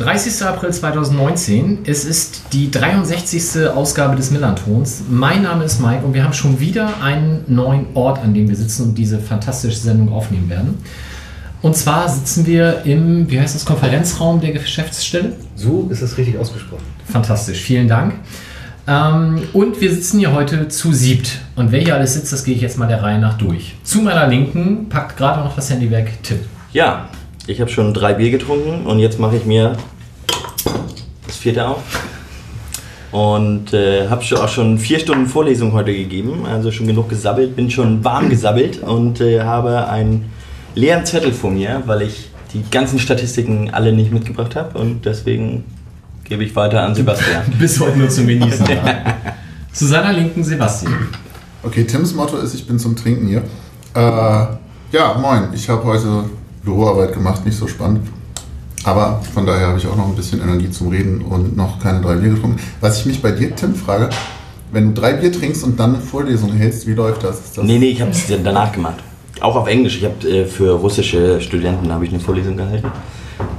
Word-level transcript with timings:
30. 0.00 0.46
April 0.46 0.72
2019. 0.72 1.80
Es 1.84 2.06
ist 2.06 2.44
die 2.54 2.70
63. 2.70 3.68
Ausgabe 3.68 4.16
des 4.16 4.30
Millantons. 4.30 5.02
Mein 5.10 5.42
Name 5.42 5.64
ist 5.64 5.78
Mike 5.78 6.06
und 6.06 6.14
wir 6.14 6.24
haben 6.24 6.32
schon 6.32 6.58
wieder 6.58 7.02
einen 7.02 7.44
neuen 7.48 7.84
Ort, 7.92 8.20
an 8.20 8.32
dem 8.32 8.48
wir 8.48 8.56
sitzen 8.56 8.84
und 8.84 8.94
diese 8.94 9.18
fantastische 9.18 9.76
Sendung 9.76 10.10
aufnehmen 10.10 10.48
werden. 10.48 10.78
Und 11.60 11.76
zwar 11.76 12.08
sitzen 12.08 12.46
wir 12.46 12.86
im, 12.86 13.30
wie 13.30 13.38
heißt 13.38 13.54
das, 13.54 13.66
Konferenzraum 13.66 14.40
der 14.40 14.52
Geschäftsstelle. 14.52 15.34
So 15.54 15.88
ist 15.90 16.00
es 16.00 16.16
richtig 16.16 16.38
ausgesprochen. 16.38 16.84
Fantastisch, 17.04 17.60
vielen 17.60 17.86
Dank. 17.86 18.14
Ähm, 18.88 19.42
und 19.52 19.82
wir 19.82 19.90
sitzen 19.90 20.18
hier 20.18 20.32
heute 20.32 20.68
zu 20.68 20.94
siebt. 20.94 21.40
Und 21.56 21.72
wer 21.72 21.80
hier 21.82 21.94
alles 21.94 22.14
sitzt, 22.14 22.32
das 22.32 22.44
gehe 22.44 22.54
ich 22.54 22.62
jetzt 22.62 22.78
mal 22.78 22.88
der 22.88 23.02
Reihe 23.02 23.18
nach 23.18 23.36
durch. 23.36 23.74
Zu 23.84 24.00
meiner 24.00 24.26
Linken 24.26 24.88
packt 24.88 25.18
gerade 25.18 25.40
noch 25.44 25.54
das 25.54 25.68
Handy 25.68 25.90
weg, 25.90 26.22
Tipp. 26.22 26.38
Ja, 26.72 27.10
ich 27.50 27.60
habe 27.60 27.70
schon 27.70 27.92
drei 27.92 28.14
Bier 28.14 28.30
getrunken 28.30 28.86
und 28.86 29.00
jetzt 29.00 29.18
mache 29.18 29.36
ich 29.36 29.44
mir 29.44 29.76
das 31.26 31.36
vierte 31.36 31.66
auf. 31.66 31.82
Und 33.10 33.72
äh, 33.72 34.08
habe 34.08 34.22
auch 34.40 34.48
schon 34.48 34.78
vier 34.78 35.00
Stunden 35.00 35.26
Vorlesung 35.26 35.72
heute 35.72 35.92
gegeben, 35.92 36.46
also 36.46 36.70
schon 36.70 36.86
genug 36.86 37.08
gesabbelt, 37.08 37.56
bin 37.56 37.68
schon 37.68 38.04
warm 38.04 38.30
gesabbelt 38.30 38.80
und 38.82 39.20
äh, 39.20 39.40
habe 39.42 39.88
einen 39.88 40.30
leeren 40.76 41.04
Zettel 41.04 41.32
vor 41.32 41.50
mir, 41.50 41.82
weil 41.86 42.02
ich 42.02 42.30
die 42.54 42.62
ganzen 42.70 43.00
Statistiken 43.00 43.70
alle 43.70 43.92
nicht 43.92 44.12
mitgebracht 44.12 44.54
habe 44.54 44.78
und 44.78 45.04
deswegen 45.04 45.64
gebe 46.22 46.44
ich 46.44 46.54
weiter 46.54 46.84
an 46.84 46.94
Sebastian. 46.94 47.42
Bis 47.58 47.80
heute 47.80 47.98
nur 47.98 48.08
zum 48.08 48.28
Genießen. 48.28 48.64
Zu 49.72 49.86
seiner 49.86 50.12
Linken 50.12 50.44
Sebastian. 50.44 51.08
Okay, 51.64 51.84
Tims 51.84 52.14
Motto 52.14 52.36
ist, 52.36 52.54
ich 52.54 52.66
bin 52.66 52.78
zum 52.78 52.94
Trinken 52.94 53.26
hier. 53.26 53.42
Äh, 53.94 54.46
ja, 54.92 55.14
moin. 55.20 55.48
Ich 55.52 55.68
habe 55.68 55.82
heute 55.84 56.24
Büroarbeit 56.62 57.14
gemacht, 57.14 57.44
nicht 57.44 57.58
so 57.58 57.66
spannend. 57.66 58.06
Aber 58.84 59.20
von 59.34 59.46
daher 59.46 59.68
habe 59.68 59.78
ich 59.78 59.86
auch 59.86 59.96
noch 59.96 60.08
ein 60.08 60.16
bisschen 60.16 60.40
Energie 60.40 60.70
zum 60.70 60.88
Reden 60.88 61.22
und 61.22 61.56
noch 61.56 61.78
keine 61.80 62.00
drei 62.00 62.14
Bier 62.16 62.30
getrunken. 62.30 62.58
Was 62.80 63.00
ich 63.00 63.06
mich 63.06 63.20
bei 63.20 63.30
dir, 63.30 63.54
Tim, 63.54 63.74
frage, 63.74 64.08
wenn 64.72 64.94
du 64.94 65.00
drei 65.00 65.14
Bier 65.14 65.32
trinkst 65.32 65.64
und 65.64 65.78
dann 65.78 65.94
eine 65.94 66.02
Vorlesung 66.02 66.52
hältst, 66.52 66.86
wie 66.86 66.94
läuft 66.94 67.24
das? 67.24 67.40
Ist 67.40 67.58
das 67.58 67.64
Nee, 67.64 67.78
nee, 67.78 67.90
ich 67.90 68.00
habe 68.00 68.10
es 68.10 68.24
danach 68.42 68.72
gemacht. 68.72 68.96
Auch 69.40 69.56
auf 69.56 69.68
Englisch. 69.68 69.98
Ich 69.98 70.04
habe 70.04 70.28
äh, 70.28 70.46
für 70.46 70.72
russische 70.72 71.40
Studenten 71.40 71.92
habe 71.92 72.04
ich 72.04 72.10
eine 72.10 72.20
Vorlesung 72.20 72.56
gehalten 72.56 72.90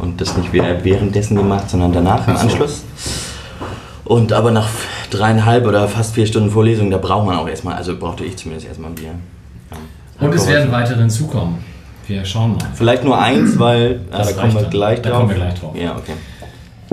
und 0.01 0.21
das 0.21 0.37
nicht 0.37 0.53
währenddessen 0.53 1.35
gemacht, 1.35 1.69
sondern 1.69 1.91
danach 1.91 2.27
im. 2.27 2.37
Anschluss. 2.37 2.83
Und 4.05 4.33
aber 4.33 4.51
nach 4.51 4.69
dreieinhalb 5.09 5.65
oder 5.65 5.87
fast 5.87 6.15
vier 6.15 6.25
Stunden 6.25 6.51
Vorlesung, 6.51 6.91
da 6.91 6.97
braucht 6.97 7.25
man 7.25 7.37
auch 7.37 7.47
erstmal, 7.47 7.75
also 7.75 7.97
brauchte 7.97 8.23
ich 8.23 8.37
zumindest 8.37 8.67
erstmal 8.67 8.91
ein 8.91 8.95
Bier. 8.95 9.11
Ja. 10.19 10.27
Und 10.27 10.33
es 10.35 10.47
werden 10.47 10.71
weitere 10.71 10.99
hinzukommen. 10.99 11.70
Wir 12.11 12.25
schauen 12.25 12.51
mal. 12.53 12.59
Vielleicht 12.73 13.03
nur 13.05 13.17
eins, 13.19 13.57
weil 13.57 14.01
ah, 14.11 14.17
Das 14.19 14.35
da 14.35 14.41
kommen 14.41 14.53
wir 14.53 14.61
dann. 14.63 14.69
gleich 14.71 15.01
Da 15.01 15.09
drauf. 15.09 15.19
kommen 15.19 15.29
wir 15.29 15.37
gleich 15.37 15.53
drauf. 15.59 15.75
Ja, 15.75 15.95
okay. 15.95 16.13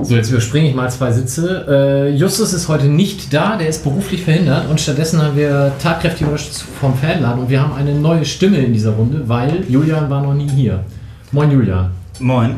So, 0.01 0.15
jetzt 0.15 0.31
überspringe 0.31 0.69
ich 0.69 0.77
mal 0.77 0.89
zwei 0.91 1.11
Sitze. 1.11 1.67
Äh, 1.69 2.15
Justus 2.17 2.53
ist 2.53 2.69
heute 2.69 2.87
nicht 2.87 3.35
da, 3.35 3.57
der 3.57 3.69
ist 3.69 3.83
beruflich 3.83 4.23
verhindert 4.23 4.71
und 4.71 4.81
stattdessen 4.81 5.21
haben 5.21 5.37
wir 5.37 5.73
tatkräftige 5.83 6.31
Unterstützung 6.31 6.69
vom 6.81 6.95
Fanladen 6.95 7.43
und 7.43 7.51
wir 7.51 7.61
haben 7.61 7.73
eine 7.75 7.95
neue 7.95 8.25
Stimme 8.25 8.59
in 8.59 8.73
dieser 8.73 8.93
Runde, 8.93 9.29
weil 9.29 9.65
Julian 9.69 10.09
war 10.09 10.23
noch 10.23 10.35
nie 10.35 10.49
hier. 10.49 10.85
Moin 11.33 11.51
Julian. 11.51 11.91
Moin. 12.21 12.55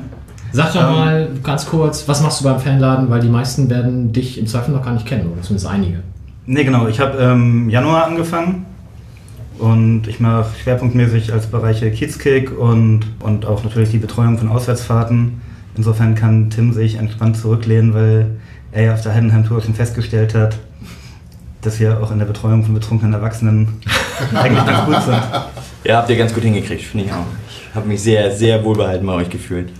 Sag 0.52 0.74
doch 0.74 0.82
Ähm. 0.82 0.94
mal 0.94 1.28
ganz 1.42 1.64
kurz, 1.64 2.06
was 2.06 2.20
machst 2.20 2.40
du 2.40 2.44
beim 2.44 2.60
Fanladen, 2.60 3.08
weil 3.08 3.20
die 3.20 3.28
meisten 3.28 3.70
werden 3.70 4.12
dich 4.12 4.36
im 4.36 4.46
Zweifel 4.46 4.72
noch 4.74 4.84
gar 4.84 4.92
nicht 4.92 5.06
kennen, 5.06 5.30
oder 5.32 5.40
zumindest 5.40 5.66
einige. 5.70 6.00
Ne, 6.44 6.62
genau. 6.64 6.88
Ich 6.88 7.00
habe 7.00 7.16
im 7.22 7.70
Januar 7.70 8.04
angefangen 8.04 8.66
und 9.60 10.08
ich 10.08 10.20
mache 10.20 10.46
schwerpunktmäßig 10.62 11.32
als 11.32 11.46
Bereiche 11.46 11.90
Kiezkick 11.90 12.56
und, 12.58 13.02
und 13.20 13.44
auch 13.44 13.62
natürlich 13.62 13.90
die 13.90 13.98
Betreuung 13.98 14.38
von 14.38 14.48
Auswärtsfahrten. 14.48 15.40
Insofern 15.76 16.14
kann 16.14 16.50
Tim 16.50 16.72
sich 16.72 16.96
entspannt 16.96 17.36
zurücklehnen, 17.36 17.94
weil 17.94 18.26
er 18.72 18.84
ja 18.84 18.94
auf 18.94 19.02
der 19.02 19.14
Heidenheim-Tour 19.14 19.60
schon 19.62 19.74
festgestellt 19.74 20.34
hat, 20.34 20.58
dass 21.60 21.78
wir 21.78 22.02
auch 22.02 22.10
in 22.10 22.18
der 22.18 22.26
Betreuung 22.26 22.64
von 22.64 22.74
betrunkenen 22.74 23.12
Erwachsenen 23.12 23.80
eigentlich 24.34 24.64
ganz 24.64 24.86
gut 24.86 25.02
sind. 25.02 25.22
Ja, 25.84 25.98
habt 25.98 26.08
ihr 26.10 26.16
ganz 26.16 26.32
gut 26.32 26.42
hingekriegt, 26.42 26.82
finde 26.82 27.06
ich 27.06 27.12
auch. 27.12 27.26
Ich 27.48 27.74
habe 27.74 27.86
mich 27.86 28.02
sehr, 28.02 28.34
sehr 28.34 28.64
wohlbehalten 28.64 29.06
bei 29.06 29.12
euch 29.12 29.28
gefühlt. 29.28 29.70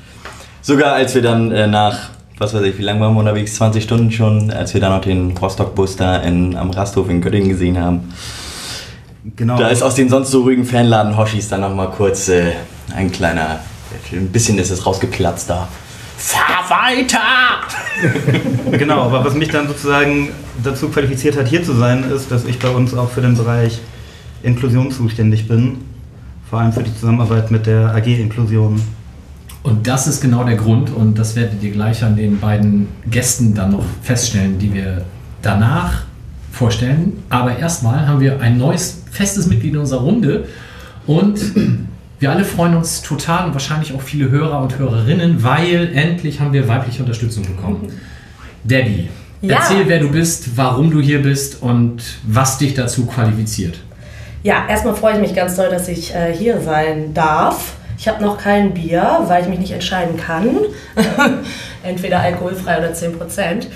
Sogar 0.61 0.93
als 0.93 1.15
wir 1.15 1.23
dann 1.23 1.51
äh, 1.53 1.67
nach, 1.67 2.11
was 2.37 2.53
weiß 2.53 2.63
ich, 2.63 2.79
wie 2.79 2.83
lange 2.83 3.01
waren 3.01 3.15
wir 3.15 3.21
unterwegs? 3.21 3.55
20 3.55 3.83
Stunden 3.83 4.11
schon, 4.11 4.51
als 4.51 4.75
wir 4.75 4.81
dann 4.81 4.93
noch 4.93 5.01
den 5.01 5.37
Rostock-Bus 5.37 5.97
da 5.97 6.19
in, 6.19 6.55
am 6.55 6.71
Rasthof 6.71 7.09
in 7.09 7.23
Göttingen 7.23 7.49
gesehen 7.49 7.79
haben. 7.79 8.13
Genau. 9.37 9.59
Da 9.59 9.69
ist 9.69 9.83
aus 9.83 9.95
den 9.95 10.09
sonst 10.09 10.31
so 10.31 10.43
ruhigen 10.43 10.65
Fanladen 10.65 11.17
Hoshis 11.17 11.49
dann 11.49 11.61
nochmal 11.61 11.91
kurz 11.91 12.29
äh, 12.29 12.53
ein 12.95 13.13
kleiner, 13.13 13.61
ein 14.13 14.29
bisschen 14.29 14.59
ist 14.59 14.71
es 14.71 14.87
rausgeplatzt 14.87 15.51
da. 15.51 15.69
Fahr 16.17 16.69
weiter! 16.69 17.19
Genau, 18.79 19.03
aber 19.03 19.25
was 19.25 19.35
mich 19.35 19.49
dann 19.49 19.67
sozusagen 19.67 20.29
dazu 20.63 20.89
qualifiziert 20.89 21.37
hat, 21.37 21.49
hier 21.49 21.63
zu 21.63 21.75
sein, 21.75 22.05
ist, 22.11 22.31
dass 22.31 22.45
ich 22.45 22.59
bei 22.59 22.69
uns 22.69 22.95
auch 22.95 23.11
für 23.11 23.21
den 23.21 23.37
Bereich 23.37 23.81
Inklusion 24.43 24.91
zuständig 24.91 25.49
bin. 25.49 25.79
Vor 26.49 26.61
allem 26.61 26.73
für 26.73 26.83
die 26.83 26.95
Zusammenarbeit 26.95 27.51
mit 27.51 27.67
der 27.67 27.95
AG 27.95 28.07
Inklusion. 28.07 28.81
Und 29.63 29.87
das 29.87 30.07
ist 30.07 30.21
genau 30.21 30.45
der 30.45 30.57
Grund 30.57 30.91
und 30.91 31.19
das 31.19 31.37
werdet 31.37 31.63
ihr 31.63 31.73
gleich 31.73 32.03
an 32.03 32.17
den 32.17 32.41
beiden 32.41 32.89
Gästen 33.11 33.55
dann 33.55 33.73
noch 33.73 33.85
feststellen, 34.03 34.59
die 34.59 34.73
wir 34.73 35.05
danach 35.43 36.05
vorstellen. 36.53 37.23
Aber 37.29 37.59
erstmal 37.59 38.07
haben 38.07 38.21
wir 38.21 38.41
ein 38.41 38.57
neues 38.57 39.00
festes 39.11 39.47
Mitglied 39.47 39.73
in 39.75 39.79
unserer 39.81 40.01
Runde 40.01 40.47
und 41.07 41.41
wir 42.19 42.31
alle 42.31 42.45
freuen 42.45 42.77
uns 42.77 43.03
total 43.03 43.47
und 43.47 43.53
wahrscheinlich 43.55 43.95
auch 43.95 44.03
viele 44.03 44.31
Hörer 44.31 44.61
und 44.61 44.79
Hörerinnen, 44.79 45.43
weil 45.43 45.91
endlich 45.95 46.41
haben 46.41 46.53
wir 46.53 46.69
weibliche 46.69 47.03
Unterstützung 47.03 47.45
bekommen. 47.45 47.93
Debbie, 48.63 49.09
Ja. 49.41 49.57
erzähl, 49.57 49.85
wer 49.89 50.01
du 50.01 50.11
bist, 50.11 50.57
warum 50.57 50.91
du 50.91 51.01
hier 51.01 51.23
bist 51.23 51.63
und 51.63 52.03
was 52.27 52.59
dich 52.59 52.75
dazu 52.75 53.07
qualifiziert. 53.07 53.79
Ja, 54.43 54.67
erstmal 54.69 54.95
freue 54.95 55.15
ich 55.15 55.21
mich 55.21 55.35
ganz 55.35 55.57
doll, 55.57 55.71
dass 55.71 55.89
ich 55.89 56.15
äh, 56.15 56.35
hier 56.37 56.61
sein 56.61 57.13
darf. 57.15 57.75
Ich 57.99 58.09
habe 58.09 58.23
noch 58.23 58.39
kein 58.39 58.73
Bier, 58.73 59.21
weil 59.27 59.43
ich 59.43 59.49
mich 59.49 59.59
nicht 59.59 59.73
entscheiden 59.73 60.17
kann. 60.17 60.57
Entweder 61.83 62.21
alkoholfrei 62.21 62.79
oder 62.79 62.93
10%. 62.93 63.67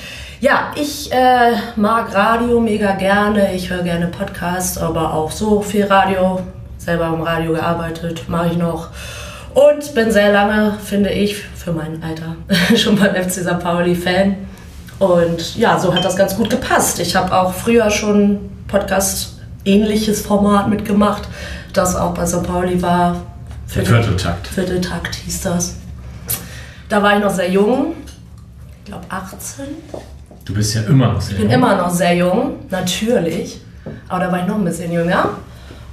Ja, 0.44 0.72
ich 0.76 1.10
äh, 1.10 1.52
mag 1.74 2.14
Radio 2.14 2.60
mega 2.60 2.92
gerne. 2.96 3.54
Ich 3.54 3.70
höre 3.70 3.82
gerne 3.82 4.08
Podcasts, 4.08 4.76
aber 4.76 5.14
auch 5.14 5.30
so 5.30 5.62
viel 5.62 5.86
Radio. 5.86 6.38
Selber 6.76 7.06
im 7.06 7.22
Radio 7.22 7.54
gearbeitet, 7.54 8.28
mache 8.28 8.48
ich 8.48 8.58
noch. 8.58 8.88
Und 9.54 9.94
bin 9.94 10.10
sehr 10.10 10.32
lange, 10.32 10.76
finde 10.84 11.08
ich, 11.08 11.36
für 11.36 11.72
mein 11.72 12.02
Alter 12.02 12.36
schon 12.76 12.96
beim 12.96 13.14
FC 13.14 13.40
St. 13.40 13.58
Pauli 13.58 13.94
Fan. 13.94 14.36
Und 14.98 15.56
ja, 15.56 15.78
so 15.78 15.94
hat 15.94 16.04
das 16.04 16.14
ganz 16.14 16.36
gut 16.36 16.50
gepasst. 16.50 17.00
Ich 17.00 17.16
habe 17.16 17.34
auch 17.34 17.54
früher 17.54 17.88
schon 17.88 18.50
Podcast-ähnliches 18.68 20.20
Format 20.20 20.68
mitgemacht, 20.68 21.22
das 21.72 21.96
auch 21.96 22.12
bei 22.12 22.26
St. 22.26 22.42
Pauli 22.42 22.82
war. 22.82 23.22
Der 23.74 23.86
Vierteltakt. 23.86 24.46
Vierteltakt 24.48 25.14
hieß 25.14 25.40
das. 25.40 25.76
Da 26.90 27.02
war 27.02 27.16
ich 27.16 27.24
noch 27.24 27.32
sehr 27.32 27.48
jung, 27.48 27.94
ich 28.80 28.90
glaube 28.90 29.06
18. 29.08 29.64
Du 30.44 30.52
bist 30.52 30.74
ja 30.74 30.82
immer 30.82 31.12
noch 31.12 31.20
sehr 31.20 31.32
Ich 31.36 31.40
bin 31.40 31.50
jung. 31.50 31.58
immer 31.60 31.76
noch 31.76 31.90
sehr 31.90 32.14
jung, 32.16 32.56
natürlich. 32.70 33.60
Aber 34.08 34.24
da 34.24 34.32
war 34.32 34.40
ich 34.40 34.46
noch 34.46 34.56
ein 34.56 34.64
bisschen 34.64 34.92
jünger. 34.92 35.30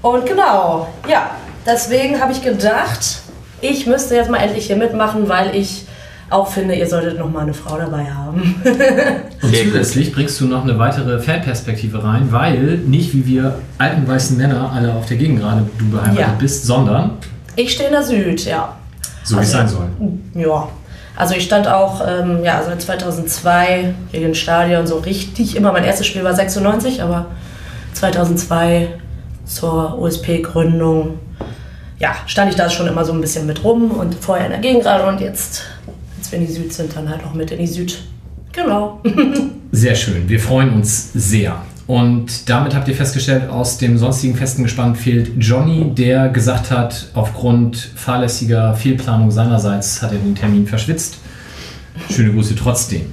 Und 0.02 0.26
genau, 0.26 0.88
ja, 1.10 1.32
deswegen 1.66 2.20
habe 2.20 2.32
ich 2.32 2.42
gedacht, 2.42 3.20
ich 3.62 3.86
müsste 3.88 4.16
jetzt 4.16 4.30
mal 4.30 4.38
endlich 4.40 4.66
hier 4.68 4.76
mitmachen, 4.76 5.30
weil 5.30 5.56
ich 5.56 5.86
auch 6.30 6.48
finde, 6.48 6.76
ihr 6.76 6.88
solltet 6.88 7.20
noch 7.20 7.30
mal 7.30 7.42
eine 7.42 7.54
Frau 7.54 7.78
dabei 7.78 8.06
haben. 8.06 8.56
Und 9.42 9.56
zusätzlich 9.56 10.14
bringst 10.14 10.40
du 10.40 10.46
noch 10.48 10.64
eine 10.64 10.80
weitere 10.80 11.20
Fanperspektive 11.20 12.04
rein, 12.04 12.32
weil 12.32 12.78
nicht 12.86 13.14
wie 13.14 13.26
wir 13.28 13.56
alten 13.78 14.08
weißen 14.08 14.38
Männer 14.38 14.72
alle 14.74 14.94
auf 14.94 15.06
der 15.08 15.18
Gegend 15.18 15.40
gerade 15.42 15.64
du 15.78 15.90
beheimatet 15.92 16.20
Ja. 16.20 16.36
bist, 16.40 16.66
sondern 16.66 17.12
Ich 17.58 17.74
stehe 17.74 17.88
in 17.90 17.94
der 17.94 18.04
Süd, 18.04 18.46
ja. 18.46 18.76
so 19.24 19.38
wie 19.38 19.42
es 19.42 19.52
sein 19.52 19.62
Also- 19.64 19.78
soll. 19.78 19.88
Ja. 20.42 20.68
Also 21.22 21.36
ich 21.36 21.44
stand 21.44 21.68
auch 21.68 22.02
ähm, 22.04 22.44
ja, 22.44 22.64
seit 22.66 22.82
2002 22.82 23.94
gegen 24.12 24.24
den 24.24 24.34
Stadion 24.34 24.88
so 24.88 24.98
richtig 24.98 25.56
immer. 25.56 25.72
Mein 25.72 25.84
erstes 25.84 26.08
Spiel 26.08 26.24
war 26.24 26.34
96, 26.34 27.04
aber 27.04 27.28
2002 27.94 28.88
zur 29.46 30.00
USP-Gründung 30.00 31.20
ja, 32.00 32.16
stand 32.26 32.50
ich 32.50 32.56
da 32.56 32.72
schon 32.72 32.88
immer 32.88 33.06
so 33.06 33.14
ein 33.14 33.22
bisschen 33.22 33.46
mit 33.46 33.64
rum 33.64 33.92
und 33.92 34.16
vorher 34.16 34.48
in 34.48 34.52
der 34.52 34.62
Gegengrade 34.62 35.06
und 35.06 35.22
jetzt, 35.22 35.62
als 36.18 36.32
wir 36.32 36.40
in 36.40 36.48
die 36.48 36.52
Süd 36.52 36.74
sind, 36.74 36.96
dann 36.96 37.08
halt 37.08 37.24
auch 37.24 37.36
mit 37.36 37.52
in 37.52 37.60
die 37.60 37.68
Süd. 37.68 38.00
Genau. 38.52 39.00
Sehr 39.72 39.94
schön, 39.94 40.28
wir 40.28 40.40
freuen 40.40 40.74
uns 40.74 41.14
sehr. 41.14 41.62
Und 41.92 42.50
damit 42.50 42.74
habt 42.74 42.88
ihr 42.88 42.96
festgestellt, 42.96 43.50
aus 43.50 43.78
dem 43.78 43.98
sonstigen 43.98 44.34
festen 44.34 44.64
Gespann 44.64 44.96
fehlt 44.96 45.34
Johnny, 45.38 45.92
der 45.94 46.30
gesagt 46.30 46.72
hat, 46.72 47.10
aufgrund 47.14 47.76
fahrlässiger 47.76 48.74
Fehlplanung 48.76 49.30
seinerseits 49.30 50.02
hat 50.02 50.14
er 50.14 50.20
den 50.20 50.34
Termin 50.34 50.66
verschwitzt. 50.66 51.18
Schöne 52.10 52.32
Grüße 52.32 52.56
trotzdem. 52.56 53.08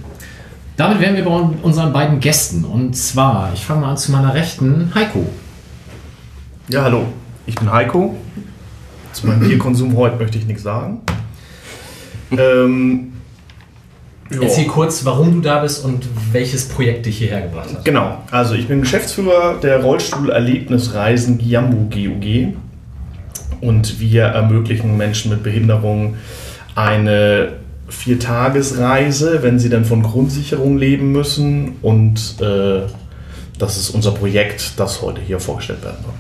Damit 0.77 1.01
wären 1.01 1.17
wir 1.17 1.25
bei 1.25 1.31
unseren 1.31 1.93
beiden 1.93 2.21
Gästen. 2.21 2.65
Und 2.65 2.95
zwar, 2.95 3.51
ich 3.53 3.65
fange 3.65 3.81
mal 3.81 3.91
an 3.91 3.97
zu 3.97 4.13
meiner 4.13 4.33
Rechten, 4.33 4.93
Heiko. 4.95 5.27
Ja, 6.69 6.85
hallo. 6.85 7.07
Ich 7.47 7.57
bin 7.57 7.73
Heiko. 7.73 8.17
Zu 9.13 9.27
meinem 9.27 9.41
Bierkonsum 9.49 9.97
heute 9.97 10.19
möchte 10.19 10.39
ich 10.39 10.47
nichts 10.47 10.63
sagen. 10.63 11.01
Ähm, 12.31 13.15
ja. 14.31 14.43
Erzähl 14.43 14.67
kurz, 14.67 15.05
warum 15.05 15.35
du 15.35 15.41
da 15.41 15.61
bist 15.61 15.85
und 15.85 16.07
welches 16.33 16.69
Projekt 16.69 17.07
dich 17.07 17.19
hierher 17.19 17.43
gebracht 17.43 17.73
hat. 17.73 17.85
Genau, 17.85 18.23
also 18.31 18.55
ich 18.55 18.69
bin 18.69 18.83
Geschäftsführer 18.83 19.57
der 19.63 19.83
Rollstuhl-Erlebnisreisen 19.83 21.39
Giambu 21.39 21.89
GUG 21.89 22.55
und 23.61 24.01
wir 24.01 24.25
ermöglichen 24.25 24.97
Menschen 24.97 25.31
mit 25.31 25.43
Behinderung 25.43 26.17
eine 26.75 27.55
Viertagesreise, 27.89 29.43
wenn 29.43 29.59
sie 29.59 29.71
dann 29.71 29.85
von 29.85 30.03
Grundsicherung 30.03 30.77
leben 30.77 31.11
müssen 31.13 31.77
und 31.81 32.37
äh, 32.41 32.83
das 33.59 33.77
ist 33.77 33.91
unser 33.91 34.13
Projekt, 34.13 34.79
das 34.79 35.03
heute 35.03 35.21
hier 35.21 35.41
vorgestellt 35.41 35.83
werden 35.83 35.99
soll. 36.03 36.15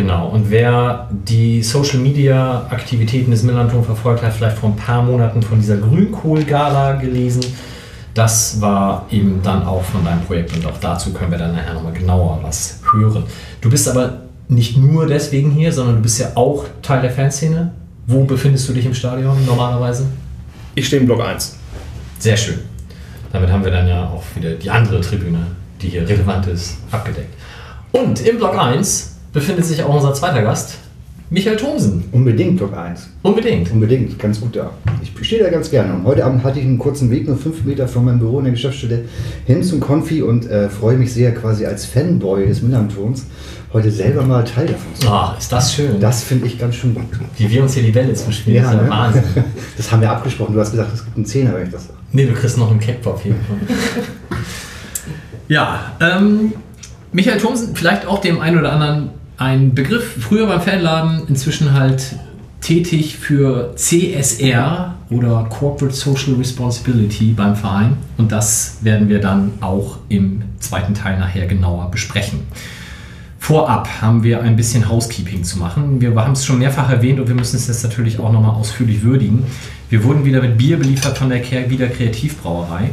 Genau, 0.00 0.28
und 0.28 0.50
wer 0.50 1.10
die 1.10 1.62
Social 1.62 1.98
Media 1.98 2.66
Aktivitäten 2.70 3.32
des 3.32 3.42
Millanton 3.42 3.84
verfolgt 3.84 4.22
hat, 4.22 4.32
vielleicht 4.32 4.56
vor 4.56 4.70
ein 4.70 4.76
paar 4.76 5.02
Monaten 5.02 5.42
von 5.42 5.60
dieser 5.60 5.76
Grünkohl-Gala 5.76 6.92
gelesen. 6.92 7.44
Das 8.14 8.62
war 8.62 9.04
eben 9.10 9.42
dann 9.42 9.62
auch 9.62 9.82
von 9.82 10.02
deinem 10.02 10.22
Projekt 10.22 10.56
und 10.56 10.64
auch 10.64 10.78
dazu 10.80 11.12
können 11.12 11.32
wir 11.32 11.36
dann 11.36 11.54
nachher 11.54 11.74
nochmal 11.74 11.92
genauer 11.92 12.40
was 12.42 12.80
hören. 12.90 13.24
Du 13.60 13.68
bist 13.68 13.86
aber 13.90 14.22
nicht 14.48 14.78
nur 14.78 15.06
deswegen 15.06 15.50
hier, 15.50 15.70
sondern 15.70 15.96
du 15.96 16.00
bist 16.00 16.18
ja 16.18 16.28
auch 16.34 16.64
Teil 16.80 17.02
der 17.02 17.10
Fanszene. 17.10 17.70
Wo 18.06 18.24
befindest 18.24 18.66
du 18.70 18.72
dich 18.72 18.86
im 18.86 18.94
Stadion 18.94 19.44
normalerweise? 19.44 20.06
Ich 20.76 20.86
stehe 20.86 21.00
im 21.00 21.08
Block 21.08 21.20
1. 21.20 21.58
Sehr 22.20 22.38
schön. 22.38 22.60
Damit 23.34 23.52
haben 23.52 23.64
wir 23.64 23.70
dann 23.70 23.86
ja 23.86 24.04
auch 24.04 24.24
wieder 24.34 24.52
die 24.52 24.70
andere 24.70 25.02
Tribüne, 25.02 25.46
die 25.82 25.90
hier 25.90 26.08
relevant 26.08 26.46
ist, 26.46 26.78
abgedeckt. 26.90 27.34
Und 27.92 28.24
im 28.24 28.38
Block 28.38 28.58
1 28.58 29.09
befindet 29.32 29.64
sich 29.64 29.82
auch 29.82 29.94
unser 29.94 30.14
zweiter 30.14 30.42
Gast, 30.42 30.78
Michael 31.32 31.56
Thomsen. 31.56 32.02
Unbedingt 32.10 32.56
Block 32.56 32.76
1. 32.76 33.08
Unbedingt. 33.22 33.70
Unbedingt, 33.70 34.18
ganz 34.18 34.40
gut 34.40 34.56
da. 34.56 34.72
Ich 35.00 35.12
stehe 35.24 35.40
da 35.44 35.48
ganz 35.48 35.70
gerne. 35.70 35.94
Und 35.94 36.04
heute 36.04 36.24
Abend 36.24 36.42
hatte 36.42 36.58
ich 36.58 36.64
einen 36.64 36.78
kurzen 36.78 37.08
Weg, 37.08 37.28
nur 37.28 37.36
fünf 37.36 37.64
Meter 37.64 37.86
von 37.86 38.04
meinem 38.04 38.18
Büro 38.18 38.38
in 38.38 38.46
der 38.46 38.52
Geschäftsstelle 38.52 39.04
hin 39.46 39.62
zum 39.62 39.78
Konfi 39.78 40.22
und 40.22 40.50
äh, 40.50 40.68
freue 40.68 40.96
mich 40.96 41.12
sehr, 41.12 41.32
quasi 41.32 41.66
als 41.66 41.86
Fanboy 41.86 42.48
des 42.48 42.62
Millanturms 42.62 43.26
heute 43.72 43.92
selber 43.92 44.22
mal 44.22 44.42
Teil 44.42 44.66
davon 44.66 44.92
zu 44.94 45.02
sein. 45.02 45.12
Ah, 45.12 45.36
ist 45.38 45.52
das 45.52 45.72
schön. 45.72 46.00
Das 46.00 46.24
finde 46.24 46.46
ich 46.46 46.58
ganz 46.58 46.74
schön 46.74 46.94
gut. 46.94 47.04
Wie 47.36 47.48
wir 47.48 47.62
uns 47.62 47.74
hier 47.74 47.84
die 47.84 47.92
Bälle 47.92 48.12
zuspielen, 48.14 48.64
Ja, 48.64 48.70
ist 48.70 48.76
ja 48.76 48.82
ne? 48.82 48.90
Wahnsinn. 48.90 49.22
Das 49.76 49.92
haben 49.92 50.00
wir 50.00 50.10
abgesprochen. 50.10 50.54
Du 50.54 50.60
hast 50.60 50.72
gesagt, 50.72 50.92
es 50.92 51.04
gibt 51.04 51.16
einen 51.16 51.26
Zehner, 51.26 51.54
wenn 51.54 51.66
ich 51.66 51.72
das 51.72 51.86
sage. 51.86 51.98
Nee, 52.10 52.26
du 52.26 52.32
kriegst 52.32 52.58
noch 52.58 52.70
einen 52.70 52.80
Keckpop 52.80 53.22
hier. 53.22 53.36
ja, 55.48 55.92
ähm, 56.00 56.52
Michael 57.12 57.38
Thomsen, 57.38 57.76
vielleicht 57.76 58.04
auch 58.06 58.20
dem 58.20 58.40
einen 58.40 58.58
oder 58.58 58.72
anderen 58.72 59.10
ein 59.40 59.74
Begriff, 59.74 60.16
früher 60.20 60.46
beim 60.46 60.60
Fanladen, 60.60 61.22
inzwischen 61.26 61.72
halt 61.72 62.16
tätig 62.60 63.16
für 63.16 63.74
CSR 63.74 64.96
oder 65.08 65.46
Corporate 65.48 65.96
Social 65.96 66.34
Responsibility 66.34 67.32
beim 67.32 67.56
Verein. 67.56 67.96
Und 68.18 68.32
das 68.32 68.76
werden 68.82 69.08
wir 69.08 69.18
dann 69.18 69.52
auch 69.62 69.98
im 70.10 70.42
zweiten 70.58 70.92
Teil 70.92 71.18
nachher 71.18 71.46
genauer 71.46 71.90
besprechen. 71.90 72.40
Vorab 73.38 73.88
haben 74.02 74.22
wir 74.22 74.42
ein 74.42 74.56
bisschen 74.56 74.86
Housekeeping 74.90 75.42
zu 75.42 75.58
machen. 75.58 76.02
Wir 76.02 76.14
haben 76.14 76.32
es 76.32 76.44
schon 76.44 76.58
mehrfach 76.58 76.90
erwähnt 76.90 77.18
und 77.18 77.26
wir 77.26 77.34
müssen 77.34 77.56
es 77.56 77.66
jetzt 77.66 77.82
natürlich 77.82 78.18
auch 78.18 78.30
nochmal 78.30 78.54
ausführlich 78.54 79.02
würdigen. 79.02 79.44
Wir 79.88 80.04
wurden 80.04 80.26
wieder 80.26 80.42
mit 80.42 80.58
Bier 80.58 80.76
beliefert 80.76 81.16
von 81.16 81.30
der 81.30 81.42
Wieder 81.70 81.88
Kreativbrauerei. 81.88 82.90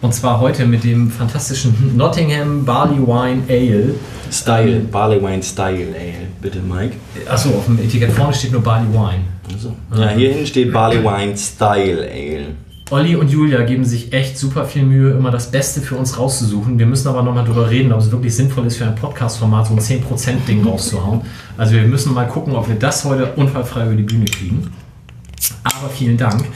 Und 0.00 0.14
zwar 0.14 0.40
heute 0.40 0.64
mit 0.64 0.84
dem 0.84 1.10
fantastischen 1.10 1.96
Nottingham 1.96 2.64
Barley 2.64 2.98
Wine 2.98 3.42
Ale. 3.48 3.94
Style, 4.30 4.80
Barley 4.92 5.20
Wine 5.20 5.42
Style 5.42 5.88
Ale, 5.94 6.28
bitte 6.40 6.60
Mike. 6.60 6.94
Achso, 7.28 7.48
auf 7.50 7.66
dem 7.66 7.78
Etikett 7.78 8.12
vorne 8.12 8.32
steht 8.32 8.52
nur 8.52 8.62
Barley 8.62 8.86
Wine. 8.92 9.24
Also. 9.52 9.74
Ja, 9.96 10.10
hier 10.10 10.30
hinten 10.30 10.46
steht 10.46 10.72
Barley 10.72 11.02
Wine 11.02 11.36
Style 11.36 12.08
Ale. 12.08 12.46
Olli 12.90 13.16
und 13.16 13.28
Julia 13.28 13.62
geben 13.64 13.84
sich 13.84 14.12
echt 14.14 14.38
super 14.38 14.64
viel 14.64 14.82
Mühe, 14.82 15.10
immer 15.10 15.30
das 15.30 15.50
Beste 15.50 15.82
für 15.82 15.96
uns 15.96 16.18
rauszusuchen. 16.18 16.78
Wir 16.78 16.86
müssen 16.86 17.08
aber 17.08 17.22
nochmal 17.22 17.44
drüber 17.44 17.68
reden, 17.68 17.92
ob 17.92 18.00
es 18.00 18.10
wirklich 18.10 18.34
sinnvoll 18.34 18.66
ist, 18.66 18.78
für 18.78 18.86
ein 18.86 18.94
Podcast-Format 18.94 19.66
so 19.66 19.74
ein 19.74 19.80
10%-Ding 19.80 20.64
rauszuhauen. 20.64 21.20
Also 21.58 21.74
wir 21.74 21.82
müssen 21.82 22.14
mal 22.14 22.26
gucken, 22.26 22.54
ob 22.54 22.66
wir 22.68 22.76
das 22.76 23.04
heute 23.04 23.32
unfallfrei 23.34 23.86
über 23.86 23.94
die 23.94 24.04
Bühne 24.04 24.24
kriegen. 24.24 24.70
Aber 25.64 25.90
vielen 25.90 26.16
Dank. 26.16 26.46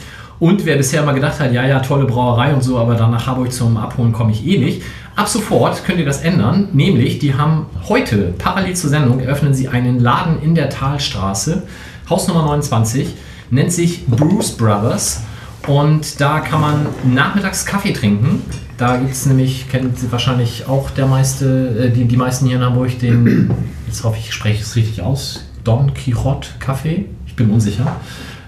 Und 0.43 0.65
wer 0.65 0.75
bisher 0.75 1.03
mal 1.03 1.13
gedacht 1.13 1.39
hat, 1.39 1.53
ja, 1.53 1.65
ja, 1.65 1.79
tolle 1.79 2.03
Brauerei 2.03 2.53
und 2.53 2.61
so, 2.61 2.77
aber 2.77 2.95
dann 2.95 3.11
nach 3.11 3.27
Harburg 3.27 3.53
zum 3.53 3.77
Abholen 3.77 4.11
komme 4.11 4.33
ich 4.33 4.45
eh 4.45 4.57
nicht. 4.57 4.81
Ab 5.15 5.29
sofort 5.29 5.85
könnt 5.85 5.99
ihr 5.99 6.05
das 6.05 6.19
ändern, 6.19 6.67
nämlich 6.73 7.17
die 7.19 7.35
haben 7.35 7.67
heute, 7.87 8.33
parallel 8.39 8.75
zur 8.75 8.89
Sendung, 8.89 9.21
eröffnen 9.21 9.53
sie 9.53 9.69
einen 9.69 10.01
Laden 10.01 10.41
in 10.41 10.53
der 10.53 10.69
Talstraße, 10.69 11.63
Hausnummer 12.09 12.43
29, 12.43 13.13
nennt 13.51 13.71
sich 13.71 14.05
Bruce 14.05 14.57
Brothers 14.57 15.21
und 15.65 16.19
da 16.19 16.41
kann 16.41 16.59
man 16.59 16.87
nachmittags 17.05 17.65
Kaffee 17.65 17.93
trinken. 17.93 18.41
Da 18.77 18.97
gibt 18.97 19.13
es 19.13 19.25
nämlich, 19.25 19.69
kennt 19.69 20.11
wahrscheinlich 20.11 20.67
auch 20.67 20.89
der 20.89 21.05
meiste, 21.05 21.85
äh, 21.85 21.89
die, 21.89 22.03
die 22.03 22.17
meisten 22.17 22.47
hier 22.47 22.57
in 22.57 22.65
Hamburg, 22.65 22.99
den, 22.99 23.49
jetzt 23.87 24.03
hoffe 24.03 24.17
ich, 24.19 24.25
ich 24.25 24.33
spreche 24.33 24.61
es 24.61 24.75
richtig 24.75 25.03
aus, 25.03 25.45
Don 25.63 25.93
Quixote 25.93 26.49
Kaffee, 26.59 27.05
ich 27.27 27.37
bin 27.37 27.49
unsicher. 27.49 27.95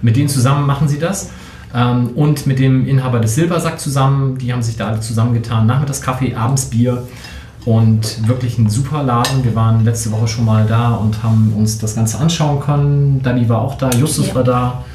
Mit 0.02 0.18
denen 0.18 0.28
zusammen 0.28 0.68
machen 0.68 0.90
sie 0.90 1.00
das. 1.00 1.32
Ähm, 1.76 2.12
und 2.16 2.48
mit 2.48 2.60
dem 2.60 2.88
Inhaber 2.88 3.20
des 3.20 3.36
Silbersack 3.36 3.80
zusammen, 3.80 4.38
die 4.38 4.54
haben 4.54 4.62
sich 4.62 4.78
da 4.78 4.88
alle 4.88 5.02
zusammengetan. 5.02 5.68
Nachmittags 5.68 6.02
Kaffee, 6.02 6.34
abends 6.34 6.66
Bier 6.66 7.04
und 7.66 8.28
wirklich 8.28 8.58
ein 8.58 8.70
super 8.70 9.04
Laden. 9.04 9.44
Wir 9.44 9.56
waren 9.56 9.84
letzte 9.84 10.12
Woche 10.12 10.28
schon 10.28 10.46
mal 10.46 10.66
da 10.66 10.94
und 10.96 11.22
haben 11.22 11.54
uns 11.58 11.78
das 11.78 11.96
Ganze 11.96 12.20
anschauen 12.20 12.60
können. 12.62 13.22
Dani 13.22 13.50
war 13.50 13.62
auch 13.62 13.76
da, 13.76 13.90
Justus 13.92 14.28
Ja. 14.28 14.36
war 14.36 14.44
da, 14.44 14.86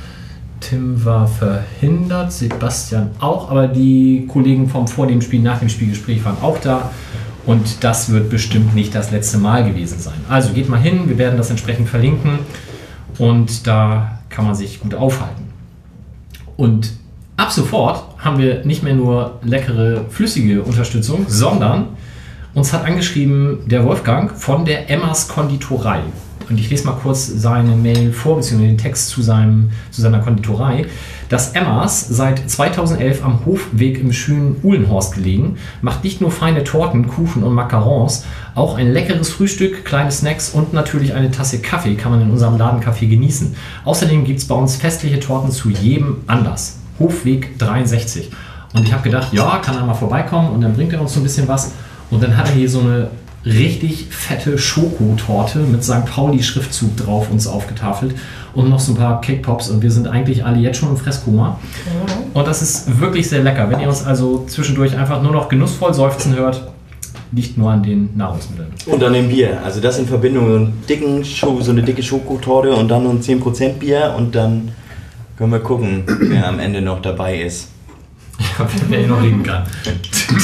Tim 0.60 1.04
war 1.04 1.26
verhindert, 1.26 2.32
Sebastian 2.32 3.10
auch, 3.18 3.50
aber 3.50 3.66
die 3.66 4.26
Kollegen 4.26 4.68
vom 4.68 4.86
vor 4.88 5.06
dem 5.06 5.20
Spiel, 5.20 5.40
nach 5.40 5.58
dem 5.58 5.68
Spielgespräch 5.68 6.24
waren 6.24 6.36
auch 6.42 6.58
da. 6.58 6.90
Und 7.46 7.82
das 7.82 8.10
wird 8.10 8.30
bestimmt 8.30 8.74
nicht 8.74 8.94
das 8.94 9.10
letzte 9.10 9.38
Mal 9.38 9.64
gewesen 9.64 9.98
sein. 9.98 10.14
Also 10.28 10.52
geht 10.52 10.68
mal 10.68 10.78
hin, 10.78 11.08
wir 11.08 11.18
werden 11.18 11.36
das 11.36 11.50
entsprechend 11.50 11.88
verlinken 11.88 12.38
und 13.18 13.66
da 13.66 14.18
kann 14.28 14.44
man 14.44 14.54
sich 14.54 14.80
gut 14.80 14.94
aufhalten. 14.94 15.49
Und 16.60 16.92
ab 17.38 17.50
sofort 17.50 18.04
haben 18.18 18.38
wir 18.38 18.66
nicht 18.66 18.82
mehr 18.82 18.92
nur 18.92 19.38
leckere, 19.42 20.04
flüssige 20.10 20.60
Unterstützung, 20.60 21.24
sondern 21.26 21.96
uns 22.52 22.74
hat 22.74 22.84
angeschrieben 22.84 23.60
der 23.64 23.86
Wolfgang 23.86 24.30
von 24.38 24.66
der 24.66 24.90
Emmas 24.90 25.26
Konditorei. 25.26 26.00
Und 26.50 26.58
ich 26.58 26.68
lese 26.68 26.84
mal 26.84 26.96
kurz 27.00 27.28
seine 27.28 27.76
Mail 27.76 28.12
vor, 28.12 28.36
beziehungsweise 28.36 28.72
den 28.72 28.78
Text 28.78 29.08
zu, 29.08 29.22
seinem, 29.22 29.70
zu 29.92 30.02
seiner 30.02 30.18
Konditorei. 30.18 30.84
Das 31.28 31.52
Emmas, 31.52 32.08
seit 32.08 32.50
2011 32.50 33.24
am 33.24 33.46
Hofweg 33.46 34.00
im 34.00 34.12
schönen 34.12 34.56
Uhlenhorst 34.64 35.14
gelegen, 35.14 35.58
macht 35.80 36.02
nicht 36.02 36.20
nur 36.20 36.32
feine 36.32 36.64
Torten, 36.64 37.06
Kuchen 37.06 37.44
und 37.44 37.54
Macarons, 37.54 38.24
auch 38.56 38.76
ein 38.76 38.92
leckeres 38.92 39.30
Frühstück, 39.30 39.84
kleine 39.84 40.10
Snacks 40.10 40.50
und 40.50 40.72
natürlich 40.72 41.14
eine 41.14 41.30
Tasse 41.30 41.60
Kaffee 41.60 41.94
kann 41.94 42.10
man 42.10 42.20
in 42.20 42.30
unserem 42.30 42.56
Ladencafé 42.56 43.08
genießen. 43.08 43.54
Außerdem 43.84 44.24
gibt 44.24 44.40
es 44.40 44.48
bei 44.48 44.56
uns 44.56 44.74
festliche 44.74 45.20
Torten 45.20 45.52
zu 45.52 45.70
jedem 45.70 46.16
Anlass. 46.26 46.80
Hofweg 46.98 47.56
63. 47.58 48.30
Und 48.74 48.82
ich 48.82 48.92
habe 48.92 49.04
gedacht, 49.04 49.32
ja, 49.32 49.58
kann 49.58 49.76
er 49.76 49.86
mal 49.86 49.94
vorbeikommen 49.94 50.50
und 50.50 50.60
dann 50.62 50.74
bringt 50.74 50.92
er 50.92 51.00
uns 51.00 51.14
so 51.14 51.20
ein 51.20 51.22
bisschen 51.22 51.46
was. 51.46 51.72
Und 52.10 52.20
dann 52.22 52.36
hat 52.36 52.48
er 52.48 52.54
hier 52.54 52.68
so 52.68 52.80
eine 52.80 53.08
richtig 53.44 54.06
fette 54.10 54.58
Schokotorte 54.58 55.60
mit 55.60 55.82
St. 55.82 56.04
Pauli-Schriftzug 56.04 56.96
drauf 56.96 57.30
uns 57.30 57.46
aufgetafelt 57.46 58.14
und 58.54 58.68
noch 58.68 58.80
so 58.80 58.92
ein 58.92 58.96
paar 58.96 59.20
Cake 59.20 59.40
Pops 59.40 59.70
und 59.70 59.82
wir 59.82 59.90
sind 59.90 60.08
eigentlich 60.08 60.44
alle 60.44 60.58
jetzt 60.58 60.78
schon 60.78 60.90
im 60.90 60.96
Fresskoma. 60.96 61.58
Und 62.34 62.46
das 62.46 62.62
ist 62.62 63.00
wirklich 63.00 63.28
sehr 63.28 63.42
lecker. 63.42 63.70
Wenn 63.70 63.80
ihr 63.80 63.88
uns 63.88 64.04
also 64.04 64.44
zwischendurch 64.46 64.96
einfach 64.96 65.22
nur 65.22 65.32
noch 65.32 65.48
genussvoll 65.48 65.94
seufzen 65.94 66.36
hört, 66.36 66.70
liegt 67.32 67.56
nur 67.56 67.70
an 67.70 67.82
den 67.82 68.10
Nahrungsmitteln. 68.16 68.68
Und 68.86 69.00
dann 69.00 69.14
im 69.14 69.28
Bier. 69.28 69.60
Also 69.64 69.80
das 69.80 69.98
in 69.98 70.06
Verbindung 70.06 70.46
mit 70.46 70.56
einem 70.56 70.72
dicken 70.88 71.24
Scho 71.24 71.60
so 71.62 71.70
eine 71.70 71.82
dicke 71.82 72.02
Schokotorte 72.02 72.72
und 72.72 72.88
dann 72.88 73.04
noch 73.04 73.10
ein 73.10 73.22
10% 73.22 73.74
Bier 73.74 74.14
und 74.16 74.34
dann 74.34 74.72
können 75.38 75.52
wir 75.52 75.60
gucken, 75.60 76.04
wer 76.06 76.46
am 76.48 76.58
Ende 76.58 76.82
noch 76.82 77.00
dabei 77.00 77.40
ist. 77.40 77.68
Ja, 78.40 78.66
wer 78.88 78.98
hier 78.98 79.08
noch 79.08 79.22
reden 79.22 79.42
kann. 79.42 79.64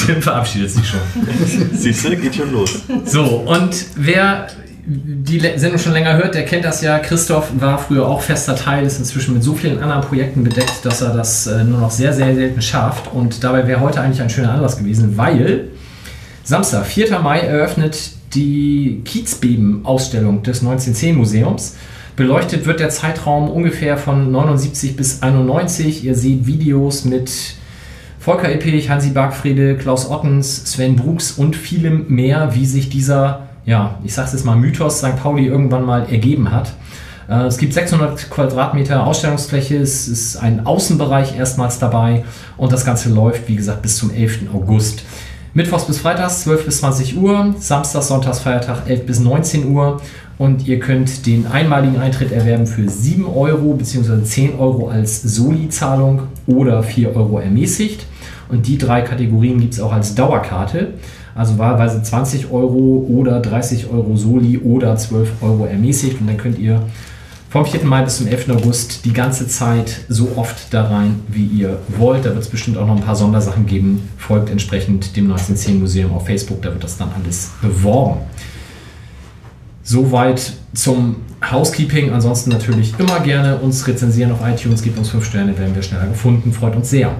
Tim 0.05 0.21
verabschiedet 0.21 0.69
sich 0.69 0.87
schon. 0.87 0.99
Siehst 1.73 2.05
du, 2.05 2.15
geht 2.15 2.35
schon 2.35 2.51
los. 2.51 2.81
So, 3.05 3.23
und 3.23 3.75
wer 3.95 4.47
die 4.89 5.39
Sendung 5.57 5.79
schon 5.79 5.91
länger 5.91 6.15
hört, 6.15 6.35
der 6.35 6.45
kennt 6.45 6.63
das 6.63 6.81
ja. 6.81 6.99
Christoph 6.99 7.49
war 7.59 7.77
früher 7.77 8.07
auch 8.07 8.21
fester 8.21 8.55
Teil, 8.55 8.85
ist 8.85 8.99
inzwischen 8.99 9.33
mit 9.33 9.43
so 9.43 9.53
vielen 9.53 9.81
anderen 9.83 10.01
Projekten 10.01 10.43
bedeckt, 10.43 10.85
dass 10.85 11.01
er 11.01 11.13
das 11.13 11.47
äh, 11.47 11.63
nur 11.63 11.81
noch 11.81 11.91
sehr, 11.91 12.13
sehr 12.13 12.33
selten 12.33 12.61
schafft. 12.61 13.11
Und 13.13 13.43
dabei 13.43 13.67
wäre 13.67 13.81
heute 13.81 13.99
eigentlich 13.99 14.21
ein 14.21 14.29
schöner 14.29 14.51
Anlass 14.51 14.77
gewesen, 14.77 15.17
weil 15.17 15.69
Samstag, 16.43 16.85
4. 16.85 17.19
Mai, 17.19 17.39
eröffnet 17.41 18.11
die 18.33 19.01
Kiezbeben-Ausstellung 19.03 20.43
des 20.43 20.63
1910-Museums. 20.63 21.75
Beleuchtet 22.15 22.65
wird 22.65 22.79
der 22.79 22.89
Zeitraum 22.89 23.49
ungefähr 23.49 23.97
von 23.97 24.31
79 24.31 24.95
bis 24.95 25.21
91. 25.21 26.05
Ihr 26.05 26.15
seht 26.15 26.47
Videos 26.47 27.03
mit 27.03 27.29
Volker 28.27 28.51
Ippich, 28.53 28.89
Hansi 28.89 29.11
Bargfriede, 29.11 29.77
Klaus 29.77 30.11
Ottens, 30.11 30.69
Sven 30.69 30.97
Brooks 30.97 31.31
und 31.31 31.55
vielem 31.55 32.07
mehr, 32.09 32.53
wie 32.55 32.65
sich 32.65 32.89
dieser, 32.89 33.47
ja, 33.65 33.99
ich 34.03 34.13
sag's 34.13 34.33
jetzt 34.33 34.43
mal, 34.43 34.57
Mythos 34.57 34.97
St. 34.97 35.15
Pauli 35.15 35.45
irgendwann 35.45 35.85
mal 35.85 36.07
ergeben 36.11 36.51
hat. 36.51 36.73
Äh, 37.29 37.45
Es 37.45 37.57
gibt 37.57 37.71
600 37.71 38.29
Quadratmeter 38.29 39.07
Ausstellungsfläche, 39.07 39.77
es 39.77 40.09
ist 40.09 40.35
ein 40.35 40.65
Außenbereich 40.65 41.37
erstmals 41.37 41.79
dabei 41.79 42.25
und 42.57 42.73
das 42.73 42.83
Ganze 42.83 43.07
läuft, 43.07 43.47
wie 43.47 43.55
gesagt, 43.55 43.81
bis 43.81 43.95
zum 43.95 44.13
11. 44.13 44.53
August. 44.53 45.03
Mittwochs 45.53 45.85
bis 45.85 45.99
Freitags 45.99 46.41
12 46.41 46.65
bis 46.65 46.79
20 46.79 47.17
Uhr, 47.17 47.55
Samstags, 47.57 48.09
Sonntags, 48.09 48.39
Feiertag 48.39 48.89
11 48.89 49.05
bis 49.05 49.19
19 49.21 49.71
Uhr 49.71 50.01
und 50.37 50.67
ihr 50.67 50.79
könnt 50.79 51.25
den 51.25 51.47
einmaligen 51.47 51.97
Eintritt 51.97 52.33
erwerben 52.33 52.67
für 52.67 52.89
7 52.89 53.25
Euro 53.25 53.73
bzw. 53.75 54.21
10 54.21 54.59
Euro 54.59 54.89
als 54.89 55.21
Soli-Zahlung 55.21 56.23
oder 56.45 56.83
4 56.83 57.15
Euro 57.15 57.39
ermäßigt. 57.39 58.05
Und 58.49 58.67
die 58.67 58.77
drei 58.77 59.01
Kategorien 59.01 59.59
gibt 59.59 59.73
es 59.73 59.79
auch 59.79 59.93
als 59.93 60.15
Dauerkarte. 60.15 60.93
Also 61.35 61.57
wahlweise 61.57 62.01
20 62.01 62.51
Euro 62.51 63.05
oder 63.09 63.39
30 63.39 63.89
Euro 63.91 64.15
Soli 64.15 64.57
oder 64.57 64.95
12 64.95 65.41
Euro 65.41 65.65
ermäßigt. 65.65 66.19
Und 66.19 66.27
dann 66.27 66.37
könnt 66.37 66.57
ihr 66.57 66.81
vom 67.49 67.65
4. 67.65 67.85
Mai 67.85 68.01
bis 68.01 68.17
zum 68.17 68.27
11. 68.27 68.49
August 68.49 69.05
die 69.05 69.13
ganze 69.13 69.47
Zeit 69.47 70.01
so 70.09 70.33
oft 70.35 70.73
da 70.73 70.87
rein, 70.87 71.21
wie 71.27 71.45
ihr 71.45 71.79
wollt. 71.97 72.25
Da 72.25 72.29
wird 72.29 72.39
es 72.39 72.49
bestimmt 72.49 72.77
auch 72.77 72.87
noch 72.87 72.95
ein 72.95 73.03
paar 73.03 73.15
Sondersachen 73.15 73.65
geben. 73.65 74.09
Folgt 74.17 74.49
entsprechend 74.49 75.15
dem 75.15 75.25
1910 75.25 75.79
Museum 75.79 76.13
auf 76.13 76.25
Facebook, 76.25 76.61
da 76.61 76.71
wird 76.71 76.83
das 76.83 76.97
dann 76.97 77.09
alles 77.21 77.51
beworben. 77.61 78.21
Soweit 79.83 80.53
zum 80.73 81.15
Housekeeping. 81.49 82.11
Ansonsten 82.11 82.49
natürlich 82.49 82.93
immer 82.99 83.19
gerne 83.21 83.57
uns 83.57 83.87
rezensieren 83.87 84.31
auf 84.31 84.39
iTunes, 84.45 84.81
gebt 84.81 84.97
uns 84.97 85.09
5 85.09 85.23
Sterne, 85.23 85.57
werden 85.57 85.73
wir 85.73 85.81
schneller 85.81 86.07
gefunden, 86.07 86.51
freut 86.51 86.75
uns 86.75 86.89
sehr. 86.89 87.15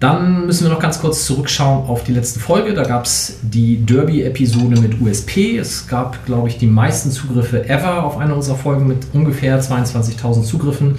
Dann 0.00 0.46
müssen 0.46 0.64
wir 0.64 0.72
noch 0.72 0.80
ganz 0.80 1.00
kurz 1.00 1.24
zurückschauen 1.24 1.88
auf 1.88 2.04
die 2.04 2.12
letzte 2.12 2.40
Folge. 2.40 2.74
Da 2.74 2.82
gab 2.82 3.06
es 3.06 3.38
die 3.42 3.84
Derby-Episode 3.84 4.80
mit 4.80 5.00
USP. 5.00 5.56
Es 5.56 5.86
gab, 5.86 6.26
glaube 6.26 6.48
ich, 6.48 6.58
die 6.58 6.66
meisten 6.66 7.10
Zugriffe 7.10 7.68
ever 7.68 8.04
auf 8.04 8.18
eine 8.18 8.34
unserer 8.34 8.56
Folgen 8.56 8.86
mit 8.86 8.98
ungefähr 9.12 9.60
22.000 9.62 10.42
Zugriffen. 10.42 10.98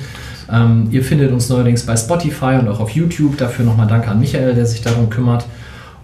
Ähm, 0.51 0.87
ihr 0.91 1.03
findet 1.03 1.31
uns 1.31 1.49
neuerdings 1.49 1.83
bei 1.83 1.95
Spotify 1.97 2.57
und 2.59 2.67
auch 2.67 2.79
auf 2.79 2.91
YouTube. 2.91 3.37
Dafür 3.37 3.65
nochmal 3.65 3.87
Danke 3.87 4.07
an 4.07 4.19
Michael, 4.19 4.55
der 4.55 4.65
sich 4.65 4.81
darum 4.81 5.09
kümmert. 5.09 5.45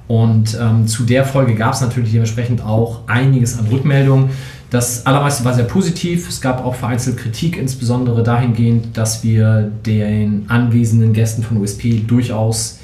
Und 0.08 0.58
ähm, 0.60 0.88
zu 0.88 1.04
der 1.04 1.24
Folge 1.24 1.56
gab 1.56 1.74
es 1.74 1.82
natürlich 1.82 2.12
dementsprechend 2.12 2.64
auch 2.64 3.08
einiges 3.08 3.58
an 3.58 3.68
Rückmeldungen. 3.68 4.30
Das 4.70 5.06
allermeiste 5.06 5.46
war 5.46 5.54
sehr 5.54 5.66
positiv. 5.66 6.28
Es 6.28 6.42
gab 6.42 6.66
auch 6.66 6.76
vereinzelt 6.76 7.18
Kritik, 7.18 7.58
insbesondere 7.58 8.22
dahingehend, 8.22 8.98
dass 8.98 9.24
wir 9.24 9.72
den 9.86 10.46
anwesenden 10.50 11.14
Gästen 11.14 11.44
von 11.44 11.58
USP 11.58 12.04
durchaus 12.06 12.80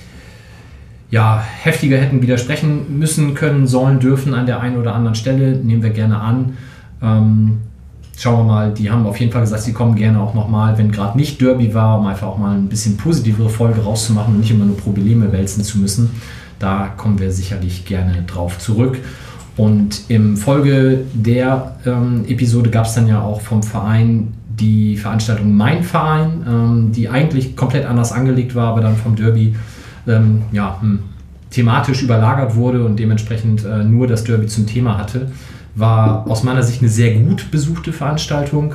ja, 1.10 1.42
heftiger 1.62 1.98
hätten 1.98 2.22
widersprechen 2.22 2.98
müssen, 3.00 3.34
können, 3.34 3.68
sollen, 3.68 4.00
dürfen 4.00 4.34
an 4.34 4.46
der 4.46 4.60
einen 4.60 4.78
oder 4.78 4.94
anderen 4.94 5.16
Stelle. 5.16 5.58
Nehmen 5.58 5.82
wir 5.82 5.92
gerne 5.92 6.20
an. 6.20 6.58
Ähm, 7.02 7.58
schauen 8.18 8.46
wir 8.46 8.54
mal, 8.54 8.74
die 8.74 8.90
haben 8.90 9.06
auf 9.06 9.20
jeden 9.20 9.32
Fall 9.32 9.42
gesagt, 9.42 9.64
sie 9.64 9.74
kommen 9.74 9.96
gerne 9.96 10.20
auch 10.20 10.34
nochmal, 10.34 10.78
wenn 10.78 10.92
gerade 10.92 11.18
nicht 11.18 11.40
Derby 11.40 11.74
war, 11.74 12.00
um 12.00 12.08
einfach 12.08 12.28
auch 12.28 12.38
mal 12.38 12.56
ein 12.56 12.68
bisschen 12.68 12.98
positivere 12.98 13.50
Folge 13.50 13.82
rauszumachen 13.82 14.34
und 14.34 14.42
nicht 14.42 14.52
immer 14.52 14.66
nur 14.66 14.78
Probleme 14.78 15.32
wälzen 15.32 15.64
zu 15.64 15.78
müssen. 15.78 16.10
Da 16.60 16.88
kommen 16.98 17.20
wir 17.20 17.32
sicherlich 17.32 17.86
gerne 17.86 18.24
drauf 18.24 18.58
zurück. 18.58 18.98
Und 19.56 20.02
im 20.10 20.38
Folge 20.38 21.06
der 21.14 21.78
ähm, 21.86 22.26
Episode 22.28 22.70
gab 22.70 22.86
es 22.86 22.94
dann 22.94 23.08
ja 23.08 23.22
auch 23.22 23.42
vom 23.42 23.64
Verein 23.64 24.34
die 24.60 24.98
Veranstaltung 24.98 25.56
Mein 25.56 25.84
Verein, 25.84 26.44
ähm, 26.48 26.92
die 26.92 27.10
eigentlich 27.10 27.56
komplett 27.56 27.86
anders 27.86 28.12
angelegt 28.12 28.56
war, 28.56 28.70
aber 28.70 28.82
dann 28.82 28.96
vom 28.96 29.16
Derby 29.16 29.56
ähm, 30.08 30.44
ja, 30.52 30.78
hm, 30.82 31.00
thematisch 31.50 32.02
überlagert 32.04 32.56
wurde 32.56 32.84
und 32.84 32.98
dementsprechend 32.98 33.64
äh, 33.66 33.84
nur 33.84 34.08
das 34.08 34.24
Derby 34.24 34.48
zum 34.48 34.66
Thema 34.68 34.98
hatte. 34.98 35.32
War 35.76 36.26
aus 36.30 36.44
meiner 36.44 36.64
Sicht 36.64 36.82
eine 36.82 36.90
sehr 36.90 37.14
gut 37.16 37.52
besuchte 37.52 37.94
Veranstaltung, 37.94 38.74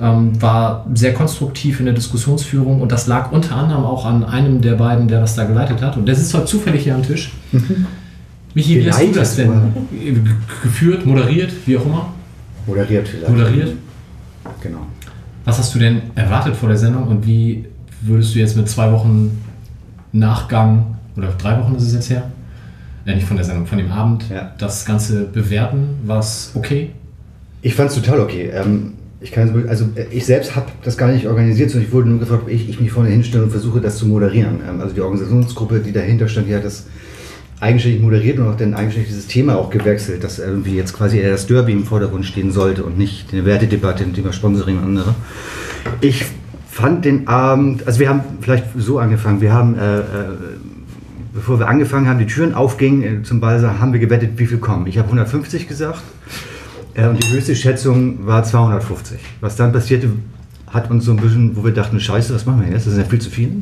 ähm, 0.00 0.40
war 0.40 0.86
sehr 0.94 1.14
konstruktiv 1.14 1.80
in 1.80 1.86
der 1.86 1.94
Diskussionsführung 1.94 2.80
und 2.82 2.92
das 2.92 3.06
lag 3.06 3.32
unter 3.32 3.56
anderem 3.56 3.84
auch 3.84 4.04
an 4.04 4.24
einem 4.24 4.60
der 4.60 4.74
beiden, 4.74 5.08
der 5.08 5.20
das 5.20 5.34
da 5.36 5.44
geleitet 5.44 5.80
hat. 5.82 5.96
Und 5.96 6.06
der 6.06 6.14
sitzt 6.14 6.34
heute 6.34 6.44
zufällig 6.46 6.84
hier 6.84 6.94
am 6.94 7.02
Tisch. 7.02 7.32
Michi, 8.54 8.78
wie 8.84 8.88
hast 8.90 9.00
du 9.02 9.12
das 9.12 9.36
denn 9.36 9.50
Ge- 9.90 10.16
geführt, 10.62 11.04
moderiert, 11.06 11.50
wie 11.66 11.76
auch 11.76 11.86
immer? 11.86 12.08
Moderiert 12.66 13.08
vielleicht. 13.08 13.28
Moderiert? 13.30 13.72
Genau. 14.60 14.86
Was 15.44 15.58
hast 15.58 15.74
du 15.74 15.78
denn 15.78 16.02
erwartet 16.14 16.54
vor 16.56 16.68
der 16.68 16.78
Sendung 16.78 17.04
und 17.08 17.26
wie 17.26 17.64
würdest 18.02 18.34
du 18.34 18.38
jetzt 18.38 18.56
mit 18.56 18.68
zwei 18.68 18.90
Wochen 18.92 19.30
Nachgang, 20.14 20.96
oder 21.16 21.28
drei 21.36 21.58
Wochen 21.60 21.74
ist 21.74 21.82
es 21.84 21.92
jetzt 21.94 22.10
her? 22.10 22.30
Ja, 23.04 23.14
nicht 23.14 23.26
von 23.26 23.36
der 23.36 23.44
Sendung, 23.44 23.66
von 23.66 23.78
dem 23.78 23.90
Abend, 23.92 24.24
Ja. 24.30 24.52
das 24.58 24.84
Ganze 24.86 25.24
bewerten? 25.24 25.98
War 26.06 26.20
es 26.20 26.52
okay? 26.54 26.90
Ich 27.60 27.74
fand 27.74 27.90
es 27.90 27.96
total 27.96 28.20
okay. 28.20 28.50
Ähm, 28.54 28.94
ich 29.20 29.30
kann 29.32 29.48
es- 29.48 29.68
also 29.68 29.86
äh, 29.96 30.04
ich 30.10 30.24
selbst 30.24 30.54
habe 30.56 30.66
das 30.84 30.96
gar 30.96 31.08
nicht 31.10 31.26
organisiert, 31.26 31.70
sondern 31.70 31.86
ich 31.88 31.92
wurde 31.92 32.08
nur 32.08 32.18
gefragt, 32.20 32.42
ob 32.44 32.48
ich, 32.50 32.68
ich 32.68 32.80
mich 32.80 32.92
vorne 32.92 33.10
hinstelle 33.10 33.44
und 33.44 33.50
versuche 33.50 33.80
das 33.80 33.98
zu 33.98 34.06
moderieren. 34.06 34.60
Ähm, 34.68 34.80
also 34.80 34.94
die 34.94 35.00
Organisationsgruppe, 35.00 35.80
die 35.80 35.92
dahinter 35.92 36.28
stand, 36.28 36.48
die 36.48 36.54
hat 36.54 36.64
das 36.64 36.86
eigenständig 37.60 38.00
moderiert 38.02 38.38
und 38.38 38.48
auch 38.48 38.56
dann 38.56 38.74
eigenständig 38.74 39.10
dieses 39.10 39.26
Thema 39.26 39.56
auch 39.56 39.70
gewechselt, 39.70 40.22
dass 40.24 40.38
irgendwie 40.38 40.76
jetzt 40.76 40.92
quasi 40.92 41.18
eher 41.18 41.30
das 41.30 41.46
Derby 41.46 41.72
im 41.72 41.84
Vordergrund 41.84 42.24
stehen 42.26 42.50
sollte 42.52 42.84
und 42.84 42.96
nicht 42.98 43.32
eine 43.32 43.44
Wertedebatte, 43.44 44.04
ein 44.04 44.12
Thema 44.14 44.32
Sponsoring 44.32 44.78
und 44.78 44.84
andere. 44.84 45.14
Ich 46.00 46.24
fand 46.74 47.04
den 47.04 47.28
Abend, 47.28 47.86
also 47.86 48.00
wir 48.00 48.08
haben 48.08 48.22
vielleicht 48.40 48.66
so 48.76 48.98
angefangen, 48.98 49.40
wir 49.40 49.52
haben, 49.52 49.78
äh, 49.78 50.00
äh, 50.00 50.02
bevor 51.32 51.60
wir 51.60 51.68
angefangen 51.68 52.08
haben, 52.08 52.18
die 52.18 52.26
Türen 52.26 52.52
aufgingen 52.52 53.20
äh, 53.20 53.22
zum 53.22 53.40
Balsa, 53.40 53.78
haben 53.78 53.92
wir 53.92 54.00
gewettet, 54.00 54.30
wie 54.38 54.46
viel 54.46 54.58
kommen. 54.58 54.88
Ich 54.88 54.98
habe 54.98 55.06
150 55.06 55.68
gesagt. 55.68 56.02
Äh, 56.94 57.06
Und 57.06 57.22
die 57.22 57.32
höchste 57.32 57.54
Schätzung 57.54 58.26
war 58.26 58.42
250. 58.42 59.20
Was 59.40 59.54
dann 59.54 59.72
passierte, 59.72 60.08
hat 60.66 60.90
uns 60.90 61.04
so 61.04 61.12
ein 61.12 61.18
bisschen, 61.18 61.56
wo 61.56 61.64
wir 61.64 61.72
dachten, 61.72 62.00
scheiße, 62.00 62.34
was 62.34 62.44
machen 62.44 62.62
wir 62.62 62.72
jetzt? 62.72 62.86
Das 62.86 62.94
sind 62.94 63.02
ja 63.02 63.08
viel 63.08 63.20
zu 63.20 63.30
viele. 63.30 63.52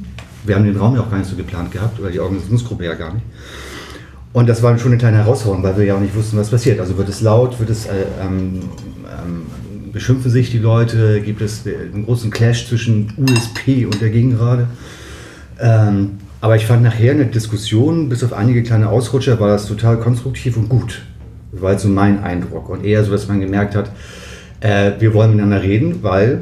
Wir 0.44 0.56
haben 0.56 0.64
den 0.64 0.78
Raum 0.78 0.94
ja 0.94 1.02
auch 1.02 1.10
gar 1.10 1.18
nicht 1.18 1.28
so 1.28 1.36
geplant 1.36 1.70
gehabt, 1.70 2.00
oder 2.00 2.10
die 2.10 2.18
Organisationsgruppe 2.18 2.86
ja 2.86 2.94
gar 2.94 3.12
nicht. 3.12 3.26
Und 4.32 4.48
das 4.48 4.62
war 4.62 4.78
schon 4.78 4.92
eine 4.92 4.98
kleine 4.98 5.18
Herausforderung, 5.18 5.62
weil 5.62 5.76
wir 5.76 5.84
ja 5.84 5.96
auch 5.96 6.00
nicht 6.00 6.14
wussten, 6.14 6.38
was 6.38 6.48
passiert. 6.48 6.80
Also 6.80 6.96
wird 6.96 7.10
es 7.10 7.20
laut, 7.20 7.60
wird 7.60 7.68
es, 7.68 7.84
äh, 7.84 8.06
ähm, 8.22 8.60
ähm, 9.04 9.42
beschimpfen 9.92 10.30
sich 10.30 10.50
die 10.50 10.58
Leute, 10.58 11.20
gibt 11.20 11.40
es 11.40 11.66
einen 11.66 12.04
großen 12.04 12.30
Clash 12.30 12.66
zwischen 12.68 13.12
USP 13.16 13.84
und 13.84 14.00
der 14.00 14.10
Gegengrade. 14.10 14.68
Ähm, 15.60 16.18
aber 16.40 16.56
ich 16.56 16.66
fand 16.66 16.82
nachher 16.82 17.12
eine 17.12 17.26
Diskussion, 17.26 18.08
bis 18.08 18.24
auf 18.24 18.32
einige 18.32 18.62
kleine 18.62 18.88
Ausrutscher, 18.88 19.38
war 19.38 19.48
das 19.48 19.66
total 19.66 19.98
konstruktiv 19.98 20.56
und 20.56 20.68
gut. 20.68 21.02
War 21.52 21.72
jetzt 21.72 21.82
so 21.82 21.88
mein 21.88 22.24
Eindruck. 22.24 22.68
Und 22.68 22.84
eher 22.84 23.04
so, 23.04 23.12
dass 23.12 23.28
man 23.28 23.40
gemerkt 23.40 23.76
hat, 23.76 23.92
äh, 24.60 24.92
wir 24.98 25.14
wollen 25.14 25.30
miteinander 25.30 25.62
reden, 25.62 26.02
weil 26.02 26.40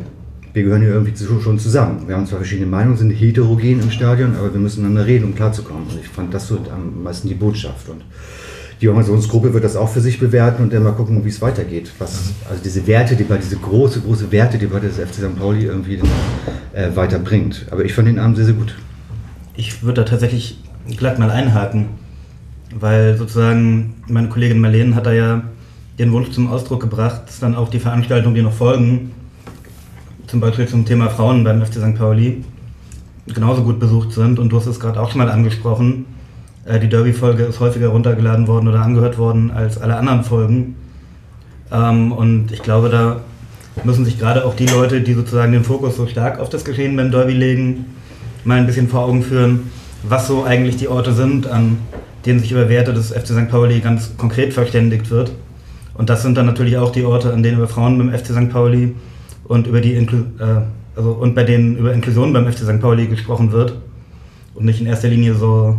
wir 0.53 0.63
gehören 0.63 0.83
hier 0.83 0.93
irgendwie 0.93 1.15
schon 1.17 1.59
zusammen. 1.59 2.05
Wir 2.07 2.17
haben 2.17 2.27
zwar 2.27 2.39
verschiedene 2.39 2.67
Meinungen, 2.67 2.97
sind 2.97 3.11
heterogen 3.11 3.81
im 3.81 3.91
Stadion, 3.91 4.37
aber 4.37 4.53
wir 4.53 4.61
müssen 4.61 4.83
miteinander 4.83 5.07
reden, 5.07 5.27
um 5.27 5.35
klarzukommen. 5.35 5.85
Und 5.85 6.01
ich 6.01 6.09
fand 6.09 6.33
das 6.33 6.49
so 6.49 6.59
am 6.73 7.03
meisten 7.03 7.29
die 7.29 7.35
Botschaft. 7.35 7.89
Und 7.89 8.03
die 8.81 8.89
Organisationsgruppe 8.89 9.53
wird 9.53 9.65
das 9.65 9.77
auch 9.77 9.89
für 9.89 10.01
sich 10.01 10.19
bewerten 10.19 10.63
und 10.63 10.73
dann 10.73 10.83
mal 10.83 10.93
gucken, 10.93 11.23
wie 11.25 11.29
es 11.29 11.43
weitergeht. 11.43 11.93
Was, 11.99 12.33
also 12.49 12.63
diese 12.63 12.87
Wertedebatte, 12.87 13.43
diese 13.43 13.57
große, 13.57 14.01
große 14.01 14.33
Wertedebatte 14.33 14.87
des 14.87 14.97
FC 14.97 15.15
St. 15.15 15.39
Pauli 15.39 15.65
irgendwie 15.65 16.01
äh, 16.73 16.89
weiterbringt. 16.95 17.67
Aber 17.71 17.85
ich 17.85 17.93
fand 17.93 18.09
den 18.09 18.19
Abend 18.19 18.37
sehr, 18.37 18.47
sehr 18.47 18.55
gut. 18.55 18.75
Ich 19.55 19.83
würde 19.83 20.03
da 20.03 20.11
tatsächlich 20.11 20.59
glatt 20.97 21.19
mal 21.19 21.31
einhaken, 21.31 21.89
weil 22.75 23.19
sozusagen 23.19 23.97
meine 24.09 24.29
Kollegin 24.29 24.59
Marlene 24.59 24.95
hat 24.95 25.05
da 25.05 25.13
ja 25.13 25.43
den 25.99 26.13
Wunsch 26.13 26.31
zum 26.31 26.51
Ausdruck 26.51 26.81
gebracht, 26.81 27.23
dass 27.27 27.41
dann 27.41 27.55
auch 27.55 27.69
die 27.69 27.81
Veranstaltungen, 27.81 28.35
die 28.35 28.43
noch 28.43 28.55
folgen, 28.55 29.11
zum 30.27 30.41
Beispiel 30.41 30.67
zum 30.67 30.87
Thema 30.87 31.11
Frauen 31.11 31.45
beim 31.45 31.63
FC 31.63 31.75
St. 31.75 31.97
Pauli, 31.97 32.43
genauso 33.27 33.63
gut 33.63 33.79
besucht 33.79 34.13
sind. 34.13 34.39
Und 34.39 34.49
du 34.49 34.57
hast 34.57 34.67
es 34.67 34.81
gerade 34.81 34.99
auch 34.99 35.11
schon 35.11 35.19
mal 35.19 35.31
angesprochen. 35.31 36.07
Äh, 36.65 36.79
Die 36.79 36.89
Derby-Folge 36.89 37.45
ist 37.45 37.61
häufiger 37.61 37.89
runtergeladen 37.89 38.47
worden 38.47 38.69
oder 38.69 38.81
angehört 38.81 39.19
worden 39.19 39.51
als 39.51 39.81
alle 39.81 39.97
anderen 39.97 40.25
Folgen. 40.25 40.77
Ähm, 41.73 42.13
Und 42.13 42.53
ich 42.53 42.63
glaube, 42.63 42.89
da 42.89 43.21
müssen 43.85 44.05
sich 44.05 44.19
gerade 44.19 44.45
auch 44.45 44.55
die 44.55 44.67
Leute, 44.67 45.01
die 45.01 45.15
sozusagen 45.15 45.53
den 45.53 45.65
Fokus 45.65 45.97
so 45.97 46.07
stark 46.07 46.39
auf 46.39 46.49
das 46.49 46.65
Geschehen 46.65 46.97
beim 46.97 47.11
Derby 47.11 47.33
legen, 47.33 47.87
mal 48.45 48.59
ein 48.59 48.67
bisschen 48.67 48.89
vor 48.89 49.05
Augen 49.05 49.23
führen, 49.23 49.71
was 50.03 50.27
so 50.27 50.45
eigentlich 50.45 50.77
die 50.77 50.89
Orte 50.89 51.13
sind, 51.13 51.47
an 51.47 51.79
denen 52.27 52.41
sich 52.41 52.53
über 52.53 52.69
Werte 52.69 52.93
des 52.93 53.13
FC 53.13 53.29
St. 53.29 53.49
Pauli 53.49 53.81
ganz 53.81 54.17
konkret 54.17 54.53
verständigt 54.53 55.11
wird. 55.11 55.33
Und 55.95 56.11
das 56.11 56.23
sind 56.23 56.37
dann 56.37 56.47
natürlich 56.47 56.77
auch 56.77 56.93
die 56.93 57.05
Orte, 57.05 57.33
an 57.33 57.43
denen 57.43 57.59
über 57.59 57.69
Frauen 57.69 57.99
beim 57.99 58.11
FC 58.11 58.27
St. 58.27 58.51
Pauli 58.51 58.95
und 59.45 59.67
über 59.67 59.81
die 59.81 59.95
Inklu 59.95 60.19
äh, 60.39 60.63
also 60.97 61.13
und 61.13 61.35
bei 61.35 61.45
denen 61.45 61.77
über 61.77 61.93
Inklusion 61.93 62.33
beim 62.33 62.51
FC 62.51 62.59
St. 62.59 62.81
Pauli 62.81 63.07
gesprochen 63.07 63.53
wird 63.53 63.75
und 64.55 64.65
nicht 64.65 64.81
in 64.81 64.87
erster 64.87 65.09
Linie 65.09 65.35
so 65.35 65.77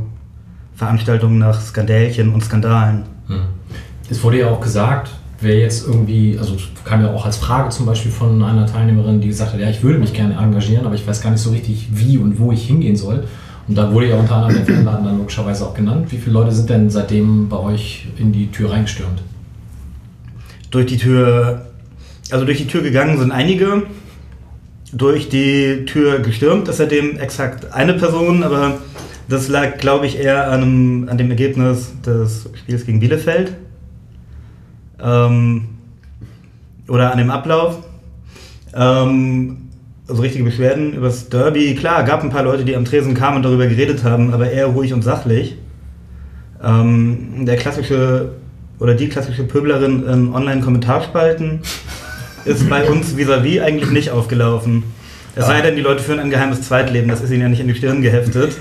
Veranstaltungen 0.75 1.37
nach 1.37 1.61
Skandälchen 1.61 2.33
und 2.33 2.43
Skandalen. 2.43 3.03
Es 4.09 4.23
wurde 4.23 4.39
ja 4.39 4.49
auch 4.49 4.61
gesagt, 4.61 5.11
wer 5.39 5.57
jetzt 5.57 5.87
irgendwie, 5.87 6.37
also 6.37 6.55
es 6.55 6.63
kam 6.85 7.01
ja 7.01 7.13
auch 7.13 7.25
als 7.25 7.37
Frage 7.37 7.69
zum 7.69 7.85
Beispiel 7.85 8.11
von 8.11 8.43
einer 8.43 8.65
Teilnehmerin, 8.65 9.21
die 9.21 9.27
gesagt 9.27 9.53
hat, 9.53 9.59
ja, 9.59 9.69
ich 9.69 9.83
würde 9.83 9.99
mich 9.99 10.13
gerne 10.13 10.35
engagieren, 10.35 10.85
aber 10.85 10.95
ich 10.95 11.05
weiß 11.05 11.21
gar 11.21 11.31
nicht 11.31 11.41
so 11.41 11.51
richtig, 11.51 11.87
wie 11.91 12.17
und 12.17 12.39
wo 12.39 12.51
ich 12.51 12.65
hingehen 12.67 12.95
soll. 12.95 13.23
Und 13.67 13.77
da 13.77 13.91
wurde 13.93 14.09
ja 14.09 14.17
unter 14.17 14.35
anderem 14.35 14.65
der 14.65 14.75
Fanladen 14.75 15.05
dann 15.05 15.17
logischerweise 15.17 15.65
auch 15.65 15.73
genannt. 15.73 16.07
Wie 16.11 16.17
viele 16.17 16.33
Leute 16.33 16.51
sind 16.51 16.69
denn 16.69 16.89
seitdem 16.89 17.47
bei 17.47 17.57
euch 17.57 18.07
in 18.17 18.31
die 18.31 18.51
Tür 18.51 18.71
reingestürmt? 18.71 19.21
Durch 20.71 20.87
die 20.87 20.97
Tür, 20.97 21.67
also 22.31 22.45
durch 22.45 22.57
die 22.57 22.67
Tür 22.67 22.81
gegangen 22.81 23.17
sind 23.17 23.31
einige. 23.31 23.83
Durch 24.93 25.29
die 25.29 25.85
Tür 25.85 26.19
gestürmt 26.19 26.67
ist 26.67 26.77
seitdem 26.77 27.17
exakt 27.17 27.71
eine 27.73 27.93
Person, 27.93 28.43
aber 28.43 28.79
das 29.31 29.47
lag, 29.47 29.77
glaube 29.77 30.05
ich, 30.05 30.19
eher 30.19 30.51
an, 30.51 30.61
einem, 30.61 31.09
an 31.09 31.17
dem 31.17 31.29
Ergebnis 31.29 31.93
des 32.05 32.49
Spiels 32.53 32.85
gegen 32.85 32.99
Bielefeld. 32.99 33.53
Ähm, 35.01 35.69
oder 36.87 37.11
an 37.11 37.17
dem 37.17 37.31
Ablauf. 37.31 37.79
Ähm, 38.75 39.69
also 40.07 40.21
richtige 40.21 40.43
Beschwerden 40.43 40.93
über 40.93 41.07
das 41.07 41.29
Derby. 41.29 41.73
Klar, 41.75 42.03
gab 42.03 42.23
ein 42.23 42.29
paar 42.29 42.43
Leute, 42.43 42.65
die 42.65 42.75
am 42.75 42.85
Tresen 42.85 43.13
kamen 43.13 43.37
und 43.37 43.43
darüber 43.43 43.65
geredet 43.67 44.03
haben, 44.03 44.33
aber 44.33 44.51
eher 44.51 44.67
ruhig 44.67 44.93
und 44.93 45.03
sachlich. 45.03 45.57
Ähm, 46.63 47.45
der 47.45 47.55
klassische 47.55 48.33
oder 48.79 48.95
die 48.95 49.09
klassische 49.09 49.43
Pöblerin 49.43 50.05
in 50.05 50.33
Online-Kommentarspalten 50.33 51.61
ist 52.45 52.69
bei 52.69 52.89
uns 52.89 53.15
vis-à-vis 53.15 53.61
eigentlich 53.61 53.91
nicht 53.91 54.09
aufgelaufen. 54.11 54.83
Es 55.35 55.45
sei 55.45 55.61
denn, 55.61 55.75
die 55.75 55.81
Leute 55.81 56.03
führen 56.03 56.19
ein 56.19 56.29
geheimes 56.29 56.63
Zweitleben, 56.63 57.07
das 57.07 57.21
ist 57.21 57.31
ihnen 57.31 57.41
ja 57.41 57.47
nicht 57.47 57.61
in 57.61 57.67
die 57.67 57.75
Stirn 57.75 58.01
geheftet. 58.01 58.57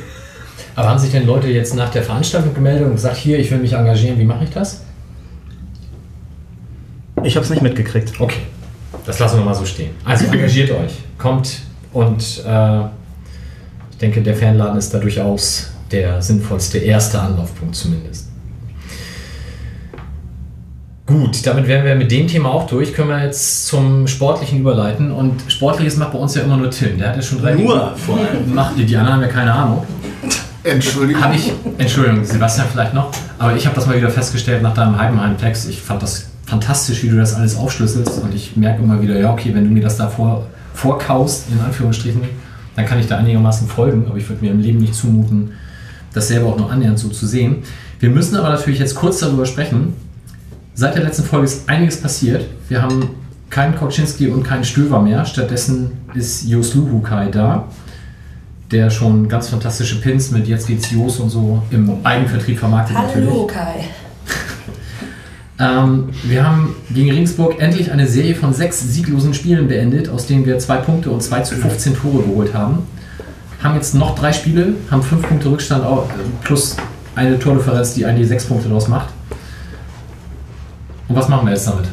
Aber 0.81 0.89
haben 0.89 0.99
sich 0.99 1.11
denn 1.11 1.27
Leute 1.27 1.49
jetzt 1.49 1.75
nach 1.75 1.91
der 1.91 2.03
Veranstaltung 2.03 2.55
gemeldet 2.55 2.87
und 2.87 2.93
gesagt, 2.93 3.19
hier, 3.19 3.39
ich 3.39 3.51
will 3.51 3.59
mich 3.59 3.75
engagieren, 3.75 4.19
wie 4.19 4.25
mache 4.25 4.45
ich 4.45 4.51
das? 4.51 4.81
Ich 7.23 7.37
habe 7.37 7.45
es 7.45 7.51
nicht 7.51 7.61
mitgekriegt. 7.61 8.19
Okay, 8.19 8.41
das 9.05 9.19
lassen 9.19 9.41
wir 9.41 9.45
mal 9.45 9.55
so 9.55 9.67
stehen. 9.67 9.91
Also 10.07 10.25
engagiert 10.25 10.71
euch, 10.71 10.93
kommt 11.19 11.61
und 11.93 12.43
äh, 12.47 12.81
ich 13.91 13.99
denke, 14.01 14.23
der 14.23 14.35
Fernladen 14.35 14.79
ist 14.79 14.95
da 14.95 14.99
durchaus 14.99 15.71
der 15.91 16.23
sinnvollste 16.23 16.79
erste 16.79 17.21
Anlaufpunkt 17.21 17.77
zumindest. 17.77 18.29
Gut, 21.05 21.45
damit 21.45 21.69
wären 21.69 21.85
wir 21.85 21.95
mit 21.95 22.11
dem 22.11 22.27
Thema 22.27 22.51
auch 22.55 22.67
durch. 22.67 22.95
Können 22.95 23.09
wir 23.11 23.23
jetzt 23.23 23.67
zum 23.67 24.07
Sportlichen 24.07 24.61
überleiten. 24.61 25.13
Und 25.13 25.43
Sportliches 25.49 25.99
macht 25.99 26.13
bei 26.13 26.19
uns 26.19 26.37
ja 26.37 26.43
immer 26.43 26.57
nur 26.57 26.71
Tim. 26.71 26.97
Der 26.97 27.09
hat 27.09 27.17
ja 27.17 27.23
schon 27.23 27.43
drei 27.43 27.55
Nur 27.55 27.95
vor 27.97 28.17
allem. 28.17 28.55
Macht 28.55 28.79
die, 28.79 28.87
die 28.87 28.97
anderen 28.97 29.17
haben 29.17 29.23
ja 29.23 29.29
keine 29.29 29.53
Ahnung. 29.53 29.85
Entschuldigung. 30.71 31.23
Habe 31.23 31.35
ich, 31.35 31.53
Entschuldigung, 31.79 32.25
Sebastian 32.25 32.69
vielleicht 32.71 32.95
noch, 32.95 33.11
aber 33.39 33.57
ich 33.57 33.67
habe 33.67 33.75
das 33.75 33.87
mal 33.87 33.97
wieder 33.97 34.11
festgestellt 34.11 34.62
nach 34.62 34.75
deinem 34.75 34.99
Heidenheim-Text. 34.99 35.69
Ich 35.69 35.83
fand 35.83 36.03
das 36.03 36.31
fantastisch, 36.47 37.03
wie 37.03 37.09
du 37.09 37.17
das 37.17 37.35
alles 37.35 37.57
aufschlüsselst 37.57 38.23
und 38.23 38.35
ich 38.35 38.57
merke 38.57 38.83
immer 38.83 39.03
wieder, 39.03 39.19
ja, 39.19 39.33
okay, 39.33 39.55
wenn 39.55 39.65
du 39.65 39.71
mir 39.71 39.83
das 39.83 39.97
da 39.97 40.09
vor, 40.09 40.47
vorkaust, 40.75 41.47
in 41.50 41.61
Anführungsstrichen, 41.61 42.23
dann 42.77 42.87
kann 42.87 42.99
ich 43.00 43.07
da 43.07 43.19
einigermaßen 43.19 43.69
folgen, 43.69 44.07
aber 44.09 44.17
ich 44.17 44.29
würde 44.29 44.45
mir 44.45 44.53
im 44.53 44.61
Leben 44.61 44.79
nicht 44.79 44.95
zumuten, 44.95 45.53
das 46.12 46.29
selber 46.29 46.49
auch 46.49 46.59
nur 46.59 46.71
annähernd 46.71 46.99
so 46.99 47.09
zu 47.09 47.27
sehen. 47.27 47.62
Wir 47.99 48.11
müssen 48.11 48.37
aber 48.37 48.50
natürlich 48.50 48.79
jetzt 48.79 48.95
kurz 48.95 49.21
darüber 49.21 49.47
sprechen. 49.47 49.95
Seit 50.75 50.95
der 50.95 51.03
letzten 51.03 51.25
Folge 51.25 51.47
ist 51.47 51.69
einiges 51.69 52.00
passiert. 52.00 52.47
Wir 52.69 52.83
haben 52.83 53.11
keinen 53.50 53.77
Koczynski 53.77 54.29
und 54.29 54.45
keinen 54.45 54.65
Stöver 54.65 55.03
mehr. 55.03 55.25
Stattdessen 55.25 55.91
ist 56.15 56.49
Jos 56.49 56.75
Luhukai 56.75 57.31
da 57.31 57.69
der 58.71 58.91
schon 58.91 59.29
ganz 59.29 59.49
fantastische 59.49 60.00
Pins 60.00 60.31
mit 60.31 60.47
Jetzt 60.47 60.67
geht's 60.67 60.91
Jos 60.91 61.19
und 61.19 61.31
so 61.31 61.62
im 61.71 61.91
Eigenvertrieb 62.05 62.59
vermarktet 62.59 62.97
Hallo 62.97 63.47
Kai. 63.47 63.85
Ähm, 65.62 66.09
wir 66.23 66.43
haben 66.49 66.75
gegen 66.91 67.11
Regensburg 67.11 67.61
endlich 67.61 67.93
eine 67.93 68.06
Serie 68.09 68.35
von 68.35 68.54
sechs 68.54 68.80
sieglosen 68.80 69.35
Spielen 69.35 69.69
beendet, 69.69 70.09
aus 70.09 70.26
denen 70.26 70.47
wir 70.47 70.59
zwei 70.59 70.76
Punkte 70.78 71.11
und 71.11 71.23
zwei 71.23 71.41
zu 71.41 71.54
15 71.54 71.97
Tore 71.97 72.23
geholt 72.23 72.54
haben. 72.54 72.78
Haben 73.63 73.75
jetzt 73.75 73.95
noch 73.95 74.19
drei 74.19 74.33
Spiele, 74.33 74.73
haben 74.91 75.02
fünf 75.02 75.21
Punkte 75.28 75.50
Rückstand 75.50 75.85
au- 75.85 76.09
plus 76.43 76.76
eine 77.15 77.39
Tordifferenz, 77.39 77.93
die 77.93 78.06
eigentlich 78.06 78.26
sechs 78.28 78.47
Punkte 78.47 78.69
daraus 78.69 78.89
macht. 78.89 79.11
Und 81.09 81.17
was 81.17 81.28
machen 81.28 81.47
wir 81.47 81.52
jetzt 81.52 81.67
damit? 81.67 81.89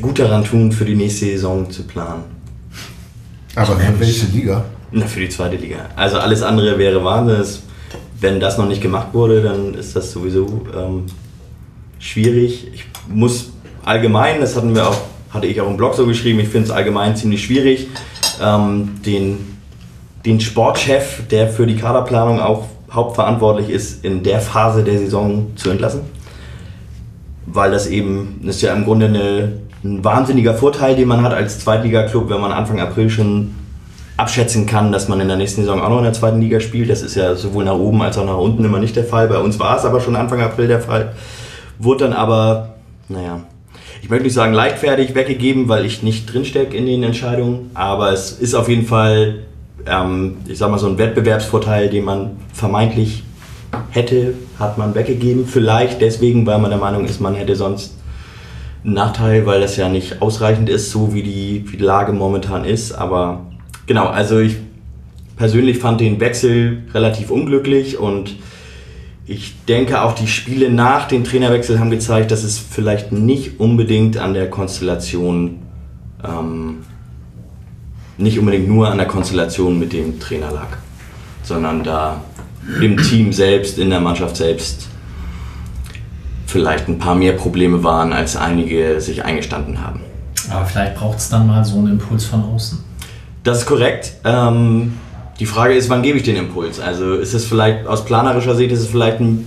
Gut 0.00 0.20
daran 0.20 0.44
tun, 0.44 0.70
für 0.70 0.84
die 0.84 0.94
nächste 0.94 1.24
Saison 1.26 1.68
zu 1.68 1.82
planen. 1.82 2.22
Aber 3.56 3.76
für 3.76 3.98
welche 3.98 4.26
Liga? 4.26 4.64
Na, 4.96 5.06
für 5.06 5.18
die 5.18 5.28
zweite 5.28 5.56
Liga. 5.56 5.88
Also 5.96 6.18
alles 6.18 6.42
andere 6.42 6.78
wäre 6.78 7.04
Wahnsinn. 7.04 7.44
Wenn 8.20 8.38
das 8.38 8.58
noch 8.58 8.68
nicht 8.68 8.80
gemacht 8.80 9.08
wurde, 9.12 9.42
dann 9.42 9.74
ist 9.74 9.96
das 9.96 10.12
sowieso 10.12 10.46
ähm, 10.72 11.06
schwierig. 11.98 12.68
Ich 12.72 12.84
muss 13.08 13.50
allgemein, 13.84 14.40
das 14.40 14.54
hatten 14.54 14.72
wir 14.72 14.88
auch, 14.88 14.96
hatte 15.30 15.48
ich 15.48 15.60
auch 15.60 15.68
im 15.68 15.76
Blog 15.76 15.94
so 15.94 16.06
geschrieben, 16.06 16.38
ich 16.38 16.48
finde 16.48 16.66
es 16.66 16.70
allgemein 16.70 17.16
ziemlich 17.16 17.44
schwierig, 17.44 17.88
ähm, 18.40 19.00
den, 19.04 19.58
den 20.24 20.40
Sportchef, 20.40 21.26
der 21.28 21.48
für 21.48 21.66
die 21.66 21.74
Kaderplanung 21.74 22.38
auch 22.38 22.66
hauptverantwortlich 22.92 23.70
ist, 23.70 24.04
in 24.04 24.22
der 24.22 24.40
Phase 24.40 24.84
der 24.84 24.98
Saison 25.00 25.56
zu 25.56 25.70
entlassen. 25.70 26.02
Weil 27.46 27.72
das 27.72 27.88
eben, 27.88 28.40
das 28.44 28.56
ist 28.56 28.62
ja 28.62 28.72
im 28.72 28.84
Grunde 28.84 29.06
eine, 29.06 29.54
ein 29.82 30.04
wahnsinniger 30.04 30.54
Vorteil, 30.54 30.94
den 30.94 31.08
man 31.08 31.22
hat 31.22 31.34
als 31.34 31.58
Zweitligaklub, 31.58 32.30
wenn 32.30 32.40
man 32.40 32.52
Anfang 32.52 32.78
April 32.78 33.10
schon 33.10 33.63
abschätzen 34.16 34.66
kann, 34.66 34.92
dass 34.92 35.08
man 35.08 35.20
in 35.20 35.28
der 35.28 35.36
nächsten 35.36 35.62
Saison 35.62 35.80
auch 35.80 35.88
noch 35.88 35.98
in 35.98 36.04
der 36.04 36.12
zweiten 36.12 36.40
Liga 36.40 36.60
spielt. 36.60 36.88
Das 36.88 37.02
ist 37.02 37.16
ja 37.16 37.34
sowohl 37.34 37.64
nach 37.64 37.74
oben 37.74 38.00
als 38.02 38.16
auch 38.16 38.26
nach 38.26 38.38
unten 38.38 38.64
immer 38.64 38.78
nicht 38.78 38.94
der 38.96 39.04
Fall. 39.04 39.28
Bei 39.28 39.38
uns 39.38 39.58
war 39.58 39.76
es 39.76 39.84
aber 39.84 40.00
schon 40.00 40.14
Anfang 40.16 40.40
April 40.40 40.68
der 40.68 40.80
Fall. 40.80 41.12
Wurde 41.78 42.04
dann 42.04 42.12
aber, 42.12 42.74
naja, 43.08 43.40
ich 44.02 44.10
möchte 44.10 44.24
nicht 44.24 44.34
sagen 44.34 44.52
leichtfertig 44.52 45.14
weggegeben, 45.14 45.68
weil 45.68 45.84
ich 45.84 46.02
nicht 46.02 46.32
drinstecke 46.32 46.76
in 46.76 46.86
den 46.86 47.02
Entscheidungen, 47.02 47.70
aber 47.74 48.12
es 48.12 48.32
ist 48.32 48.54
auf 48.54 48.68
jeden 48.68 48.86
Fall, 48.86 49.46
ähm, 49.86 50.36
ich 50.46 50.58
sag 50.58 50.70
mal, 50.70 50.78
so 50.78 50.86
ein 50.86 50.98
Wettbewerbsvorteil, 50.98 51.88
den 51.88 52.04
man 52.04 52.36
vermeintlich 52.52 53.24
hätte, 53.90 54.34
hat 54.58 54.78
man 54.78 54.94
weggegeben. 54.94 55.46
Vielleicht 55.46 56.00
deswegen, 56.00 56.46
weil 56.46 56.58
man 56.58 56.70
der 56.70 56.78
Meinung 56.78 57.04
ist, 57.04 57.20
man 57.20 57.34
hätte 57.34 57.56
sonst 57.56 57.96
einen 58.84 58.94
Nachteil, 58.94 59.46
weil 59.46 59.60
das 59.60 59.76
ja 59.76 59.88
nicht 59.88 60.22
ausreichend 60.22 60.68
ist, 60.68 60.90
so 60.90 61.14
wie 61.14 61.22
die, 61.22 61.64
wie 61.66 61.78
die 61.78 61.82
Lage 61.82 62.12
momentan 62.12 62.64
ist. 62.64 62.92
Aber 62.92 63.40
genau, 63.86 64.06
also 64.06 64.38
ich 64.38 64.56
persönlich 65.36 65.78
fand 65.78 66.00
den 66.00 66.20
Wechsel 66.20 66.84
relativ 66.92 67.30
unglücklich 67.30 67.98
und 67.98 68.36
ich 69.26 69.64
denke 69.66 70.02
auch 70.02 70.14
die 70.14 70.26
Spiele 70.26 70.70
nach 70.70 71.08
dem 71.08 71.24
Trainerwechsel 71.24 71.80
haben 71.80 71.90
gezeigt, 71.90 72.30
dass 72.30 72.44
es 72.44 72.58
vielleicht 72.58 73.10
nicht 73.10 73.58
unbedingt 73.58 74.18
an 74.18 74.34
der 74.34 74.50
Konstellation, 74.50 75.60
ähm, 76.22 76.84
nicht 78.18 78.38
unbedingt 78.38 78.68
nur 78.68 78.88
an 78.90 78.98
der 78.98 79.06
Konstellation 79.06 79.78
mit 79.78 79.92
dem 79.92 80.20
Trainer 80.20 80.50
lag, 80.52 80.76
sondern 81.42 81.82
da 81.82 82.20
im 82.82 82.98
Team 82.98 83.32
selbst, 83.32 83.78
in 83.78 83.90
der 83.90 84.00
Mannschaft 84.00 84.36
selbst 84.36 84.88
vielleicht 86.46 86.88
ein 86.88 86.98
paar 86.98 87.14
mehr 87.14 87.32
Probleme 87.32 87.82
waren, 87.82 88.12
als 88.12 88.36
einige 88.36 89.00
sich 89.00 89.24
eingestanden 89.24 89.80
haben. 89.80 90.00
Aber 90.50 90.66
vielleicht 90.66 90.94
braucht 90.94 91.18
es 91.18 91.28
dann 91.28 91.46
mal 91.46 91.64
so 91.64 91.78
einen 91.78 91.92
Impuls 91.92 92.26
von 92.26 92.44
außen. 92.44 92.78
Das 93.44 93.58
ist 93.58 93.66
korrekt. 93.66 94.14
Ähm, 94.24 94.94
die 95.38 95.46
Frage 95.46 95.74
ist, 95.74 95.90
wann 95.90 96.02
gebe 96.02 96.16
ich 96.16 96.24
den 96.24 96.36
Impuls? 96.36 96.80
Also 96.80 97.14
ist 97.14 97.34
es 97.34 97.44
vielleicht 97.44 97.86
aus 97.86 98.04
planerischer 98.04 98.54
Sicht 98.54 98.72
ist 98.72 98.80
es 98.80 98.86
vielleicht 98.86 99.20
ein 99.20 99.46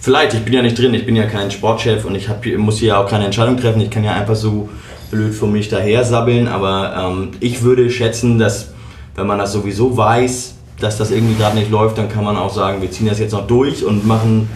vielleicht, 0.00 0.34
ich 0.34 0.44
bin 0.44 0.54
ja 0.54 0.62
nicht 0.62 0.78
drin, 0.78 0.94
ich 0.94 1.04
bin 1.04 1.16
ja 1.16 1.26
kein 1.26 1.50
Sportchef 1.50 2.04
und 2.04 2.14
ich 2.14 2.28
hab, 2.28 2.46
muss 2.58 2.78
hier 2.78 2.98
auch 2.98 3.08
keine 3.08 3.26
Entscheidung 3.26 3.56
treffen. 3.56 3.80
Ich 3.80 3.90
kann 3.90 4.04
ja 4.04 4.12
einfach 4.12 4.36
so 4.36 4.68
blöd 5.10 5.34
für 5.34 5.46
mich 5.46 5.68
daher 5.68 6.04
sabbeln, 6.04 6.48
aber 6.48 6.94
ähm, 6.96 7.30
ich 7.40 7.62
würde 7.62 7.90
schätzen, 7.90 8.38
dass 8.38 8.68
wenn 9.16 9.26
man 9.26 9.38
das 9.38 9.52
sowieso 9.52 9.96
weiß, 9.96 10.54
dass 10.80 10.96
das 10.96 11.10
irgendwie 11.10 11.34
gerade 11.34 11.56
nicht 11.56 11.70
läuft, 11.70 11.98
dann 11.98 12.08
kann 12.08 12.24
man 12.24 12.36
auch 12.36 12.54
sagen, 12.54 12.80
wir 12.82 12.90
ziehen 12.90 13.06
das 13.06 13.18
jetzt 13.18 13.32
noch 13.32 13.46
durch 13.46 13.84
und 13.84 14.06
machen 14.06 14.48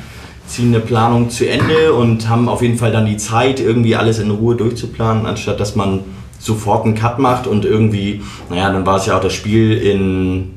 ziehen 0.46 0.74
eine 0.74 0.80
Planung 0.80 1.30
zu 1.30 1.48
Ende 1.48 1.92
und 1.94 2.28
haben 2.28 2.48
auf 2.48 2.62
jeden 2.62 2.78
Fall 2.78 2.92
dann 2.92 3.06
die 3.06 3.16
Zeit, 3.16 3.60
irgendwie 3.60 3.94
alles 3.94 4.18
in 4.18 4.30
Ruhe 4.30 4.56
durchzuplanen, 4.56 5.26
anstatt 5.26 5.60
dass 5.60 5.76
man 5.76 6.00
sofort 6.40 6.84
einen 6.86 6.94
Cut 6.94 7.18
macht 7.18 7.46
und 7.46 7.64
irgendwie, 7.64 8.22
naja, 8.48 8.72
dann 8.72 8.84
war 8.86 8.96
es 8.96 9.06
ja 9.06 9.16
auch 9.18 9.20
das 9.20 9.34
Spiel 9.34 9.72
in, 9.76 10.50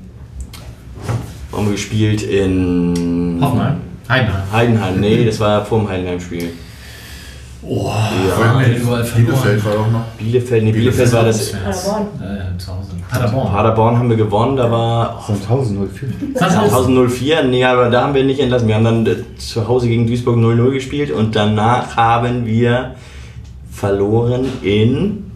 wo 1.52 1.58
haben 1.58 1.65
wir 1.65 1.74
gespielt? 1.74 2.24
In 2.24 3.38
Hoffenheim? 3.41 3.76
Heidenheim. 4.10 4.41
Heidenheim, 4.52 5.00
nee, 5.00 5.26
das 5.26 5.39
war 5.39 5.60
ja 5.60 5.62
vor 5.65 5.80
dem 5.80 5.89
Heidenheim-Spiel. 5.89 6.50
Oh, 7.65 7.88
Ja. 7.88 8.46
haben 8.46 8.60
wir 8.60 8.67
denn 8.67 8.82
überall 8.82 9.04
verloren? 9.06 9.26
Bielefeld 9.41 9.65
war 9.65 9.72
auch 9.74 9.91
noch. 9.91 10.04
Bielefeld, 10.17 10.63
nee, 10.65 10.72
Bielefeld 10.74 11.13
war 11.13 11.24
das. 11.24 11.52
Paderborn. 11.54 12.08
Äh. 12.22 13.13
Paderborn. 13.13 13.52
Paderborn 13.52 13.98
haben 14.00 14.10
wir 14.10 14.17
gewonnen, 14.17 14.58
da 14.58 14.69
war 14.72 15.24
Sandhausen 15.26 15.78
04. 15.78 16.10
Sandhausen. 16.36 16.98
1004, 16.98 17.43
nee, 17.43 17.63
aber 17.63 17.89
da 17.89 18.04
haben 18.04 18.13
wir 18.13 18.24
nicht 18.26 18.39
entlassen. 18.41 18.67
Wir 18.67 18.76
haben 18.76 18.84
dann 18.84 19.06
äh, 19.06 19.15
zu 19.38 19.65
Hause 19.67 19.88
gegen 19.88 20.08
Duisburg 20.08 20.38
0-0 20.38 20.72
gespielt 20.72 21.12
und 21.12 21.36
danach 21.36 21.96
haben 21.96 22.46
wir 22.46 22.96
verloren 23.72 24.46
in. 24.62 25.32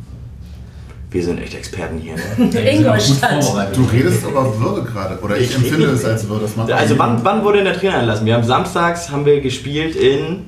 Wir 1.10 1.24
sind 1.24 1.40
echt 1.42 1.56
Experten 1.56 2.00
hier. 2.00 2.16
Ne? 2.16 2.72
Ingolstadt. 2.72 3.76
Du 3.76 3.84
redest 3.84 4.26
aber 4.26 4.60
Würde 4.60 4.84
gerade. 4.84 5.18
Oder 5.22 5.38
ich, 5.38 5.50
Ich 5.50 5.56
empfinde 5.56 5.86
es, 5.88 6.04
als 6.04 6.28
würde 6.28 6.42
das 6.42 6.56
machen. 6.56 6.72
Also 6.74 6.98
wann, 6.98 7.24
wann 7.24 7.44
wurde 7.44 7.58
denn 7.58 7.66
der 7.66 7.78
Trainer 7.80 8.00
entlassen? 8.00 8.26
Wir 8.26 8.34
haben 8.36 8.44
samstags 8.44 9.10
haben 9.10 9.26
wir 9.26 9.40
gespielt 9.40 9.96
in 9.96 10.42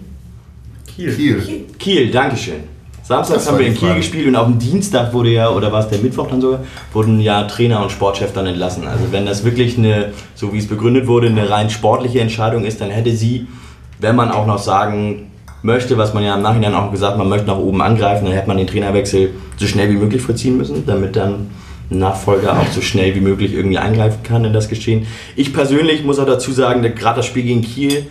Kiel. 0.87 1.65
Kiel, 1.77 2.11
Dankeschön. 2.11 2.63
Samstags 3.03 3.47
haben 3.47 3.57
wir 3.57 3.67
in 3.67 3.73
Kiel 3.73 3.87
Frage. 3.87 4.01
gespielt 4.01 4.27
und 4.27 4.35
auf 4.35 4.45
dem 4.45 4.59
Dienstag 4.59 5.13
wurde 5.13 5.29
ja, 5.31 5.49
oder 5.49 5.71
war 5.71 5.79
es 5.79 5.87
der 5.87 5.97
Mittwoch 5.99 6.27
dann 6.27 6.41
sogar, 6.41 6.59
wurden 6.93 7.19
ja 7.19 7.43
Trainer 7.45 7.81
und 7.81 7.91
Sportchef 7.91 8.33
dann 8.33 8.45
entlassen. 8.45 8.85
Also 8.85 9.05
wenn 9.11 9.25
das 9.25 9.43
wirklich 9.43 9.77
eine, 9.79 10.11
so 10.35 10.53
wie 10.53 10.59
es 10.59 10.67
begründet 10.67 11.07
wurde, 11.07 11.27
eine 11.27 11.49
rein 11.49 11.69
sportliche 11.71 12.19
Entscheidung 12.19 12.65
ist, 12.65 12.81
dann 12.81 12.91
hätte 12.91 13.15
sie, 13.15 13.47
wenn 13.99 14.15
man 14.15 14.29
auch 14.29 14.45
noch 14.45 14.59
sagen 14.59 15.28
möchte, 15.61 15.97
was 15.97 16.13
man 16.13 16.23
ja 16.23 16.35
im 16.35 16.41
Nachhinein 16.41 16.73
auch 16.73 16.91
gesagt, 16.91 17.17
man 17.17 17.29
möchte 17.29 17.47
nach 17.47 17.57
oben 17.57 17.81
angreifen, 17.81 18.25
dann 18.25 18.33
hätte 18.33 18.47
man 18.47 18.57
den 18.57 18.67
Trainerwechsel 18.67 19.31
so 19.57 19.67
schnell 19.67 19.89
wie 19.89 19.97
möglich 19.97 20.21
vollziehen 20.21 20.57
müssen, 20.57 20.85
damit 20.85 21.15
dann 21.15 21.49
ein 21.91 21.99
Nachfolger 21.99 22.59
auch 22.59 22.67
so 22.71 22.81
schnell 22.81 23.15
wie 23.15 23.21
möglich 23.21 23.53
irgendwie 23.53 23.77
eingreifen 23.77 24.23
kann 24.23 24.45
in 24.45 24.53
das 24.53 24.69
Geschehen. 24.69 25.07
Ich 25.35 25.53
persönlich 25.53 26.03
muss 26.03 26.19
auch 26.19 26.25
dazu 26.25 26.51
sagen, 26.51 26.81
gerade 26.81 27.17
das 27.17 27.25
Spiel 27.25 27.43
gegen 27.43 27.61
Kiel, 27.61 28.07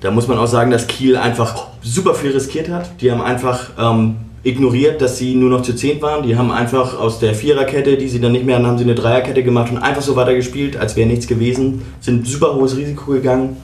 da 0.00 0.10
muss 0.10 0.28
man 0.28 0.38
auch 0.38 0.46
sagen, 0.46 0.70
dass 0.70 0.86
Kiel 0.86 1.16
einfach 1.16 1.68
super 1.80 2.14
viel 2.14 2.32
riskiert 2.32 2.68
hat. 2.68 3.00
Die 3.00 3.10
haben 3.10 3.22
einfach 3.22 3.70
ähm, 3.78 4.16
ignoriert, 4.42 5.00
dass 5.00 5.16
sie 5.16 5.34
nur 5.34 5.48
noch 5.48 5.62
zu 5.62 5.74
10 5.74 6.02
waren. 6.02 6.26
Die 6.26 6.36
haben 6.36 6.50
einfach 6.50 6.98
aus 6.98 7.20
der 7.20 7.34
Viererkette, 7.34 7.96
die 7.96 8.08
sie 8.08 8.20
dann 8.20 8.32
nicht 8.32 8.44
mehr 8.44 8.56
hatten, 8.56 8.66
haben 8.66 8.76
sie 8.76 8.84
eine 8.84 8.94
Dreierkette 8.94 9.42
gemacht 9.42 9.72
und 9.72 9.78
einfach 9.78 10.02
so 10.02 10.14
weitergespielt, 10.14 10.76
als 10.76 10.96
wäre 10.96 11.08
nichts 11.08 11.26
gewesen. 11.26 11.82
Sind 12.00 12.26
super 12.26 12.54
hohes 12.54 12.76
Risiko 12.76 13.12
gegangen 13.12 13.56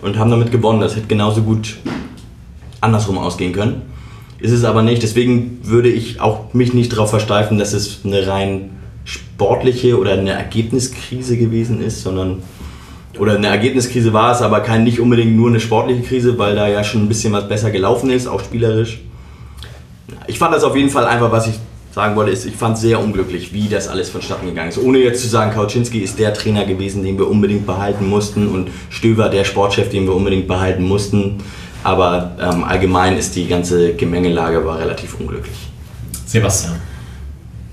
und 0.00 0.18
haben 0.18 0.30
damit 0.30 0.52
gewonnen. 0.52 0.80
Das 0.80 0.94
hätte 0.94 1.08
genauso 1.08 1.42
gut 1.42 1.78
andersrum 2.80 3.18
ausgehen 3.18 3.52
können. 3.52 3.82
Ist 4.38 4.52
es 4.52 4.64
aber 4.64 4.82
nicht. 4.82 5.02
Deswegen 5.02 5.60
würde 5.62 5.88
ich 5.88 6.20
auch 6.20 6.54
mich 6.54 6.72
nicht 6.74 6.92
darauf 6.92 7.10
versteifen, 7.10 7.58
dass 7.58 7.72
es 7.72 8.00
eine 8.04 8.26
rein 8.26 8.70
sportliche 9.04 9.98
oder 9.98 10.12
eine 10.12 10.30
Ergebniskrise 10.30 11.36
gewesen 11.36 11.82
ist, 11.82 12.02
sondern 12.02 12.42
oder 13.18 13.34
eine 13.34 13.48
Ergebniskrise 13.48 14.12
war 14.12 14.32
es, 14.32 14.42
aber 14.42 14.60
kein 14.60 14.84
nicht 14.84 15.00
unbedingt 15.00 15.34
nur 15.34 15.48
eine 15.48 15.60
sportliche 15.60 16.02
Krise, 16.02 16.38
weil 16.38 16.54
da 16.54 16.68
ja 16.68 16.84
schon 16.84 17.02
ein 17.02 17.08
bisschen 17.08 17.32
was 17.32 17.48
besser 17.48 17.70
gelaufen 17.70 18.10
ist, 18.10 18.28
auch 18.28 18.40
spielerisch. 18.40 19.00
Ich 20.26 20.38
fand 20.38 20.54
das 20.54 20.62
auf 20.62 20.76
jeden 20.76 20.90
Fall 20.90 21.06
einfach, 21.06 21.32
was 21.32 21.48
ich 21.48 21.54
sagen 21.90 22.14
wollte, 22.14 22.30
ist, 22.30 22.44
ich 22.44 22.54
fand 22.54 22.76
es 22.76 22.82
sehr 22.82 23.02
unglücklich, 23.02 23.52
wie 23.52 23.68
das 23.68 23.88
alles 23.88 24.10
vonstatten 24.10 24.46
gegangen 24.46 24.68
ist. 24.68 24.78
Ohne 24.78 24.98
jetzt 24.98 25.22
zu 25.22 25.28
sagen, 25.28 25.52
Kauczynski 25.52 25.98
ist 25.98 26.18
der 26.18 26.32
Trainer 26.34 26.64
gewesen, 26.64 27.02
den 27.02 27.18
wir 27.18 27.28
unbedingt 27.28 27.66
behalten 27.66 28.08
mussten 28.08 28.46
und 28.46 28.68
Stöver 28.90 29.30
der 29.30 29.44
Sportchef, 29.44 29.88
den 29.88 30.04
wir 30.04 30.14
unbedingt 30.14 30.46
behalten 30.46 30.84
mussten. 30.84 31.38
Aber 31.84 32.32
ähm, 32.40 32.64
allgemein 32.64 33.16
ist 33.16 33.36
die 33.36 33.46
ganze 33.46 33.94
Gemengelage 33.94 34.64
war 34.64 34.78
relativ 34.78 35.14
unglücklich. 35.18 35.70
Sebastian. 36.26 36.74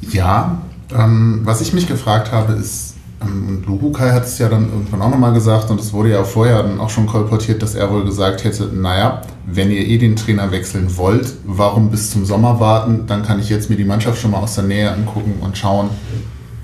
Ja, 0.02 0.60
ähm, 0.94 1.42
was 1.44 1.62
ich 1.62 1.74
mich 1.74 1.88
gefragt 1.88 2.32
habe, 2.32 2.54
ist, 2.54 2.96
ähm, 3.22 3.48
und 3.48 3.66
Luhukai 3.66 4.12
hat 4.12 4.26
es 4.26 4.38
ja 4.38 4.48
dann 4.48 4.70
irgendwann 4.70 5.02
auch 5.02 5.10
nochmal 5.10 5.34
gesagt, 5.34 5.70
und 5.70 5.80
es 5.80 5.92
wurde 5.94 6.12
ja 6.12 6.24
vorher 6.24 6.64
dann 6.64 6.80
auch 6.80 6.90
schon 6.90 7.08
kolportiert, 7.08 7.62
dass 7.62 7.76
er 7.76 7.92
wohl 7.92 8.06
gesagt 8.06 8.44
hätte, 8.44 8.70
naja, 8.74 9.22
wenn 9.46 9.72
ihr 9.72 9.86
eh 9.86 9.98
den 9.98 10.16
Trainer 10.16 10.52
wechseln 10.52 10.96
wollt, 10.98 11.34
warum 11.44 11.90
bis 11.90 12.12
zum 12.12 12.26
Sommer 12.26 12.60
warten? 12.60 13.08
Dann 13.08 13.24
kann 13.24 13.40
ich 13.40 13.50
jetzt 13.50 13.70
mir 13.70 13.76
die 13.76 13.86
Mannschaft 13.86 14.22
schon 14.22 14.32
mal 14.32 14.40
aus 14.40 14.56
der 14.56 14.66
Nähe 14.66 14.92
angucken 14.92 15.40
und 15.42 15.58
schauen, 15.58 15.90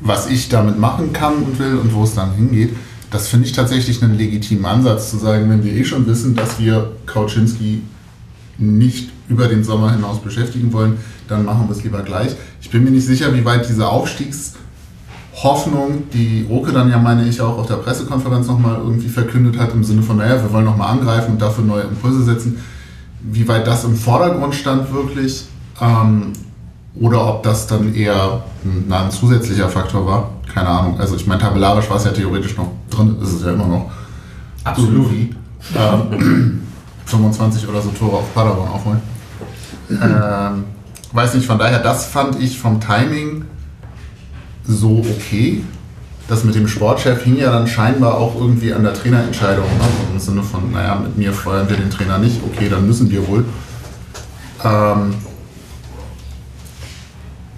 was 0.02 0.30
ich 0.30 0.50
damit 0.50 0.80
machen 0.80 1.14
kann 1.14 1.36
und 1.36 1.60
will 1.60 1.78
und 1.78 1.94
wo 1.94 2.04
es 2.04 2.16
dann 2.16 2.34
hingeht. 2.34 2.76
Das 3.12 3.28
finde 3.28 3.46
ich 3.46 3.52
tatsächlich 3.52 4.02
einen 4.02 4.18
legitimen 4.18 4.66
Ansatz 4.66 5.12
zu 5.12 5.18
sagen, 5.18 5.48
wenn 5.50 5.66
wir 5.66 5.74
eh 5.74 5.84
schon 5.84 6.08
wissen, 6.08 6.34
dass 6.34 6.58
wir 6.60 6.94
Kauczynski 7.06 7.82
nicht 8.58 9.10
über 9.28 9.50
den 9.50 9.66
Sommer 9.66 9.92
hinaus 9.92 10.20
beschäftigen 10.20 10.72
wollen, 10.72 10.96
dann 11.28 11.44
machen 11.46 11.68
wir 11.68 11.76
es 11.76 11.84
lieber 11.84 12.04
gleich. 12.04 12.32
Ich 12.62 12.70
bin 12.70 12.86
mir 12.86 12.92
nicht 12.92 13.06
sicher, 13.06 13.34
wie 13.34 13.44
weit 13.44 13.68
diese 13.68 13.90
Aufstiegshoffnung, 13.90 16.04
die 16.14 16.46
Roke 16.50 16.72
dann 16.72 16.90
ja, 16.90 17.00
meine 17.00 17.28
ich, 17.28 17.42
auch 17.42 17.58
auf 17.58 17.68
der 17.68 17.76
Pressekonferenz 17.76 18.48
nochmal 18.48 18.78
irgendwie 18.78 19.10
verkündet 19.10 19.60
hat, 19.60 19.74
im 19.74 19.84
Sinne 19.84 20.04
von, 20.04 20.16
naja, 20.18 20.42
wir 20.42 20.54
wollen 20.54 20.66
nochmal 20.66 20.92
angreifen 20.92 21.34
und 21.34 21.42
dafür 21.42 21.66
neue 21.66 21.84
Impulse 21.84 22.24
setzen, 22.24 22.60
wie 23.22 23.48
weit 23.48 23.68
das 23.68 23.84
im 23.84 23.96
Vordergrund 23.96 24.56
stand 24.56 24.92
wirklich 24.94 25.44
ähm, 25.82 26.32
oder 27.00 27.28
ob 27.28 27.44
das 27.44 27.68
dann 27.68 27.94
eher 27.94 28.44
na, 28.64 29.06
ein 29.06 29.12
zusätzlicher 29.12 29.70
Faktor 29.70 30.06
war. 30.06 30.30
Keine 30.54 30.68
Ahnung. 30.68 31.00
Also 31.00 31.16
ich 31.16 31.26
meine, 31.26 31.42
tabellarisch 31.42 31.90
war 31.90 31.98
es 31.98 32.04
ja 32.04 32.12
theoretisch 32.12 32.58
noch 32.58 32.68
drin, 32.90 33.16
ist 33.22 33.34
es 33.34 33.44
ja 33.44 33.52
immer 33.52 33.68
noch. 33.68 33.92
Irgendwie. 34.78 35.34
Ähm, 35.76 36.62
25 37.06 37.68
oder 37.68 37.82
so 37.82 37.90
Tore 37.90 38.18
auf 38.18 38.34
Paderborn 38.34 38.70
aufholen. 38.70 39.02
Ähm, 39.90 40.64
weiß 41.12 41.34
nicht, 41.34 41.46
von 41.46 41.58
daher, 41.58 41.80
das 41.80 42.06
fand 42.06 42.40
ich 42.40 42.60
vom 42.60 42.80
Timing 42.80 43.46
so 44.66 45.04
okay. 45.18 45.64
Das 46.28 46.44
mit 46.46 46.56
dem 46.56 46.68
Sportchef 46.68 47.24
hing 47.24 47.38
ja 47.38 47.52
dann 47.52 47.68
scheinbar 47.68 48.16
auch 48.16 48.36
irgendwie 48.36 48.74
an 48.74 48.84
der 48.84 48.94
Trainerentscheidung. 48.94 49.66
Ne? 49.66 49.84
Im 50.14 50.20
Sinne 50.20 50.44
von, 50.44 50.72
naja, 50.72 50.96
mit 50.96 51.18
mir 51.18 51.34
feuern 51.34 51.68
wir 51.70 51.76
den 51.76 51.90
Trainer 51.90 52.20
nicht, 52.20 52.42
okay, 52.44 52.70
dann 52.70 52.88
müssen 52.88 53.12
wir 53.12 53.28
wohl. 53.28 53.44
Ähm, 54.64 55.16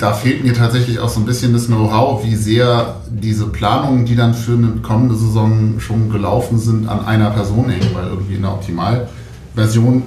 da 0.03 0.11
fehlt 0.11 0.43
mir 0.43 0.53
tatsächlich 0.53 0.99
auch 0.99 1.07
so 1.07 1.21
ein 1.21 1.25
bisschen 1.25 1.53
das 1.53 1.67
Know-how, 1.67 2.25
wie 2.25 2.35
sehr 2.35 2.97
diese 3.09 3.45
Planungen, 3.45 4.05
die 4.05 4.17
dann 4.17 4.33
für 4.33 4.51
eine 4.51 4.67
kommende 4.81 5.15
Saison 5.15 5.75
schon 5.79 6.09
gelaufen 6.09 6.59
sind, 6.59 6.89
an 6.89 7.05
einer 7.05 7.29
Person 7.29 7.69
hängen, 7.69 7.87
weil 7.93 8.07
irgendwie 8.07 8.35
in 8.35 8.41
der 8.41 8.51
Optimalversion 8.51 10.03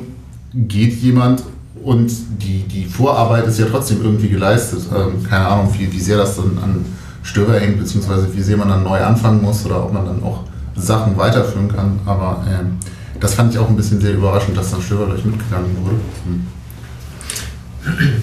geht 0.53 1.01
jemand 1.01 1.45
und 1.83 2.13
die, 2.43 2.65
die 2.65 2.85
Vorarbeit 2.85 3.47
ist 3.47 3.59
ja 3.59 3.65
trotzdem 3.71 4.03
irgendwie 4.03 4.29
geleistet. 4.29 4.81
Ähm, 4.95 5.23
keine 5.23 5.49
Ahnung, 5.49 5.73
wie, 5.79 5.91
wie 5.91 6.01
sehr 6.01 6.19
das 6.19 6.37
dann 6.37 6.59
an 6.63 6.85
Störer 7.23 7.59
hängt, 7.59 7.79
beziehungsweise 7.79 8.29
wie 8.35 8.43
sehr 8.43 8.59
man 8.59 8.69
dann 8.69 8.83
neu 8.83 9.03
anfangen 9.03 9.41
muss 9.41 9.65
oder 9.65 9.83
ob 9.83 9.95
man 9.95 10.05
dann 10.05 10.23
auch 10.23 10.41
Sachen 10.77 11.17
weiterführen 11.17 11.75
kann. 11.75 12.01
Aber 12.05 12.45
ähm, 12.47 12.77
das 13.19 13.33
fand 13.33 13.55
ich 13.55 13.59
auch 13.59 13.71
ein 13.71 13.77
bisschen 13.77 14.03
sehr 14.03 14.13
überraschend, 14.13 14.59
dass 14.59 14.73
dann 14.73 14.83
Störer 14.83 15.07
gleich 15.07 15.25
mitgegangen 15.25 15.75
wurde. 15.83 15.97
Hm. 16.27 16.56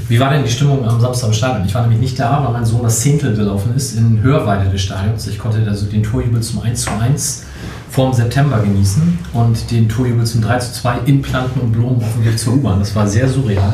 Wie 0.10 0.20
war 0.20 0.32
denn 0.32 0.44
die 0.44 0.52
Stimmung 0.52 0.88
am 0.88 1.00
Samstag 1.00 1.28
im 1.30 1.34
Stadion? 1.34 1.66
Ich 1.66 1.74
war 1.74 1.82
nämlich 1.84 2.00
nicht 2.00 2.20
da, 2.20 2.44
weil 2.44 2.54
mein 2.54 2.66
Sohn 2.66 2.84
das 2.84 3.00
Zehntel 3.00 3.36
gelaufen 3.36 3.74
ist 3.76 3.98
in 3.98 4.22
Hörweite 4.22 4.70
des 4.70 4.82
Stadions. 4.82 5.28
Ich 5.28 5.40
konnte 5.40 5.66
also 5.68 5.86
den 5.86 6.04
Torjubel 6.04 6.42
zum 6.42 6.62
1 6.62 6.82
zu 6.82 6.90
1 6.92 7.44
vor 7.90 8.10
dem 8.10 8.14
September 8.14 8.60
genießen 8.60 9.20
und 9.34 9.72
den 9.72 9.88
Torjubel 9.88 10.26
zum 10.26 10.42
3 10.42 10.60
zu 10.60 10.74
2 10.82 11.00
in 11.06 11.22
Planten 11.22 11.60
und 11.60 11.72
Blumen 11.72 11.98
auf 11.98 12.14
dem 12.16 12.26
Weg 12.26 12.38
zur 12.38 12.54
U-Bahn. 12.54 12.80
Das 12.80 12.96
war 12.96 13.08
sehr 13.08 13.28
surreal. 13.28 13.74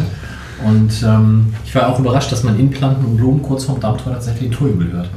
Und 0.65 0.91
ähm, 1.03 1.53
ich 1.65 1.73
war 1.73 1.87
auch 1.87 1.99
überrascht, 1.99 2.31
dass 2.31 2.43
man 2.43 2.59
in 2.59 2.69
Planten 2.69 3.05
und 3.05 3.17
Blumen 3.17 3.41
kurz 3.41 3.63
vorm 3.63 3.79
Dammtor 3.79 4.13
tatsächlich 4.13 4.49
den 4.49 4.51
Torjubel 4.51 4.91
hört. 4.91 5.09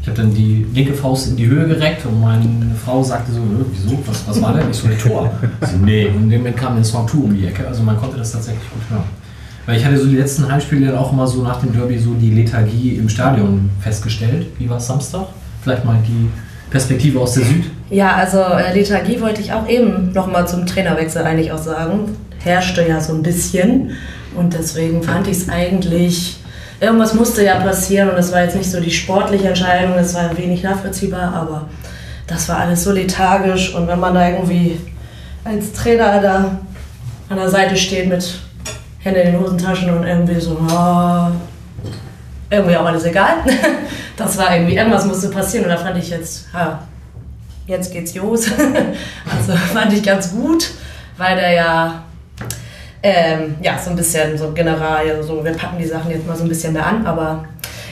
Ich 0.00 0.08
habe 0.08 0.22
dann 0.22 0.32
die 0.32 0.64
linke 0.72 0.94
Faust 0.94 1.28
in 1.28 1.36
die 1.36 1.46
Höhe 1.46 1.66
gereckt 1.66 2.06
und 2.06 2.20
meine 2.20 2.48
Frau 2.84 3.02
sagte 3.02 3.32
so, 3.32 3.40
"Äh, 3.40 3.64
wieso, 3.72 3.98
was, 4.06 4.22
was 4.26 4.40
war 4.40 4.54
denn? 4.54 4.70
Ich 4.70 4.76
so, 4.76 4.86
ein 4.86 4.96
Tor. 4.98 5.30
So, 5.60 5.76
nee, 5.84 6.06
und 6.08 6.30
dem 6.30 6.54
kam 6.54 6.76
der 6.76 6.84
Song 6.84 7.08
2 7.08 7.18
um 7.18 7.36
die 7.36 7.44
Ecke, 7.44 7.66
also 7.66 7.82
man 7.82 7.96
konnte 7.98 8.16
das 8.16 8.30
tatsächlich 8.32 8.62
gut 8.70 8.82
hören. 8.88 9.04
Weil 9.66 9.78
ich 9.78 9.84
hatte 9.84 9.98
so 9.98 10.06
die 10.06 10.16
letzten 10.16 10.50
Heimspiele 10.50 10.86
dann 10.86 10.96
auch 10.96 11.12
immer 11.12 11.26
so 11.26 11.42
nach 11.42 11.60
dem 11.60 11.72
Derby 11.72 11.98
so 11.98 12.14
die 12.14 12.30
Lethargie 12.30 12.96
im 12.96 13.08
Stadion 13.08 13.68
festgestellt. 13.80 14.46
Wie 14.58 14.70
war 14.70 14.76
es 14.76 14.86
Samstag? 14.86 15.26
Vielleicht 15.62 15.84
mal 15.84 15.98
die 16.06 16.30
Perspektive 16.70 17.20
aus 17.20 17.34
der 17.34 17.44
Süd. 17.44 17.64
Ja, 17.90 18.14
also 18.14 18.38
äh, 18.38 18.72
Lethargie 18.72 19.20
wollte 19.20 19.40
ich 19.40 19.52
auch 19.52 19.68
eben 19.68 20.12
nochmal 20.12 20.46
zum 20.46 20.66
Trainerwechsel 20.66 21.22
eigentlich 21.22 21.50
auch 21.50 21.58
sagen. 21.58 22.16
Herrschte 22.38 22.86
ja 22.86 23.00
so 23.00 23.12
ein 23.12 23.22
bisschen 23.22 23.90
und 24.36 24.54
deswegen 24.54 25.02
fand 25.02 25.26
ich 25.26 25.38
es 25.38 25.48
eigentlich, 25.48 26.36
irgendwas 26.80 27.14
musste 27.14 27.44
ja 27.44 27.56
passieren 27.56 28.10
und 28.10 28.16
das 28.16 28.32
war 28.32 28.42
jetzt 28.42 28.56
nicht 28.56 28.70
so 28.70 28.80
die 28.80 28.90
sportliche 28.90 29.48
Entscheidung, 29.48 29.94
das 29.96 30.14
war 30.14 30.36
wenig 30.36 30.62
nachvollziehbar, 30.62 31.32
aber 31.32 31.68
das 32.26 32.48
war 32.48 32.58
alles 32.58 32.84
so 32.84 32.92
lethargisch 32.92 33.74
und 33.74 33.88
wenn 33.88 33.98
man 33.98 34.14
da 34.14 34.28
irgendwie 34.28 34.78
als 35.44 35.72
Trainer 35.72 36.20
da 36.20 36.58
an 37.28 37.36
der 37.36 37.48
Seite 37.48 37.76
steht 37.76 38.08
mit 38.08 38.40
Hände 39.06 39.20
in 39.20 39.32
den 39.32 39.40
Hosentaschen 39.40 39.88
und 39.90 40.04
irgendwie 40.04 40.40
so, 40.40 40.58
ah, 40.68 41.30
irgendwie 42.50 42.76
auch 42.76 42.84
alles 42.84 43.04
egal. 43.04 43.36
Das 44.16 44.38
war 44.38 44.56
irgendwie, 44.56 44.74
irgendwas 44.74 45.04
musste 45.04 45.28
passieren 45.28 45.66
und 45.66 45.72
da 45.72 45.76
fand 45.76 45.98
ich 45.98 46.08
jetzt, 46.08 46.46
ha, 46.54 46.78
jetzt 47.66 47.92
geht's 47.92 48.14
los. 48.14 48.46
Also 49.30 49.52
fand 49.74 49.92
ich 49.92 50.02
ganz 50.02 50.32
gut, 50.32 50.70
weil 51.18 51.36
der 51.36 51.52
ja, 51.52 52.02
ähm, 53.02 53.56
ja, 53.60 53.78
so 53.78 53.90
ein 53.90 53.96
bisschen 53.96 54.38
so 54.38 54.52
general, 54.52 55.22
so, 55.22 55.44
wir 55.44 55.52
packen 55.52 55.76
die 55.78 55.84
Sachen 55.84 56.10
jetzt 56.10 56.26
mal 56.26 56.34
so 56.34 56.44
ein 56.44 56.48
bisschen 56.48 56.72
mehr 56.72 56.86
an, 56.86 57.06
aber 57.06 57.44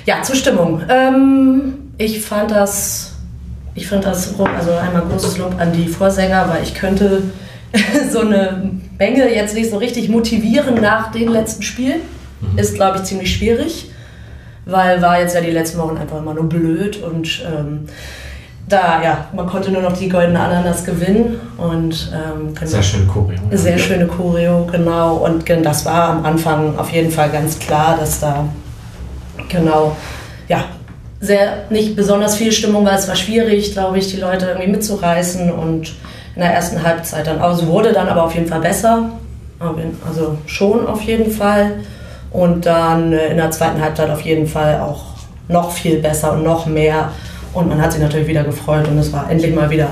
ja, 0.06 0.22
Zustimmung. 0.22 0.80
Ähm, 0.88 1.92
ich 1.98 2.22
fand 2.22 2.50
das, 2.50 3.12
ich 3.74 3.86
fand 3.86 4.06
das, 4.06 4.34
also 4.38 4.72
einmal 4.72 5.02
großes 5.02 5.36
Lob 5.36 5.60
an 5.60 5.72
die 5.72 5.88
Vorsänger, 5.88 6.48
weil 6.48 6.62
ich 6.62 6.74
könnte 6.74 7.22
so 8.10 8.20
eine 8.20 8.70
Menge 8.98 9.34
jetzt 9.34 9.54
nicht 9.54 9.70
so 9.70 9.78
richtig 9.78 10.08
motivieren 10.08 10.80
nach 10.80 11.10
den 11.12 11.28
letzten 11.28 11.62
Spielen. 11.62 12.00
Ist, 12.56 12.74
glaube 12.74 12.98
ich, 12.98 13.04
ziemlich 13.04 13.34
schwierig, 13.34 13.90
weil 14.66 15.00
war 15.00 15.18
jetzt 15.18 15.34
ja 15.34 15.40
die 15.40 15.50
letzten 15.50 15.78
Wochen 15.78 15.96
einfach 15.96 16.18
immer 16.18 16.34
nur 16.34 16.48
blöd 16.48 17.02
und 17.02 17.42
ähm, 17.46 17.88
da, 18.68 19.02
ja, 19.02 19.28
man 19.34 19.46
konnte 19.46 19.70
nur 19.70 19.82
noch 19.82 19.96
die 19.96 20.08
goldene 20.08 20.40
Ananas 20.40 20.84
gewinnen 20.84 21.38
und 21.58 22.12
ähm, 22.14 22.54
genau. 22.54 22.66
Sehr 22.66 22.82
schöne 22.82 23.06
Choreo. 23.06 23.38
ja. 23.50 23.56
Sehr 23.56 23.78
schöne 23.78 24.06
Choreo, 24.06 24.66
genau. 24.70 25.16
Und 25.16 25.48
das 25.48 25.84
war 25.84 26.10
am 26.10 26.24
Anfang 26.24 26.78
auf 26.78 26.90
jeden 26.90 27.10
Fall 27.10 27.30
ganz 27.30 27.58
klar, 27.58 27.96
dass 27.98 28.20
da 28.20 28.48
genau, 29.48 29.96
ja, 30.48 30.64
sehr 31.20 31.64
nicht 31.70 31.96
besonders 31.96 32.36
viel 32.36 32.52
Stimmung 32.52 32.84
war. 32.84 32.94
Es 32.94 33.08
war 33.08 33.16
schwierig, 33.16 33.72
glaube 33.72 33.98
ich, 33.98 34.10
die 34.10 34.18
Leute 34.18 34.46
irgendwie 34.46 34.70
mitzureißen 34.70 35.52
und 35.52 35.94
in 36.36 36.42
der 36.42 36.52
ersten 36.52 36.82
Halbzeit 36.82 37.26
dann, 37.26 37.38
also 37.38 37.66
wurde 37.66 37.92
dann 37.92 38.08
aber 38.08 38.24
auf 38.24 38.34
jeden 38.34 38.46
Fall 38.48 38.60
besser. 38.60 39.10
Also 40.06 40.36
schon 40.46 40.86
auf 40.86 41.00
jeden 41.02 41.30
Fall. 41.30 41.76
Und 42.30 42.66
dann 42.66 43.12
äh, 43.12 43.28
in 43.28 43.36
der 43.36 43.50
zweiten 43.50 43.80
Halbzeit 43.80 44.10
auf 44.10 44.20
jeden 44.22 44.46
Fall 44.46 44.80
auch 44.80 45.04
noch 45.48 45.70
viel 45.70 46.00
besser 46.00 46.32
und 46.32 46.42
noch 46.42 46.66
mehr. 46.66 47.10
Und 47.52 47.68
man 47.68 47.80
hat 47.80 47.92
sich 47.92 48.02
natürlich 48.02 48.26
wieder 48.26 48.42
gefreut 48.44 48.88
und 48.88 48.98
es 48.98 49.12
war 49.12 49.30
endlich 49.30 49.54
mal 49.54 49.70
wieder, 49.70 49.88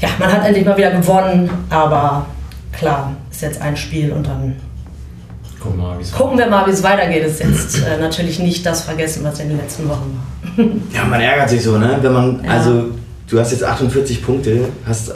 ja, 0.00 0.08
man 0.18 0.32
hat 0.32 0.46
endlich 0.46 0.64
mal 0.64 0.76
wieder 0.76 0.90
gewonnen. 0.90 1.50
Aber 1.68 2.24
klar, 2.72 3.12
ist 3.30 3.42
jetzt 3.42 3.60
ein 3.60 3.76
Spiel 3.76 4.12
und 4.12 4.26
dann 4.26 4.56
Guck 5.62 5.76
mal, 5.76 5.98
wie 5.98 6.02
es 6.02 6.12
gucken 6.12 6.38
wir 6.38 6.46
mal, 6.46 6.66
wie 6.66 6.70
es 6.70 6.82
weitergeht. 6.82 7.22
Ist 7.22 7.40
jetzt 7.40 7.84
äh, 7.84 7.98
natürlich 8.00 8.38
nicht 8.38 8.64
das 8.64 8.80
vergessen, 8.82 9.22
was 9.24 9.38
in 9.40 9.50
den 9.50 9.58
letzten 9.58 9.86
Wochen 9.90 10.18
war. 10.56 10.64
Ja, 10.94 11.04
man 11.04 11.20
ärgert 11.20 11.50
sich 11.50 11.62
so, 11.62 11.76
ne? 11.76 11.98
Wenn 12.00 12.12
man, 12.14 12.42
Ja. 12.42 12.52
also, 12.52 12.84
du 13.28 13.38
hast 13.38 13.52
jetzt 13.52 13.62
48 13.62 14.24
Punkte, 14.24 14.68
hast 14.86 15.12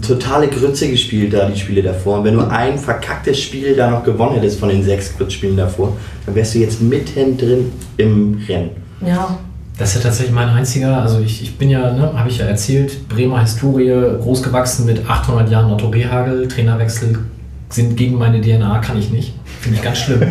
totale 0.00 0.48
Grütze 0.48 0.88
gespielt 0.88 1.34
da, 1.34 1.48
die 1.48 1.58
Spiele 1.58 1.82
davor. 1.82 2.18
Und 2.18 2.24
wenn 2.24 2.34
du 2.34 2.48
ein 2.48 2.78
verkacktes 2.78 3.40
Spiel 3.40 3.76
da 3.76 3.90
noch 3.90 4.04
gewonnen 4.04 4.36
hättest 4.36 4.58
von 4.58 4.68
den 4.68 4.82
sechs 4.82 5.16
Grützspielen 5.16 5.56
davor, 5.56 5.96
dann 6.26 6.34
wärst 6.34 6.54
du 6.54 6.58
jetzt 6.58 6.80
mittendrin 6.80 7.72
im 7.96 8.40
Rennen. 8.48 8.70
Ja, 9.04 9.38
Das 9.78 9.90
ist 9.90 9.96
ja 9.96 10.00
tatsächlich 10.02 10.34
mein 10.34 10.48
einziger, 10.48 11.02
also 11.02 11.20
ich, 11.20 11.42
ich 11.42 11.58
bin 11.58 11.68
ja, 11.68 11.92
ne, 11.92 12.12
habe 12.14 12.28
ich 12.28 12.38
ja 12.38 12.46
erzählt, 12.46 13.08
Bremer 13.08 13.40
Historie, 13.40 13.90
großgewachsen 14.22 14.86
mit 14.86 15.08
800 15.08 15.50
Jahren 15.50 15.70
Otto 15.72 15.88
Rehagel, 15.88 16.48
Trainerwechsel 16.48 17.18
sind 17.70 17.96
gegen 17.96 18.16
meine 18.16 18.40
DNA, 18.40 18.78
kann 18.78 18.98
ich 18.98 19.10
nicht. 19.10 19.34
Finde 19.60 19.78
ich 19.78 19.84
ganz 19.84 19.98
schlimm. 19.98 20.22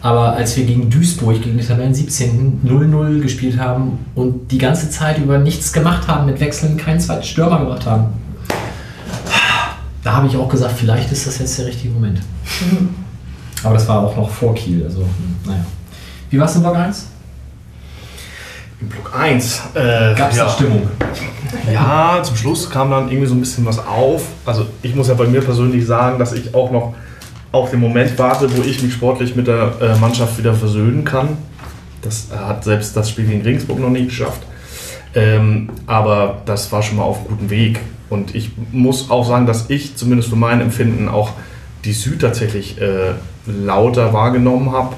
Aber 0.00 0.34
als 0.34 0.56
wir 0.56 0.64
gegen 0.64 0.90
Duisburg, 0.90 1.42
gegen 1.42 1.58
die 1.58 1.64
Tabellen 1.64 1.92
17. 1.92 2.60
0-0 2.64 3.20
gespielt 3.20 3.58
haben 3.58 3.98
und 4.14 4.50
die 4.52 4.58
ganze 4.58 4.90
Zeit 4.90 5.18
über 5.18 5.38
nichts 5.38 5.72
gemacht 5.72 6.06
haben 6.06 6.26
mit 6.26 6.40
Wechseln, 6.40 6.76
keinen 6.76 7.00
zweiten 7.00 7.24
Stürmer 7.24 7.58
gemacht 7.58 7.84
haben, 7.84 8.06
da 10.08 10.14
habe 10.14 10.26
ich 10.26 10.36
auch 10.38 10.48
gesagt, 10.48 10.72
vielleicht 10.74 11.12
ist 11.12 11.26
das 11.26 11.38
jetzt 11.38 11.58
der 11.58 11.66
richtige 11.66 11.92
Moment. 11.92 12.22
Aber 13.62 13.74
das 13.74 13.86
war 13.86 13.98
auch 13.98 14.16
noch 14.16 14.30
vor 14.30 14.54
Kiel, 14.54 14.82
also 14.82 15.04
naja. 15.44 15.66
Wie 16.30 16.38
war 16.38 16.46
es 16.46 16.56
in 16.56 16.62
Block 16.62 16.76
1? 16.76 17.08
Im 18.80 18.88
Block 18.88 19.12
1. 19.14 19.62
Äh, 19.74 20.14
Gab 20.14 20.30
es 20.30 20.38
ja. 20.38 20.44
da 20.44 20.50
Stimmung? 20.50 20.88
Ja, 21.70 22.22
zum 22.22 22.36
Schluss 22.36 22.70
kam 22.70 22.90
dann 22.90 23.10
irgendwie 23.10 23.26
so 23.26 23.34
ein 23.34 23.40
bisschen 23.40 23.66
was 23.66 23.78
auf. 23.78 24.22
Also 24.46 24.66
ich 24.80 24.94
muss 24.94 25.08
ja 25.08 25.14
bei 25.14 25.26
mir 25.26 25.42
persönlich 25.42 25.84
sagen, 25.84 26.18
dass 26.18 26.32
ich 26.32 26.54
auch 26.54 26.70
noch 26.70 26.94
auf 27.52 27.70
den 27.70 27.80
Moment 27.80 28.18
warte, 28.18 28.48
wo 28.56 28.62
ich 28.62 28.82
mich 28.82 28.94
sportlich 28.94 29.36
mit 29.36 29.46
der 29.46 29.72
äh, 29.78 29.98
Mannschaft 29.98 30.38
wieder 30.38 30.54
versöhnen 30.54 31.04
kann. 31.04 31.36
Das 32.00 32.28
hat 32.34 32.64
selbst 32.64 32.96
das 32.96 33.10
Spiel 33.10 33.26
gegen 33.26 33.42
Regensburg 33.42 33.78
noch 33.78 33.90
nicht 33.90 34.08
geschafft. 34.08 34.40
Ähm, 35.14 35.68
aber 35.86 36.40
das 36.46 36.72
war 36.72 36.82
schon 36.82 36.96
mal 36.96 37.02
auf 37.02 37.18
einem 37.18 37.28
guten 37.28 37.50
Weg. 37.50 37.80
Und 38.10 38.34
ich 38.34 38.52
muss 38.72 39.10
auch 39.10 39.26
sagen, 39.26 39.46
dass 39.46 39.68
ich 39.70 39.96
zumindest 39.96 40.30
für 40.30 40.36
mein 40.36 40.60
Empfinden 40.60 41.08
auch 41.08 41.32
die 41.84 41.92
Süd 41.92 42.20
tatsächlich 42.20 42.80
äh, 42.80 43.14
lauter 43.46 44.12
wahrgenommen 44.12 44.72
habe 44.72 44.94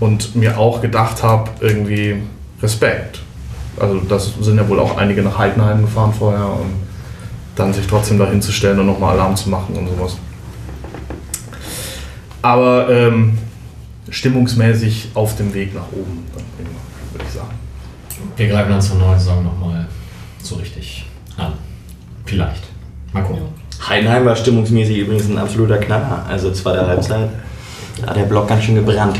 und 0.00 0.34
mir 0.34 0.58
auch 0.58 0.80
gedacht 0.80 1.22
habe, 1.22 1.50
irgendwie 1.60 2.16
Respekt. 2.62 3.20
Also 3.78 4.00
das 4.00 4.32
sind 4.40 4.56
ja 4.56 4.68
wohl 4.68 4.80
auch 4.80 4.96
einige 4.96 5.22
nach 5.22 5.38
Heidenheim 5.38 5.82
gefahren 5.82 6.12
vorher 6.12 6.46
und 6.46 6.74
dann 7.56 7.72
sich 7.72 7.86
trotzdem 7.86 8.18
da 8.18 8.28
hinzustellen 8.28 8.78
und 8.80 8.86
nochmal 8.86 9.14
Alarm 9.14 9.36
zu 9.36 9.48
machen 9.48 9.74
und 9.76 9.88
sowas. 9.88 10.16
Aber 12.42 12.88
ähm, 12.90 13.38
stimmungsmäßig 14.08 15.10
auf 15.14 15.36
dem 15.36 15.52
Weg 15.54 15.74
nach 15.74 15.88
oben, 15.92 16.24
würde 17.12 17.24
ich 17.26 17.32
sagen. 17.32 17.54
Wir 18.36 18.48
greifen 18.48 18.70
dann 18.70 18.80
zur 18.80 18.96
neuen 18.96 19.18
Saison 19.18 19.44
nochmal 19.44 19.86
so 20.42 20.56
richtig 20.56 21.06
an. 21.36 21.52
Vielleicht. 22.30 22.62
Mal 23.12 23.22
gucken. 23.24 23.42
Heidenheim 23.88 24.24
war 24.24 24.36
stimmungsmäßig 24.36 24.98
übrigens 24.98 25.28
ein 25.28 25.36
absoluter 25.38 25.78
Knaller. 25.78 26.24
Also 26.28 26.52
zweite 26.52 26.86
Halbzeit 26.86 27.28
hat 28.06 28.16
der 28.16 28.22
Block 28.22 28.46
ganz 28.46 28.62
schön 28.62 28.76
gebrannt. 28.76 29.18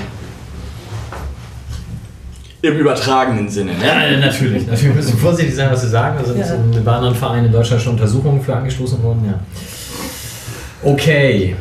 Im 2.62 2.76
übertragenen 2.76 3.48
Sinne, 3.48 3.72
ne? 3.72 3.84
Ja, 3.86 4.18
natürlich. 4.18 4.66
Natürlich 4.66 4.94
müssen 4.94 5.12
wir 5.14 5.18
vorsichtig 5.20 5.54
sein, 5.56 5.70
was 5.72 5.82
wir 5.82 5.88
sagen. 5.88 6.18
Da 6.20 6.24
sind 6.24 6.38
Ja. 6.38 6.54
in- 6.54 6.84
bei 6.84 6.92
anderen 6.92 7.14
Vereinen 7.16 7.46
in 7.46 7.52
Deutschland 7.52 7.82
schon 7.82 7.94
Untersuchungen 7.94 8.40
für 8.42 8.54
angestoßen 8.54 9.02
worden. 9.02 9.24
Ja. 9.26 9.40
Okay. 10.88 11.56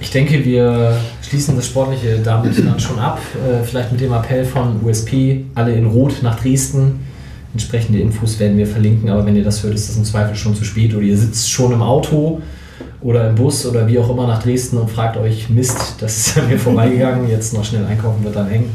Ich 0.00 0.10
denke, 0.12 0.44
wir 0.44 0.96
schließen 1.28 1.56
das 1.56 1.66
Sportliche 1.66 2.18
damit 2.22 2.56
dann 2.64 2.78
schon 2.78 2.98
ab. 3.00 3.18
Äh, 3.34 3.64
vielleicht 3.64 3.90
mit 3.90 4.00
dem 4.00 4.12
Appell 4.12 4.44
von 4.44 4.80
USP, 4.84 5.44
alle 5.56 5.72
in 5.72 5.86
Rot 5.86 6.22
nach 6.22 6.38
Dresden. 6.38 7.00
Entsprechende 7.54 8.00
Infos 8.00 8.38
werden 8.38 8.58
wir 8.58 8.66
verlinken, 8.66 9.08
aber 9.08 9.24
wenn 9.24 9.36
ihr 9.36 9.44
das 9.44 9.62
hört, 9.62 9.74
ist 9.74 9.88
das 9.88 9.96
im 9.96 10.04
Zweifel 10.04 10.34
schon 10.36 10.54
zu 10.54 10.64
spät 10.64 10.94
oder 10.94 11.02
ihr 11.02 11.16
sitzt 11.16 11.50
schon 11.50 11.72
im 11.72 11.82
Auto 11.82 12.42
oder 13.00 13.28
im 13.28 13.34
Bus 13.34 13.64
oder 13.66 13.86
wie 13.86 13.98
auch 13.98 14.10
immer 14.10 14.26
nach 14.26 14.42
Dresden 14.42 14.76
und 14.76 14.90
fragt 14.90 15.16
euch, 15.16 15.48
Mist, 15.48 15.96
das 16.00 16.16
ist 16.16 16.38
an 16.38 16.48
mir 16.48 16.58
vorbeigegangen, 16.58 17.28
jetzt 17.28 17.54
noch 17.54 17.64
schnell 17.64 17.84
einkaufen 17.86 18.22
wird 18.22 18.36
dann 18.36 18.50
eng. 18.50 18.70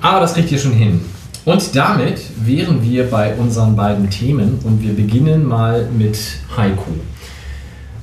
Aber 0.00 0.20
das 0.20 0.34
kriegt 0.34 0.52
ihr 0.52 0.58
schon 0.58 0.72
hin. 0.72 1.00
Und 1.44 1.76
damit 1.76 2.20
wären 2.44 2.82
wir 2.82 3.08
bei 3.08 3.34
unseren 3.34 3.76
beiden 3.76 4.10
Themen 4.10 4.58
und 4.64 4.82
wir 4.82 4.94
beginnen 4.94 5.46
mal 5.46 5.88
mit 5.96 6.18
Heiko. 6.56 6.90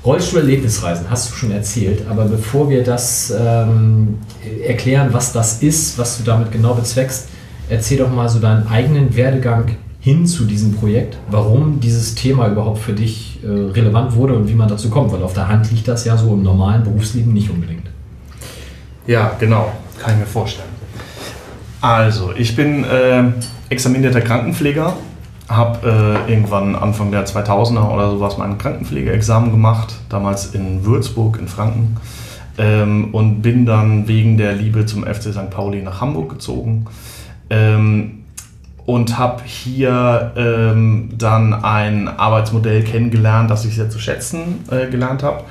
Rollstuhl-Erlebnisreisen 0.05 1.09
hast 1.09 1.31
du 1.31 1.35
schon 1.35 1.51
erzählt, 1.51 2.05
aber 2.09 2.25
bevor 2.25 2.69
wir 2.69 2.83
das 2.83 3.33
ähm, 3.37 4.17
erklären, 4.65 5.09
was 5.11 5.31
das 5.31 5.61
ist, 5.61 5.97
was 5.97 6.17
du 6.17 6.23
damit 6.23 6.51
genau 6.51 6.73
bezweckst, 6.73 7.29
erzähl 7.69 7.97
doch 7.97 8.11
mal 8.11 8.27
so 8.27 8.39
deinen 8.39 8.67
eigenen 8.67 9.15
Werdegang 9.15 9.77
hin 10.03 10.27
zu 10.27 10.43
diesem 10.43 10.75
Projekt, 10.75 11.17
warum 11.31 11.79
dieses 11.79 12.13
Thema 12.13 12.49
überhaupt 12.49 12.79
für 12.79 12.91
dich 12.91 13.39
äh, 13.41 13.47
relevant 13.47 14.13
wurde 14.15 14.35
und 14.35 14.49
wie 14.49 14.53
man 14.53 14.67
dazu 14.67 14.89
kommt, 14.89 15.13
weil 15.13 15.23
auf 15.23 15.33
der 15.33 15.47
Hand 15.47 15.71
liegt 15.71 15.87
das 15.87 16.03
ja 16.03 16.17
so 16.17 16.33
im 16.33 16.43
normalen 16.43 16.83
Berufsleben 16.83 17.31
nicht 17.31 17.49
unbedingt. 17.49 17.87
Ja, 19.07 19.31
genau. 19.39 19.71
Kann 20.01 20.15
ich 20.15 20.19
mir 20.19 20.25
vorstellen. 20.25 20.67
Also, 21.79 22.33
ich 22.35 22.53
bin 22.53 22.83
äh, 22.83 23.23
examinierter 23.69 24.19
Krankenpfleger, 24.19 24.93
habe 25.47 26.25
äh, 26.27 26.31
irgendwann 26.31 26.75
Anfang 26.75 27.09
der 27.09 27.25
2000er 27.25 27.89
oder 27.89 28.09
sowas 28.09 28.37
mein 28.37 28.57
Krankenpflegeexamen 28.57 29.51
gemacht, 29.51 29.95
damals 30.09 30.47
in 30.47 30.83
Würzburg 30.83 31.39
in 31.39 31.47
Franken. 31.47 31.95
Ähm, 32.57 33.13
und 33.13 33.41
bin 33.41 33.65
dann 33.65 34.09
wegen 34.09 34.37
der 34.37 34.53
Liebe 34.53 34.85
zum 34.85 35.05
FC 35.05 35.31
St. 35.31 35.49
Pauli 35.49 35.81
nach 35.81 36.01
Hamburg 36.01 36.29
gezogen. 36.29 36.87
Ähm, 37.49 38.22
und 38.85 39.17
habe 39.17 39.43
hier 39.45 40.33
ähm, 40.35 41.09
dann 41.17 41.53
ein 41.53 42.07
Arbeitsmodell 42.07 42.83
kennengelernt, 42.83 43.49
das 43.49 43.65
ich 43.65 43.75
sehr 43.75 43.89
zu 43.89 43.99
schätzen 43.99 44.65
äh, 44.69 44.87
gelernt 44.87 45.23
habe. 45.23 45.43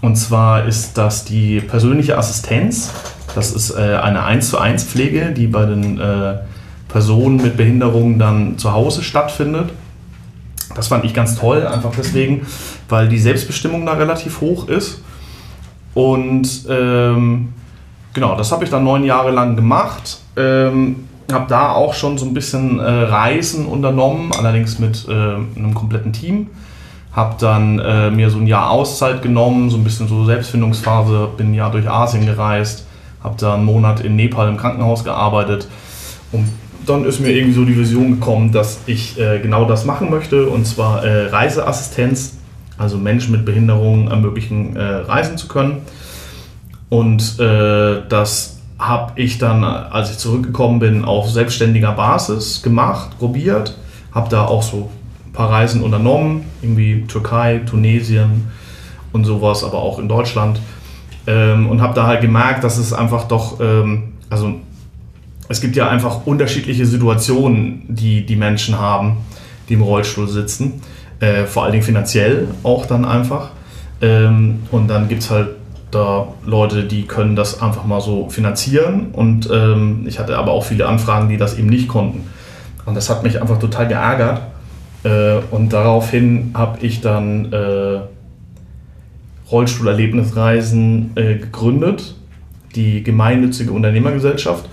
Und 0.00 0.16
zwar 0.16 0.64
ist 0.64 0.98
das 0.98 1.24
die 1.24 1.60
persönliche 1.60 2.18
Assistenz. 2.18 2.90
Das 3.34 3.52
ist 3.52 3.70
äh, 3.70 3.96
eine 4.02 4.24
1 4.24 4.50
zu 4.50 4.58
1 4.58 4.84
Pflege, 4.84 5.32
die 5.32 5.46
bei 5.46 5.64
den 5.64 6.00
äh, 6.00 6.38
Personen 6.88 7.36
mit 7.36 7.56
Behinderungen 7.56 8.18
dann 8.18 8.58
zu 8.58 8.72
Hause 8.72 9.02
stattfindet. 9.02 9.70
Das 10.74 10.88
fand 10.88 11.04
ich 11.04 11.14
ganz 11.14 11.36
toll, 11.36 11.66
einfach 11.66 11.92
deswegen, 11.96 12.46
weil 12.88 13.08
die 13.08 13.18
Selbstbestimmung 13.18 13.84
da 13.84 13.92
relativ 13.92 14.40
hoch 14.40 14.68
ist. 14.68 15.02
Und 15.94 16.64
ähm, 16.68 17.52
genau, 18.14 18.36
das 18.36 18.50
habe 18.50 18.64
ich 18.64 18.70
dann 18.70 18.84
neun 18.84 19.04
Jahre 19.04 19.30
lang 19.30 19.56
gemacht. 19.56 20.18
Ähm, 20.36 21.08
habe 21.30 21.46
da 21.48 21.72
auch 21.72 21.94
schon 21.94 22.18
so 22.18 22.26
ein 22.26 22.34
bisschen 22.34 22.78
äh, 22.78 22.82
Reisen 22.82 23.66
unternommen, 23.66 24.32
allerdings 24.36 24.78
mit 24.78 25.06
äh, 25.08 25.12
einem 25.12 25.74
kompletten 25.74 26.12
Team. 26.12 26.48
Habe 27.12 27.36
dann 27.38 27.78
äh, 27.78 28.10
mir 28.10 28.30
so 28.30 28.38
ein 28.38 28.46
Jahr 28.46 28.70
Auszeit 28.70 29.22
genommen, 29.22 29.68
so 29.68 29.76
ein 29.76 29.84
bisschen 29.84 30.08
so 30.08 30.24
Selbstfindungsphase, 30.24 31.28
bin 31.36 31.50
ein 31.50 31.54
Jahr 31.54 31.70
durch 31.70 31.88
Asien 31.88 32.24
gereist, 32.24 32.86
habe 33.22 33.36
da 33.38 33.54
einen 33.54 33.64
Monat 33.64 34.00
in 34.00 34.16
Nepal 34.16 34.48
im 34.48 34.56
Krankenhaus 34.56 35.04
gearbeitet 35.04 35.68
und 36.32 36.48
dann 36.86 37.04
ist 37.04 37.20
mir 37.20 37.30
irgendwie 37.30 37.54
so 37.54 37.64
die 37.64 37.76
Vision 37.76 38.12
gekommen, 38.12 38.52
dass 38.52 38.80
ich 38.86 39.18
äh, 39.18 39.38
genau 39.38 39.66
das 39.66 39.84
machen 39.84 40.10
möchte 40.10 40.48
und 40.48 40.66
zwar 40.66 41.04
äh, 41.04 41.26
Reiseassistenz, 41.26 42.38
also 42.78 42.98
Menschen 42.98 43.32
mit 43.32 43.44
Behinderungen 43.44 44.08
ermöglichen, 44.08 44.76
äh, 44.76 44.82
reisen 44.82 45.36
zu 45.36 45.48
können. 45.48 45.82
Und 46.88 47.38
das 47.38 48.60
habe 48.86 49.20
ich 49.20 49.38
dann, 49.38 49.64
als 49.64 50.10
ich 50.10 50.18
zurückgekommen 50.18 50.78
bin, 50.78 51.04
auf 51.04 51.30
selbstständiger 51.30 51.92
Basis 51.92 52.62
gemacht, 52.62 53.18
probiert. 53.18 53.76
Habe 54.12 54.28
da 54.28 54.44
auch 54.44 54.62
so 54.62 54.90
ein 55.26 55.32
paar 55.32 55.50
Reisen 55.50 55.82
unternommen, 55.82 56.44
irgendwie 56.60 57.04
Türkei, 57.06 57.60
Tunesien 57.64 58.48
und 59.12 59.24
sowas, 59.24 59.64
aber 59.64 59.78
auch 59.78 59.98
in 59.98 60.08
Deutschland. 60.08 60.60
Ähm, 61.26 61.68
und 61.68 61.80
habe 61.80 61.94
da 61.94 62.06
halt 62.06 62.20
gemerkt, 62.20 62.64
dass 62.64 62.78
es 62.78 62.92
einfach 62.92 63.28
doch, 63.28 63.60
ähm, 63.60 64.14
also 64.28 64.54
es 65.48 65.60
gibt 65.60 65.76
ja 65.76 65.88
einfach 65.88 66.26
unterschiedliche 66.26 66.84
Situationen, 66.84 67.84
die 67.88 68.26
die 68.26 68.36
Menschen 68.36 68.78
haben, 68.78 69.18
die 69.68 69.74
im 69.74 69.82
Rollstuhl 69.82 70.28
sitzen. 70.28 70.82
Äh, 71.20 71.44
vor 71.44 71.62
allen 71.62 71.72
Dingen 71.72 71.84
finanziell 71.84 72.48
auch 72.64 72.86
dann 72.86 73.04
einfach. 73.04 73.50
Ähm, 74.00 74.60
und 74.72 74.88
dann 74.88 75.08
gibt 75.08 75.22
es 75.22 75.30
halt 75.30 75.50
da 75.92 76.28
Leute, 76.44 76.84
die 76.84 77.02
können 77.02 77.36
das 77.36 77.62
einfach 77.62 77.84
mal 77.84 78.00
so 78.00 78.28
finanzieren. 78.28 79.08
Und 79.12 79.48
ähm, 79.52 80.04
ich 80.08 80.18
hatte 80.18 80.36
aber 80.36 80.50
auch 80.52 80.64
viele 80.64 80.88
Anfragen, 80.88 81.28
die 81.28 81.36
das 81.36 81.56
eben 81.56 81.68
nicht 81.68 81.86
konnten. 81.86 82.28
Und 82.84 82.96
das 82.96 83.08
hat 83.08 83.22
mich 83.22 83.40
einfach 83.40 83.58
total 83.60 83.86
geärgert. 83.86 84.40
Äh, 85.04 85.38
und 85.50 85.72
daraufhin 85.72 86.50
habe 86.54 86.84
ich 86.84 87.00
dann 87.00 87.52
äh, 87.52 88.00
Rollstuhlerlebnisreisen 89.50 91.12
äh, 91.14 91.34
gegründet. 91.36 92.16
die 92.74 93.02
gemeinnützige 93.02 93.72
Unternehmergesellschaft, 93.72 94.68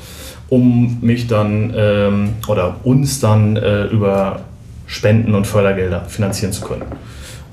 um 0.48 1.00
mich 1.02 1.28
dann 1.28 1.74
ähm, 1.76 2.30
oder 2.48 2.78
uns 2.84 3.20
dann 3.20 3.58
äh, 3.58 3.86
über 3.86 4.42
Spenden 4.88 5.36
und 5.36 5.46
Fördergelder 5.46 6.06
finanzieren 6.06 6.54
zu 6.54 6.62
können. 6.66 6.86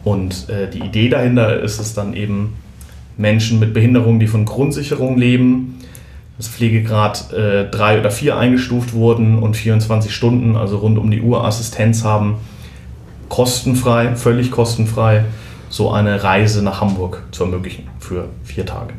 Und 0.05 0.49
äh, 0.49 0.71
die 0.71 0.79
Idee 0.81 1.09
dahinter 1.09 1.61
ist 1.61 1.81
es 1.81 1.95
dann 1.95 2.15
eben, 2.15 2.55
Menschen 3.17 3.59
mit 3.61 3.75
Behinderungen, 3.75 4.21
die 4.21 4.27
von 4.27 4.45
Grundsicherung 4.45 5.17
leben, 5.19 5.79
das 6.37 6.49
Pflegegrad 6.49 7.33
äh, 7.33 7.71
3 7.71 8.01
oder 8.01 8.11
4 8.11 8.37
eingestuft 8.37 8.93
wurden 8.93 9.39
und 9.39 9.57
24 9.57 10.15
Stunden, 10.15 10.57
also 10.57 10.79
rund 10.79 10.99
um 10.99 11.11
die 11.11 11.23
Uhr 11.23 11.45
Assistenz 11.45 12.05
haben, 12.05 12.37
kostenfrei, 13.29 14.15
völlig 14.17 14.51
kostenfrei, 14.51 15.25
so 15.71 15.91
eine 15.91 16.23
Reise 16.23 16.63
nach 16.63 16.81
Hamburg 16.81 17.23
zu 17.33 17.45
ermöglichen 17.45 17.85
für 17.99 18.29
vier 18.45 18.67
Tage. 18.67 18.95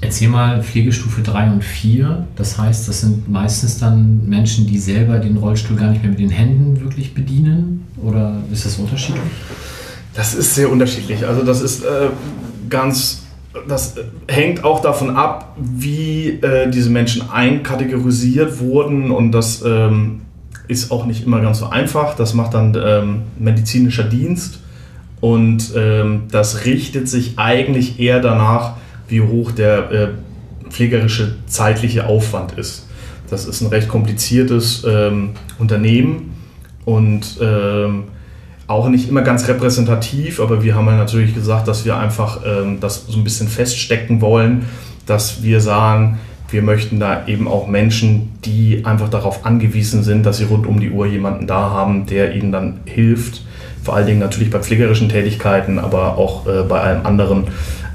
Erzähl 0.00 0.28
mal 0.28 0.64
Pflegestufe 0.64 1.22
3 1.22 1.52
und 1.52 1.64
4. 1.64 2.26
Das 2.34 2.58
heißt, 2.58 2.88
das 2.88 3.02
sind 3.02 3.30
meistens 3.30 3.78
dann 3.78 4.28
Menschen, 4.28 4.66
die 4.66 4.78
selber 4.78 5.20
den 5.20 5.36
Rollstuhl 5.36 5.76
gar 5.76 5.90
nicht 5.90 6.02
mehr 6.02 6.10
mit 6.10 6.18
den 6.18 6.28
Händen 6.28 6.80
wirklich 6.80 7.14
bedienen? 7.14 7.86
Oder 8.02 8.34
ist 8.50 8.66
das 8.66 8.78
unterschiedlich? 8.78 9.22
Das 10.14 10.34
ist 10.34 10.54
sehr 10.54 10.70
unterschiedlich. 10.70 11.26
Also 11.26 11.42
das 11.42 11.60
ist 11.62 11.84
äh, 11.84 12.08
ganz, 12.68 13.22
das 13.68 13.94
hängt 14.28 14.64
auch 14.64 14.80
davon 14.80 15.16
ab, 15.16 15.56
wie 15.58 16.40
äh, 16.42 16.70
diese 16.70 16.90
Menschen 16.90 17.30
einkategorisiert 17.30 18.60
wurden 18.60 19.10
und 19.10 19.32
das 19.32 19.62
ähm, 19.64 20.22
ist 20.68 20.90
auch 20.90 21.06
nicht 21.06 21.26
immer 21.26 21.40
ganz 21.40 21.58
so 21.58 21.68
einfach. 21.68 22.14
Das 22.14 22.34
macht 22.34 22.54
dann 22.54 22.76
ähm, 22.82 23.22
medizinischer 23.38 24.04
Dienst 24.04 24.60
und 25.20 25.72
ähm, 25.76 26.24
das 26.30 26.64
richtet 26.64 27.08
sich 27.08 27.38
eigentlich 27.38 28.00
eher 28.00 28.20
danach, 28.20 28.74
wie 29.08 29.20
hoch 29.20 29.52
der 29.52 29.90
äh, 29.90 30.08
pflegerische 30.68 31.36
zeitliche 31.46 32.06
Aufwand 32.06 32.52
ist. 32.52 32.88
Das 33.30 33.46
ist 33.46 33.60
ein 33.60 33.68
recht 33.68 33.88
kompliziertes 33.88 34.84
ähm, 34.86 35.30
Unternehmen 35.58 36.34
und 36.84 37.38
ähm, 37.40 38.04
auch 38.72 38.88
nicht 38.88 39.08
immer 39.08 39.22
ganz 39.22 39.48
repräsentativ, 39.48 40.40
aber 40.40 40.62
wir 40.62 40.74
haben 40.74 40.86
ja 40.86 40.96
natürlich 40.96 41.34
gesagt, 41.34 41.68
dass 41.68 41.84
wir 41.84 41.96
einfach 41.96 42.40
ähm, 42.44 42.80
das 42.80 43.06
so 43.06 43.18
ein 43.18 43.24
bisschen 43.24 43.48
feststecken 43.48 44.20
wollen, 44.20 44.66
dass 45.06 45.42
wir 45.42 45.60
sagen, 45.60 46.18
wir 46.50 46.62
möchten 46.62 47.00
da 47.00 47.26
eben 47.26 47.48
auch 47.48 47.66
Menschen, 47.66 48.30
die 48.44 48.84
einfach 48.84 49.08
darauf 49.08 49.46
angewiesen 49.46 50.02
sind, 50.02 50.26
dass 50.26 50.38
sie 50.38 50.44
rund 50.44 50.66
um 50.66 50.80
die 50.80 50.90
Uhr 50.90 51.06
jemanden 51.06 51.46
da 51.46 51.70
haben, 51.70 52.06
der 52.06 52.34
ihnen 52.34 52.52
dann 52.52 52.80
hilft. 52.84 53.42
Vor 53.82 53.96
allen 53.96 54.06
Dingen 54.06 54.18
natürlich 54.18 54.50
bei 54.50 54.58
pflegerischen 54.58 55.08
Tätigkeiten, 55.08 55.78
aber 55.78 56.18
auch 56.18 56.46
äh, 56.46 56.62
bei 56.62 56.80
allem 56.80 57.06
anderen, 57.06 57.44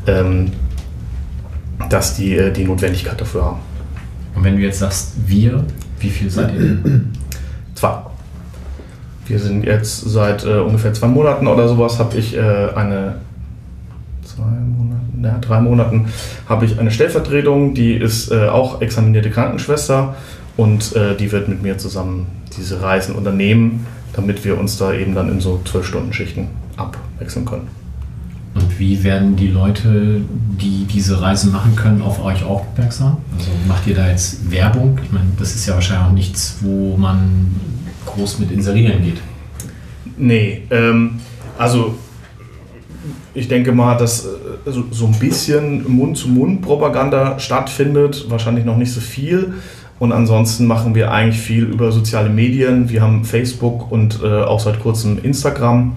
ähm, 0.08 0.52
dass 1.90 2.16
die 2.16 2.36
äh, 2.36 2.52
die 2.52 2.64
Notwendigkeit 2.64 3.20
dafür 3.20 3.46
haben. 3.46 3.60
Und 4.36 4.44
wenn 4.44 4.58
du 4.58 4.62
jetzt 4.62 4.80
sagst, 4.80 5.14
wir, 5.26 5.64
wie 6.00 6.10
viel 6.10 6.30
seid 6.30 6.54
ihr 6.54 6.60
denn? 6.60 7.14
Zwei. 7.76 8.07
Wir 9.28 9.40
sind 9.40 9.66
jetzt 9.66 10.02
seit 10.02 10.46
äh, 10.46 10.60
ungefähr 10.60 10.94
zwei 10.94 11.08
Monaten 11.08 11.48
oder 11.48 11.68
sowas, 11.68 12.00
habe 12.00 12.18
ich 12.18 12.36
äh, 12.36 12.40
eine, 12.40 13.16
zwei 14.24 14.44
Monate, 14.44 15.02
ja, 15.22 15.38
drei 15.40 15.60
Monaten, 15.60 16.08
habe 16.48 16.66
ich 16.66 16.80
eine 16.80 16.92
Stellvertretung, 16.92 17.74
die 17.74 17.94
ist 17.94 18.32
äh, 18.32 18.48
auch 18.48 18.82
examinierte 18.82 19.30
Krankenschwester 19.30 20.16
und 20.56 20.96
äh, 20.96 21.16
die 21.16 21.32
wird 21.32 21.50
mit 21.50 21.62
mir 21.62 21.78
zusammen 21.78 22.28
diese 22.58 22.82
Reisen 22.82 23.16
unternehmen, 23.16 23.86
damit 24.14 24.46
wir 24.46 24.58
uns 24.58 24.78
da 24.78 24.94
eben 24.94 25.14
dann 25.14 25.30
in 25.30 25.42
so 25.42 25.62
zwölf 25.66 25.86
Stunden 25.86 26.14
Schichten 26.14 26.48
abwechseln 26.78 27.46
können. 27.46 27.68
Und 28.56 28.80
wie 28.80 29.04
werden 29.04 29.36
die 29.36 29.50
Leute, 29.50 30.22
die 30.60 30.86
diese 30.86 31.22
Reisen 31.22 31.52
machen 31.52 31.76
können, 31.76 32.02
auf 32.02 32.24
euch 32.24 32.44
aufmerksam? 32.44 33.18
Also 33.38 33.52
macht 33.68 33.86
ihr 33.86 33.94
da 33.94 34.10
jetzt 34.10 34.50
Werbung? 34.50 35.00
Ich 35.04 35.12
meine, 35.12 35.28
das 35.38 35.54
ist 35.54 35.68
ja 35.68 35.76
wahrscheinlich 35.76 36.08
auch 36.08 36.14
nichts, 36.14 36.58
wo 36.62 36.98
man 36.98 37.52
groß 38.08 38.40
mit 38.40 38.52
inserieren 38.52 39.04
geht. 39.04 39.22
Nee, 40.18 40.64
ähm, 40.72 41.20
also 41.58 41.96
ich 43.34 43.48
denke 43.48 43.72
mal, 43.72 43.96
dass 43.96 44.26
äh, 44.26 44.30
so, 44.72 44.86
so 44.92 45.06
ein 45.06 45.20
bisschen 45.20 45.90
Mund-zu-Mund-Propaganda 45.96 47.40
stattfindet, 47.40 48.26
wahrscheinlich 48.30 48.66
noch 48.66 48.78
nicht 48.78 48.92
so 48.92 49.00
viel. 49.00 49.54
Und 50.00 50.12
ansonsten 50.12 50.68
machen 50.68 50.96
wir 50.96 51.12
eigentlich 51.12 51.42
viel 51.42 51.64
über 51.64 51.92
soziale 51.92 52.30
Medien. 52.30 52.90
Wir 52.90 53.02
haben 53.02 53.26
Facebook 53.26 53.92
und 53.92 54.20
äh, 54.24 54.44
auch 54.44 54.60
seit 54.60 54.80
kurzem 54.80 55.20
Instagram 55.24 55.96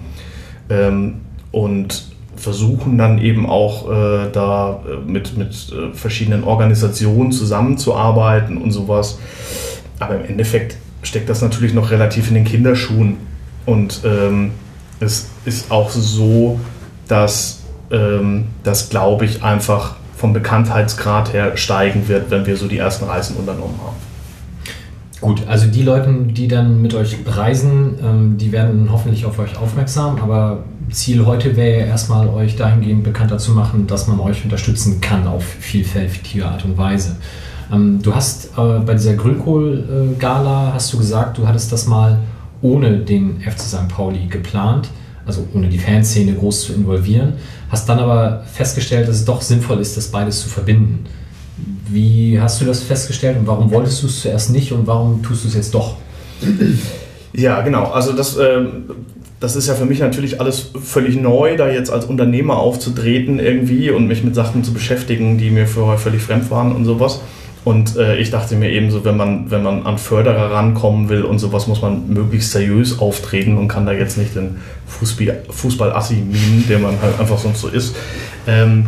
ähm, 0.69 1.15
und 1.51 2.11
versuchen 2.35 2.97
dann 2.97 3.19
eben 3.19 3.45
auch 3.45 3.89
äh, 3.89 4.29
da 4.31 4.79
äh, 4.87 5.09
mit, 5.09 5.37
mit 5.37 5.51
äh, 5.71 5.93
verschiedenen 5.93 6.43
Organisationen 6.43 7.31
zusammenzuarbeiten 7.31 8.57
und 8.57 8.71
sowas. 8.71 9.19
Aber 9.99 10.15
im 10.15 10.25
Endeffekt 10.25 10.77
steckt 11.03 11.29
das 11.29 11.41
natürlich 11.41 11.73
noch 11.73 11.91
relativ 11.91 12.29
in 12.29 12.35
den 12.35 12.45
Kinderschuhen. 12.45 13.17
Und 13.65 14.01
ähm, 14.05 14.51
es 14.99 15.29
ist 15.45 15.71
auch 15.71 15.89
so, 15.89 16.59
dass 17.07 17.61
ähm, 17.91 18.45
das, 18.63 18.89
glaube 18.89 19.25
ich, 19.25 19.43
einfach 19.43 19.95
vom 20.15 20.33
Bekanntheitsgrad 20.33 21.33
her 21.33 21.57
steigen 21.57 22.07
wird, 22.07 22.29
wenn 22.29 22.45
wir 22.45 22.55
so 22.55 22.67
die 22.67 22.77
ersten 22.77 23.05
Reisen 23.05 23.35
unternommen 23.37 23.79
haben. 23.83 23.95
Gut, 25.19 25.43
also 25.47 25.67
die 25.67 25.83
Leute, 25.83 26.11
die 26.11 26.47
dann 26.47 26.81
mit 26.81 26.95
euch 26.95 27.15
reisen, 27.25 27.95
ähm, 28.03 28.37
die 28.37 28.51
werden 28.51 28.89
hoffentlich 28.91 29.25
auf 29.25 29.37
euch 29.37 29.55
aufmerksam, 29.55 30.17
aber 30.19 30.63
Ziel 30.89 31.25
heute 31.25 31.55
wäre 31.55 31.81
ja 31.81 31.85
erstmal, 31.85 32.27
euch 32.27 32.55
dahingehend 32.55 33.03
bekannter 33.03 33.37
zu 33.37 33.51
machen, 33.51 33.85
dass 33.85 34.07
man 34.07 34.19
euch 34.19 34.43
unterstützen 34.43 34.99
kann 34.99 35.27
auf 35.27 35.43
vielfältige 35.43 36.45
Art 36.45 36.65
und 36.65 36.77
Weise. 36.77 37.17
Ähm, 37.71 37.99
du 38.01 38.13
hast 38.13 38.49
äh, 38.57 38.79
bei 38.79 38.93
dieser 38.93 39.13
Grünkohl-Gala, 39.13 40.73
hast 40.73 40.91
du 40.93 40.97
gesagt, 40.97 41.37
du 41.37 41.47
hattest 41.47 41.71
das 41.71 41.87
mal 41.87 42.19
ohne 42.61 42.99
den 42.99 43.41
FC 43.41 43.59
St. 43.59 43.87
Pauli 43.87 44.27
geplant, 44.27 44.89
also 45.25 45.47
ohne 45.53 45.69
die 45.69 45.77
Fanszene 45.77 46.33
groß 46.33 46.61
zu 46.61 46.73
involvieren, 46.73 47.33
hast 47.69 47.87
dann 47.87 47.99
aber 47.99 48.43
festgestellt, 48.51 49.07
dass 49.07 49.17
es 49.17 49.25
doch 49.25 49.41
sinnvoll 49.41 49.79
ist, 49.79 49.97
das 49.97 50.07
beides 50.07 50.41
zu 50.41 50.49
verbinden. 50.49 51.05
Wie 51.87 52.39
hast 52.39 52.61
du 52.61 52.65
das 52.65 52.81
festgestellt 52.81 53.37
und 53.37 53.47
warum 53.47 53.71
wolltest 53.71 54.01
du 54.03 54.07
es 54.07 54.21
zuerst 54.21 54.51
nicht 54.51 54.71
und 54.71 54.87
warum 54.87 55.21
tust 55.23 55.43
du 55.43 55.47
es 55.47 55.55
jetzt 55.55 55.73
doch? 55.73 55.95
Ja, 57.33 57.61
genau. 57.61 57.85
Also 57.85 58.13
das, 58.13 58.37
ähm, 58.37 58.83
das 59.39 59.55
ist 59.55 59.67
ja 59.67 59.73
für 59.73 59.85
mich 59.85 59.99
natürlich 59.99 60.39
alles 60.41 60.71
völlig 60.83 61.15
neu, 61.15 61.55
da 61.55 61.69
jetzt 61.69 61.89
als 61.89 62.05
Unternehmer 62.05 62.57
aufzutreten 62.57 63.39
irgendwie 63.39 63.89
und 63.89 64.07
mich 64.07 64.23
mit 64.23 64.35
Sachen 64.35 64.63
zu 64.63 64.73
beschäftigen, 64.73 65.37
die 65.37 65.49
mir 65.49 65.67
vorher 65.67 65.97
völlig 65.97 66.21
fremd 66.21 66.51
waren 66.51 66.75
und 66.75 66.85
sowas. 66.85 67.21
Und 67.63 67.95
äh, 67.95 68.17
ich 68.17 68.31
dachte 68.31 68.55
mir 68.55 68.71
eben 68.71 68.89
so, 68.89 69.05
wenn 69.05 69.17
man, 69.17 69.51
wenn 69.51 69.61
man 69.61 69.85
an 69.85 69.99
Förderer 69.99 70.51
rankommen 70.51 71.09
will 71.09 71.23
und 71.23 71.37
sowas, 71.37 71.67
muss 71.67 71.81
man 71.81 72.11
möglichst 72.11 72.51
seriös 72.51 72.99
auftreten 72.99 73.57
und 73.57 73.67
kann 73.67 73.85
da 73.85 73.91
jetzt 73.91 74.17
nicht 74.17 74.35
den 74.35 74.57
Fußball, 74.87 75.43
Fußball-Assi 75.49 76.15
mimen, 76.15 76.65
der 76.67 76.79
man 76.79 76.99
halt 77.01 77.19
einfach 77.19 77.37
sonst 77.37 77.61
so 77.61 77.67
ist. 77.67 77.95
Ähm, 78.47 78.87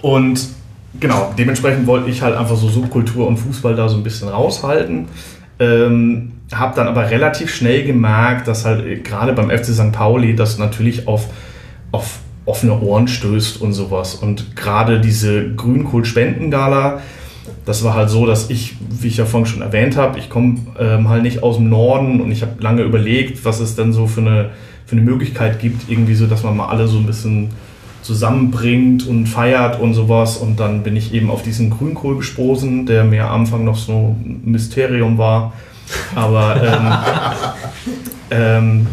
und 0.00 0.40
genau, 0.98 1.34
dementsprechend 1.36 1.86
wollte 1.86 2.08
ich 2.08 2.22
halt 2.22 2.34
einfach 2.34 2.56
so 2.56 2.68
Subkultur 2.68 3.26
und 3.26 3.36
Fußball 3.36 3.74
da 3.76 3.90
so 3.90 3.96
ein 3.98 4.02
bisschen 4.02 4.28
raushalten. 4.28 5.08
Ähm, 5.58 6.32
habe 6.54 6.74
dann 6.74 6.88
aber 6.88 7.10
relativ 7.10 7.54
schnell 7.54 7.84
gemerkt, 7.84 8.48
dass 8.48 8.64
halt 8.64 8.86
äh, 8.86 8.96
gerade 8.96 9.34
beim 9.34 9.50
FC 9.50 9.66
St. 9.66 9.92
Pauli 9.92 10.34
das 10.34 10.56
natürlich 10.56 11.06
auf, 11.06 11.28
auf 11.92 12.20
offene 12.46 12.80
Ohren 12.80 13.06
stößt 13.06 13.60
und 13.60 13.74
sowas. 13.74 14.14
Und 14.14 14.56
gerade 14.56 15.00
diese 15.00 15.54
Grünkohl-Spendengala, 15.54 17.00
das 17.64 17.84
war 17.84 17.94
halt 17.94 18.10
so, 18.10 18.26
dass 18.26 18.50
ich, 18.50 18.76
wie 18.88 19.08
ich 19.08 19.16
ja 19.16 19.26
vorhin 19.26 19.46
schon 19.46 19.62
erwähnt 19.62 19.96
habe, 19.96 20.18
ich 20.18 20.30
komme 20.30 20.56
ähm, 20.78 21.08
halt 21.08 21.22
nicht 21.22 21.42
aus 21.42 21.56
dem 21.56 21.68
Norden 21.68 22.20
und 22.20 22.32
ich 22.32 22.42
habe 22.42 22.52
lange 22.60 22.82
überlegt, 22.82 23.44
was 23.44 23.60
es 23.60 23.76
denn 23.76 23.92
so 23.92 24.06
für 24.06 24.20
eine, 24.20 24.50
für 24.86 24.96
eine 24.96 25.02
Möglichkeit 25.02 25.60
gibt, 25.60 25.90
irgendwie 25.90 26.14
so, 26.14 26.26
dass 26.26 26.42
man 26.42 26.56
mal 26.56 26.68
alle 26.68 26.88
so 26.88 26.98
ein 26.98 27.06
bisschen 27.06 27.50
zusammenbringt 28.02 29.06
und 29.06 29.26
feiert 29.26 29.78
und 29.78 29.94
sowas. 29.94 30.36
Und 30.36 30.58
dann 30.58 30.82
bin 30.82 30.96
ich 30.96 31.12
eben 31.14 31.30
auf 31.30 31.42
diesen 31.42 31.70
Grünkohl 31.70 32.16
gestoßen, 32.16 32.86
der 32.86 33.04
mir 33.04 33.26
am 33.26 33.42
Anfang 33.42 33.64
noch 33.64 33.76
so 33.76 34.16
ein 34.24 34.40
Mysterium 34.44 35.18
war. 35.18 35.52
Aber 36.14 36.62
ähm, 38.30 38.30
ähm, 38.30 38.86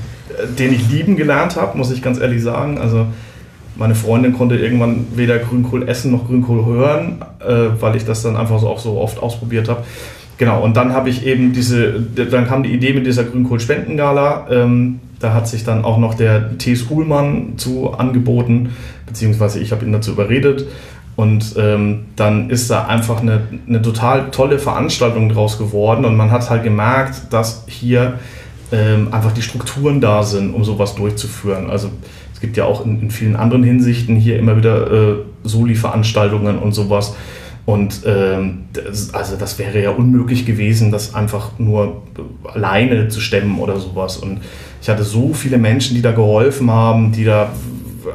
den 0.60 0.74
ich 0.74 0.89
lieben 0.89 1.16
gelernt 1.16 1.56
habe, 1.56 1.78
muss 1.78 1.91
ich 1.91 2.02
ganz 2.02 2.20
ehrlich 2.20 2.44
sagen. 2.44 2.78
Also 2.78 3.08
meine 3.78 3.96
Freundin 3.96 4.34
konnte 4.34 4.56
irgendwann 4.56 5.08
weder 5.16 5.38
Grünkohl 5.40 5.88
essen 5.88 6.12
noch 6.12 6.28
Grünkohl 6.28 6.66
hören, 6.66 7.22
äh, 7.40 7.80
weil 7.80 7.96
ich 7.96 8.06
das 8.06 8.24
dann 8.24 8.36
einfach 8.36 8.60
so 8.60 8.68
auch 8.68 8.80
so 8.80 9.00
oft 9.00 9.22
ausprobiert 9.22 9.70
habe. 9.70 9.84
Genau, 10.38 10.64
und 10.64 10.78
dann 10.78 10.94
habe 10.94 11.10
ich 11.10 11.26
eben 11.26 11.52
diese, 11.52 12.00
dann 12.00 12.48
kam 12.48 12.64
die 12.64 12.72
Idee 12.72 12.94
mit 12.94 13.08
dieser 13.08 13.24
Grünkohl-Spendengala. 13.24 14.48
Ähm, 14.52 15.00
da 15.20 15.34
hat 15.34 15.48
sich 15.48 15.64
dann 15.64 15.84
auch 15.84 15.98
noch 15.98 16.14
der 16.14 16.58
T.S. 16.60 16.86
Uhlmann 16.92 17.54
zu 17.58 17.94
angeboten, 17.94 18.70
beziehungsweise 19.08 19.60
ich 19.60 19.72
habe 19.72 19.84
ihn 19.84 19.92
dazu 19.92 20.12
überredet. 20.12 20.68
Und 21.16 21.56
ähm, 21.58 22.06
dann 22.16 22.52
ist 22.52 22.70
da 22.70 22.86
einfach 22.86 23.22
eine, 23.22 23.42
eine 23.68 23.82
total 23.82 24.30
tolle 24.30 24.60
Veranstaltung 24.60 25.30
draus 25.30 25.58
geworden 25.58 26.06
und 26.06 26.16
man 26.16 26.30
hat 26.30 26.48
halt 26.52 26.64
gemerkt, 26.64 27.34
dass 27.34 27.64
hier 27.68 28.20
ähm, 28.72 29.12
einfach 29.12 29.32
die 29.32 29.42
Strukturen 29.42 30.00
da 30.00 30.22
sind, 30.22 30.54
um 30.54 30.64
sowas 30.64 30.94
durchzuführen. 30.94 31.72
Also 31.72 31.90
es 32.38 32.42
gibt 32.42 32.56
ja 32.56 32.66
auch 32.66 32.86
in, 32.86 33.02
in 33.02 33.10
vielen 33.10 33.36
anderen 33.36 33.64
Hinsichten 33.64 34.16
hier 34.16 34.38
immer 34.38 34.58
wieder 34.58 34.92
äh, 34.92 35.16
Soli-Veranstaltungen 35.42 36.60
und 36.60 36.72
sowas. 36.72 37.16
Und 37.66 38.02
ähm, 38.06 38.66
das, 38.74 39.12
also 39.12 39.38
das 39.38 39.58
wäre 39.58 39.82
ja 39.82 39.90
unmöglich 39.90 40.46
gewesen, 40.46 40.92
das 40.92 41.16
einfach 41.16 41.58
nur 41.58 42.04
alleine 42.44 43.08
zu 43.08 43.22
stemmen 43.22 43.58
oder 43.58 43.80
sowas. 43.80 44.18
Und 44.18 44.42
ich 44.84 44.88
hatte 44.88 45.04
so 45.04 45.34
viele 45.34 45.58
Menschen, 45.58 45.96
die 45.96 46.04
da 46.04 46.12
geholfen 46.12 46.70
haben, 46.70 47.12
die 47.12 47.24
da 47.24 47.52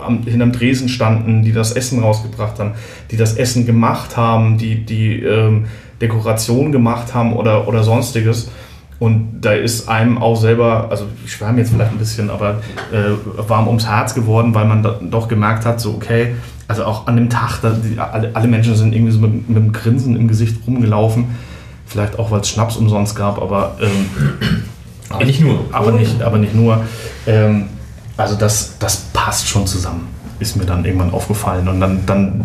am, 0.07 0.23
hinterm 0.23 0.53
Dresen 0.53 0.89
standen, 0.89 1.43
die 1.43 1.51
das 1.51 1.73
Essen 1.73 1.99
rausgebracht 1.99 2.61
haben, 2.61 2.75
die 3.11 3.17
das 3.17 3.35
Essen 3.35 3.67
gemacht 3.67 4.17
haben, 4.17 4.57
die 4.57 4.85
die 4.85 5.21
ähm, 5.21 5.65
Dekoration 6.01 6.71
gemacht 6.71 7.13
haben 7.13 7.33
oder, 7.33 7.67
oder 7.67 7.83
sonstiges. 7.83 8.53
Und 9.03 9.41
da 9.41 9.51
ist 9.51 9.89
einem 9.89 10.17
auch 10.17 10.37
selber, 10.37 10.87
also 10.89 11.07
ich 11.25 11.33
schwärme 11.33 11.59
jetzt 11.59 11.73
vielleicht 11.73 11.91
ein 11.91 11.99
bisschen, 11.99 12.31
aber 12.31 12.61
äh, 12.93 13.49
warm 13.49 13.67
ums 13.67 13.89
Herz 13.89 14.15
geworden, 14.15 14.55
weil 14.55 14.65
man 14.65 14.85
da 14.85 14.97
doch 15.03 15.27
gemerkt 15.27 15.67
hat, 15.67 15.81
so 15.81 15.91
okay, 15.91 16.37
also 16.69 16.85
auch 16.85 17.09
an 17.09 17.17
dem 17.17 17.29
Tag, 17.29 17.59
da, 17.63 17.71
die, 17.71 17.99
alle, 17.99 18.31
alle 18.33 18.47
Menschen 18.47 18.77
sind 18.77 18.95
irgendwie 18.95 19.11
so 19.11 19.19
mit, 19.19 19.49
mit 19.49 19.59
einem 19.59 19.73
Grinsen 19.73 20.15
im 20.15 20.29
Gesicht 20.29 20.65
rumgelaufen. 20.69 21.35
Vielleicht 21.85 22.17
auch, 22.17 22.31
weil 22.31 22.43
es 22.43 22.49
Schnaps 22.49 22.77
umsonst 22.77 23.17
gab, 23.17 23.43
aber 23.43 23.77
ähm, 23.81 24.07
Aber 25.11 25.25
nicht 25.25 25.41
nur. 25.41 25.65
aber 25.73 25.91
nicht, 25.91 26.23
aber 26.23 26.39
nicht 26.39 26.55
nur. 26.55 26.85
Ähm, 27.27 27.71
also 28.17 28.37
das, 28.37 28.79
das 28.79 29.09
passt 29.13 29.49
schon 29.49 29.67
zusammen, 29.67 30.07
ist 30.39 30.55
mir 30.57 30.65
dann 30.65 30.85
irgendwann 30.85 31.11
aufgefallen. 31.11 31.67
Und 31.67 31.81
dann, 31.81 32.07
dann 32.07 32.45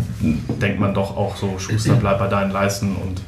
denkt 0.59 0.79
man 0.79 0.95
doch 0.95 1.15
auch 1.15 1.35
so, 1.35 1.59
Schuster, 1.59 1.93
bleib 1.93 2.17
bei 2.17 2.27
deinen 2.27 2.49
Leisten 2.49 2.95
und 2.95 3.21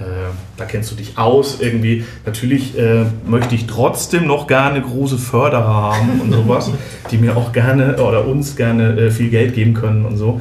äh, 0.00 0.32
da 0.56 0.64
kennst 0.64 0.90
du 0.90 0.94
dich 0.94 1.18
aus 1.18 1.60
irgendwie. 1.60 2.04
Natürlich 2.24 2.76
äh, 2.78 3.04
möchte 3.26 3.54
ich 3.54 3.66
trotzdem 3.66 4.26
noch 4.26 4.46
gerne 4.46 4.80
große 4.80 5.18
Förderer 5.18 5.74
haben 5.74 6.20
und 6.22 6.32
sowas, 6.32 6.70
die 7.10 7.18
mir 7.18 7.36
auch 7.36 7.52
gerne 7.52 8.02
oder 8.02 8.26
uns 8.26 8.56
gerne 8.56 8.96
äh, 8.98 9.10
viel 9.10 9.28
Geld 9.28 9.54
geben 9.54 9.74
können 9.74 10.06
und 10.06 10.16
so. 10.16 10.40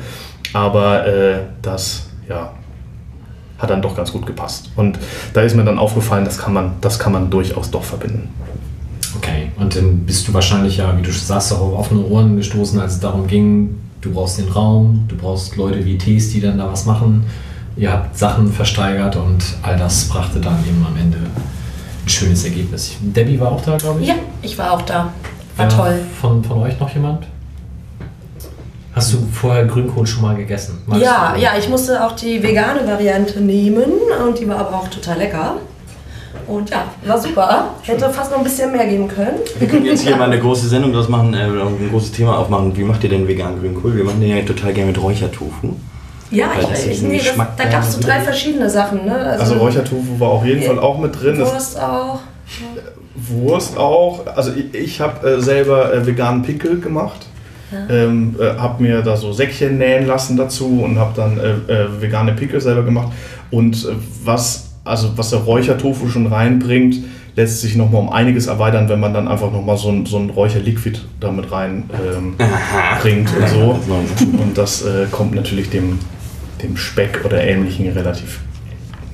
Aber 0.54 1.06
äh, 1.06 1.40
das, 1.62 2.10
ja, 2.28 2.54
hat 3.58 3.70
dann 3.70 3.82
doch 3.82 3.96
ganz 3.96 4.14
gut 4.14 4.26
gepasst. 4.26 4.72
Und 4.78 4.98
da 5.34 5.42
ist 5.42 5.56
mir 5.56 5.66
dann 5.66 5.78
aufgefallen, 5.78 6.24
das 6.24 6.38
kann 6.38 6.54
man, 6.54 6.72
das 6.80 6.98
kann 6.98 7.12
man 7.12 7.30
durchaus 7.30 7.70
doch 7.70 7.84
verbinden. 7.84 8.30
Okay, 9.18 9.52
und 9.58 9.76
dann 9.76 10.06
bist 10.06 10.28
du 10.28 10.34
wahrscheinlich 10.34 10.78
ja, 10.78 10.98
wie 10.98 11.02
du 11.02 11.12
schon 11.12 11.26
sagst, 11.26 11.52
auch 11.52 11.60
auf 11.60 11.74
offene 11.74 12.06
Ohren 12.06 12.38
gestoßen, 12.38 12.80
als 12.80 12.94
es 12.94 13.00
darum 13.02 13.28
ging, 13.28 13.76
du 14.00 14.14
brauchst 14.14 14.40
den 14.40 14.48
Raum, 14.48 15.06
du 15.10 15.18
brauchst 15.18 15.58
Leute 15.58 15.84
wie 15.86 15.98
Tees, 15.98 16.32
die 16.32 16.40
dann 16.40 16.58
da 16.58 16.72
was 16.72 16.86
machen. 16.86 17.26
Ihr 17.80 17.94
habt 17.94 18.18
Sachen 18.18 18.52
versteigert 18.52 19.16
und 19.16 19.42
all 19.64 19.78
das 19.78 20.04
brachte 20.10 20.40
dann 20.42 20.58
eben 20.68 20.86
am 20.86 20.98
Ende 20.98 21.18
ein 21.18 22.10
schönes 22.10 22.44
Ergebnis. 22.44 22.98
Debbie 23.00 23.40
war 23.40 23.54
auch 23.54 23.62
da, 23.62 23.78
glaube 23.78 24.02
ich. 24.02 24.08
Ja, 24.10 24.16
ich 24.42 24.58
war 24.58 24.74
auch 24.74 24.82
da. 24.82 25.14
War 25.56 25.70
Ja, 25.70 25.76
toll. 25.78 26.00
Von, 26.20 26.44
von 26.44 26.58
euch 26.60 26.78
noch 26.78 26.94
jemand? 26.94 27.26
Hast 28.94 29.14
du 29.14 29.18
vorher 29.32 29.66
Grünkohl 29.66 30.06
schon 30.06 30.24
mal 30.24 30.36
gegessen? 30.36 30.80
Magst 30.88 31.04
Ja, 31.06 31.32
du? 31.34 31.42
ja, 31.42 31.52
ich 31.58 31.70
musste 31.70 32.04
auch 32.06 32.14
die 32.18 32.44
vegane 32.44 32.86
Variante 32.86 33.40
nehmen 33.40 33.86
und 34.28 34.38
die 34.38 34.50
war 34.50 34.58
aber 34.58 34.76
auch 34.76 34.88
total 34.90 35.18
lecker. 35.20 35.54
Und 36.48 36.70
ja, 36.72 36.84
war 37.06 37.18
super. 37.18 37.70
Hätte 37.84 38.10
fast 38.10 38.32
noch 38.32 38.40
ein 38.40 38.44
bisschen 38.44 38.74
mehr 38.74 38.88
geben 38.88 39.08
können. 39.08 39.38
Wir 39.58 39.68
können 39.70 39.86
jetzt 39.86 40.02
hier 40.02 40.18
mal 40.18 40.26
eine 40.26 40.40
große 40.42 40.68
Sendung 40.68 40.92
draus 40.92 41.08
machen, 41.08 41.34
äh, 41.34 41.44
ein 41.44 41.90
großes 41.92 42.12
Thema 42.12 42.40
aufmachen. 42.40 42.76
Wie 42.76 42.84
macht 42.84 43.04
ihr 43.06 43.10
denn 43.10 43.26
veganen 43.26 43.60
Grünkohl? 43.62 43.96
Wir 43.96 44.04
machen 44.04 44.20
den 44.20 44.36
ja 44.36 44.44
total 44.44 44.74
gerne 44.74 44.92
mit 44.92 45.02
Räuchertofu. 45.02 45.76
Ja, 46.32 46.52
Weil 46.56 46.66
das 46.70 46.86
ich, 46.86 46.92
ich, 46.92 47.02
nee, 47.02 47.18
das, 47.18 47.36
da 47.58 47.64
gab 47.66 47.84
es 47.84 47.94
so 47.94 48.02
da- 48.02 48.08
drei 48.08 48.20
verschiedene 48.22 48.70
Sachen. 48.70 49.06
Ne? 49.06 49.16
Also 49.16 49.56
Räuchertofu 49.56 50.20
war 50.20 50.30
auf 50.30 50.46
jeden 50.46 50.62
Fall 50.62 50.78
auch 50.80 51.00
mit 51.00 51.20
drin. 51.22 51.40
Wurst 51.40 51.80
auch. 51.80 52.20
Wurst 53.16 53.78
auch. 53.78 54.26
Also 54.36 54.52
ich, 54.54 54.74
ich 54.74 55.02
habe 55.02 55.28
äh, 55.28 55.42
selber 55.42 55.94
äh, 55.94 56.06
veganen 56.06 56.42
Pickel 56.44 56.80
gemacht. 56.80 57.26
Ähm, 57.88 58.36
äh, 58.40 58.58
habe 58.60 58.82
mir 58.82 59.04
da 59.04 59.16
so 59.16 59.32
Säckchen 59.32 59.78
nähen 59.78 60.08
lassen 60.08 60.38
dazu 60.38 60.82
und 60.84 60.98
habe 60.98 61.12
dann 61.16 61.38
äh, 61.40 61.72
äh, 61.72 62.02
vegane 62.02 62.34
Pickel 62.34 62.60
selber 62.60 62.82
gemacht. 62.82 63.10
Und 63.52 63.86
äh, 63.86 63.90
was, 64.24 64.72
also 64.84 65.10
was 65.16 65.30
der 65.30 65.40
Räuchertofu 65.40 66.08
schon 66.10 66.26
reinbringt, 66.28 66.96
lässt 67.36 67.62
sich 67.62 67.76
nochmal 67.76 68.02
um 68.02 68.10
einiges 68.10 68.48
erweitern, 68.48 68.90
wenn 68.90 69.00
man 69.00 69.14
dann 69.14 69.28
einfach 69.28 69.52
nochmal 69.52 69.78
so 69.78 69.90
ein, 69.90 70.08
so 70.08 70.18
ein 70.18 70.32
Räucherliquid 70.32 71.06
damit 71.20 71.52
rein 71.52 71.88
ähm, 71.94 72.36
bringt 73.02 73.30
und 73.38 73.48
so. 73.50 73.80
Und 74.42 74.58
das 74.58 74.82
äh, 74.84 75.06
kommt 75.12 75.36
natürlich 75.36 75.70
dem, 75.70 76.00
dem 76.62 76.78
Speck 76.78 77.22
oder 77.26 77.44
Ähnlichen 77.44 77.90
relativ 77.90 78.40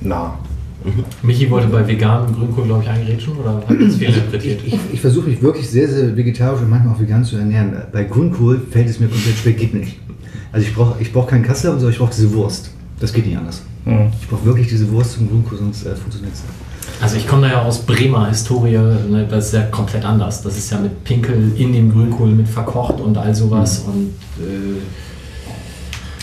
nah. 0.00 0.38
Michi 1.22 1.50
wollte 1.50 1.66
bei 1.68 1.86
veganem 1.86 2.34
Grünkohl, 2.34 2.64
glaube 2.64 2.84
ich, 2.84 2.88
eingerätschen 2.88 3.36
oder 3.36 3.56
hat 3.56 3.80
das 3.80 3.96
fehlinterpretiert? 3.96 4.60
Ich, 4.64 4.78
ich 4.92 5.00
versuche 5.00 5.28
mich 5.28 5.42
wirklich 5.42 5.68
sehr, 5.68 5.88
sehr 5.88 6.16
vegetarisch 6.16 6.60
und 6.60 6.70
manchmal 6.70 6.94
auch 6.94 7.00
vegan 7.00 7.24
zu 7.24 7.36
ernähren. 7.36 7.72
Bei 7.92 8.04
Grünkohl 8.04 8.60
fällt 8.70 8.88
es 8.88 9.00
mir 9.00 9.08
komplett 9.08 9.36
schwer, 9.36 9.52
geht 9.54 9.74
nicht. 9.74 9.98
Also 10.52 10.66
ich 10.66 10.74
brauche 10.74 10.94
ich 11.00 11.12
brauch 11.12 11.26
keinen 11.26 11.44
Kassler 11.44 11.72
und 11.72 11.80
so, 11.80 11.88
ich 11.88 11.98
brauche 11.98 12.12
diese 12.14 12.32
Wurst. 12.32 12.70
Das 13.00 13.12
geht 13.12 13.26
nicht 13.26 13.36
anders. 13.36 13.62
Mhm. 13.84 14.12
Ich 14.20 14.28
brauche 14.28 14.44
wirklich 14.44 14.68
diese 14.68 14.90
Wurst 14.92 15.12
zum 15.12 15.28
Grünkohl, 15.28 15.58
sonst 15.58 15.84
äh, 15.86 15.94
funktioniert 15.96 16.34
es 16.34 16.42
nicht. 16.42 16.54
Also 17.00 17.16
ich 17.16 17.26
komme 17.26 17.42
da 17.42 17.54
ja 17.54 17.62
aus 17.62 17.80
Bremer 17.80 18.28
Historie, 18.28 18.78
ne, 18.78 19.26
das 19.28 19.46
ist 19.46 19.54
ja 19.54 19.62
komplett 19.62 20.04
anders. 20.04 20.42
Das 20.42 20.56
ist 20.56 20.70
ja 20.70 20.78
mit 20.78 21.04
Pinkel 21.04 21.52
in 21.56 21.72
dem 21.72 21.92
Grünkohl 21.92 22.30
mit 22.30 22.48
verkocht 22.48 23.00
und 23.00 23.18
all 23.18 23.34
sowas 23.34 23.84
und 23.86 24.12
äh, 24.42 24.80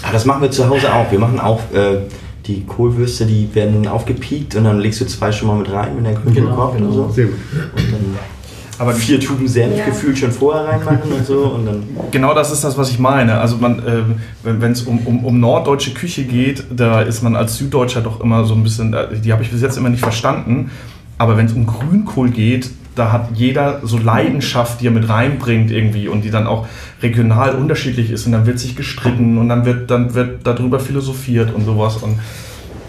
Ah, 0.04 0.12
das 0.12 0.26
machen 0.26 0.42
wir 0.42 0.52
zu 0.52 0.68
Hause 0.70 0.94
auch. 0.94 1.10
Wir 1.12 1.20
machen 1.20 1.40
auch 1.40 1.60
äh, 1.74 1.98
die 2.46 2.66
Kohlwürste, 2.66 3.26
die 3.26 3.48
werden 3.54 3.88
aufgepiekt 3.88 4.56
und 4.56 4.66
dann 4.66 4.80
legst 4.80 5.00
du 5.02 5.06
zwei 5.06 5.32
schon 5.32 5.48
mal 5.48 5.58
mit 5.58 5.72
rein, 5.72 5.92
wenn 5.96 6.04
der 6.04 6.14
Grünkohl 6.14 6.34
Genau, 6.44 6.56
kocht 6.56 6.76
genau. 6.78 6.88
und 6.90 6.94
so. 6.94 7.10
Sehr 7.10 7.26
gut. 7.26 7.36
Und 7.78 7.92
dann 7.94 8.18
Aber 8.80 8.94
vier 8.94 9.20
Tuben 9.20 9.48
Senf 9.48 9.78
Ja. 9.78 9.86
gefühlt 9.86 10.18
schon 10.18 10.32
vorher 10.32 10.66
reinmachen 10.66 11.12
und 11.12 11.26
so. 11.26 11.40
Und 11.46 11.66
dann 11.66 11.84
Genau 12.12 12.34
das 12.34 12.52
ist 12.52 12.64
das, 12.64 12.78
was 12.78 12.90
ich 12.90 13.00
meine. 13.00 13.40
Also 13.40 13.56
man, 13.58 13.82
ähm, 13.88 14.16
wenn 14.60 14.72
es 14.74 14.82
um, 14.82 15.00
um, 15.06 15.24
um 15.24 15.40
norddeutsche 15.40 15.94
Küche 15.94 16.24
geht, 16.26 16.66
da 16.76 17.02
ist 17.02 17.22
man 17.24 17.36
als 17.38 17.56
Süddeutscher 17.58 18.02
doch 18.02 18.20
immer 18.20 18.44
so 18.46 18.56
ein 18.56 18.64
bisschen, 18.64 18.94
äh, 18.94 19.08
die 19.24 19.32
habe 19.32 19.42
ich 19.44 19.52
bis 19.52 19.62
jetzt 19.62 19.78
immer 19.78 19.90
nicht 19.90 20.02
verstanden. 20.04 20.70
Aber 21.18 21.38
wenn 21.38 21.46
es 21.46 21.54
um 21.54 21.66
Grünkohl 21.66 22.30
geht, 22.32 22.72
da 22.96 23.12
hat 23.12 23.30
jeder 23.36 23.82
so 23.84 23.98
Leidenschaft, 23.98 24.82
die 24.82 24.88
er 24.88 24.92
mit 24.92 25.10
reinbringt 25.10 25.72
irgendwie 25.72 26.08
und 26.08 26.22
die 26.24 26.30
dann 26.32 26.48
auch 26.48 26.68
regional 27.02 27.56
unterschiedlich 27.56 28.12
ist 28.12 28.26
und 28.26 28.32
dann 28.34 28.46
wird 28.46 28.60
sich 28.60 28.76
gestritten 28.76 29.38
und 29.38 29.50
dann 29.50 29.66
wird, 29.66 29.90
dann 29.92 30.14
wird 30.14 30.46
darüber 30.46 30.80
philosophiert 30.80 31.54
und 31.54 31.66
sowas 31.66 31.98
und 31.98 32.20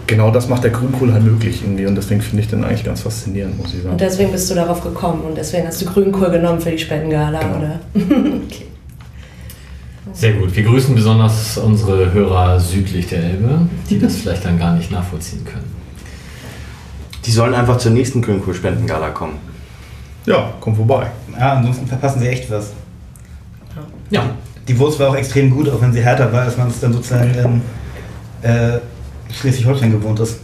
genau 0.07 0.29
das 0.29 0.47
macht 0.49 0.63
der 0.63 0.71
Grünkohl 0.71 1.11
halt 1.11 1.23
möglich 1.23 1.61
irgendwie 1.63 1.85
und 1.87 1.95
deswegen 1.95 2.21
finde 2.21 2.43
ich 2.43 2.49
den 2.49 2.63
eigentlich 2.63 2.83
ganz 2.83 3.01
faszinierend, 3.01 3.57
muss 3.57 3.73
ich 3.73 3.79
sagen. 3.81 3.93
Und 3.93 4.01
deswegen 4.01 4.31
bist 4.31 4.49
du 4.51 4.55
darauf 4.55 4.81
gekommen 4.83 5.21
und 5.27 5.35
deswegen 5.37 5.65
hast 5.67 5.81
du 5.81 5.85
Grünkohl 5.85 6.29
genommen 6.29 6.61
für 6.61 6.71
die 6.71 6.77
Spendengala, 6.77 7.39
Genau. 7.39 7.57
oder? 7.57 7.79
okay. 8.45 8.65
sehr 10.13 10.33
gut. 10.33 10.55
Wir 10.55 10.63
grüßen 10.63 10.93
besonders 10.93 11.57
unsere 11.57 12.13
Hörer 12.13 12.59
südlich 12.59 13.07
der 13.07 13.23
Elbe, 13.23 13.61
die 13.89 13.99
das 14.05 14.17
vielleicht 14.17 14.45
dann 14.45 14.59
gar 14.59 14.75
nicht 14.75 14.91
nachvollziehen 14.91 15.43
können. 15.43 15.73
die 17.25 17.31
sollen 17.31 17.55
einfach 17.55 17.77
zur 17.79 17.91
nächsten 17.91 18.21
Grünkohl-Spendengala 18.21 19.09
kommen. 19.09 19.33
Ja, 20.25 20.53
komm 20.59 20.75
vorbei. 20.75 21.07
Ja, 21.37 21.53
ansonsten 21.53 21.87
verpassen 21.87 22.19
sie 22.19 22.27
echt 22.27 22.49
was. 22.49 22.73
Ja, 24.09 24.29
Die 24.67 24.77
Wurst 24.79 24.99
war 24.99 25.09
auch 25.09 25.15
extrem 25.15 25.49
gut, 25.51 25.69
auch 25.69 25.81
wenn 25.81 25.93
sie 25.93 26.01
härter 26.01 26.31
war, 26.31 26.43
als 26.43 26.57
man 26.57 26.67
es 26.69 26.79
dann 26.79 26.93
sozusagen 26.93 27.31
in 27.33 27.61
äh, 28.49 28.79
Schleswig-Holstein 29.33 29.91
gewohnt 29.91 30.19
ist. 30.19 30.39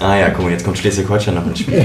Ah 0.00 0.16
ja, 0.16 0.30
guck 0.30 0.44
mal, 0.44 0.52
jetzt 0.52 0.64
kommt 0.64 0.78
Schleswig-Holstein 0.78 1.34
noch 1.34 1.46
ins 1.46 1.58
Spiel. 1.60 1.84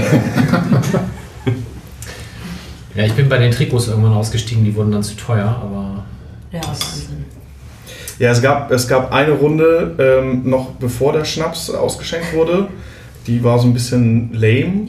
ja, 2.94 3.04
ich 3.04 3.12
bin 3.14 3.28
bei 3.28 3.38
den 3.38 3.50
Trikots 3.50 3.88
irgendwann 3.88 4.12
ausgestiegen, 4.12 4.64
die 4.64 4.74
wurden 4.74 4.92
dann 4.92 5.02
zu 5.02 5.16
teuer, 5.16 5.46
aber 5.46 6.04
Ja, 6.52 6.60
Wahnsinn. 6.66 7.24
Ja, 8.18 8.30
es 8.30 8.40
gab, 8.40 8.70
es 8.70 8.86
gab 8.86 9.12
eine 9.12 9.32
Runde 9.32 9.96
ähm, 9.98 10.48
noch 10.48 10.70
bevor 10.72 11.12
der 11.12 11.24
Schnaps 11.24 11.68
ausgeschenkt 11.70 12.32
wurde. 12.32 12.68
Die 13.26 13.42
war 13.42 13.58
so 13.58 13.66
ein 13.66 13.74
bisschen 13.74 14.32
lame. 14.32 14.88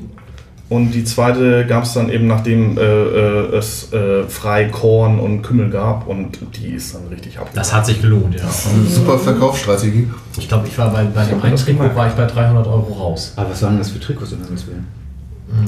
Und 0.67 0.91
die 0.91 1.03
zweite 1.03 1.65
gab 1.67 1.83
es 1.83 1.93
dann 1.93 2.09
eben, 2.09 2.25
nachdem 2.25 2.77
äh, 2.77 2.81
äh, 2.81 3.55
es 3.55 3.93
äh, 3.93 4.23
frei 4.23 4.65
Korn 4.65 5.19
und 5.19 5.43
Kümmel 5.43 5.69
gab. 5.69 6.07
Und 6.07 6.39
die 6.55 6.69
ist 6.69 6.95
dann 6.95 7.07
richtig 7.07 7.37
ab. 7.37 7.49
das 7.53 7.71
hat 7.71 7.85
sich 7.85 8.01
gelohnt, 8.01 8.33
ja. 8.33 8.41
Eine 8.41 8.87
super 8.87 9.19
Verkaufsstrategie. 9.19 10.09
Ich 10.37 10.47
glaube, 10.47 10.67
ich 10.67 10.75
war 10.77 10.89
bei, 10.89 11.03
bei 11.03 11.25
dem 11.25 11.41
einen 11.41 11.55
Trikot 11.55 11.95
war 11.95 12.07
ich 12.07 12.13
bei 12.13 12.25
300 12.25 12.65
Euro 12.65 12.93
raus. 12.93 13.33
Aber 13.35 13.51
was 13.51 13.61
waren 13.61 13.77
das 13.77 13.91
für 13.91 13.99
Trikots, 13.99 14.33
um 14.33 14.39
das 14.39 14.65
Willen? 14.65 14.87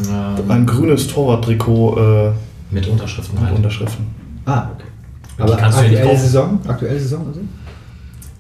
Ähm, 0.10 0.50
Ein 0.52 0.66
grünes 0.66 1.08
Torwarttrikot 1.08 1.98
äh, 1.98 2.32
mit 2.72 2.88
Unterschriften 2.88 3.36
mit 3.36 3.46
halt. 3.46 3.56
Unterschriften. 3.56 4.08
Ah, 4.46 4.70
okay. 4.74 5.48
Die 5.48 5.56
kannst 5.58 5.78
du 5.80 5.84
ja 5.84 5.90
nicht 5.90 6.00
aktuelle. 6.00 6.20
Saison? 6.20 6.60
Aktuelle 6.68 7.00
Saison 7.00 7.28
also? 7.28 7.40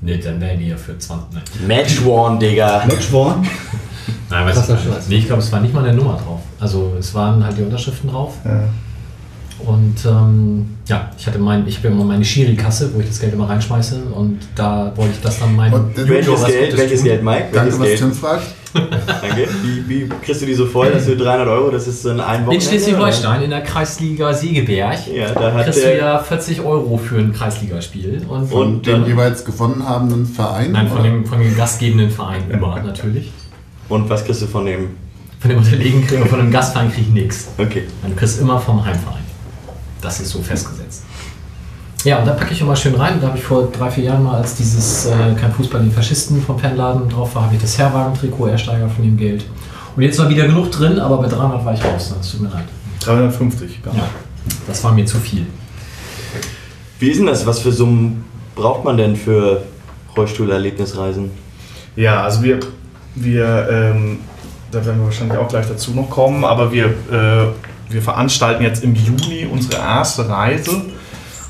Nee, 0.01 0.17
dann 0.17 0.41
wären 0.41 0.59
die 0.59 0.69
ja 0.69 0.77
für 0.77 0.97
20. 0.97 1.33
Nein, 1.33 1.43
Match 1.67 2.03
Worn, 2.03 2.39
Digga. 2.39 2.83
Match 2.87 3.11
Warn? 3.13 3.47
Nein 4.29 4.45
weiß 4.45 4.55
Krasser 4.55 4.73
ich 4.75 4.85
nicht. 4.85 4.93
Scheiß. 4.93 5.07
Nee, 5.09 5.15
ich 5.17 5.25
glaube, 5.27 5.41
es 5.41 5.51
war 5.51 5.59
nicht 5.61 5.73
mal 5.73 5.83
eine 5.83 5.95
Nummer 5.95 6.13
drauf. 6.23 6.39
Also 6.59 6.93
es 6.99 7.13
waren 7.13 7.43
halt 7.43 7.57
die 7.57 7.63
Unterschriften 7.63 8.09
drauf. 8.09 8.35
Ja. 8.45 8.63
Und 9.59 9.95
ähm, 10.05 10.77
ja, 10.85 11.09
ich 11.17 11.25
hatte 11.25 11.39
mein, 11.39 11.67
ich 11.67 11.77
habe 11.79 11.87
immer 11.87 12.03
meine 12.03 12.23
Schiri-Kasse, 12.23 12.91
wo 12.93 12.99
ich 12.99 13.07
das 13.07 13.19
Geld 13.19 13.33
immer 13.33 13.49
reinschmeiße 13.49 14.03
und 14.13 14.37
da 14.53 14.91
wollte 14.95 15.13
ich 15.15 15.21
das 15.21 15.39
dann 15.39 15.55
meinen 15.55 15.73
Und, 15.73 15.97
Junior 15.97 16.15
Welches 16.15 16.41
was 16.43 16.45
Geld? 16.47 16.77
Welches 16.77 16.99
tun. 16.99 17.09
Geld, 17.09 17.23
Mike? 17.23 17.45
Danke, 17.51 17.73
was 17.73 17.81
Geld? 17.87 17.97
Tim 17.99 18.13
fragt. 18.13 18.43
Danke. 18.73 19.47
Wie, 19.63 19.89
wie 19.89 20.09
kriegst 20.23 20.43
du 20.43 20.45
die 20.45 20.53
so 20.53 20.67
voll, 20.67 20.91
dass 20.91 21.07
du 21.07 21.17
300 21.17 21.47
Euro, 21.47 21.71
das 21.71 21.87
ist 21.87 22.03
so 22.03 22.09
ein 22.09 22.19
ein 22.19 22.41
In 22.41 22.45
Wochenende, 22.45 22.65
Schleswig-Holstein 22.67 23.41
in 23.41 23.49
der 23.49 23.61
Kreisliga 23.61 24.31
Segeberg? 24.31 25.07
Ja, 25.07 25.31
da 25.31 25.51
hat 25.53 25.63
kriegst 25.63 25.79
du 25.79 25.85
der, 25.87 25.97
ja 25.97 26.19
40 26.19 26.61
Euro 26.61 26.97
für 26.97 27.17
ein 27.17 27.33
Kreisligaspiel. 27.33 28.21
Und, 28.29 28.49
Von 28.49 28.75
Und 28.75 28.85
dem 28.85 29.07
jeweils 29.07 29.43
gewonnen 29.43 29.83
habenden 29.87 30.27
Verein? 30.27 30.71
nein, 30.73 30.87
von 30.87 30.99
oder? 30.99 31.09
dem, 31.09 31.25
von 31.25 31.39
dem 31.39 31.57
gastgebenden 31.57 32.11
Verein 32.11 32.43
immer 32.51 32.79
natürlich. 32.83 33.31
Und 33.89 34.09
was 34.09 34.25
kriegst 34.25 34.41
du 34.41 34.47
von 34.47 34.65
dem? 34.65 34.89
Von 35.39 35.49
dem 35.49 35.59
Unterlegen 35.59 36.05
kriege 36.05 36.25
von 36.25 36.39
dem 36.39 36.51
Gastverein 36.51 36.91
kriege 36.91 37.07
ich 37.07 37.13
nichts. 37.13 37.47
Okay. 37.57 37.83
Du 38.05 38.15
kriegst 38.15 38.41
immer 38.41 38.59
vom 38.59 38.83
Heimverein. 38.83 39.23
Das 40.01 40.19
ist 40.19 40.29
so 40.29 40.41
festgesetzt. 40.41 41.03
Ja, 42.03 42.19
und 42.19 42.25
da 42.25 42.33
packe 42.33 42.53
ich 42.53 42.61
immer 42.61 42.75
schön 42.75 42.95
rein. 42.95 43.19
Da 43.19 43.27
habe 43.27 43.37
ich 43.37 43.43
vor 43.43 43.69
drei, 43.71 43.89
vier 43.91 44.05
Jahren 44.05 44.23
mal, 44.23 44.37
als 44.37 44.55
dieses 44.55 45.07
äh, 45.07 45.33
Kein 45.39 45.51
Fußball 45.51 45.81
den 45.81 45.91
Faschisten 45.91 46.41
vom 46.41 46.57
Fanladen 46.57 47.09
drauf 47.09 47.35
war, 47.35 47.43
habe 47.43 47.55
ich 47.55 47.61
das 47.61 47.77
Herwagen-Trikot 47.77 48.47
ersteigert 48.47 48.91
von 48.91 49.03
dem 49.03 49.17
Geld. 49.17 49.45
Und 49.95 50.03
jetzt 50.03 50.19
war 50.19 50.29
wieder 50.29 50.45
genug 50.45 50.71
drin, 50.71 50.99
aber 50.99 51.17
bei 51.17 51.27
300 51.27 51.65
war 51.65 51.73
ich 51.73 51.83
raus. 51.83 52.13
Das 52.17 52.31
tut 52.31 52.41
mir 52.41 52.49
leid. 52.49 52.65
350, 53.01 53.81
genau. 53.83 53.95
Ja, 53.95 54.09
das 54.67 54.83
war 54.83 54.93
mir 54.93 55.05
zu 55.05 55.17
viel. 55.17 55.45
Wie 56.99 57.09
ist 57.09 57.17
denn 57.19 57.27
das? 57.27 57.45
Was 57.45 57.59
für 57.59 57.71
Summen 57.71 58.23
braucht 58.55 58.83
man 58.83 58.97
denn 58.97 59.15
für 59.15 59.63
Rollstuhl-Erlebnisreisen? 60.15 61.31
Ja, 61.95 62.23
also 62.23 62.43
wir, 62.43 62.59
wir 63.21 63.67
ähm, 63.69 64.19
da 64.71 64.85
werden 64.85 64.99
wir 64.99 65.05
wahrscheinlich 65.05 65.37
auch 65.37 65.47
gleich 65.47 65.67
dazu 65.67 65.91
noch 65.91 66.09
kommen, 66.09 66.43
aber 66.43 66.71
wir, 66.71 66.85
äh, 66.85 67.47
wir 67.89 68.01
veranstalten 68.01 68.63
jetzt 68.63 68.83
im 68.83 68.95
Juni 68.95 69.47
unsere 69.51 69.81
erste 69.81 70.27
Reise. 70.27 70.81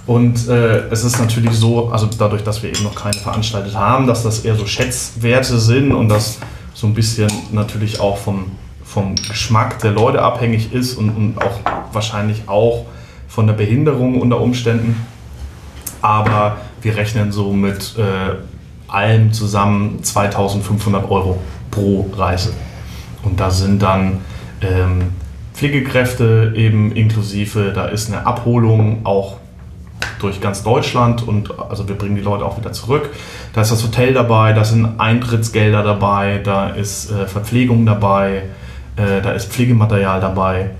Und 0.05 0.47
äh, 0.47 0.88
es 0.89 1.03
ist 1.03 1.20
natürlich 1.20 1.53
so, 1.53 1.89
also 1.89 2.07
dadurch, 2.18 2.43
dass 2.43 2.63
wir 2.63 2.70
eben 2.70 2.84
noch 2.84 2.95
keine 2.95 3.15
veranstaltet 3.15 3.76
haben, 3.76 4.07
dass 4.07 4.24
das 4.24 4.45
eher 4.45 4.55
so 4.55 4.65
Schätzwerte 4.65 5.59
sind 5.59 5.91
und 5.91 6.07
das 6.09 6.38
so 6.74 6.88
ein 6.88 6.93
bisschen 6.93 7.30
natürlich 7.51 7.99
auch 7.99 8.18
vom, 8.18 8.51
vom 8.86 9.15
Geschmack 9.15 9.80
der 9.80 9.91
Leute 9.91 10.22
abhängig 10.22 10.72
ist 10.72 10.95
und, 10.95 11.09
und 11.09 11.41
auch 11.41 11.59
wahrscheinlich 11.91 12.43
auch 12.47 12.86
von 13.28 13.47
der 13.47 13.53
Behinderung 13.55 14.22
unter 14.22 14.39
Umständen. 14.39 15.05
Aber 16.01 16.57
wir 16.82 16.95
rechnen 16.95 17.34
so 17.34 17.51
mit 17.51 17.95
äh, 17.97 18.36
allem 18.88 19.34
zusammen 19.34 20.01
2500 20.03 21.09
Euro 21.11 21.39
pro 21.78 22.09
Reise. 22.15 22.53
Und 23.23 23.39
da 23.39 23.51
sind 23.51 23.82
dann 23.82 24.21
ähm, 24.61 25.11
Pflegekräfte 25.53 26.53
eben 26.55 26.91
inklusive, 26.91 27.71
da 27.73 27.86
ist 27.86 28.11
eine 28.11 28.25
Abholung 28.25 29.05
auch 29.05 29.38
durch 30.19 30.41
ganz 30.41 30.63
Deutschland 30.63 31.28
und 31.28 31.59
also 31.59 31.88
wir 31.88 31.95
bringen 31.95 32.15
die 32.15 32.21
Leute 32.21 32.45
auch 32.45 32.57
wieder 32.57 32.71
zurück. 32.71 33.09
Da 33.53 33.61
ist 33.61 33.71
das 33.71 33.84
Hotel 33.84 34.13
dabei, 34.13 34.53
da 34.53 34.63
sind 34.63 34.99
Eintrittsgelder 34.99 35.84
dabei, 35.84 36.39
da 36.43 36.69
ist 36.69 37.11
äh, 37.11 37.28
Verpflegung 37.28 37.86
dabei, 37.86 38.43
äh, 38.95 39.21
da 39.21 39.32
ist 39.32 39.51
Pflegematerial 39.51 40.19
dabei. 40.19 40.71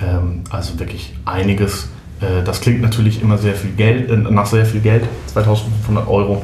Ähm, 0.00 0.42
also 0.50 0.78
wirklich 0.78 1.14
einiges. 1.24 1.88
Äh, 2.20 2.42
das 2.44 2.60
klingt 2.60 2.80
natürlich 2.82 3.22
immer 3.22 3.38
sehr 3.38 3.54
viel 3.54 3.72
Geld, 3.72 4.10
äh, 4.10 4.16
nach 4.16 4.46
sehr 4.46 4.66
viel 4.66 4.80
Geld, 4.80 5.04
2500 5.26 6.08
Euro. 6.08 6.42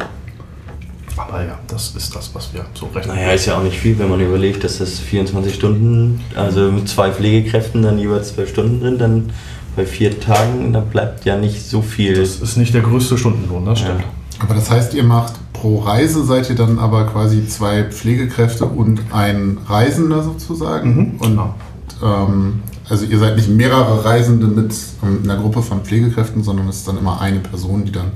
Aber 1.17 1.43
ja, 1.45 1.59
das 1.67 1.95
ist 1.97 2.14
das, 2.14 2.31
was 2.35 2.53
wir 2.53 2.64
so 2.75 2.87
rechnen. 2.95 3.17
Naja, 3.17 3.33
ist 3.33 3.47
ja 3.47 3.59
auch 3.59 3.62
nicht 3.62 3.79
viel, 3.79 3.99
wenn 3.99 4.11
man 4.11 4.21
überlegt, 4.21 4.64
dass 4.64 4.79
das 4.79 4.99
24 4.99 5.55
Stunden, 5.55 6.21
also 6.35 6.71
mit 6.73 6.89
zwei 6.89 7.11
Pflegekräften 7.11 7.83
dann 7.83 7.99
jeweils 7.99 8.35
12 8.35 8.51
Stunden 8.51 8.81
sind, 8.81 9.01
dann 9.01 9.31
bei 9.77 9.87
vier 9.87 10.19
Tagen, 10.21 10.73
da 10.73 10.81
bleibt 10.81 11.25
ja 11.25 11.37
nicht 11.37 11.69
so 11.69 11.83
viel. 11.83 12.14
Das 12.14 12.37
ist 12.41 12.57
nicht 12.57 12.75
der 12.75 12.83
größte 12.83 13.19
Stundenlohn, 13.19 13.64
das 13.64 13.81
stimmt. 13.81 14.05
Aber 14.39 14.55
das 14.55 14.71
heißt, 14.71 14.95
ihr 14.95 15.05
macht 15.05 15.35
pro 15.53 15.79
Reise, 15.81 16.25
seid 16.25 16.49
ihr 16.51 16.57
dann 16.57 16.79
aber 16.79 17.05
quasi 17.07 17.47
zwei 17.47 17.85
Pflegekräfte 17.85 18.67
und 18.67 19.01
ein 19.12 19.59
Reisender 19.67 20.23
sozusagen? 20.23 20.95
Mhm, 20.95 21.12
Und 21.19 21.31
genau. 21.31 21.55
ähm, 22.03 22.62
also 22.89 23.05
ihr 23.05 23.19
seid 23.19 23.37
nicht 23.37 23.49
mehrere 23.49 24.05
Reisende 24.05 24.47
mit 24.47 24.75
ähm, 25.03 25.21
einer 25.25 25.41
Gruppe 25.41 25.62
von 25.62 25.81
Pflegekräften, 25.83 26.43
sondern 26.43 26.69
es 26.69 26.77
ist 26.77 26.89
dann 26.89 26.99
immer 26.99 27.21
eine 27.21 27.41
Person, 27.41 27.85
die 27.85 27.93
dann 27.93 28.12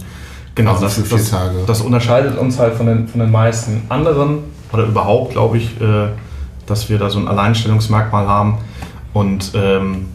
Genau, 0.61 0.73
quasi 0.73 0.85
das, 0.85 0.95
für 0.95 1.05
vier 1.05 1.19
das, 1.19 1.31
Tage. 1.31 1.55
das 1.67 1.81
unterscheidet 1.81 2.39
uns 2.39 2.59
halt 2.59 2.75
von 2.75 2.87
den, 2.87 3.09
von 3.09 3.21
den 3.21 3.31
meisten 3.31 3.83
anderen 3.89 4.41
oder 4.73 4.85
überhaupt, 4.85 5.33
glaube 5.33 5.57
ich, 5.57 5.81
äh, 5.81 6.09
dass 6.67 6.91
wir 6.91 6.99
da 6.99 7.09
so 7.09 7.19
ein 7.19 7.29
Alleinstellungsmerkmal 7.29 8.29
haben. 8.29 8.59
Und 9.15 9.53
ähm, 9.55 10.09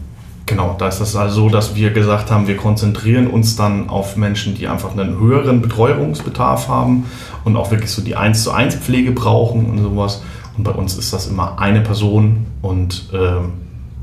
genau, 0.46 0.76
da 0.78 0.86
ist 0.86 1.00
das 1.00 1.16
also 1.16 1.42
so, 1.42 1.48
dass 1.48 1.74
wir 1.74 1.90
gesagt 1.90 2.30
haben, 2.30 2.46
wir 2.46 2.56
konzentrieren 2.56 3.26
uns 3.26 3.56
dann 3.56 3.90
auf 3.90 4.16
Menschen, 4.16 4.54
die 4.54 4.68
einfach 4.68 4.92
einen 4.92 5.18
höheren 5.18 5.60
Betreuungsbedarf 5.60 6.68
haben 6.68 7.06
und 7.44 7.56
auch 7.56 7.72
wirklich 7.72 7.90
so 7.90 8.00
die 8.00 8.14
1 8.14 8.44
zu 8.44 8.52
1 8.52 8.76
Pflege 8.76 9.10
brauchen 9.10 9.66
und 9.66 9.78
sowas. 9.78 10.22
Und 10.56 10.62
bei 10.62 10.70
uns 10.70 10.96
ist 10.96 11.12
das 11.12 11.26
immer 11.26 11.58
eine 11.58 11.80
Person 11.80 12.46
und 12.62 13.10
ähm, 13.12 13.52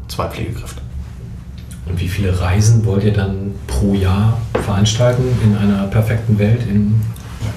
zwei 0.09 0.27
Pflegekräfte. 0.27 0.82
Und 1.85 1.99
wie 1.99 2.07
viele 2.07 2.39
Reisen 2.39 2.85
wollt 2.85 3.03
ihr 3.03 3.13
dann 3.13 3.51
pro 3.67 3.93
Jahr 3.93 4.37
veranstalten 4.63 5.23
in 5.43 5.55
einer 5.57 5.83
perfekten 5.87 6.37
Welt? 6.39 6.61
In 6.67 7.01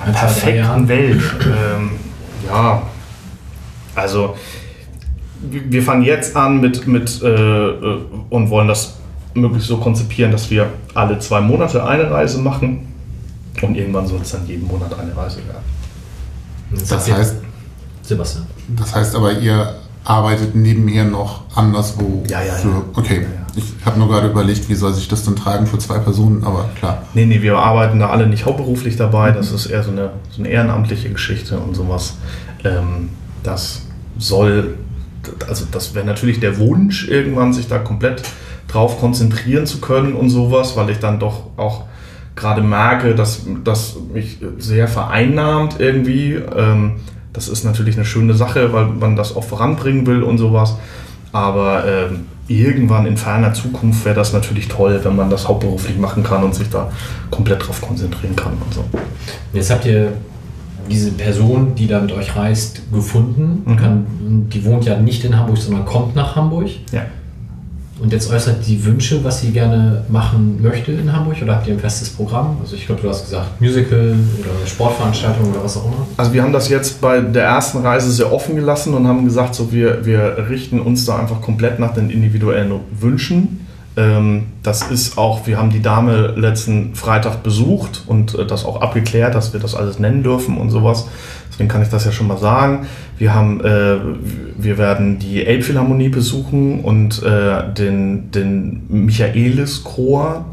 ein, 0.05 0.13
zwei, 0.13 0.19
drei 0.19 0.19
perfekten 0.27 0.57
Jahren? 0.59 0.89
Welt. 0.89 1.23
Ähm, 1.45 1.91
ja, 2.49 2.83
also 3.95 4.37
wir 5.43 5.83
fangen 5.83 6.03
jetzt 6.03 6.35
an 6.35 6.61
mit, 6.61 6.87
mit 6.87 7.23
äh, 7.23 7.29
äh, 7.29 8.01
und 8.31 8.51
wollen 8.51 8.69
das 8.69 8.97
möglichst 9.35 9.69
so 9.69 9.77
konzipieren, 9.77 10.33
dass 10.33 10.51
wir 10.51 10.71
alle 10.95 11.19
zwei 11.19 11.41
Monate 11.41 11.85
eine 11.87 12.11
Reise 12.11 12.39
machen 12.39 12.89
und 13.63 13.77
irgendwann 13.77 14.07
soll 14.07 14.21
es 14.23 14.33
dann 14.33 14.47
jeden 14.47 14.67
Monat 14.67 14.99
eine 14.99 15.15
Reise 15.17 15.39
werden. 15.47 15.63
Das 16.89 17.07
ihr- 17.07 17.17
heißt, 17.17 17.37
Sebastian. 18.03 18.47
das 18.77 18.95
heißt 18.95 19.15
aber, 19.15 19.33
ihr 19.39 19.75
arbeitet 20.07 20.55
nebenher 20.55 21.05
noch 21.05 21.43
anderswo 21.55 22.23
Ja, 22.29 22.41
ja, 22.43 22.55
für. 22.55 22.69
ja. 22.69 22.83
Okay. 22.95 23.17
Ja, 23.17 23.21
ja. 23.23 23.47
Ich 23.57 23.65
habe 23.87 23.99
nur 23.99 24.09
gerade 24.09 24.29
überlegt, 24.29 24.69
wie 24.69 24.75
soll 24.75 24.93
sich 24.93 25.09
das 25.09 25.25
dann 25.25 25.35
tragen 25.35 25.67
für 25.67 25.79
zwei 25.79 25.99
Personen, 25.99 26.45
aber 26.45 26.69
klar. 26.79 27.05
Nee, 27.15 27.25
nee, 27.25 27.41
wir 27.41 27.57
arbeiten 27.57 27.99
da 27.99 28.11
alle 28.11 28.27
nicht 28.27 28.45
hauptberuflich 28.45 28.97
dabei. 28.97 29.31
Das 29.33 29.51
ist 29.51 29.67
eher 29.67 29.83
so 29.83 29.91
eine, 29.91 30.11
so 30.31 30.43
eine 30.43 30.51
ehrenamtliche 30.51 31.09
Geschichte 31.11 31.59
und 31.59 31.75
sowas. 31.75 32.17
Ähm, 32.65 33.09
das 33.43 33.83
soll, 34.19 34.75
also 35.49 35.65
das 35.71 35.95
wäre 35.95 36.05
natürlich 36.05 36.39
der 36.39 36.59
Wunsch, 36.59 37.09
irgendwann 37.09 37.53
sich 37.55 37.67
da 37.67 37.79
komplett 37.79 38.23
drauf 38.69 39.01
konzentrieren 39.01 39.65
zu 39.67 39.81
können 39.81 40.13
und 40.13 40.29
sowas, 40.29 40.77
weil 40.77 40.91
ich 40.91 40.99
dann 40.99 41.19
doch 41.19 41.45
auch 41.57 41.85
gerade 42.35 42.61
merke, 42.61 43.15
dass 43.15 43.41
das 43.65 43.97
mich 44.13 44.39
sehr 44.59 44.87
vereinnahmt 44.89 45.77
irgendwie. 45.81 46.35
Ähm, 46.35 46.97
das 47.37 47.49
ist 47.49 47.65
natürlich 47.65 47.97
eine 47.97 48.07
schöne 48.07 48.35
Sache, 48.35 48.73
weil 48.73 48.87
man 48.87 49.15
das 49.15 49.37
auch 49.37 49.45
voranbringen 49.45 50.07
will 50.07 50.23
und 50.23 50.39
sowas. 50.39 50.77
Aber 51.33 51.85
ähm, 51.87 52.27
irgendwann 52.49 53.05
in 53.07 53.19
ferner 53.19 53.53
Zukunft 53.53 54.05
wäre 54.07 54.15
das 54.15 54.33
natürlich 54.33 54.69
toll, 54.69 55.01
wenn 55.03 55.15
man 55.15 55.29
das 55.29 55.47
hauptberuflich 55.47 55.99
machen 55.99 56.23
kann 56.23 56.43
und 56.43 56.55
sich 56.55 56.71
da 56.71 56.91
komplett 57.31 57.67
drauf 57.67 57.83
konzentrieren 57.83 58.35
kann 58.35 58.55
und 58.55 58.73
so. 58.73 58.85
Jetzt 59.53 59.71
habt 59.71 59.85
ihr 59.85 60.15
diese 60.91 61.11
Person, 61.13 61.75
die 61.75 61.87
da 61.87 62.01
mit 62.01 62.13
euch 62.13 62.35
reist, 62.35 62.81
gefunden. 62.91 63.63
Mhm. 63.67 63.77
Kann, 63.77 64.07
die 64.51 64.65
wohnt 64.65 64.87
ja 64.87 64.99
nicht 64.99 65.25
in 65.25 65.37
Hamburg, 65.37 65.59
sondern 65.59 65.85
kommt 65.85 66.17
nach 66.17 66.37
Hamburg. 66.37 66.69
Ja. 66.91 67.03
Und 67.99 68.13
jetzt 68.13 68.31
äußert 68.31 68.67
die 68.67 68.85
Wünsche, 68.85 69.25
was 69.25 69.41
sie 69.41 69.53
gerne 69.53 70.05
machen 70.09 70.61
möchte 70.63 70.93
in 70.93 71.11
Hamburg. 71.11 71.37
Oder 71.43 71.55
habt 71.55 71.67
ihr 71.67 71.73
ein 71.73 71.81
festes 71.81 72.11
Programm? 72.11 72.59
Also 72.61 72.77
ich 72.77 72.85
glaube, 72.85 73.01
du 73.01 73.09
hast 73.09 73.25
gesagt 73.25 73.59
Musical 73.61 74.15
oder 74.39 74.67
Sportveranstaltung 74.67 75.51
oder 75.51 75.65
was 75.65 75.79
auch 75.79 75.87
immer. 75.87 76.07
Also 76.19 76.33
wir 76.33 76.43
haben 76.43 76.53
das 76.53 76.69
jetzt 76.69 77.01
bei 77.01 77.21
der 77.21 77.45
ersten 77.45 77.79
Reise 77.79 78.13
sehr 78.13 78.33
offen 78.33 78.55
gelassen 78.55 78.93
und 78.93 79.07
haben 79.07 79.25
gesagt, 79.25 79.55
so 79.55 79.73
wir, 79.73 80.05
wir 80.05 80.47
richten 80.51 80.81
uns 80.81 81.07
da 81.07 81.19
einfach 81.19 81.41
komplett 81.41 81.79
nach 81.79 81.95
den 81.95 82.11
individuellen 82.11 82.81
Wünschen. 83.01 83.67
Ähm, 83.97 84.49
das 84.63 84.91
ist 84.91 85.17
auch, 85.17 85.47
wir 85.47 85.57
haben 85.57 85.71
die 85.71 85.81
Dame 85.81 86.35
letzten 86.37 86.95
Freitag 86.95 87.43
besucht 87.43 88.03
und 88.07 88.35
äh, 88.35 88.45
das 88.45 88.67
auch 88.67 88.83
abgeklärt, 88.83 89.35
dass 89.35 89.55
wir 89.55 89.61
das 89.61 89.75
alles 89.75 89.99
nennen 89.99 90.23
dürfen 90.23 90.59
und 90.59 90.69
sowas. 90.69 91.09
Deswegen 91.57 91.71
kann 91.71 91.81
ich 91.81 91.89
das 91.89 92.05
ja 92.05 92.13
schon 92.13 92.29
mal 92.29 92.37
sagen. 92.37 92.87
Wir 93.17 93.33
haben, 93.33 93.65
äh, 93.65 93.97
wir 94.59 94.77
werden 94.77 95.19
die 95.19 95.47
Elbphilharmonie 95.47 96.11
besuchen 96.11 96.81
und 96.81 97.23
äh, 97.23 97.73
den, 97.73 98.31
den 98.31 98.83
Michaelis-Chor, 98.91 100.45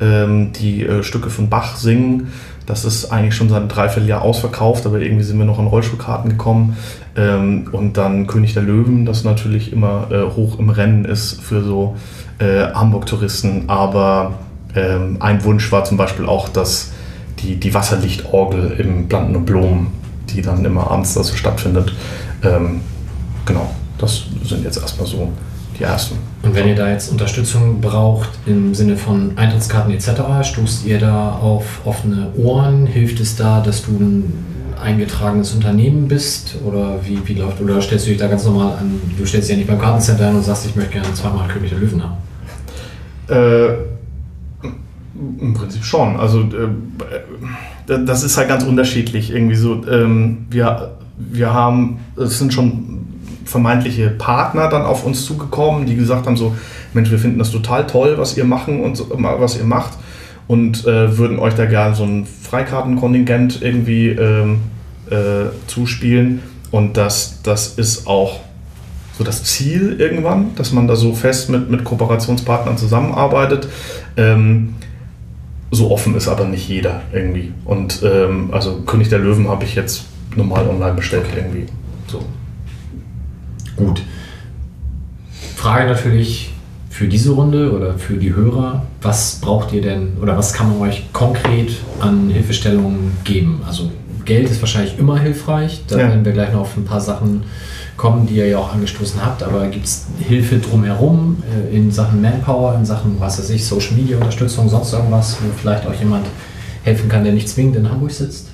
ähm, 0.00 0.52
die 0.52 0.84
äh, 0.84 1.02
Stücke 1.02 1.30
von 1.30 1.48
Bach 1.48 1.76
singen. 1.76 2.28
Das 2.66 2.84
ist 2.84 3.10
eigentlich 3.10 3.34
schon 3.34 3.48
seit 3.48 3.60
einem 3.60 3.68
Dreivierteljahr 3.68 4.20
ausverkauft, 4.20 4.84
aber 4.84 5.00
irgendwie 5.00 5.24
sind 5.24 5.38
wir 5.38 5.46
noch 5.46 5.58
an 5.58 5.66
Rollstuhlkarten 5.66 6.32
gekommen. 6.32 6.76
Ähm, 7.16 7.68
und 7.72 7.96
dann 7.96 8.26
König 8.26 8.52
der 8.52 8.64
Löwen, 8.64 9.06
das 9.06 9.24
natürlich 9.24 9.72
immer 9.72 10.08
äh, 10.10 10.36
hoch 10.36 10.58
im 10.58 10.68
Rennen 10.68 11.06
ist 11.06 11.40
für 11.40 11.62
so 11.64 11.96
äh, 12.38 12.66
Hamburg-Touristen. 12.74 13.70
Aber 13.70 14.34
ähm, 14.76 15.16
ein 15.20 15.42
Wunsch 15.44 15.72
war 15.72 15.84
zum 15.84 15.96
Beispiel 15.96 16.26
auch, 16.26 16.50
dass 16.50 16.92
die, 17.38 17.56
die 17.56 17.72
Wasserlichtorgel 17.72 18.72
im 18.78 19.08
Planten 19.08 19.36
und 19.36 19.46
Blumen, 19.46 19.86
die 20.30 20.42
dann 20.42 20.64
immer 20.64 20.90
abends 20.90 21.14
da 21.14 21.22
so 21.22 21.34
stattfindet. 21.34 21.92
Ähm, 22.42 22.80
genau, 23.44 23.70
das 23.98 24.24
sind 24.44 24.64
jetzt 24.64 24.78
erstmal 24.78 25.06
so 25.06 25.32
die 25.78 25.84
ersten. 25.84 26.16
Und 26.42 26.54
wenn 26.54 26.68
ihr 26.68 26.74
da 26.74 26.90
jetzt 26.90 27.10
Unterstützung 27.10 27.80
braucht 27.80 28.30
im 28.46 28.74
Sinne 28.74 28.96
von 28.96 29.36
Eintrittskarten 29.36 29.92
etc., 29.92 30.10
stoßt 30.42 30.86
ihr 30.86 30.98
da 30.98 31.32
auf 31.32 31.80
offene 31.84 32.28
Ohren? 32.36 32.86
Hilft 32.86 33.20
es 33.20 33.36
da, 33.36 33.60
dass 33.60 33.84
du 33.84 33.92
ein 33.92 34.32
eingetragenes 34.80 35.54
Unternehmen 35.54 36.08
bist 36.08 36.56
oder 36.64 37.00
wie, 37.04 37.18
wie 37.26 37.34
läuft 37.34 37.60
oder 37.60 37.82
stellst 37.82 38.06
du 38.06 38.10
dich 38.10 38.18
da 38.18 38.28
ganz 38.28 38.44
normal 38.44 38.76
an? 38.78 39.00
Du 39.16 39.26
stellst 39.26 39.48
dich 39.48 39.56
ja 39.56 39.58
nicht 39.58 39.68
beim 39.68 39.80
Kartencenter 39.80 40.28
an 40.28 40.36
und 40.36 40.44
sagst, 40.44 40.66
ich 40.66 40.76
möchte 40.76 40.92
gerne 40.92 41.12
zweimal 41.14 41.48
König 41.48 41.70
der 41.70 41.80
Löwen 41.80 42.02
haben. 42.02 42.16
Äh, 43.28 44.68
Im 45.40 45.54
Prinzip 45.54 45.84
schon. 45.84 46.16
Also 46.16 46.42
äh, 46.42 46.68
das 47.88 48.22
ist 48.22 48.36
halt 48.36 48.48
ganz 48.48 48.64
unterschiedlich 48.64 49.30
irgendwie 49.30 49.56
so. 49.56 49.82
Ähm, 49.90 50.46
wir, 50.50 50.92
wir 51.16 51.52
haben, 51.52 51.98
es 52.16 52.38
sind 52.38 52.52
schon 52.52 53.06
vermeintliche 53.44 54.10
Partner 54.10 54.68
dann 54.68 54.82
auf 54.82 55.04
uns 55.04 55.24
zugekommen, 55.24 55.86
die 55.86 55.96
gesagt 55.96 56.26
haben 56.26 56.36
so, 56.36 56.54
Mensch, 56.92 57.10
wir 57.10 57.18
finden 57.18 57.38
das 57.38 57.50
total 57.50 57.86
toll, 57.86 58.14
was 58.18 58.36
ihr 58.36 58.44
machen 58.44 58.80
und 58.80 58.96
so, 58.96 59.10
was 59.10 59.56
ihr 59.56 59.64
macht 59.64 59.94
und 60.46 60.86
äh, 60.86 61.16
würden 61.16 61.38
euch 61.38 61.54
da 61.54 61.66
gerne 61.66 61.94
so 61.94 62.04
ein 62.04 62.26
Freikartenkontingent 62.26 63.62
irgendwie 63.62 64.08
ähm, 64.08 64.60
äh, 65.10 65.50
zuspielen. 65.66 66.42
Und 66.70 66.96
das, 66.96 67.40
das 67.42 67.74
ist 67.74 68.06
auch 68.06 68.40
so 69.16 69.24
das 69.24 69.44
Ziel 69.44 69.96
irgendwann, 69.98 70.54
dass 70.56 70.72
man 70.72 70.86
da 70.86 70.96
so 70.96 71.14
fest 71.14 71.50
mit, 71.50 71.70
mit 71.70 71.84
Kooperationspartnern 71.84 72.76
zusammenarbeitet. 72.78 73.68
Ähm, 74.16 74.74
so 75.70 75.90
offen 75.90 76.14
ist 76.16 76.28
aber 76.28 76.44
nicht 76.44 76.68
jeder 76.68 77.02
irgendwie. 77.12 77.52
Und 77.64 78.02
ähm, 78.02 78.48
also 78.52 78.80
König 78.86 79.08
der 79.08 79.18
Löwen 79.18 79.48
habe 79.48 79.64
ich 79.64 79.74
jetzt 79.74 80.04
normal 80.36 80.66
online 80.68 80.94
bestellt 80.94 81.26
irgendwie. 81.36 81.66
So. 82.06 82.22
Gut. 83.76 84.02
Frage 85.56 85.86
natürlich 85.88 86.52
für 86.90 87.06
diese 87.06 87.30
Runde 87.32 87.72
oder 87.72 87.94
für 87.98 88.14
die 88.14 88.34
Hörer, 88.34 88.86
was 89.02 89.36
braucht 89.40 89.72
ihr 89.72 89.82
denn 89.82 90.16
oder 90.20 90.36
was 90.36 90.52
kann 90.52 90.68
man 90.70 90.88
euch 90.88 91.12
konkret 91.12 91.70
an 92.00 92.28
Hilfestellungen 92.30 93.12
geben? 93.24 93.60
Also 93.66 93.90
Geld 94.24 94.50
ist 94.50 94.60
wahrscheinlich 94.60 94.98
immer 94.98 95.18
hilfreich, 95.18 95.82
da 95.86 95.96
Ja. 95.98 96.08
werden 96.08 96.24
wir 96.24 96.32
gleich 96.32 96.52
noch 96.52 96.60
auf 96.62 96.76
ein 96.76 96.84
paar 96.84 97.00
Sachen 97.00 97.44
kommen, 97.98 98.26
die 98.26 98.36
ihr 98.36 98.46
ja 98.46 98.58
auch 98.58 98.72
angestoßen 98.72 99.22
habt, 99.22 99.42
aber 99.42 99.66
gibt 99.66 99.84
es 99.84 100.06
Hilfe 100.20 100.58
drumherum 100.58 101.42
äh, 101.52 101.76
in 101.76 101.90
Sachen 101.90 102.22
Manpower, 102.22 102.76
in 102.76 102.86
Sachen, 102.86 103.16
was 103.18 103.38
weiß 103.38 103.50
ich, 103.50 103.66
Social 103.66 103.96
Media 103.96 104.16
Unterstützung, 104.16 104.68
sonst 104.70 104.94
irgendwas, 104.94 105.36
wo 105.42 105.48
vielleicht 105.60 105.86
auch 105.86 105.94
jemand 105.94 106.26
helfen 106.84 107.10
kann, 107.10 107.24
der 107.24 107.34
nicht 107.34 107.48
zwingend 107.48 107.76
in 107.76 107.90
Hamburg 107.90 108.12
sitzt? 108.12 108.48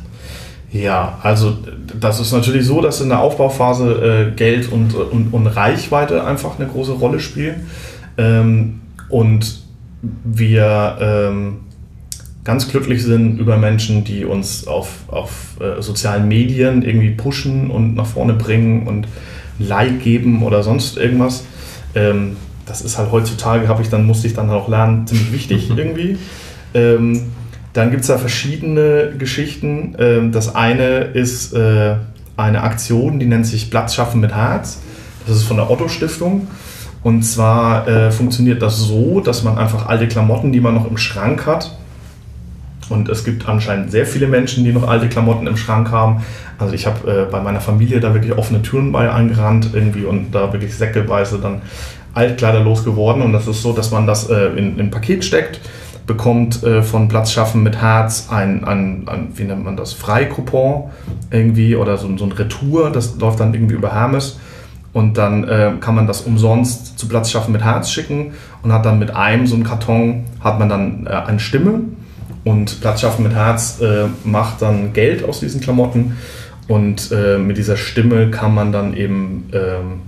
Ja, 0.73 1.19
also 1.23 1.57
das 2.01 2.19
ist 2.19 2.33
natürlich 2.33 2.67
so, 2.67 2.81
dass 2.81 3.01
in 3.01 3.11
der 3.11 3.21
Aufbauphase 3.21 4.33
äh, 4.33 4.35
Geld 4.35 4.73
und, 4.73 4.95
und, 4.95 5.33
und 5.33 5.47
Reichweite 5.47 6.25
einfach 6.25 6.59
eine 6.59 6.67
große 6.67 6.93
Rolle 6.93 7.21
spielen. 7.21 7.69
Ähm, 8.17 8.81
und 9.09 9.63
wir 10.25 10.97
ähm, 11.01 11.61
ganz 12.45 12.69
glücklich 12.69 13.03
sind 13.03 13.39
über 13.39 13.57
Menschen, 13.57 14.05
die 14.05 14.25
uns 14.25 14.67
auf, 14.67 15.09
auf 15.09 15.57
äh, 15.61 15.81
sozialen 15.81 16.29
Medien 16.29 16.83
irgendwie 16.83 17.11
pushen 17.11 17.71
und 17.71 17.95
nach 17.95 18.07
vorne 18.07 18.35
bringen 18.35 18.87
und 18.87 19.09
Like 19.59 20.03
geben 20.03 20.43
oder 20.43 20.63
sonst 20.63 20.97
irgendwas. 20.97 21.45
Ähm, 21.95 22.37
das 22.67 22.83
ist 22.83 22.99
halt 22.99 23.13
heutzutage, 23.13 23.69
habe 23.69 23.83
ich 23.83 23.89
dann, 23.89 24.05
musste 24.07 24.27
ich 24.27 24.35
dann 24.35 24.51
auch 24.51 24.69
lernen, 24.69 25.07
ziemlich 25.07 25.33
wichtig 25.33 25.71
irgendwie. 25.77 26.19
Ähm, 26.75 27.33
dann 27.73 27.91
gibt 27.91 28.03
es 28.03 28.09
da 28.09 28.19
verschiedene 28.19 29.15
Geschichten. 29.19 29.97
Ähm, 29.99 30.33
das 30.33 30.55
eine 30.55 30.99
ist 30.99 31.53
äh, 31.55 31.97
eine 32.37 32.63
Aktion, 32.63 33.19
die 33.19 33.27
nennt 33.27 33.47
sich 33.47 33.71
Platz 33.71 33.95
schaffen 33.95 34.21
mit 34.21 34.35
Herz. 34.35 34.81
Das 35.27 35.37
ist 35.37 35.45
von 35.45 35.57
der 35.57 35.71
Otto 35.71 35.89
Stiftung. 35.89 36.49
Und 37.03 37.23
zwar 37.23 37.87
äh, 37.87 38.11
funktioniert 38.11 38.63
das 38.63 38.79
so, 38.79 39.21
dass 39.21 39.45
man 39.45 39.59
einfach 39.59 39.87
alte 39.87 40.09
Klamotten, 40.09 40.53
die 40.53 40.61
man 40.61 40.75
noch 40.75 40.89
im 40.89 40.97
Schrank 40.97 41.47
hat, 41.47 41.77
und 42.91 43.09
es 43.09 43.25
gibt 43.25 43.49
anscheinend 43.49 43.91
sehr 43.91 44.07
viele 44.07 44.27
Menschen, 44.27 44.65
die 44.65 44.73
noch 44.73 44.87
alte 44.87 45.09
Klamotten 45.09 45.47
im 45.47 45.57
Schrank 45.57 45.91
haben. 45.91 46.23
Also 46.59 46.75
ich 46.75 46.87
habe 46.87 47.11
äh, 47.11 47.31
bei 47.31 47.41
meiner 47.41 47.61
Familie 47.61 48.01
da 48.01 48.15
wirklich 48.15 48.37
offene 48.37 48.63
Türen 48.63 48.93
bei 48.93 49.11
eingerannt 49.11 49.71
irgendwie 49.73 50.05
und 50.05 50.33
da 50.33 50.53
wirklich 50.53 50.75
säckeweise 50.77 51.39
dann 51.39 51.63
Altkleider 52.15 52.61
losgeworden. 52.61 53.23
Und 53.23 53.33
das 53.33 53.47
ist 53.47 53.63
so, 53.63 53.73
dass 53.73 53.91
man 53.91 54.07
das 54.07 54.29
äh, 54.31 54.47
in, 54.57 54.79
in 54.79 54.87
ein 54.87 54.91
Paket 54.91 55.25
steckt, 55.25 55.61
bekommt 56.07 56.63
äh, 56.63 56.83
von 56.83 57.09
Platz 57.09 57.33
schaffen 57.33 57.63
mit 57.63 57.81
Herz 57.81 58.29
ein, 58.31 58.65
ein, 58.65 59.05
ein, 59.07 59.29
wie 59.35 59.45
nennt 59.45 59.65
man 59.65 59.77
das, 59.77 59.93
Freikupon 59.93 60.91
irgendwie 61.31 61.77
oder 61.77 61.97
so, 61.97 62.15
so 62.17 62.25
ein 62.25 62.33
Retour, 62.33 62.91
das 62.91 63.17
läuft 63.19 63.41
dann 63.41 63.55
irgendwie 63.55 63.75
über 63.75 63.93
Hermes. 63.93 64.39
Und 64.93 65.19
dann 65.19 65.43
äh, 65.49 65.73
kann 65.81 65.97
man 65.97 66.07
das 66.07 66.21
umsonst 66.21 66.97
zu 67.01 67.09
Platz 67.09 67.29
schaffen 67.29 67.51
mit 67.51 67.65
Herz 67.65 67.91
schicken 67.91 68.33
und 68.63 68.73
hat 68.73 68.87
dann 68.87 69.01
mit 69.01 69.11
einem 69.11 69.49
so 69.49 69.57
einem 69.57 69.65
Karton, 69.65 70.25
hat 70.39 70.61
man 70.61 70.69
dann 70.69 71.07
äh, 71.07 71.11
eine 71.11 71.41
Stimme 71.41 71.81
und 72.45 72.81
Platz 72.81 73.01
schaffen 73.01 73.23
mit 73.23 73.35
Herz 73.35 73.81
äh, 73.81 74.07
macht 74.25 74.63
dann 74.63 74.93
Geld 74.93 75.25
aus 75.25 75.41
diesen 75.41 75.61
Klamotten 75.61 76.17
und 76.69 77.11
äh, 77.13 77.39
mit 77.39 77.57
dieser 77.57 77.77
Stimme 77.77 78.31
kann 78.31 78.55
man 78.55 78.73
dann 78.73 78.97
eben 78.97 79.49
ähm, 79.53 80.01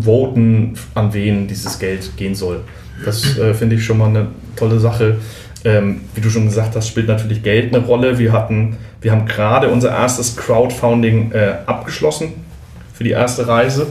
voten, 0.00 0.74
an 0.94 1.12
wen 1.12 1.46
dieses 1.46 1.78
Geld 1.78 2.16
gehen 2.16 2.34
soll. 2.34 2.60
Das 3.04 3.38
äh, 3.38 3.54
finde 3.54 3.76
ich 3.76 3.84
schon 3.84 3.98
mal 3.98 4.08
eine 4.08 4.28
tolle 4.56 4.78
Sache. 4.78 5.16
Ähm, 5.64 6.02
wie 6.14 6.20
du 6.20 6.30
schon 6.30 6.46
gesagt 6.46 6.76
hast, 6.76 6.88
spielt 6.88 7.08
natürlich 7.08 7.42
Geld 7.42 7.74
eine 7.74 7.84
Rolle. 7.84 8.18
Wir, 8.18 8.32
hatten, 8.32 8.76
wir 9.00 9.12
haben 9.12 9.26
gerade 9.26 9.68
unser 9.68 9.90
erstes 9.90 10.36
Crowdfunding 10.36 11.32
äh, 11.32 11.56
abgeschlossen 11.66 12.34
für 12.94 13.04
die 13.04 13.10
erste 13.10 13.46
Reise 13.46 13.88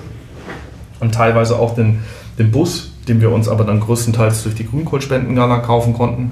und 0.99 1.13
teilweise 1.13 1.57
auch 1.57 1.75
den, 1.75 1.99
den 2.39 2.51
Bus, 2.51 2.93
den 3.07 3.21
wir 3.21 3.31
uns 3.31 3.47
aber 3.47 3.63
dann 3.63 3.79
größtenteils 3.79 4.43
durch 4.43 4.55
die 4.55 4.67
Grünkohlspendengala 4.67 5.59
kaufen 5.59 5.93
konnten. 5.93 6.31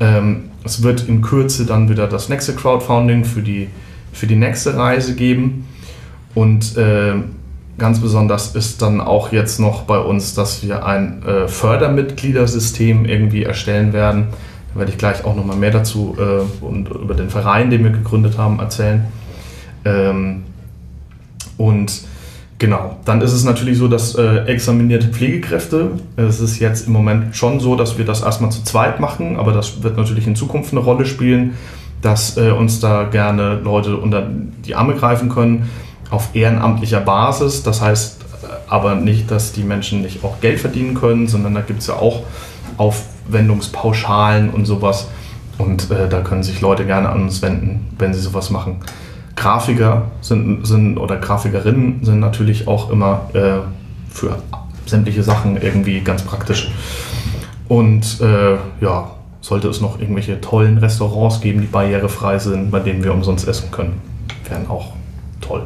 Ähm, 0.00 0.50
es 0.68 0.82
wird 0.82 1.08
in 1.08 1.22
Kürze 1.22 1.66
dann 1.66 1.88
wieder 1.88 2.06
das 2.06 2.28
nächste 2.28 2.54
Crowdfunding 2.54 3.24
für 3.24 3.42
die, 3.42 3.68
für 4.12 4.26
die 4.26 4.36
nächste 4.36 4.76
Reise 4.76 5.14
geben. 5.14 5.66
Und 6.34 6.76
äh, 6.76 7.14
ganz 7.78 8.00
besonders 8.00 8.54
ist 8.54 8.82
dann 8.82 9.00
auch 9.00 9.32
jetzt 9.32 9.60
noch 9.60 9.82
bei 9.82 9.98
uns, 9.98 10.34
dass 10.34 10.62
wir 10.62 10.84
ein 10.84 11.22
äh, 11.24 11.48
Fördermitgliedersystem 11.48 13.04
irgendwie 13.04 13.44
erstellen 13.44 13.92
werden. 13.92 14.28
Da 14.72 14.80
werde 14.80 14.92
ich 14.92 14.98
gleich 14.98 15.24
auch 15.24 15.34
nochmal 15.34 15.56
mehr 15.56 15.70
dazu 15.70 16.16
äh, 16.18 16.64
und 16.64 16.88
über 16.90 17.14
den 17.14 17.30
Verein, 17.30 17.70
den 17.70 17.84
wir 17.84 17.90
gegründet 17.90 18.36
haben, 18.36 18.58
erzählen. 18.58 19.04
Ähm, 19.84 20.42
und 21.56 22.02
Genau, 22.58 22.96
dann 23.04 23.20
ist 23.20 23.32
es 23.32 23.44
natürlich 23.44 23.78
so, 23.78 23.86
dass 23.86 24.16
äh, 24.16 24.38
examinierte 24.46 25.08
Pflegekräfte, 25.08 25.92
es 26.16 26.40
ist 26.40 26.58
jetzt 26.58 26.88
im 26.88 26.92
Moment 26.92 27.36
schon 27.36 27.60
so, 27.60 27.76
dass 27.76 27.98
wir 27.98 28.04
das 28.04 28.22
erstmal 28.22 28.50
zu 28.50 28.64
zweit 28.64 28.98
machen, 28.98 29.36
aber 29.36 29.52
das 29.52 29.84
wird 29.84 29.96
natürlich 29.96 30.26
in 30.26 30.34
Zukunft 30.34 30.72
eine 30.72 30.80
Rolle 30.80 31.06
spielen, 31.06 31.54
dass 32.02 32.36
äh, 32.36 32.50
uns 32.50 32.80
da 32.80 33.04
gerne 33.04 33.60
Leute 33.62 33.96
unter 33.96 34.28
die 34.64 34.74
Arme 34.74 34.94
greifen 34.96 35.28
können 35.28 35.68
auf 36.10 36.34
ehrenamtlicher 36.34 37.00
Basis. 37.00 37.62
Das 37.62 37.80
heißt 37.80 38.22
äh, 38.42 38.46
aber 38.68 38.96
nicht, 38.96 39.30
dass 39.30 39.52
die 39.52 39.62
Menschen 39.62 40.02
nicht 40.02 40.24
auch 40.24 40.40
Geld 40.40 40.58
verdienen 40.58 40.94
können, 40.94 41.28
sondern 41.28 41.54
da 41.54 41.60
gibt 41.60 41.80
es 41.80 41.86
ja 41.86 41.94
auch 41.94 42.24
Aufwendungspauschalen 42.76 44.50
und 44.50 44.64
sowas. 44.64 45.06
Und 45.58 45.92
äh, 45.92 46.08
da 46.08 46.20
können 46.20 46.42
sich 46.42 46.60
Leute 46.60 46.86
gerne 46.86 47.08
an 47.08 47.22
uns 47.22 47.40
wenden, 47.40 47.86
wenn 47.98 48.14
sie 48.14 48.20
sowas 48.20 48.50
machen. 48.50 48.80
Grafiker 49.38 50.10
sind, 50.20 50.66
sind 50.66 50.98
oder 50.98 51.16
Grafikerinnen 51.16 52.04
sind 52.04 52.18
natürlich 52.18 52.66
auch 52.66 52.90
immer 52.90 53.30
äh, 53.34 53.58
für 54.10 54.42
sämtliche 54.84 55.22
Sachen 55.22 55.56
irgendwie 55.60 56.00
ganz 56.00 56.22
praktisch. 56.22 56.70
Und 57.68 58.20
äh, 58.20 58.56
ja, 58.80 59.12
sollte 59.40 59.68
es 59.68 59.80
noch 59.80 60.00
irgendwelche 60.00 60.40
tollen 60.40 60.78
Restaurants 60.78 61.40
geben, 61.40 61.60
die 61.60 61.68
barrierefrei 61.68 62.38
sind, 62.38 62.72
bei 62.72 62.80
denen 62.80 63.04
wir 63.04 63.14
umsonst 63.14 63.46
essen 63.46 63.70
können, 63.70 64.00
wären 64.48 64.68
auch 64.68 64.94
toll. 65.40 65.62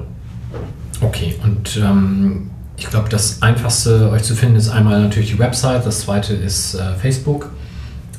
Okay, 1.00 1.34
und 1.42 1.80
ähm, 1.82 2.50
ich 2.76 2.90
glaube, 2.90 3.08
das 3.08 3.40
Einfachste 3.40 4.10
euch 4.10 4.22
zu 4.22 4.34
finden 4.34 4.56
ist 4.56 4.68
einmal 4.68 5.00
natürlich 5.00 5.30
die 5.30 5.38
Website, 5.38 5.86
das 5.86 6.00
zweite 6.00 6.34
ist 6.34 6.74
äh, 6.74 6.94
Facebook, 7.00 7.50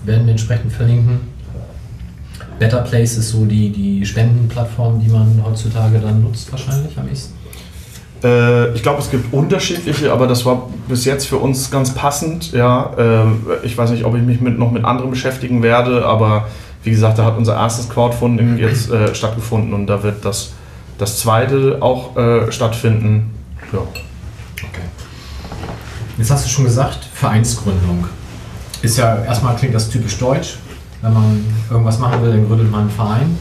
werden 0.03 0.25
wir 0.25 0.31
entsprechend 0.31 0.73
verlinken. 0.73 1.32
Better 2.63 2.79
Place 2.79 3.17
ist 3.17 3.31
so 3.31 3.43
die, 3.43 3.71
die 3.71 4.05
Spendenplattform, 4.05 4.97
die 4.97 5.09
man 5.09 5.43
heutzutage 5.45 5.99
dann 5.99 6.23
nutzt, 6.23 6.49
wahrscheinlich 6.49 6.97
am 6.97 7.09
ehesten. 7.09 7.33
Äh, 8.23 8.73
ich 8.73 8.81
glaube, 8.81 9.01
es 9.01 9.11
gibt 9.11 9.33
unterschiedliche, 9.33 10.13
aber 10.13 10.27
das 10.27 10.45
war 10.45 10.69
bis 10.87 11.03
jetzt 11.03 11.27
für 11.27 11.39
uns 11.39 11.69
ganz 11.71 11.93
passend. 11.93 12.53
Ja, 12.53 12.93
ähm, 12.97 13.45
ich 13.63 13.77
weiß 13.77 13.91
nicht, 13.91 14.05
ob 14.05 14.15
ich 14.15 14.21
mich 14.21 14.39
mit, 14.39 14.57
noch 14.57 14.71
mit 14.71 14.85
anderen 14.85 15.09
beschäftigen 15.09 15.61
werde, 15.61 16.05
aber 16.05 16.47
wie 16.85 16.91
gesagt, 16.91 17.19
da 17.19 17.25
hat 17.25 17.37
unser 17.37 17.55
erstes 17.55 17.89
Crowdfunding 17.89 18.57
jetzt 18.57 18.89
äh, 18.89 19.13
stattgefunden 19.13 19.73
und 19.73 19.87
da 19.87 20.01
wird 20.01 20.23
das, 20.23 20.53
das 20.97 21.19
zweite 21.19 21.79
auch 21.81 22.15
äh, 22.15 22.49
stattfinden. 22.49 23.31
Ja. 23.73 23.79
Okay. 23.79 24.87
Jetzt 26.17 26.31
hast 26.31 26.45
du 26.45 26.49
schon 26.49 26.63
gesagt, 26.63 26.99
Vereinsgründung. 27.13 28.07
Ist 28.81 28.97
ja 28.97 29.21
erstmal 29.25 29.53
klingt 29.57 29.75
das 29.75 29.89
typisch 29.89 30.17
deutsch. 30.17 30.59
Wenn 31.03 31.13
man 31.13 31.45
irgendwas 31.69 31.99
machen 31.99 32.23
will, 32.23 32.31
dann 32.31 32.47
gründet 32.47 32.71
man 32.71 32.81
einen 32.81 32.89
Verein. 32.89 33.37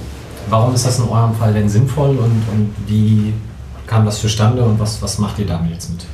Warum 0.51 0.75
ist 0.75 0.85
das 0.85 0.99
in 0.99 1.09
eurem 1.09 1.33
Fall 1.35 1.55
denn 1.55 1.69
sinnvoll 1.69 2.11
und, 2.11 2.43
und 2.53 2.75
wie 2.89 3.33
kam 3.87 4.05
das 4.05 4.21
zustande 4.21 4.63
und 4.63 4.81
was, 4.81 5.01
was 5.01 5.19
macht 5.19 5.39
ihr 5.39 5.47
damit 5.47 5.73
jetzt 5.73 5.91
mit? 5.91 6.05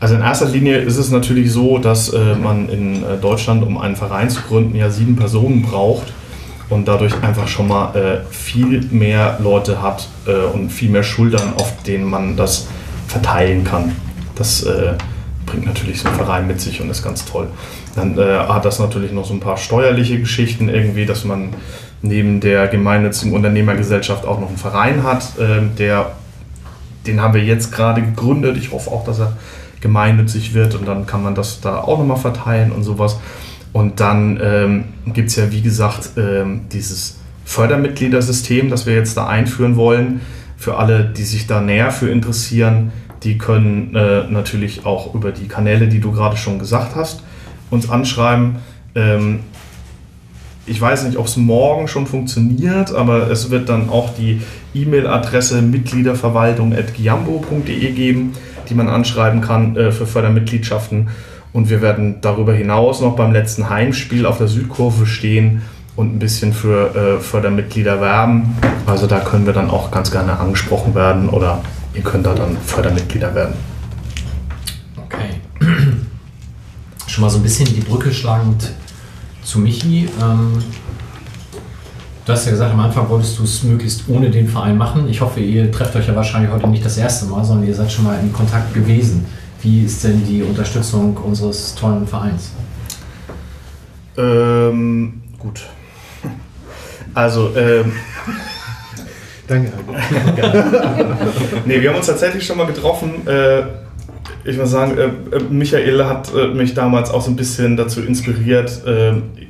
Also 0.00 0.14
in 0.14 0.22
erster 0.22 0.46
Linie 0.46 0.78
ist 0.78 0.96
es 0.96 1.10
natürlich 1.10 1.52
so, 1.52 1.78
dass 1.78 2.08
äh, 2.08 2.34
man 2.34 2.68
in 2.70 3.02
äh, 3.02 3.18
Deutschland, 3.20 3.62
um 3.62 3.76
einen 3.78 3.94
Verein 3.94 4.30
zu 4.30 4.40
gründen, 4.40 4.74
ja 4.74 4.90
sieben 4.90 5.16
Personen 5.16 5.62
braucht. 5.62 6.12
und 6.70 6.86
dadurch 6.86 7.14
einfach 7.22 7.48
schon 7.48 7.68
mal 7.68 7.94
äh, 7.96 8.32
viel 8.32 8.82
mehr 8.90 9.38
Leute 9.42 9.80
hat 9.82 10.08
äh, 10.26 10.46
und 10.54 10.70
viel 10.70 10.90
mehr 10.90 11.02
Schultern, 11.02 11.54
auf 11.56 11.82
denen 11.82 12.04
man 12.04 12.36
das 12.36 12.68
verteilen 13.06 13.64
kann. 13.64 13.92
Das 14.34 14.62
äh, 14.64 14.94
bringt 15.48 15.66
natürlich 15.66 16.00
so 16.00 16.08
ein 16.08 16.14
Verein 16.14 16.46
mit 16.46 16.60
sich 16.60 16.80
und 16.80 16.90
ist 16.90 17.02
ganz 17.02 17.24
toll. 17.24 17.48
Dann 17.94 18.18
äh, 18.18 18.38
hat 18.38 18.64
das 18.64 18.78
natürlich 18.78 19.12
noch 19.12 19.24
so 19.24 19.34
ein 19.34 19.40
paar 19.40 19.56
steuerliche 19.56 20.18
Geschichten 20.20 20.68
irgendwie, 20.68 21.06
dass 21.06 21.24
man 21.24 21.54
neben 22.02 22.40
der 22.40 22.68
gemeinnützigen 22.68 23.32
Unternehmergesellschaft 23.34 24.24
auch 24.24 24.40
noch 24.40 24.48
einen 24.48 24.58
Verein 24.58 25.02
hat, 25.02 25.24
ähm, 25.40 25.70
der, 25.78 26.12
den 27.06 27.20
haben 27.20 27.34
wir 27.34 27.42
jetzt 27.42 27.72
gerade 27.72 28.02
gegründet. 28.02 28.56
Ich 28.56 28.70
hoffe 28.72 28.90
auch, 28.90 29.04
dass 29.04 29.18
er 29.18 29.36
gemeinnützig 29.80 30.54
wird 30.54 30.74
und 30.74 30.86
dann 30.86 31.06
kann 31.06 31.22
man 31.22 31.34
das 31.34 31.60
da 31.60 31.78
auch 31.78 31.98
nochmal 31.98 32.16
verteilen 32.16 32.72
und 32.72 32.82
sowas. 32.84 33.18
Und 33.72 34.00
dann 34.00 34.40
ähm, 34.42 34.84
gibt 35.12 35.30
es 35.30 35.36
ja, 35.36 35.50
wie 35.52 35.62
gesagt, 35.62 36.10
ähm, 36.16 36.62
dieses 36.72 37.18
Fördermitgliedersystem, 37.44 38.70
das 38.70 38.86
wir 38.86 38.94
jetzt 38.94 39.16
da 39.16 39.26
einführen 39.26 39.76
wollen. 39.76 40.20
Für 40.56 40.76
alle, 40.76 41.04
die 41.04 41.22
sich 41.22 41.46
da 41.46 41.60
näher 41.60 41.90
für 41.92 42.10
interessieren, 42.10 42.92
die 43.22 43.38
können 43.38 43.94
äh, 43.94 44.24
natürlich 44.28 44.84
auch 44.86 45.14
über 45.14 45.30
die 45.32 45.48
Kanäle, 45.48 45.88
die 45.88 46.00
du 46.00 46.12
gerade 46.12 46.36
schon 46.36 46.58
gesagt 46.58 46.94
hast, 46.94 47.22
uns 47.70 47.88
anschreiben. 47.90 48.56
Ähm, 48.94 49.40
ich 50.66 50.78
weiß 50.80 51.02
nicht, 51.04 51.16
ob 51.16 51.26
es 51.26 51.36
morgen 51.36 51.88
schon 51.88 52.06
funktioniert, 52.06 52.94
aber 52.94 53.28
es 53.30 53.50
wird 53.50 53.68
dann 53.70 53.88
auch 53.88 54.14
die 54.14 54.42
E-Mail-Adresse 54.74 55.62
mitgliederverwaltung.giambo.de 55.62 57.92
geben, 57.92 58.34
die 58.68 58.74
man 58.74 58.88
anschreiben 58.88 59.40
kann 59.40 59.76
äh, 59.76 59.92
für 59.92 60.06
Fördermitgliedschaften. 60.06 61.08
Und 61.52 61.70
wir 61.70 61.80
werden 61.80 62.16
darüber 62.20 62.52
hinaus 62.52 63.00
noch 63.00 63.14
beim 63.16 63.32
letzten 63.32 63.70
Heimspiel 63.70 64.26
auf 64.26 64.36
der 64.38 64.48
Südkurve 64.48 65.06
stehen 65.06 65.62
und 65.96 66.14
ein 66.14 66.18
bisschen 66.18 66.52
für 66.52 66.94
äh, 66.94 67.18
Fördermitglieder 67.20 68.00
werben. 68.00 68.56
Also 68.86 69.06
da 69.06 69.20
können 69.20 69.46
wir 69.46 69.54
dann 69.54 69.70
auch 69.70 69.90
ganz 69.90 70.10
gerne 70.10 70.38
angesprochen 70.38 70.94
werden 70.94 71.30
oder 71.30 71.62
ihr 71.94 72.02
könnt 72.02 72.26
da 72.26 72.34
dann 72.34 72.56
Fördermitglieder 72.58 73.34
werden. 73.34 73.54
Okay. 74.96 75.40
Schon 77.06 77.22
mal 77.22 77.30
so 77.30 77.38
ein 77.38 77.42
bisschen 77.42 77.66
die 77.66 77.80
Brücke 77.80 78.12
schlagend 78.12 78.70
zu 79.42 79.58
Michi. 79.58 80.08
Ähm, 80.20 80.62
du 82.24 82.32
hast 82.32 82.44
ja 82.44 82.50
gesagt, 82.52 82.72
am 82.72 82.80
Anfang 82.80 83.08
wolltest 83.08 83.38
du 83.38 83.44
es 83.44 83.62
möglichst 83.62 84.08
ohne 84.08 84.30
den 84.30 84.48
Verein 84.48 84.76
machen. 84.76 85.08
Ich 85.08 85.20
hoffe, 85.20 85.40
ihr 85.40 85.72
trefft 85.72 85.96
euch 85.96 86.06
ja 86.06 86.14
wahrscheinlich 86.14 86.52
heute 86.52 86.68
nicht 86.68 86.84
das 86.84 86.98
erste 86.98 87.26
Mal, 87.26 87.44
sondern 87.44 87.66
ihr 87.66 87.74
seid 87.74 87.90
schon 87.90 88.04
mal 88.04 88.18
in 88.20 88.32
Kontakt 88.32 88.74
gewesen. 88.74 89.26
Wie 89.62 89.84
ist 89.84 90.04
denn 90.04 90.24
die 90.24 90.42
Unterstützung 90.42 91.16
unseres 91.16 91.74
tollen 91.74 92.06
Vereins? 92.06 92.52
Ähm, 94.16 95.22
gut. 95.38 95.66
Also, 97.14 97.56
ähm, 97.56 97.92
Danke. 99.48 99.72
nee, 101.64 101.80
wir 101.80 101.88
haben 101.88 101.96
uns 101.96 102.06
tatsächlich 102.06 102.46
schon 102.46 102.58
mal 102.58 102.66
getroffen. 102.66 103.26
Äh, 103.26 103.62
ich 104.44 104.58
muss 104.58 104.70
sagen, 104.70 104.96
äh, 104.98 105.36
äh, 105.36 105.42
Michael 105.50 106.04
hat 106.04 106.30
mich 106.54 106.74
damals 106.74 107.10
auch 107.10 107.22
so 107.22 107.30
ein 107.30 107.36
bisschen 107.36 107.76
dazu 107.76 108.02
inspiriert. 108.02 108.82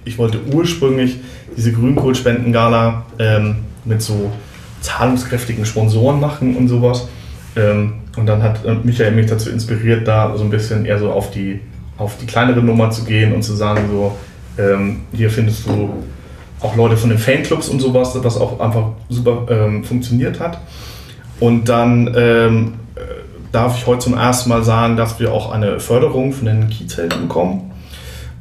Ich 0.05 0.17
wollte 0.17 0.39
ursprünglich 0.53 1.19
diese 1.57 1.73
Grünkohlspendengala 1.73 3.05
ähm, 3.19 3.57
mit 3.85 4.01
so 4.01 4.31
zahlungskräftigen 4.81 5.67
Sponsoren 5.67 6.21
machen 6.21 6.57
und 6.57 6.69
sowas. 6.69 7.09
Ähm, 7.57 7.95
und 8.17 8.27
dann 8.27 8.43
hat 8.43 8.85
Michael 8.85 9.13
mich 9.13 9.27
dazu 9.27 9.51
inspiriert, 9.51 10.07
da 10.07 10.37
so 10.37 10.45
ein 10.45 10.51
bisschen 10.51 10.87
eher 10.87 10.99
so 10.99 11.11
auf 11.11 11.31
die, 11.31 11.61
auf 11.97 12.17
die 12.19 12.27
kleinere 12.27 12.63
Nummer 12.63 12.91
zu 12.91 13.05
gehen 13.05 13.33
und 13.33 13.43
zu 13.43 13.55
sagen, 13.55 13.89
so, 13.91 14.17
ähm, 14.59 15.01
hier 15.13 15.31
findest 15.31 15.67
du 15.67 15.93
auch 16.61 16.77
Leute 16.77 16.97
von 16.97 17.11
den 17.11 17.19
Fanclubs 17.19 17.69
und 17.69 17.81
sowas, 17.81 18.19
was 18.23 18.37
auch 18.37 18.61
einfach 18.61 18.93
super 19.09 19.47
ähm, 19.51 19.85
funktioniert 19.85 20.41
hat. 20.41 20.61
Und 21.41 21.69
dann 21.69 22.15
ähm, 22.17 22.75
äh, 22.97 23.01
darf 23.53 23.77
ich 23.79 23.87
heute 23.87 24.01
zum 24.01 24.15
ersten 24.15 24.49
Mal 24.49 24.65
sagen, 24.65 24.97
dass 24.97 25.21
wir 25.21 25.33
auch 25.33 25.53
eine 25.53 25.81
Förderung 25.81 26.33
von 26.33 26.47
den 26.47 26.69
Kiezhelden 26.69 27.29
bekommen. 27.29 27.73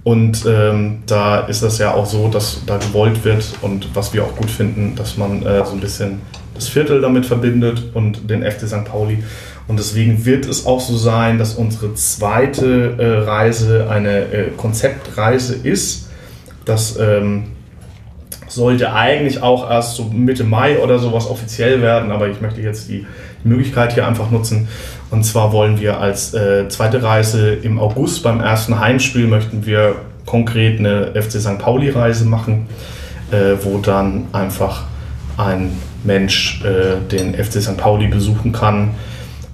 Und 0.04 0.46
ähm, 0.48 1.00
da 1.06 1.42
ist 1.42 1.64
das 1.64 1.80
ja 1.80 1.94
auch 1.94 2.06
so, 2.06 2.30
dass 2.30 2.62
da 2.66 2.78
gewollt 2.78 3.26
wird 3.26 3.56
und 3.62 3.94
was 3.94 4.14
wir 4.14 4.24
auch 4.24 4.36
gut 4.38 4.50
finden, 4.50 4.96
dass 4.96 5.18
man 5.18 5.46
äh, 5.46 5.66
so 5.66 5.74
ein 5.74 5.82
bisschen 5.82 6.22
das 6.56 6.70
Viertel 6.70 7.02
damit 7.02 7.26
verbindet 7.26 7.92
und 7.94 8.30
den 8.30 8.42
FC 8.42 8.68
St. 8.68 8.86
Pauli. 8.86 9.24
Und 9.68 9.78
deswegen 9.78 10.26
wird 10.26 10.46
es 10.46 10.66
auch 10.66 10.80
so 10.80 10.96
sein, 10.96 11.38
dass 11.38 11.56
unsere 11.56 11.94
zweite 11.94 12.96
äh, 12.98 13.30
Reise 13.30 13.90
eine 13.90 14.32
äh, 14.32 14.50
Konzeptreise 14.56 15.56
ist. 15.56 16.08
Das 16.64 16.98
ähm, 16.98 17.48
sollte 18.58 18.92
eigentlich 18.92 19.42
auch 19.42 19.70
erst 19.70 19.96
so 19.96 20.06
Mitte 20.06 20.44
Mai 20.44 20.80
oder 20.80 20.98
sowas 20.98 21.30
offiziell 21.30 21.82
werden, 21.82 22.12
aber 22.12 22.28
ich 22.28 22.42
möchte 22.42 22.60
jetzt 22.60 22.90
die 22.90 23.06
Möglichkeit 23.44 23.94
hier 23.94 24.06
einfach 24.06 24.32
nutzen. 24.32 24.68
Und 25.12 25.24
zwar 25.24 25.54
wollen 25.54 25.80
wir 25.80 26.00
als 26.00 26.34
äh, 26.34 26.68
zweite 26.68 27.02
Reise 27.02 27.54
im 27.54 27.80
August 27.80 28.24
beim 28.24 28.42
ersten 28.42 28.80
Heimspiel 28.80 29.28
möchten 29.28 29.66
wir 29.66 29.96
konkret 30.26 30.80
eine 30.80 31.14
FC 31.14 31.40
St. 31.40 31.60
Pauli-Reise 31.60 32.26
machen, 32.26 32.68
äh, 33.32 33.56
wo 33.62 33.78
dann 33.78 34.26
einfach 34.34 34.84
ein 35.38 35.72
Mensch 36.04 36.62
äh, 36.66 36.98
den 37.10 37.36
FC 37.36 37.62
St. 37.62 37.78
Pauli 37.78 38.08
besuchen 38.08 38.52
kann, 38.52 38.96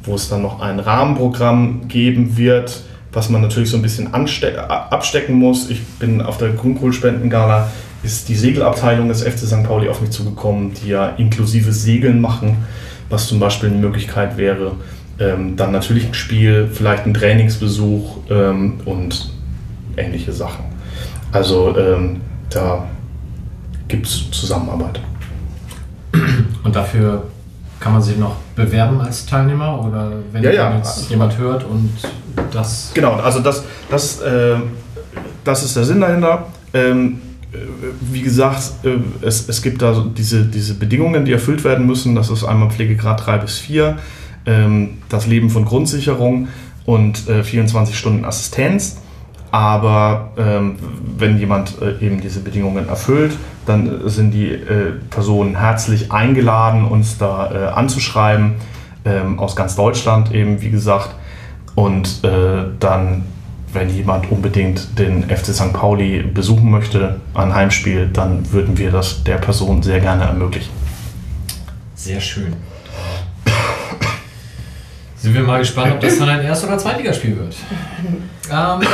wo 0.04 0.16
es 0.16 0.30
dann 0.30 0.42
noch 0.42 0.62
ein 0.62 0.80
Rahmenprogramm 0.80 1.90
geben 1.90 2.38
wird, 2.38 2.82
was 3.12 3.30
man 3.30 3.42
natürlich 3.42 3.70
so 3.70 3.78
ein 3.78 3.84
bisschen 3.84 4.14
abstecken 4.14 5.36
muss. 5.36 5.70
Ich 5.70 5.84
bin 6.00 6.22
auf 6.22 6.38
der 6.38 6.50
Grünkohlspendengala 6.50 7.70
ist 8.04 8.28
die 8.30 8.36
Segelabteilung 8.36 9.08
des 9.08 9.24
FC 9.24 9.40
St. 9.40 9.64
Pauli 9.64 9.90
auf 9.90 10.02
mich 10.02 10.12
zugekommen, 10.12 10.74
die 10.74 10.90
ja 10.90 11.08
inklusive 11.10 11.72
Segeln 11.72 12.20
machen, 12.20 12.66
was 13.10 13.28
zum 13.28 13.40
Beispiel 13.40 13.70
eine 13.70 13.80
Möglichkeit 13.80 14.38
wäre. 14.38 14.74
Ähm, 15.20 15.56
dann 15.56 15.72
natürlich 15.72 16.06
ein 16.06 16.14
Spiel, 16.14 16.70
vielleicht 16.72 17.06
ein 17.06 17.14
Trainingsbesuch 17.14 18.18
ähm, 18.30 18.82
und 18.86 19.32
ähnliche 19.96 20.34
Sachen. 20.34 20.66
Also 21.32 21.78
ähm, 21.78 22.22
da 22.50 22.88
gibt 23.88 24.08
es 24.08 24.30
Zusammenarbeit. 24.32 25.00
Und 26.64 26.76
dafür 26.76 27.24
kann 27.80 27.94
man 27.94 28.02
sich 28.02 28.18
noch 28.18 28.36
bewerben 28.56 29.02
als 29.02 29.26
Teilnehmer 29.26 29.84
oder 29.86 30.12
wenn 30.32 30.44
Ja, 30.44 30.52
ja. 30.52 30.78
jetzt 30.78 31.10
jemand 31.10 31.38
hört 31.38 31.64
und 31.66 31.92
das. 32.52 32.92
Genau, 32.94 33.14
also 33.16 33.40
das, 33.40 33.64
das, 33.90 34.22
äh, 34.22 34.56
das 35.44 35.64
ist 35.64 35.76
der 35.76 35.84
Sinn 35.84 36.02
dahinter. 36.02 36.48
Ähm, 36.74 37.20
äh, 37.20 37.33
wie 38.12 38.22
gesagt, 38.22 38.74
äh, 38.84 38.98
es, 39.26 39.48
es 39.48 39.62
gibt 39.62 39.82
da 39.82 39.94
so 39.94 40.04
diese, 40.04 40.46
diese 40.46 40.76
Bedingungen, 40.76 41.26
die 41.26 41.32
erfüllt 41.32 41.64
werden 41.64 41.86
müssen. 41.86 42.16
Das 42.16 42.30
ist 42.30 42.44
einmal 42.44 42.70
Pflegegrad 42.70 43.26
3 43.26 43.38
bis 43.40 43.60
4, 43.60 43.98
ähm, 44.46 44.98
das 45.10 45.28
Leben 45.28 45.50
von 45.50 45.66
Grundsicherung 45.66 46.48
und 46.86 47.28
äh, 47.30 47.44
24 47.44 47.98
Stunden 47.98 48.26
Assistenz. 48.26 48.98
Aber 49.52 50.32
ähm, 50.36 50.78
wenn 51.18 51.38
jemand 51.38 51.76
äh, 51.80 52.04
eben 52.04 52.22
diese 52.22 52.40
Bedingungen 52.40 52.90
erfüllt, 52.90 53.34
dann 53.68 54.10
sind 54.10 54.32
die 54.32 54.50
äh, 54.50 54.94
Personen 55.12 55.56
herzlich 55.56 56.12
eingeladen, 56.12 56.86
uns 56.86 57.20
da 57.20 57.52
äh, 57.52 57.68
anzuschreiben, 57.68 58.56
ähm, 59.06 59.38
aus 59.38 59.56
ganz 59.56 59.76
Deutschland 59.76 60.34
eben, 60.34 60.62
wie 60.62 60.72
gesagt. 60.72 61.14
Und 61.76 62.24
äh, 62.24 62.66
dann, 62.80 63.26
wenn 63.74 63.90
jemand 63.90 64.32
unbedingt 64.32 64.98
den 64.98 65.24
FC 65.24 65.48
St. 65.48 65.74
Pauli 65.74 66.22
besuchen 66.22 66.70
möchte, 66.70 67.20
ein 67.34 67.54
Heimspiel, 67.54 68.10
dann 68.12 68.52
würden 68.52 68.78
wir 68.78 68.92
das 68.92 69.24
der 69.24 69.38
Person 69.38 69.84
sehr 69.84 70.00
gerne 70.00 70.24
ermöglichen. 70.24 70.72
Sehr 71.96 72.20
schön. 72.20 72.54
Sind 75.18 75.34
wir 75.34 75.44
mal 75.44 75.60
gespannt, 75.60 75.94
ob 75.94 76.02
das 76.02 76.20
dann 76.20 76.30
ein 76.30 76.42
Erst- 76.42 76.66
oder 76.66 76.78
Zweitligaspiel 76.78 77.38
wird. 77.38 77.56
Ähm, 78.52 78.86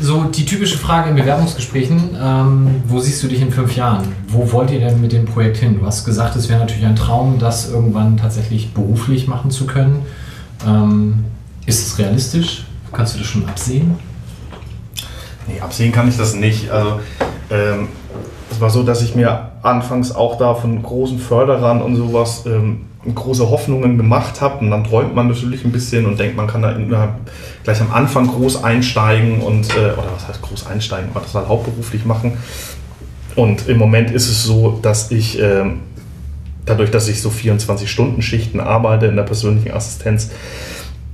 so 0.00 0.24
die 0.24 0.44
typische 0.44 0.78
Frage 0.78 1.10
in 1.10 1.16
Bewerbungsgesprächen, 1.16 2.16
ähm, 2.16 2.82
wo 2.86 3.00
siehst 3.00 3.20
du 3.24 3.26
dich 3.26 3.40
in 3.40 3.50
fünf 3.50 3.74
Jahren? 3.74 4.06
Wo 4.28 4.52
wollt 4.52 4.70
ihr 4.70 4.78
denn 4.78 5.00
mit 5.00 5.12
dem 5.12 5.24
Projekt 5.24 5.56
hin? 5.56 5.76
Du 5.80 5.84
hast 5.84 6.04
gesagt, 6.04 6.36
es 6.36 6.48
wäre 6.48 6.60
natürlich 6.60 6.86
ein 6.86 6.94
Traum, 6.94 7.40
das 7.40 7.68
irgendwann 7.70 8.16
tatsächlich 8.16 8.72
beruflich 8.72 9.26
machen 9.26 9.50
zu 9.50 9.66
können. 9.66 10.06
Ähm, 10.64 11.24
ist 11.66 11.86
es 11.86 11.98
realistisch? 11.98 12.64
Kannst 12.92 13.14
du 13.14 13.18
das 13.18 13.26
schon 13.26 13.48
absehen? 13.48 13.98
Nee, 15.46 15.60
absehen 15.60 15.92
kann 15.92 16.08
ich 16.08 16.16
das 16.16 16.34
nicht. 16.34 16.70
Also, 16.70 17.00
ähm, 17.50 17.88
es 18.50 18.60
war 18.60 18.70
so, 18.70 18.82
dass 18.82 19.02
ich 19.02 19.14
mir 19.14 19.50
anfangs 19.62 20.14
auch 20.14 20.38
da 20.38 20.54
von 20.54 20.82
großen 20.82 21.18
Förderern 21.18 21.82
und 21.82 21.96
sowas 21.96 22.44
ähm, 22.46 22.86
große 23.14 23.48
Hoffnungen 23.48 23.96
gemacht 23.96 24.40
habe. 24.40 24.58
Und 24.64 24.70
dann 24.70 24.84
träumt 24.84 25.14
man 25.14 25.28
natürlich 25.28 25.64
ein 25.64 25.72
bisschen 25.72 26.06
und 26.06 26.18
denkt, 26.18 26.36
man 26.36 26.46
kann 26.46 26.62
da 26.62 26.72
innerhalb, 26.72 27.12
gleich 27.64 27.80
am 27.80 27.92
Anfang 27.92 28.26
groß 28.26 28.64
einsteigen 28.64 29.40
und, 29.40 29.70
äh, 29.76 29.92
oder 29.92 30.10
was 30.14 30.28
heißt 30.28 30.42
groß 30.42 30.66
einsteigen, 30.66 31.10
aber 31.10 31.20
das 31.20 31.34
halt 31.34 31.48
hauptberuflich 31.48 32.04
machen. 32.04 32.38
Und 33.36 33.68
im 33.68 33.78
Moment 33.78 34.10
ist 34.10 34.28
es 34.28 34.42
so, 34.42 34.78
dass 34.82 35.10
ich 35.10 35.38
ähm, 35.38 35.80
dadurch, 36.64 36.90
dass 36.90 37.08
ich 37.08 37.22
so 37.22 37.30
24-Stunden-Schichten 37.30 38.60
arbeite 38.60 39.06
in 39.06 39.16
der 39.16 39.22
persönlichen 39.22 39.72
Assistenz, 39.72 40.30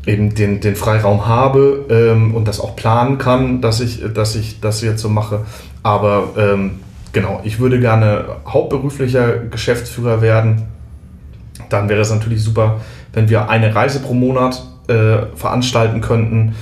eben 0.07 0.35
den, 0.35 0.61
den 0.61 0.77
Freiraum 0.77 1.27
habe 1.27 1.87
ähm, 1.89 2.35
und 2.35 2.47
das 2.47 2.61
auch 2.61 2.77
planen 2.77 3.19
kann, 3.19 3.61
dass 3.61 3.81
ich, 3.81 4.03
dass 4.13 4.35
ich 4.35 4.61
das 4.61 4.83
jetzt 4.83 5.01
so 5.01 5.09
mache. 5.09 5.41
Aber 5.83 6.31
ähm, 6.37 6.81
genau, 7.13 7.41
ich 7.45 7.59
würde 7.59 7.81
gerne 7.81 8.27
hauptberuflicher 8.47 9.39
Geschäftsführer 9.51 10.21
werden. 10.21 10.63
Dann 11.71 11.89
wäre 11.89 12.01
es 12.01 12.11
natürlich 12.11 12.43
super, 12.43 12.81
wenn 13.13 13.29
wir 13.29 13.49
eine 13.49 13.75
Reise 13.75 14.01
pro 14.01 14.15
Monat 14.15 14.63
äh, 14.89 15.27
veranstalten 15.35 16.01
könnten. 16.01 16.55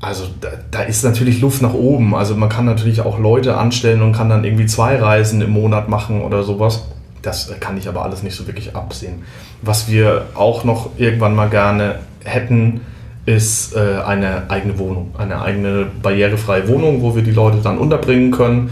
Also 0.00 0.24
da, 0.40 0.48
da, 0.70 0.82
ist 0.82 1.02
natürlich 1.02 1.40
Luft 1.40 1.62
nach 1.62 1.72
oben. 1.72 2.14
Also 2.14 2.36
man 2.36 2.50
kann 2.50 2.66
natürlich 2.66 3.00
auch 3.00 3.18
Leute 3.18 3.56
anstellen 3.56 4.02
und 4.02 4.12
kann 4.12 4.28
dann 4.28 4.44
irgendwie 4.44 4.66
zwei 4.66 5.00
Reisen 5.00 5.40
im 5.40 5.50
Monat 5.50 5.88
machen 5.88 6.20
oder 6.20 6.42
sowas. 6.42 6.84
Das 7.22 7.50
kann 7.60 7.78
ich 7.78 7.88
aber 7.88 8.04
alles 8.04 8.22
nicht 8.22 8.36
so 8.36 8.46
wirklich 8.46 8.76
absehen. 8.76 9.22
Was 9.62 9.88
wir 9.88 10.26
auch 10.34 10.64
noch 10.64 10.90
irgendwann 10.98 11.34
mal 11.34 11.48
gerne 11.48 12.00
hätten, 12.24 12.80
ist 13.26 13.74
äh, 13.74 14.02
eine 14.04 14.50
eigene 14.50 14.78
Wohnung, 14.78 15.14
eine 15.16 15.40
eigene 15.40 15.86
barrierefreie 16.02 16.68
Wohnung, 16.68 17.02
wo 17.02 17.16
wir 17.16 17.22
die 17.22 17.30
Leute 17.30 17.58
dann 17.62 17.78
unterbringen 17.78 18.30
können. 18.30 18.70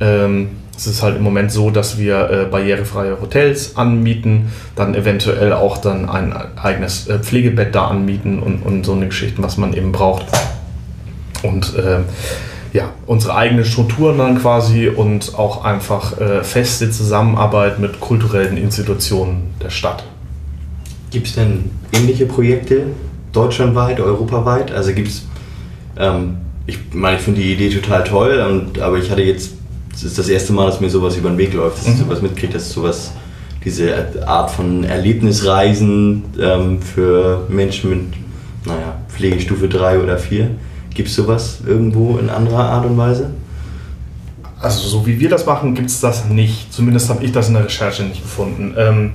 Ähm, 0.00 0.48
es 0.76 0.86
ist 0.86 1.02
halt 1.02 1.16
im 1.16 1.22
Moment 1.22 1.52
so, 1.52 1.70
dass 1.70 1.98
wir 1.98 2.30
äh, 2.30 2.44
barrierefreie 2.50 3.20
Hotels 3.20 3.76
anmieten, 3.76 4.50
dann 4.74 4.94
eventuell 4.94 5.52
auch 5.52 5.78
dann 5.78 6.08
ein 6.08 6.34
eigenes 6.56 7.06
äh, 7.06 7.20
Pflegebett 7.20 7.74
da 7.74 7.86
anmieten 7.88 8.40
und, 8.40 8.62
und 8.62 8.84
so 8.84 8.92
eine 8.92 9.06
Geschichte, 9.06 9.42
was 9.42 9.56
man 9.56 9.74
eben 9.74 9.92
braucht. 9.92 10.26
Und 11.42 11.76
äh, 11.76 11.98
ja, 12.72 12.90
unsere 13.06 13.36
eigenen 13.36 13.64
Strukturen 13.64 14.18
dann 14.18 14.38
quasi 14.40 14.88
und 14.88 15.34
auch 15.36 15.62
einfach 15.62 16.14
feste 16.42 16.90
Zusammenarbeit 16.90 17.78
mit 17.78 18.00
kulturellen 18.00 18.56
Institutionen 18.56 19.52
der 19.62 19.68
Stadt. 19.68 20.04
Gibt 21.12 21.26
es 21.26 21.34
denn 21.34 21.70
ähnliche 21.92 22.24
Projekte 22.26 22.86
deutschlandweit, 23.32 24.00
europaweit? 24.00 24.72
Also 24.72 24.92
gibt 24.92 25.08
es, 25.08 25.26
ähm, 25.98 26.38
ich 26.66 26.78
meine, 26.92 27.16
ich 27.18 27.22
finde 27.22 27.40
die 27.40 27.52
Idee 27.52 27.68
total 27.68 28.02
toll, 28.04 28.44
und, 28.48 28.80
aber 28.80 28.98
ich 28.98 29.10
hatte 29.10 29.22
jetzt, 29.22 29.52
es 29.94 30.04
ist 30.04 30.18
das 30.18 30.28
erste 30.28 30.52
Mal, 30.54 30.66
dass 30.66 30.80
mir 30.80 30.88
sowas 30.88 31.16
über 31.16 31.28
den 31.28 31.36
Weg 31.38 31.52
läuft, 31.52 31.78
dass 31.78 31.86
ich 31.88 31.94
Mhm. 31.94 32.04
sowas 32.04 32.22
mitkriege, 32.22 32.54
dass 32.54 32.72
sowas, 32.72 33.12
diese 33.64 33.94
Art 34.26 34.50
von 34.50 34.84
Erlebnisreisen 34.84 36.24
ähm, 36.40 36.80
für 36.80 37.46
Menschen 37.48 37.90
mit, 37.90 38.00
naja, 38.64 38.96
Pflegestufe 39.08 39.68
3 39.68 40.00
oder 40.00 40.16
4. 40.18 40.50
Gibt 40.94 41.08
es 41.08 41.14
sowas 41.14 41.58
irgendwo 41.66 42.18
in 42.18 42.28
anderer 42.30 42.64
Art 42.64 42.86
und 42.86 42.96
Weise? 42.96 43.30
Also 44.60 44.88
so 44.88 45.06
wie 45.06 45.18
wir 45.20 45.28
das 45.28 45.44
machen, 45.46 45.74
gibt 45.74 45.90
es 45.90 46.00
das 46.00 46.24
nicht. 46.28 46.72
Zumindest 46.72 47.08
habe 47.08 47.24
ich 47.24 47.32
das 47.32 47.48
in 47.48 47.54
der 47.54 47.64
Recherche 47.64 48.02
nicht 48.04 48.22
gefunden. 48.22 48.74
Ähm, 48.78 49.12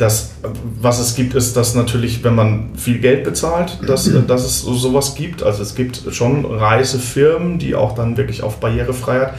das, 0.00 0.32
was 0.80 0.98
es 0.98 1.14
gibt, 1.14 1.34
ist, 1.34 1.56
dass 1.56 1.74
natürlich, 1.74 2.24
wenn 2.24 2.34
man 2.34 2.70
viel 2.76 2.98
Geld 2.98 3.24
bezahlt, 3.24 3.78
dass, 3.86 4.10
dass 4.26 4.44
es 4.44 4.62
so, 4.62 4.74
sowas 4.74 5.14
gibt. 5.14 5.42
Also 5.42 5.62
es 5.62 5.74
gibt 5.74 6.02
schon 6.10 6.44
Reisefirmen, 6.44 7.58
die 7.58 7.74
auch 7.74 7.94
dann 7.94 8.16
wirklich 8.16 8.42
auf 8.42 8.58
Barrierefreiheit. 8.58 9.34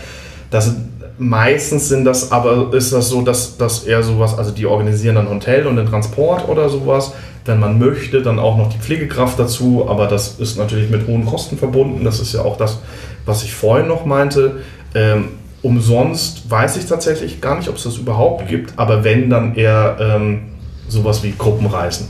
Das, 0.50 0.76
meistens 1.18 1.90
sind 1.90 2.06
das 2.06 2.32
aber, 2.32 2.74
ist 2.74 2.94
das 2.94 3.10
so, 3.10 3.22
dass, 3.22 3.58
dass 3.58 3.84
eher 3.84 4.04
sowas, 4.04 4.38
also 4.38 4.52
die 4.52 4.66
organisieren 4.66 5.16
dann 5.16 5.30
Hotel 5.30 5.68
und 5.68 5.78
den 5.78 5.88
Transport 5.88 6.48
oder 6.48 6.70
sowas. 6.70 7.14
Wenn 7.46 7.60
man 7.60 7.80
möchte, 7.80 8.22
dann 8.22 8.38
auch 8.38 8.58
noch 8.58 8.70
die 8.70 8.78
Pflegekraft 8.78 9.40
dazu, 9.40 9.88
aber 9.90 10.08
das 10.08 10.40
ist 10.40 10.58
natürlich 10.58 10.92
mit 10.92 11.08
hohen 11.08 11.26
Kosten 11.26 11.58
verbunden. 11.58 12.04
Das 12.04 12.20
ist 12.20 12.34
ja 12.34 12.42
auch 12.42 12.56
das, 12.58 12.80
was 13.26 13.44
ich 13.44 13.54
vorhin 13.54 13.88
noch 13.88 14.06
meinte. 14.06 14.58
Ähm, 14.94 15.30
umsonst 15.64 16.50
weiß 16.50 16.78
ich 16.78 16.86
tatsächlich 16.86 17.42
gar 17.42 17.58
nicht, 17.58 17.70
ob 17.70 17.78
es 17.78 17.84
das 17.84 17.98
überhaupt 17.98 18.48
gibt, 18.48 18.78
aber 18.78 19.04
wenn, 19.04 19.30
dann 19.30 19.56
eher 19.56 19.98
ähm, 20.00 20.51
sowas 20.92 21.24
wie 21.24 21.34
Gruppenreisen. 21.38 22.08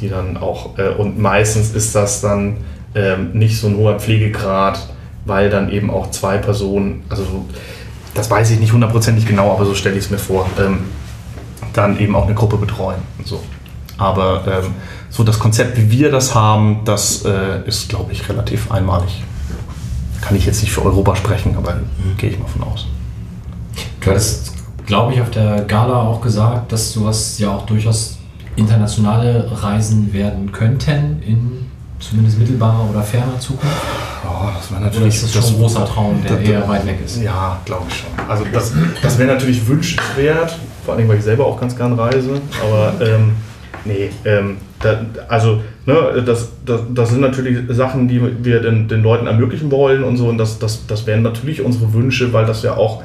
Die 0.00 0.08
dann 0.08 0.36
auch, 0.36 0.78
äh, 0.78 0.88
und 0.90 1.18
meistens 1.18 1.70
ist 1.70 1.94
das 1.94 2.20
dann 2.20 2.58
ähm, 2.94 3.32
nicht 3.32 3.58
so 3.58 3.68
ein 3.68 3.76
hoher 3.76 3.98
Pflegegrad, 3.98 4.78
weil 5.24 5.50
dann 5.50 5.70
eben 5.70 5.90
auch 5.90 6.10
zwei 6.10 6.38
Personen, 6.38 7.04
also 7.08 7.24
so, 7.24 7.44
das 8.12 8.30
weiß 8.30 8.50
ich 8.50 8.60
nicht 8.60 8.72
hundertprozentig 8.72 9.26
genau, 9.26 9.52
aber 9.52 9.64
so 9.64 9.74
stelle 9.74 9.96
ich 9.96 10.04
es 10.04 10.10
mir 10.10 10.18
vor, 10.18 10.46
ähm, 10.58 10.80
dann 11.72 11.98
eben 11.98 12.14
auch 12.14 12.26
eine 12.26 12.34
Gruppe 12.34 12.56
betreuen 12.56 13.00
so. 13.24 13.42
Aber 13.96 14.44
ähm, 14.46 14.74
so 15.08 15.22
das 15.22 15.38
Konzept, 15.38 15.76
wie 15.76 15.90
wir 15.90 16.10
das 16.10 16.34
haben, 16.34 16.80
das 16.84 17.24
äh, 17.24 17.66
ist, 17.66 17.88
glaube 17.88 18.12
ich, 18.12 18.28
relativ 18.28 18.70
einmalig. 18.70 19.22
Kann 20.20 20.36
ich 20.36 20.46
jetzt 20.46 20.62
nicht 20.62 20.72
für 20.72 20.84
Europa 20.84 21.16
sprechen, 21.16 21.56
aber 21.56 21.80
gehe 22.18 22.30
ich 22.30 22.38
mal 22.38 22.48
von 22.48 22.64
aus. 22.64 22.86
Du 24.00 24.10
hattest, 24.10 24.53
glaube 24.86 25.14
ich, 25.14 25.20
auf 25.20 25.30
der 25.30 25.62
Gala 25.62 25.94
auch 26.02 26.20
gesagt, 26.20 26.72
dass 26.72 26.92
sowas 26.92 27.38
ja 27.38 27.50
auch 27.50 27.66
durchaus 27.66 28.18
internationale 28.56 29.50
Reisen 29.62 30.12
werden 30.12 30.52
könnten 30.52 31.22
in 31.26 31.66
zumindest 31.98 32.38
mittelbarer 32.38 32.88
oder 32.90 33.02
ferner 33.02 33.38
Zukunft. 33.40 33.76
Ja, 34.22 34.52
das 34.56 34.94
wäre 34.94 35.06
ist 35.08 35.22
das 35.24 35.32
schon 35.32 35.54
ein 35.54 35.60
großer 35.60 35.86
Traum, 35.86 36.22
der 36.22 36.36
das- 36.36 36.48
eher 36.48 36.68
weit 36.68 36.86
weg 36.86 36.98
ist? 37.04 37.22
Ja, 37.22 37.58
glaube 37.64 37.84
ich 37.88 37.96
schon. 37.96 38.10
Also 38.28 38.44
das, 38.52 38.72
das 39.02 39.18
wäre 39.18 39.32
natürlich 39.32 39.66
wünschenswert, 39.66 40.56
vor 40.84 40.94
allem 40.94 41.08
weil 41.08 41.18
ich 41.18 41.24
selber 41.24 41.46
auch 41.46 41.58
ganz 41.58 41.76
gern 41.76 41.94
reise. 41.94 42.40
Aber 42.62 42.92
ähm, 43.04 43.32
nee, 43.84 44.10
ähm, 44.24 44.58
da, 44.80 45.00
also 45.28 45.60
ne, 45.86 46.22
das, 46.24 46.48
das, 46.66 46.80
das 46.92 47.10
sind 47.10 47.20
natürlich 47.20 47.58
Sachen, 47.70 48.06
die 48.06 48.20
wir 48.44 48.60
den, 48.60 48.86
den 48.88 49.02
Leuten 49.02 49.26
ermöglichen 49.26 49.70
wollen 49.70 50.04
und 50.04 50.16
so. 50.16 50.28
Und 50.28 50.38
das, 50.38 50.58
das, 50.58 50.86
das 50.86 51.06
wären 51.06 51.22
natürlich 51.22 51.62
unsere 51.62 51.92
Wünsche, 51.94 52.32
weil 52.32 52.44
das 52.44 52.62
ja 52.62 52.76
auch 52.76 53.02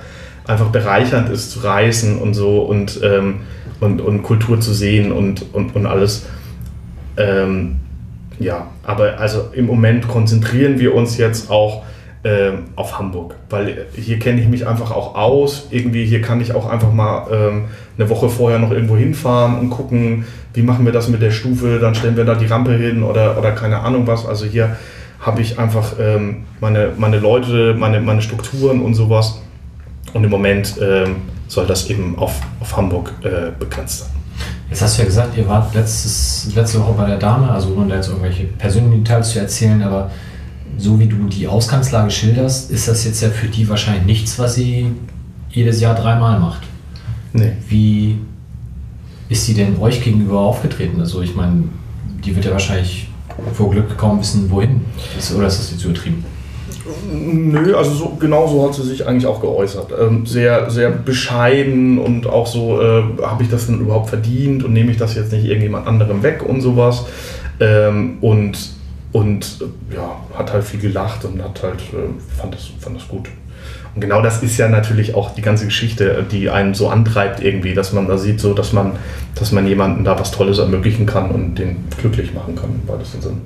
einfach 0.50 0.68
bereichernd 0.68 1.30
ist 1.30 1.52
zu 1.52 1.60
reisen 1.60 2.18
und 2.18 2.34
so 2.34 2.60
und, 2.60 3.00
ähm, 3.04 3.41
und, 3.80 4.02
und 4.02 4.24
Kultur 4.24 4.60
zu 4.60 4.74
sehen 4.74 5.12
und, 5.12 5.54
und, 5.54 5.76
und 5.76 5.86
alles. 5.86 6.26
Ähm, 7.18 7.78
ja, 8.39 8.68
aber 8.84 9.20
also 9.20 9.50
im 9.54 9.66
Moment 9.66 10.08
konzentrieren 10.08 10.80
wir 10.80 10.95
uns 10.95 11.18
jetzt 11.18 11.52
auch 11.52 11.84
ähm, 12.24 12.66
auf 12.76 12.97
Hamburg, 12.97 13.36
weil 13.50 13.86
hier 13.95 14.20
kenne 14.20 14.41
ich 14.41 14.47
mich 14.47 14.66
einfach 14.68 14.91
auch 14.91 15.16
aus. 15.16 15.68
Irgendwie 15.72 16.06
hier 16.06 16.22
kann 16.22 16.41
ich 16.41 16.54
auch 16.54 16.70
einfach 16.70 16.91
mal 16.91 17.28
ähm, 17.32 17.66
eine 17.97 18.10
Woche 18.10 18.30
vorher 18.30 18.60
noch 18.60 18.72
irgendwo 18.72 18.97
hinfahren 18.97 19.60
und 19.60 19.70
gucken, 19.70 20.26
wie 20.54 20.62
machen 20.62 20.86
wir 20.86 20.91
das 20.91 21.10
mit 21.10 21.22
der 21.22 21.32
Stufe, 21.32 21.80
dann 21.80 21.95
stellen 21.95 22.18
wir 22.18 22.26
da 22.26 22.36
die 22.36 22.47
Rampe 22.47 22.74
hin 22.74 23.04
oder, 23.04 23.38
oder 23.38 23.52
keine 23.52 23.80
Ahnung 23.82 24.08
was. 24.08 24.26
Also 24.26 24.45
hier 24.45 24.78
habe 25.20 25.41
ich 25.41 25.60
einfach 25.60 25.93
ähm, 26.00 26.45
meine, 26.60 26.91
meine 26.97 27.20
Leute, 27.20 27.76
meine, 27.78 28.02
meine 28.02 28.22
Strukturen 28.22 28.82
und 28.82 28.95
sowas. 28.95 29.41
Und 30.14 30.24
im 30.24 30.30
Moment 30.30 30.76
ähm, 30.82 31.18
soll 31.47 31.66
das 31.68 31.89
eben 31.89 32.18
auf, 32.18 32.41
auf 32.60 32.76
Hamburg 32.76 33.14
äh, 33.24 33.51
begrenzt 33.57 33.99
sein. 33.99 34.10
Jetzt 34.70 34.82
hast 34.82 34.97
du 34.97 35.01
ja 35.01 35.07
gesagt, 35.07 35.38
ihr 35.38 35.47
wart 35.47 35.74
letztes, 35.74 36.51
letzte 36.55 36.80
Woche 36.80 36.93
bei 36.93 37.07
der 37.07 37.18
Dame, 37.18 37.49
also 37.49 37.74
ohne 37.76 37.89
da 37.89 37.95
jetzt 37.95 38.07
irgendwelche 38.07 38.45
persönlichen 38.45 39.03
Details 39.03 39.32
zu 39.32 39.39
erzählen, 39.39 39.82
aber 39.82 40.12
so 40.78 40.99
wie 40.99 41.07
du 41.07 41.28
die 41.28 41.47
Ausgangslage 41.47 42.12
schilderst, 42.12 42.72
ist 42.72 42.88
das 42.88 43.03
jetzt 43.03 43.22
ja 43.22 43.30
für 43.30 43.47
die 43.47 43.68
wahrscheinlich 43.68 44.05
nichts, 44.05 44.38
was 44.39 44.55
sie 44.55 44.91
jedes 45.49 45.82
Jahr 45.82 45.95
dreimal 45.95 46.39
macht. 46.39 46.62
Nee. 47.34 47.53
Wie 47.68 48.20
ist 49.28 49.45
sie 49.45 49.53
denn 49.53 49.78
euch 49.80 50.03
gegenüber 50.03 50.39
aufgetreten? 50.39 50.99
Also 50.99 51.22
ich 51.22 51.36
meine, 51.36 51.64
die 52.24 52.36
wird 52.36 52.45
ja 52.45 52.51
wahrscheinlich 52.51 53.10
vor 53.53 53.72
Glück 53.72 53.97
kaum 53.97 54.20
wissen, 54.20 54.49
wohin. 54.49 54.82
Ist, 55.18 55.34
oder 55.34 55.47
ist 55.47 55.60
das 55.60 55.72
jetzt 55.72 55.84
übertrieben? 55.84 56.24
Nö, 57.12 57.76
also 57.76 57.92
so, 57.92 58.18
genau 58.20 58.48
so 58.48 58.66
hat 58.66 58.74
sie 58.74 58.84
sich 58.84 59.08
eigentlich 59.08 59.26
auch 59.26 59.42
geäußert. 59.42 59.92
Ähm, 60.00 60.26
sehr, 60.26 60.70
sehr 60.70 60.90
bescheiden 60.90 61.98
und 62.00 62.28
auch 62.28 62.48
so, 62.48 62.82
äh, 62.82 63.04
habe 63.22 63.44
ich 63.44 63.50
das 63.50 63.68
denn 63.68 63.80
überhaupt 63.80 64.10
verdient 64.10 64.64
und 64.64 64.74
nehme 64.74 64.92
ich 64.92 64.98
das 64.98 65.16
jetzt 65.16 65.32
nicht 65.32 65.46
irgendjemand 65.46 65.88
anderem 65.88 66.24
weg 66.24 66.44
und 66.48 66.62
sowas. 66.62 67.06
Ähm, 67.60 68.18
und 68.22 68.58
und 69.12 69.60
äh, 69.62 69.96
ja, 69.96 70.18
hat 70.38 70.54
halt 70.54 70.64
viel 70.64 70.80
gelacht 70.80 71.26
und 71.26 71.42
hat 71.44 71.64
halt, 71.64 71.82
äh, 71.94 72.38
fand, 72.38 72.54
das, 72.54 72.70
fand 72.80 72.96
das 72.96 73.08
gut. 73.08 73.28
Und 73.96 74.02
genau 74.02 74.22
das 74.22 74.44
ist 74.44 74.58
ja 74.58 74.70
natürlich 74.70 75.16
auch 75.16 75.34
die 75.34 75.42
ganze 75.42 75.66
Geschichte, 75.66 76.24
die 76.32 76.50
einen 76.50 76.76
so 76.76 76.90
antreibt 76.90 77.42
irgendwie, 77.42 77.74
dass 77.74 77.92
man 77.92 78.08
da 78.08 78.18
sieht, 78.18 78.40
so 78.40 78.54
dass 78.54 78.72
man, 78.72 78.94
dass 79.36 79.52
man 79.52 79.66
jemandem 79.68 80.04
da 80.04 80.20
was 80.20 80.32
Tolles 80.32 80.60
ermöglichen 80.60 81.06
kann 81.06 81.32
und 81.32 81.56
den 81.56 81.88
glücklich 82.00 82.34
machen 82.34 82.56
kann, 82.56 82.70
im 82.84 82.88
weitesten 82.88 83.22
Sinn. 83.22 83.42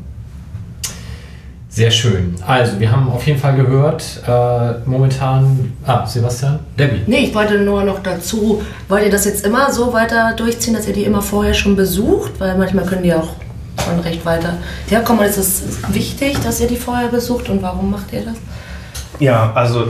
Sehr 1.74 1.90
schön. 1.90 2.36
Also, 2.46 2.80
wir 2.80 2.92
haben 2.92 3.10
auf 3.10 3.26
jeden 3.26 3.40
Fall 3.40 3.56
gehört, 3.56 4.22
äh, 4.28 4.88
momentan. 4.88 5.74
Ah, 5.84 6.06
Sebastian? 6.06 6.60
Debbie. 6.78 7.02
Nee, 7.08 7.26
ich 7.26 7.34
wollte 7.34 7.58
nur 7.58 7.84
noch 7.84 8.04
dazu, 8.04 8.62
wollt 8.88 9.06
ihr 9.06 9.10
das 9.10 9.26
jetzt 9.26 9.44
immer 9.44 9.74
so 9.74 9.92
weiter 9.92 10.36
durchziehen, 10.38 10.76
dass 10.76 10.88
ihr 10.88 10.94
die 10.94 11.04
immer 11.04 11.24
vorher 11.24 11.56
schon 11.56 11.76
besucht? 11.76 12.34
Weil 12.38 12.56
manchmal 12.60 12.86
können 12.86 13.02
die 13.02 13.12
auch 13.12 13.30
schon 13.84 14.00
recht 14.02 14.24
weiter 14.24 14.58
herkommen. 14.88 15.24
Und 15.24 15.28
ist 15.28 15.38
es 15.38 15.64
wichtig, 15.92 16.38
dass 16.44 16.62
ihr 16.62 16.68
die 16.68 16.76
vorher 16.76 17.08
besucht 17.08 17.50
und 17.50 17.64
warum 17.64 17.90
macht 17.90 18.14
ihr 18.14 18.22
das? 18.22 18.36
Ja, 19.20 19.52
also, 19.56 19.88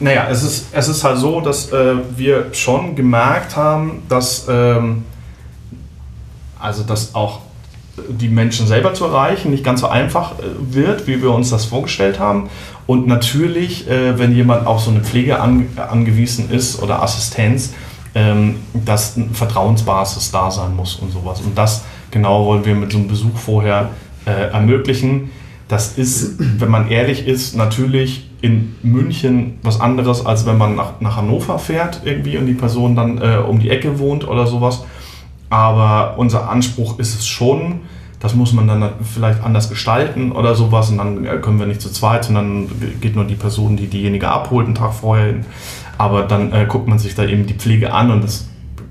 naja, 0.00 0.26
es 0.28 0.42
ist, 0.42 0.66
es 0.72 0.88
ist 0.88 1.04
halt 1.04 1.18
so, 1.18 1.40
dass 1.40 1.70
äh, 1.70 1.94
wir 2.16 2.52
schon 2.52 2.96
gemerkt 2.96 3.54
haben, 3.54 4.02
dass, 4.08 4.46
ähm, 4.48 5.04
also, 6.58 6.82
dass 6.82 7.14
auch 7.14 7.43
die 8.08 8.28
Menschen 8.28 8.66
selber 8.66 8.94
zu 8.94 9.04
erreichen 9.04 9.50
nicht 9.50 9.64
ganz 9.64 9.80
so 9.80 9.88
einfach 9.88 10.32
äh, 10.38 10.42
wird, 10.58 11.06
wie 11.06 11.22
wir 11.22 11.30
uns 11.32 11.50
das 11.50 11.64
vorgestellt 11.64 12.18
haben. 12.18 12.48
Und 12.86 13.06
natürlich, 13.06 13.88
äh, 13.88 14.18
wenn 14.18 14.34
jemand 14.34 14.66
auf 14.66 14.80
so 14.80 14.90
eine 14.90 15.00
Pflege 15.00 15.40
an, 15.40 15.68
angewiesen 15.76 16.50
ist 16.50 16.82
oder 16.82 17.02
Assistenz, 17.02 17.72
ähm, 18.14 18.56
dass 18.72 19.16
eine 19.16 19.26
Vertrauensbasis 19.32 20.30
da 20.30 20.50
sein 20.50 20.76
muss 20.76 20.96
und 20.96 21.12
sowas. 21.12 21.40
Und 21.40 21.56
das 21.56 21.84
genau 22.10 22.46
wollen 22.46 22.64
wir 22.64 22.74
mit 22.74 22.92
so 22.92 22.98
einem 22.98 23.08
Besuch 23.08 23.36
vorher 23.36 23.90
äh, 24.26 24.50
ermöglichen. 24.52 25.30
Das 25.68 25.96
ist, 25.96 26.34
wenn 26.38 26.70
man 26.70 26.88
ehrlich 26.88 27.26
ist, 27.26 27.56
natürlich 27.56 28.30
in 28.40 28.76
München 28.82 29.58
was 29.62 29.80
anderes, 29.80 30.26
als 30.26 30.44
wenn 30.44 30.58
man 30.58 30.76
nach, 30.76 31.00
nach 31.00 31.16
Hannover 31.16 31.58
fährt 31.58 32.02
irgendwie 32.04 32.36
und 32.36 32.46
die 32.46 32.54
Person 32.54 32.94
dann 32.94 33.18
äh, 33.18 33.38
um 33.38 33.58
die 33.58 33.70
Ecke 33.70 33.98
wohnt 33.98 34.28
oder 34.28 34.46
sowas. 34.46 34.84
Aber 35.50 36.14
unser 36.16 36.48
Anspruch 36.48 36.98
ist 36.98 37.14
es 37.14 37.26
schon, 37.26 37.80
das 38.20 38.34
muss 38.34 38.52
man 38.52 38.66
dann 38.66 38.90
vielleicht 39.02 39.42
anders 39.42 39.68
gestalten 39.68 40.32
oder 40.32 40.54
sowas 40.54 40.90
und 40.90 40.98
dann 40.98 41.24
äh, 41.26 41.36
können 41.36 41.58
wir 41.58 41.66
nicht 41.66 41.80
zu 41.80 41.90
zweit, 41.90 42.24
sondern 42.24 42.68
geht 43.00 43.16
nur 43.16 43.24
die 43.24 43.34
Person, 43.34 43.76
die 43.76 43.86
diejenige 43.86 44.28
abholt, 44.28 44.66
einen 44.66 44.74
Tag 44.74 44.94
vorher 44.94 45.26
hin. 45.26 45.46
Aber 45.98 46.22
dann 46.22 46.52
äh, 46.52 46.66
guckt 46.66 46.88
man 46.88 46.98
sich 46.98 47.14
da 47.14 47.24
eben 47.24 47.46
die 47.46 47.54
Pflege 47.54 47.92
an 47.92 48.10
und 48.10 48.24
das 48.24 48.48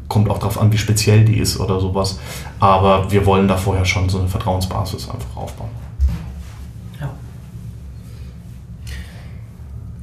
kommt 0.07 0.29
auch 0.29 0.37
darauf 0.37 0.61
an, 0.61 0.71
wie 0.71 0.77
speziell 0.77 1.25
die 1.25 1.39
ist 1.39 1.59
oder 1.59 1.79
sowas. 1.79 2.19
Aber 2.59 3.11
wir 3.11 3.25
wollen 3.25 3.47
da 3.47 3.57
vorher 3.57 3.85
schon 3.85 4.07
so 4.07 4.19
eine 4.19 4.27
Vertrauensbasis 4.27 5.09
einfach 5.09 5.35
aufbauen. 5.35 5.69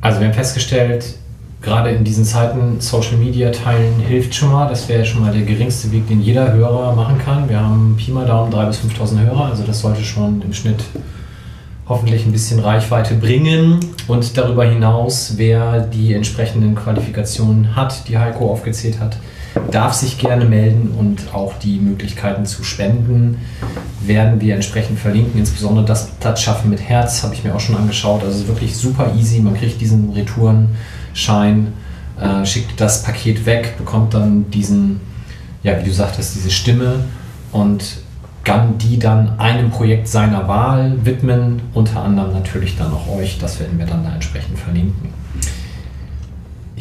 Also 0.00 0.20
wir 0.20 0.28
haben 0.28 0.34
festgestellt, 0.34 1.16
gerade 1.62 1.90
in 1.90 2.04
diesen 2.04 2.24
Zeiten 2.24 2.80
Social 2.80 3.16
Media 3.16 3.50
teilen 3.50 4.00
hilft 4.00 4.34
schon 4.34 4.52
mal. 4.52 4.68
Das 4.68 4.88
wäre 4.88 5.04
schon 5.04 5.20
mal 5.20 5.32
der 5.32 5.42
geringste 5.42 5.92
Weg, 5.92 6.08
den 6.08 6.20
jeder 6.22 6.52
Hörer 6.52 6.94
machen 6.94 7.18
kann. 7.18 7.48
Wir 7.48 7.60
haben 7.60 7.96
Pi 7.98 8.10
mal 8.10 8.26
Daumen 8.26 8.52
3.000 8.52 8.66
bis 8.66 8.78
5.000 8.80 9.24
Hörer, 9.24 9.44
also 9.46 9.64
das 9.64 9.80
sollte 9.80 10.02
schon 10.02 10.42
im 10.42 10.52
Schnitt 10.52 10.82
hoffentlich 11.88 12.24
ein 12.24 12.32
bisschen 12.32 12.60
Reichweite 12.60 13.14
bringen. 13.14 13.80
Und 14.06 14.36
darüber 14.36 14.64
hinaus, 14.64 15.34
wer 15.36 15.80
die 15.80 16.14
entsprechenden 16.14 16.74
Qualifikationen 16.76 17.76
hat, 17.76 18.08
die 18.08 18.16
Heiko 18.16 18.50
aufgezählt 18.50 19.00
hat, 19.00 19.18
darf 19.70 19.92
sich 19.94 20.16
gerne 20.16 20.44
melden 20.44 20.94
und 20.96 21.34
auch 21.34 21.54
die 21.58 21.78
Möglichkeiten 21.78 22.46
zu 22.46 22.62
spenden 22.62 23.38
werden 24.00 24.40
wir 24.40 24.54
entsprechend 24.54 24.98
verlinken. 24.98 25.40
Insbesondere 25.40 25.84
das 25.84 26.10
Platz 26.20 26.40
schaffen 26.40 26.70
mit 26.70 26.80
Herz 26.80 27.22
habe 27.24 27.34
ich 27.34 27.44
mir 27.44 27.54
auch 27.54 27.60
schon 27.60 27.76
angeschaut. 27.76 28.22
Also 28.22 28.46
wirklich 28.46 28.76
super 28.76 29.12
easy. 29.18 29.40
Man 29.40 29.54
kriegt 29.54 29.80
diesen 29.80 30.12
Retourenschein, 31.10 31.72
äh, 32.20 32.44
schickt 32.44 32.80
das 32.80 33.02
Paket 33.02 33.46
weg, 33.46 33.74
bekommt 33.78 34.14
dann 34.14 34.50
diesen, 34.50 35.00
ja, 35.62 35.78
wie 35.78 35.84
du 35.84 35.92
sagtest, 35.92 36.34
diese 36.34 36.50
Stimme 36.50 37.04
und 37.52 37.98
kann 38.44 38.78
die 38.78 38.98
dann 38.98 39.38
einem 39.38 39.70
Projekt 39.70 40.08
seiner 40.08 40.48
Wahl 40.48 40.96
widmen, 41.04 41.60
unter 41.74 42.02
anderem 42.02 42.32
natürlich 42.32 42.76
dann 42.76 42.92
auch 42.92 43.06
euch. 43.08 43.38
Das 43.38 43.60
werden 43.60 43.78
wir 43.78 43.86
dann 43.86 44.02
da 44.02 44.12
entsprechend 44.12 44.58
verlinken 44.58 45.12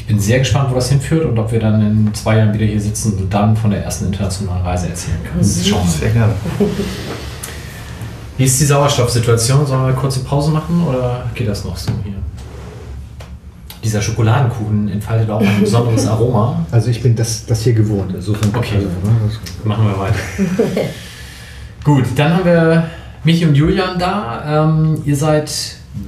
bin 0.10 0.20
sehr 0.20 0.40
gespannt, 0.40 0.72
wo 0.72 0.76
das 0.76 0.90
hinführt 0.90 1.24
und 1.24 1.38
ob 1.38 1.52
wir 1.52 1.60
dann 1.60 1.80
in 1.82 2.14
zwei 2.16 2.38
Jahren 2.38 2.52
wieder 2.52 2.66
hier 2.66 2.82
sitzen 2.82 3.14
und 3.14 3.32
dann 3.32 3.56
von 3.56 3.70
der 3.70 3.84
ersten 3.84 4.08
internationalen 4.08 4.64
Reise 4.64 4.88
erzählen 4.88 5.20
können. 5.24 5.44
Schauen 5.44 5.86
wir. 5.86 5.92
Sehr 5.92 6.10
gerne. 6.10 6.34
Wie 8.36 8.44
ist 8.44 8.60
die 8.60 8.66
Sauerstoffsituation? 8.66 9.68
Sollen 9.68 9.82
wir 9.82 9.88
eine 9.90 9.96
kurze 9.96 10.22
Pause 10.22 10.50
machen 10.50 10.84
oder 10.84 11.26
geht 11.36 11.48
das 11.48 11.64
noch 11.64 11.78
so 11.78 11.92
hier? 12.04 12.16
Dieser 13.84 14.02
Schokoladenkuchen 14.02 14.90
entfaltet 14.90 15.30
auch 15.30 15.42
ein 15.42 15.60
besonderes 15.62 16.08
Aroma. 16.08 16.66
Also 16.72 16.90
ich 16.90 17.02
bin 17.02 17.16
das, 17.16 17.46
das 17.46 17.62
hier 17.62 17.74
gewohnt. 17.74 18.14
Insofern 18.14 18.50
okay, 18.56 18.76
also, 18.76 18.88
machen 19.64 19.86
wir 19.86 20.00
weiter. 20.00 20.20
Gut, 21.84 22.06
dann 22.16 22.34
haben 22.34 22.46
wir 22.46 22.90
Michi 23.24 23.46
und 23.46 23.56
Julian 23.56 23.98
da. 23.98 24.66
Ähm, 24.66 25.02
ihr 25.06 25.16
seid 25.16 25.52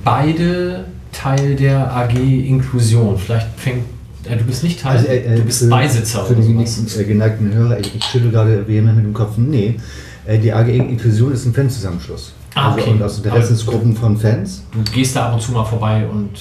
beide 0.03 0.85
Teil 1.11 1.55
der 1.55 1.95
AG 1.95 2.15
Inklusion. 2.15 3.17
Vielleicht 3.17 3.47
fängt 3.57 3.85
äh, 4.25 4.37
du 4.37 4.43
bist 4.43 4.63
nicht 4.63 4.81
Teil, 4.81 4.97
also, 4.97 5.07
äh, 5.07 5.35
du 5.37 5.43
bist 5.43 5.59
für, 5.63 5.69
Beisitzer. 5.69 6.25
Für 6.25 6.35
die 6.35 6.51
äh, 6.53 7.03
geneigten 7.03 7.53
Hörer, 7.53 7.79
ich, 7.79 7.95
ich 7.95 8.03
schüttle 8.03 8.29
gerade 8.29 8.67
vehement 8.67 8.97
mit 8.97 9.05
dem 9.05 9.13
Kopf. 9.13 9.37
Nee, 9.37 9.79
äh, 10.25 10.37
die 10.37 10.53
AG 10.53 10.67
Inklusion 10.67 11.31
ist 11.31 11.45
ein 11.45 11.53
Fanzusammenschluss. 11.53 12.33
Ah, 12.53 12.73
okay. 12.73 12.81
Also, 12.81 12.91
und 12.91 13.03
aus 13.03 13.17
Interessensgruppen 13.17 13.95
von 13.95 14.17
Fans. 14.17 14.63
Du 14.71 14.83
gehst 14.91 15.15
da 15.15 15.27
ab 15.27 15.33
und 15.33 15.41
zu 15.41 15.51
mal 15.51 15.63
vorbei 15.63 16.05
und. 16.07 16.31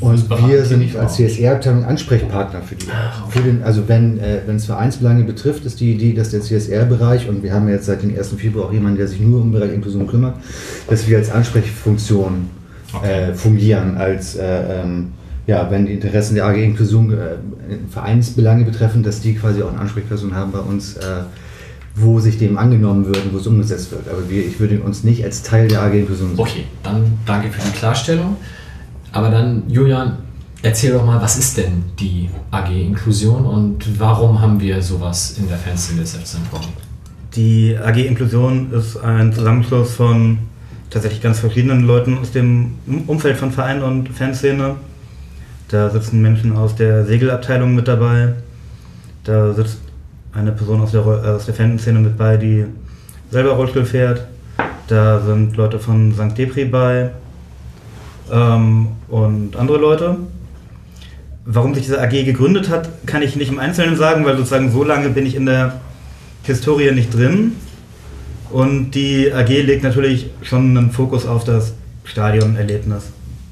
Und 0.00 0.30
wir 0.48 0.64
sind 0.64 0.96
als 0.96 1.16
CSR-Abteilung 1.16 1.84
Ansprechpartner 1.84 2.62
für 2.62 2.74
die. 2.74 2.86
Ah, 2.88 3.24
okay. 3.26 3.38
für 3.38 3.44
den, 3.44 3.62
also 3.62 3.86
wenn 3.86 4.18
äh, 4.18 4.40
es 4.46 4.64
Vereinsbelange 4.64 5.24
betrifft, 5.24 5.64
ist 5.64 5.80
die 5.80 5.92
Idee, 5.92 6.14
dass 6.14 6.30
der 6.30 6.40
CSR-Bereich, 6.40 7.28
und 7.28 7.42
wir 7.42 7.52
haben 7.52 7.68
jetzt 7.68 7.86
seit 7.86 8.02
dem 8.02 8.16
1. 8.16 8.34
Februar 8.38 8.66
auch 8.66 8.72
jemanden, 8.72 8.96
der 8.96 9.08
sich 9.08 9.20
nur 9.20 9.40
um 9.40 9.48
den 9.48 9.52
Bereich 9.52 9.74
Inklusion 9.74 10.06
kümmert, 10.06 10.36
dass 10.88 11.06
wir 11.06 11.18
als 11.18 11.30
Ansprechfunktion 11.30 12.48
okay. 12.94 13.30
äh, 13.30 13.34
fungieren, 13.34 13.96
als 13.96 14.36
äh, 14.36 14.82
ähm, 14.82 15.08
ja, 15.46 15.70
wenn 15.70 15.86
die 15.86 15.94
Interessen 15.94 16.34
der 16.34 16.46
AG 16.46 16.56
Inklusion 16.56 17.12
äh, 17.12 17.36
Vereinsbelange 17.90 18.64
betreffen, 18.64 19.02
dass 19.02 19.20
die 19.20 19.34
quasi 19.34 19.62
auch 19.62 19.70
eine 19.70 19.80
Ansprechperson 19.80 20.34
haben 20.34 20.52
bei 20.52 20.60
uns, 20.60 20.96
äh, 20.96 21.22
wo 21.96 22.20
sich 22.20 22.38
dem 22.38 22.56
angenommen 22.56 23.06
wird 23.06 23.24
und 23.24 23.34
wo 23.34 23.38
es 23.38 23.46
umgesetzt 23.46 23.90
wird. 23.90 24.08
Aber 24.08 24.30
wir, 24.30 24.46
ich 24.46 24.60
würde 24.60 24.80
uns 24.80 25.04
nicht 25.04 25.24
als 25.24 25.42
Teil 25.42 25.68
der 25.68 25.82
AG 25.82 25.92
Inklusion 25.92 26.30
sehen. 26.30 26.38
Okay, 26.38 26.64
dann 26.82 27.18
danke 27.26 27.50
für 27.50 27.60
die 27.60 27.76
Klarstellung. 27.76 28.36
Aber 29.12 29.30
dann, 29.30 29.64
Julian, 29.68 30.18
erzähl 30.62 30.92
doch 30.92 31.04
mal, 31.04 31.20
was 31.20 31.36
ist 31.36 31.56
denn 31.56 31.84
die 31.98 32.28
AG 32.50 32.70
Inklusion 32.70 33.44
und 33.44 33.98
warum 33.98 34.40
haben 34.40 34.60
wir 34.60 34.80
sowas 34.82 35.36
in 35.38 35.48
der 35.48 35.56
Fanszene 35.56 36.02
des 36.02 36.14
FC 36.14 36.38
Die 37.34 37.76
AG 37.76 37.96
Inklusion 37.96 38.72
ist 38.72 38.96
ein 38.98 39.32
Zusammenschluss 39.32 39.94
von 39.94 40.38
tatsächlich 40.90 41.22
ganz 41.22 41.40
verschiedenen 41.40 41.86
Leuten 41.86 42.18
aus 42.18 42.32
dem 42.32 42.74
Umfeld 43.06 43.36
von 43.36 43.50
Vereinen 43.50 43.82
und 43.82 44.08
Fanszene. 44.08 44.76
Da 45.68 45.88
sitzen 45.90 46.20
Menschen 46.20 46.56
aus 46.56 46.74
der 46.74 47.04
Segelabteilung 47.04 47.74
mit 47.74 47.86
dabei. 47.88 48.34
Da 49.24 49.52
sitzt 49.54 49.78
eine 50.32 50.52
Person 50.52 50.80
aus 50.80 50.92
der, 50.92 51.02
äh, 51.02 51.28
aus 51.28 51.46
der 51.46 51.54
Fanszene 51.54 51.98
mit 52.00 52.16
bei, 52.16 52.36
die 52.36 52.64
selber 53.30 53.52
Rollstuhl 53.52 53.84
fährt. 53.84 54.26
Da 54.88 55.20
sind 55.20 55.56
Leute 55.56 55.78
von 55.78 56.12
St. 56.12 56.36
Depri 56.36 56.64
bei 56.64 57.10
ähm, 58.30 58.88
und 59.08 59.56
andere 59.56 59.78
Leute. 59.78 60.16
Warum 61.44 61.74
sich 61.74 61.84
diese 61.84 62.00
AG 62.00 62.10
gegründet 62.10 62.68
hat, 62.68 63.06
kann 63.06 63.22
ich 63.22 63.34
nicht 63.36 63.50
im 63.50 63.58
Einzelnen 63.58 63.96
sagen, 63.96 64.24
weil 64.24 64.36
sozusagen 64.36 64.70
so 64.70 64.84
lange 64.84 65.08
bin 65.08 65.26
ich 65.26 65.34
in 65.34 65.46
der 65.46 65.80
Historie 66.42 66.92
nicht 66.92 67.14
drin. 67.14 67.52
Und 68.50 68.92
die 68.92 69.32
AG 69.32 69.48
legt 69.48 69.82
natürlich 69.82 70.30
schon 70.42 70.76
einen 70.76 70.90
Fokus 70.90 71.26
auf 71.26 71.44
das 71.44 71.74
Stadionerlebnis. 72.04 73.04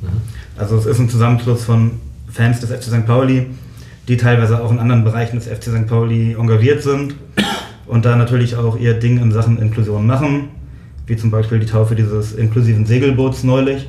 Mhm. 0.02 0.08
Also 0.56 0.76
es 0.76 0.86
ist 0.86 0.98
ein 0.98 1.08
Zusammenschluss 1.08 1.64
von 1.64 1.92
Fans 2.30 2.60
des 2.60 2.70
FC 2.70 2.84
St. 2.84 3.06
Pauli, 3.06 3.46
die 4.08 4.16
teilweise 4.16 4.62
auch 4.62 4.70
in 4.70 4.78
anderen 4.78 5.04
Bereichen 5.04 5.36
des 5.36 5.46
FC 5.46 5.64
St. 5.64 5.86
Pauli 5.86 6.34
engagiert 6.38 6.82
sind 6.82 7.14
und 7.86 8.04
da 8.04 8.16
natürlich 8.16 8.56
auch 8.56 8.78
ihr 8.78 8.94
Ding 8.94 9.20
in 9.20 9.32
Sachen 9.32 9.58
Inklusion 9.58 10.06
machen, 10.06 10.48
wie 11.06 11.16
zum 11.16 11.30
Beispiel 11.30 11.58
die 11.58 11.66
Taufe 11.66 11.94
dieses 11.94 12.32
inklusiven 12.32 12.86
Segelboots 12.86 13.44
neulich. 13.44 13.88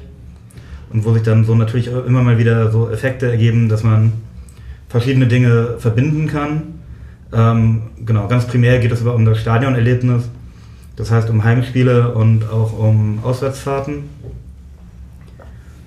Und 0.91 1.05
wo 1.05 1.13
sich 1.13 1.23
dann 1.23 1.45
so 1.45 1.55
natürlich 1.55 1.87
immer 1.87 2.23
mal 2.23 2.37
wieder 2.37 2.71
so 2.71 2.89
Effekte 2.89 3.29
ergeben, 3.29 3.69
dass 3.69 3.83
man 3.83 4.13
verschiedene 4.87 5.27
Dinge 5.27 5.75
verbinden 5.77 6.27
kann. 6.27 6.61
Ähm, 7.31 7.83
genau, 8.05 8.27
ganz 8.27 8.47
primär 8.47 8.79
geht 8.79 8.91
es 8.91 9.01
aber 9.01 9.13
um 9.13 9.23
das 9.23 9.39
Stadionerlebnis 9.39 10.29
das 10.99 11.11
heißt 11.11 11.29
um 11.29 11.45
Heimspiele 11.45 12.13
und 12.13 12.49
auch 12.49 12.77
um 12.77 13.19
Auswärtsfahrten. 13.23 14.03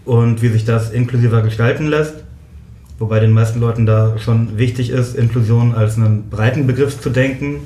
Und 0.07 0.41
wie 0.41 0.49
sich 0.49 0.65
das 0.65 0.91
inklusiver 0.91 1.43
gestalten 1.43 1.87
lässt. 1.87 2.25
Wobei 2.99 3.21
den 3.21 3.31
meisten 3.31 3.61
Leuten 3.61 3.85
da 3.85 4.17
schon 4.19 4.57
wichtig 4.57 4.89
ist, 4.89 5.15
Inklusion 5.15 5.75
als 5.75 5.99
einen 5.99 6.31
breiten 6.31 6.67
Begriff 6.67 6.99
zu 6.99 7.11
denken 7.11 7.57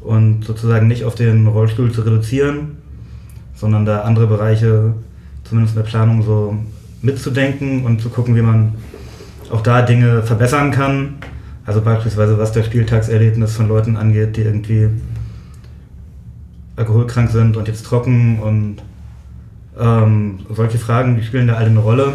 und 0.00 0.46
sozusagen 0.46 0.88
nicht 0.88 1.04
auf 1.04 1.14
den 1.14 1.46
Rollstuhl 1.46 1.92
zu 1.92 2.00
reduzieren, 2.00 2.78
sondern 3.54 3.84
da 3.84 4.00
andere 4.00 4.26
Bereiche 4.26 4.94
zumindest 5.48 5.76
in 5.76 5.82
der 5.82 5.88
Planung 5.88 6.22
so 6.22 6.56
mitzudenken 7.02 7.84
und 7.84 8.00
zu 8.00 8.08
gucken, 8.10 8.36
wie 8.36 8.42
man 8.42 8.74
auch 9.50 9.62
da 9.62 9.82
Dinge 9.82 10.22
verbessern 10.22 10.70
kann. 10.70 11.14
Also 11.64 11.80
beispielsweise 11.80 12.38
was 12.38 12.52
das 12.52 12.66
Spieltagserlebnis 12.66 13.54
von 13.54 13.68
Leuten 13.68 13.96
angeht, 13.96 14.36
die 14.36 14.42
irgendwie 14.42 14.88
alkoholkrank 16.76 17.30
sind 17.30 17.56
und 17.56 17.68
jetzt 17.68 17.84
trocken 17.84 18.38
und 18.40 18.76
ähm, 19.78 20.40
solche 20.54 20.78
Fragen, 20.78 21.16
die 21.16 21.24
spielen 21.24 21.46
da 21.46 21.54
alle 21.54 21.66
eine 21.66 21.80
Rolle. 21.80 22.12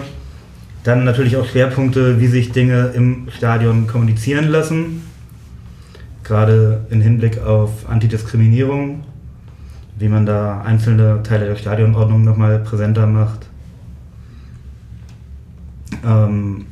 Dann 0.83 1.05
natürlich 1.05 1.37
auch 1.37 1.45
Schwerpunkte, 1.45 2.19
wie 2.19 2.27
sich 2.27 2.51
Dinge 2.51 2.91
im 2.93 3.27
Stadion 3.29 3.87
kommunizieren 3.87 4.49
lassen, 4.49 5.01
gerade 6.23 6.85
im 6.89 7.01
Hinblick 7.01 7.39
auf 7.39 7.87
Antidiskriminierung, 7.87 9.03
wie 9.97 10.09
man 10.09 10.25
da 10.25 10.61
einzelne 10.61 11.21
Teile 11.23 11.45
der 11.45 11.55
Stadionordnung 11.55 12.23
nochmal 12.23 12.59
präsenter 12.59 13.05
macht. 13.05 13.47
Ähm, 16.05 16.65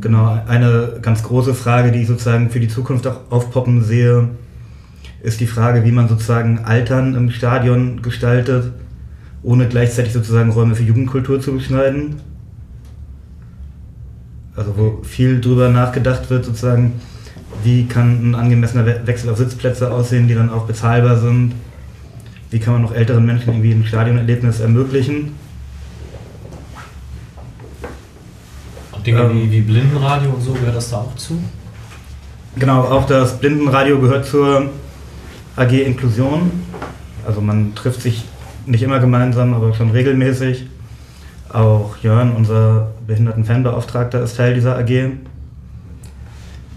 genau, 0.00 0.40
eine 0.46 0.98
ganz 1.02 1.22
große 1.22 1.54
Frage, 1.54 1.92
die 1.92 2.02
ich 2.02 2.08
sozusagen 2.08 2.50
für 2.50 2.60
die 2.60 2.68
Zukunft 2.68 3.06
auch 3.06 3.20
aufpoppen 3.30 3.82
sehe, 3.82 4.28
ist 5.22 5.40
die 5.40 5.46
Frage, 5.46 5.84
wie 5.84 5.92
man 5.92 6.08
sozusagen 6.08 6.60
Altern 6.60 7.14
im 7.14 7.30
Stadion 7.30 8.02
gestaltet, 8.02 8.72
ohne 9.42 9.66
gleichzeitig 9.66 10.12
sozusagen 10.12 10.50
Räume 10.50 10.74
für 10.74 10.84
Jugendkultur 10.84 11.40
zu 11.40 11.52
beschneiden. 11.52 12.16
Also 14.54 14.76
wo 14.76 15.02
viel 15.02 15.40
drüber 15.40 15.68
nachgedacht 15.68 16.30
wird, 16.30 16.44
sozusagen, 16.44 16.94
wie 17.62 17.86
kann 17.86 18.30
ein 18.30 18.34
angemessener 18.34 18.86
Wechsel 19.06 19.28
auf 19.30 19.38
Sitzplätze 19.38 19.90
aussehen, 19.90 20.28
die 20.28 20.34
dann 20.34 20.50
auch 20.50 20.66
bezahlbar 20.66 21.18
sind. 21.18 21.52
Wie 22.50 22.58
kann 22.58 22.74
man 22.74 22.82
noch 22.82 22.94
älteren 22.94 23.26
Menschen 23.26 23.48
irgendwie 23.48 23.72
ein 23.72 23.84
Stadionerlebnis 23.84 24.60
ermöglichen. 24.60 25.34
Dinge 29.04 29.20
Ähm, 29.20 29.34
wie, 29.34 29.52
wie 29.52 29.60
Blindenradio 29.60 30.30
und 30.30 30.42
so, 30.42 30.52
gehört 30.52 30.76
das 30.76 30.90
da 30.90 30.98
auch 30.98 31.14
zu? 31.16 31.40
Genau, 32.56 32.82
auch 32.82 33.06
das 33.06 33.38
Blindenradio 33.38 34.00
gehört 34.00 34.26
zur 34.26 34.70
AG 35.56 35.72
Inklusion. 35.72 36.50
Also 37.26 37.40
man 37.40 37.74
trifft 37.74 38.02
sich 38.02 38.24
nicht 38.66 38.82
immer 38.82 38.98
gemeinsam, 38.98 39.54
aber 39.54 39.74
schon 39.74 39.90
regelmäßig. 39.90 40.66
Auch 41.48 41.96
Jörn, 42.02 42.32
unser 42.32 42.92
Behindertenfanbeauftragter, 43.06 44.22
ist 44.22 44.36
Teil 44.36 44.54
dieser 44.54 44.76
AG. 44.78 45.12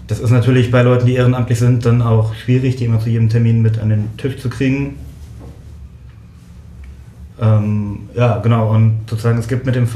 Das 0.06 0.20
ist 0.20 0.30
natürlich 0.30 0.70
bei 0.70 0.82
Leuten, 0.82 1.06
die 1.06 1.14
ehrenamtlich 1.14 1.58
sind, 1.58 1.84
dann 1.86 2.02
auch 2.02 2.34
schwierig, 2.34 2.76
die 2.76 2.84
immer 2.84 3.00
zu 3.00 3.10
jedem 3.10 3.28
Termin 3.28 3.62
mit 3.62 3.78
an 3.78 3.90
den 3.90 4.16
Tisch 4.16 4.38
zu 4.38 4.48
kriegen. 4.48 4.96
Ähm, 7.40 8.00
ja, 8.14 8.38
genau, 8.38 8.70
und 8.70 9.00
sozusagen 9.08 9.38
es 9.38 9.48
gibt 9.48 9.64
mit 9.64 9.74
dem, 9.74 9.88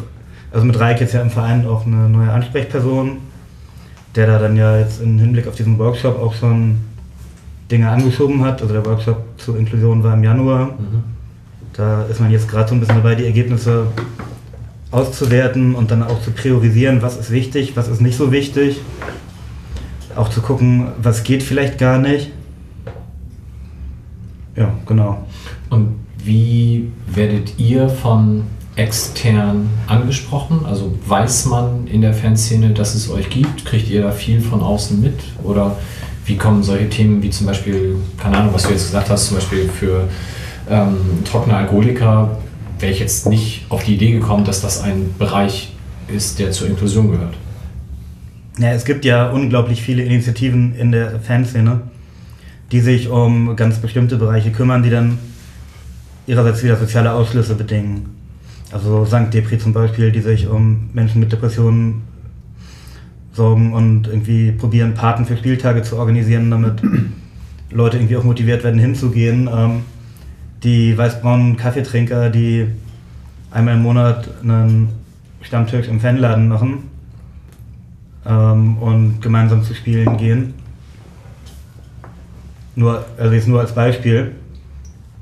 also 0.50 0.64
mit 0.64 0.78
Reik 0.78 1.00
jetzt 1.00 1.12
ja 1.12 1.20
im 1.20 1.30
Verein 1.30 1.66
auch 1.66 1.84
eine 1.86 2.08
neue 2.08 2.30
Ansprechperson, 2.30 3.18
der 4.14 4.26
da 4.26 4.38
dann 4.38 4.56
ja 4.56 4.78
jetzt 4.78 5.02
im 5.02 5.18
Hinblick 5.18 5.46
auf 5.46 5.54
diesen 5.54 5.78
Workshop 5.78 6.18
auch 6.18 6.34
schon 6.34 6.78
Dinge 7.70 7.90
angeschoben 7.90 8.42
hat. 8.44 8.62
Also 8.62 8.72
der 8.72 8.84
Workshop 8.86 9.22
zur 9.36 9.58
Inklusion 9.58 10.02
war 10.02 10.14
im 10.14 10.24
Januar. 10.24 10.70
Da 11.74 12.04
ist 12.04 12.20
man 12.20 12.30
jetzt 12.30 12.48
gerade 12.48 12.68
so 12.68 12.74
ein 12.74 12.80
bisschen 12.80 12.96
dabei, 12.96 13.14
die 13.14 13.24
Ergebnisse 13.24 13.88
auszuwerten 14.90 15.74
und 15.74 15.90
dann 15.90 16.02
auch 16.04 16.22
zu 16.22 16.30
priorisieren, 16.30 17.02
was 17.02 17.16
ist 17.16 17.30
wichtig, 17.30 17.76
was 17.76 17.88
ist 17.88 18.00
nicht 18.00 18.16
so 18.16 18.30
wichtig. 18.30 18.80
Auch 20.14 20.28
zu 20.28 20.40
gucken, 20.40 20.92
was 21.02 21.24
geht 21.24 21.42
vielleicht 21.42 21.78
gar 21.78 21.98
nicht. 21.98 22.30
Ja, 24.54 24.72
genau. 24.86 25.26
Und 25.68 26.03
wie 26.24 26.90
werdet 27.06 27.58
ihr 27.58 27.88
von 27.88 28.44
extern 28.76 29.68
angesprochen? 29.86 30.64
Also 30.66 30.94
weiß 31.06 31.46
man 31.46 31.86
in 31.86 32.00
der 32.00 32.14
Fanszene, 32.14 32.70
dass 32.70 32.94
es 32.94 33.10
euch 33.10 33.30
gibt? 33.30 33.64
Kriegt 33.64 33.88
ihr 33.88 34.02
da 34.02 34.10
viel 34.10 34.40
von 34.40 34.62
außen 34.62 35.00
mit? 35.00 35.20
Oder 35.42 35.76
wie 36.26 36.36
kommen 36.36 36.62
solche 36.62 36.88
Themen 36.88 37.22
wie 37.22 37.30
zum 37.30 37.46
Beispiel, 37.46 37.96
keine 38.18 38.38
Ahnung, 38.38 38.54
was 38.54 38.64
du 38.64 38.70
jetzt 38.70 38.86
gesagt 38.86 39.10
hast, 39.10 39.26
zum 39.26 39.36
Beispiel 39.36 39.68
für 39.68 40.08
ähm, 40.70 40.96
trockene 41.24 41.56
Alkoholiker, 41.56 42.38
wäre 42.78 42.92
ich 42.92 42.98
jetzt 42.98 43.28
nicht 43.28 43.66
auf 43.68 43.84
die 43.84 43.94
Idee 43.94 44.12
gekommen, 44.12 44.44
dass 44.44 44.62
das 44.62 44.80
ein 44.82 45.14
Bereich 45.18 45.72
ist, 46.08 46.38
der 46.38 46.50
zur 46.50 46.66
Inklusion 46.66 47.10
gehört. 47.10 47.34
Ja, 48.58 48.72
es 48.72 48.84
gibt 48.84 49.04
ja 49.04 49.30
unglaublich 49.30 49.82
viele 49.82 50.02
Initiativen 50.02 50.74
in 50.76 50.92
der 50.92 51.20
Fanszene, 51.20 51.82
die 52.72 52.80
sich 52.80 53.08
um 53.08 53.56
ganz 53.56 53.78
bestimmte 53.78 54.16
Bereiche 54.16 54.50
kümmern, 54.50 54.82
die 54.82 54.90
dann 54.90 55.18
ihrerseits 56.26 56.62
wieder 56.62 56.76
soziale 56.76 57.12
Ausschlüsse 57.12 57.54
bedingen. 57.54 58.16
Also 58.72 59.04
St. 59.04 59.32
Depri 59.32 59.58
zum 59.58 59.72
Beispiel, 59.72 60.10
die 60.10 60.20
sich 60.20 60.48
um 60.48 60.90
Menschen 60.92 61.20
mit 61.20 61.32
Depressionen 61.32 62.02
sorgen 63.32 63.72
und 63.72 64.06
irgendwie 64.06 64.52
probieren, 64.52 64.94
Paten 64.94 65.26
für 65.26 65.36
Spieltage 65.36 65.82
zu 65.82 65.96
organisieren, 65.96 66.50
damit 66.50 66.82
Leute 67.70 67.98
irgendwie 67.98 68.16
auch 68.16 68.24
motiviert 68.24 68.64
werden, 68.64 68.80
hinzugehen. 68.80 69.48
Ähm, 69.52 69.82
die 70.62 70.96
weißbraunen 70.96 71.56
Kaffeetrinker, 71.56 72.30
die 72.30 72.66
einmal 73.50 73.74
im 73.74 73.82
Monat 73.82 74.28
einen 74.42 74.88
Stammtisch 75.42 75.88
im 75.88 76.00
Fanladen 76.00 76.48
machen 76.48 76.90
ähm, 78.26 78.78
und 78.78 79.20
gemeinsam 79.20 79.62
zu 79.62 79.74
spielen 79.74 80.16
gehen. 80.16 80.54
Nur, 82.76 83.04
also 83.18 83.34
jetzt 83.34 83.46
nur 83.46 83.60
als 83.60 83.74
Beispiel. 83.74 84.32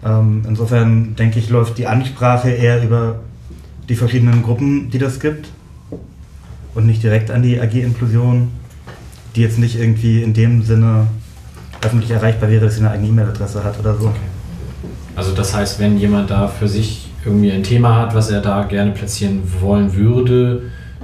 Ähm, 0.05 0.43
insofern 0.47 1.15
denke 1.17 1.39
ich, 1.39 1.49
läuft 1.49 1.79
die 1.79 1.87
Ansprache 1.87 2.51
eher 2.51 2.83
über 2.83 3.21
die 3.89 3.95
verschiedenen 3.95 4.43
Gruppen, 4.43 4.91
die 4.91 4.99
das 4.99 5.21
gibt 5.21 5.49
und 6.75 6.87
nicht 6.87 7.03
direkt 7.03 7.31
an 7.31 7.43
die 7.43 7.61
AG 7.61 7.75
Inklusion, 7.75 8.49
die 9.37 9.43
jetzt 9.43 9.59
nicht 9.59 9.79
irgendwie 9.79 10.23
in 10.23 10.35
dem 10.35 10.63
Sinne 10.63 11.07
öffentlich 11.85 12.11
erreichbar 12.11 12.51
wäre, 12.51 12.65
dass 12.65 12.77
sie 12.77 12.81
eine 12.81 12.91
eigene 12.91 13.09
E-Mail-Adresse 13.09 13.63
hat 13.65 13.79
oder 13.79 13.97
so. 13.97 14.13
Also 15.15 15.33
das 15.33 15.55
heißt, 15.55 15.79
wenn 15.79 15.99
jemand 15.99 16.31
da 16.31 16.49
für 16.49 16.69
sich 16.69 17.11
irgendwie 17.25 17.53
ein 17.53 17.63
Thema 17.63 17.97
hat, 17.97 18.15
was 18.15 18.31
er 18.31 18.41
da 18.41 18.65
gerne 18.65 18.93
platzieren 18.93 19.43
wollen 19.61 19.95
würde, 19.95 20.63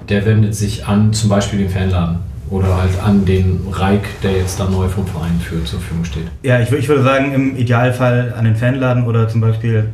der 0.08 0.24
wendet 0.24 0.54
sich 0.54 0.86
an 0.86 1.12
zum 1.12 1.28
Beispiel 1.28 1.58
den 1.58 1.68
Fanladen 1.68 2.18
oder 2.50 2.76
halt 2.76 3.00
an 3.02 3.24
den 3.24 3.60
Reik, 3.70 4.20
der 4.22 4.32
jetzt 4.32 4.58
da 4.58 4.68
neu 4.68 4.88
vom 4.88 5.06
Verein 5.06 5.38
für 5.40 5.62
zur 5.64 5.80
Verfügung 5.80 6.04
steht. 6.04 6.26
Ja, 6.42 6.60
ich, 6.60 6.70
ich 6.72 6.88
würde 6.88 7.02
sagen, 7.02 7.32
im 7.32 7.56
Idealfall 7.56 8.34
an 8.36 8.44
den 8.44 8.56
Fanladen 8.56 9.04
oder 9.06 9.28
zum 9.28 9.40
Beispiel 9.40 9.90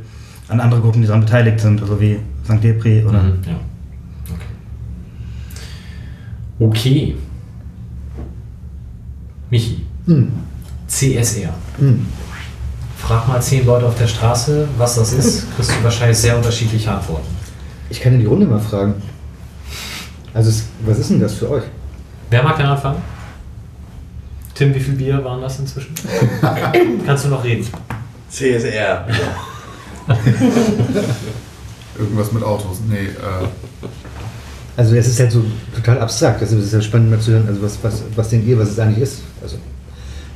an 0.49 0.61
andere 0.61 0.81
Gruppen, 0.81 1.01
die 1.03 1.07
daran 1.07 1.23
beteiligt 1.23 1.61
sind, 1.61 1.81
also 1.81 2.01
wie 2.01 2.19
St. 2.45 2.63
Depri 2.63 3.05
oder. 3.05 3.23
Mhm, 3.23 3.39
ja. 3.47 3.57
Okay. 6.61 6.69
okay. 6.69 7.17
Michi, 9.51 9.85
Hm. 10.07 10.33
CSR. 10.87 11.55
Hm. 11.79 12.07
Frag 12.99 13.29
mal 13.29 13.41
zehn 13.41 13.67
Leute 13.67 13.87
auf 13.87 13.97
der 13.99 14.07
Straße, 14.07 14.69
was 14.79 14.97
das 14.97 15.13
ist, 15.13 15.55
kriegst 15.55 15.73
du 15.73 15.85
wahrscheinlich 15.85 16.19
sehr 16.19 16.37
unterschiedliche 16.37 16.91
Antworten. 16.91 17.27
Ich 17.91 18.01
kann 18.01 18.13
ja 18.15 18.19
die 18.19 18.27
Runde 18.27 18.47
mal 18.47 18.61
fragen. 18.61 18.95
Also, 20.33 20.63
was 20.85 20.99
ist 20.99 21.11
denn 21.11 21.21
das 21.21 21.35
für 21.35 21.51
euch? 21.51 21.65
Wer 22.35 22.43
mag 22.43 22.57
denn 22.57 22.67
anfangen? 22.67 23.01
Tim, 24.57 24.75
wie 24.75 24.81
viel 24.81 24.95
Bier 24.95 25.25
waren 25.25 25.41
das 25.41 25.61
inzwischen? 25.61 25.95
Kannst 27.07 27.27
du 27.27 27.29
noch 27.29 27.45
reden? 27.45 27.65
CSR. 28.29 29.07
Irgendwas 31.97 32.33
mit 32.33 32.43
Autos. 32.43 32.79
Nee, 32.91 33.05
äh, 33.05 33.47
Also, 34.77 34.97
es 34.97 35.07
ist 35.07 35.21
halt 35.21 35.31
so 35.31 35.45
total 35.77 36.01
abstrakt. 36.01 36.41
Also, 36.41 36.59
es 36.59 36.65
ist 36.65 36.73
ja 36.73 36.81
spannend 36.81 37.11
mal 37.11 37.21
zu 37.21 37.31
hören, 37.31 37.45
also 37.47 37.63
was, 37.63 37.79
was, 37.83 38.03
was 38.17 38.29
denkt 38.31 38.49
ihr, 38.49 38.59
was 38.59 38.71
es 38.71 38.81
eigentlich 38.81 39.05
ist? 39.05 39.23
Also, 39.41 39.57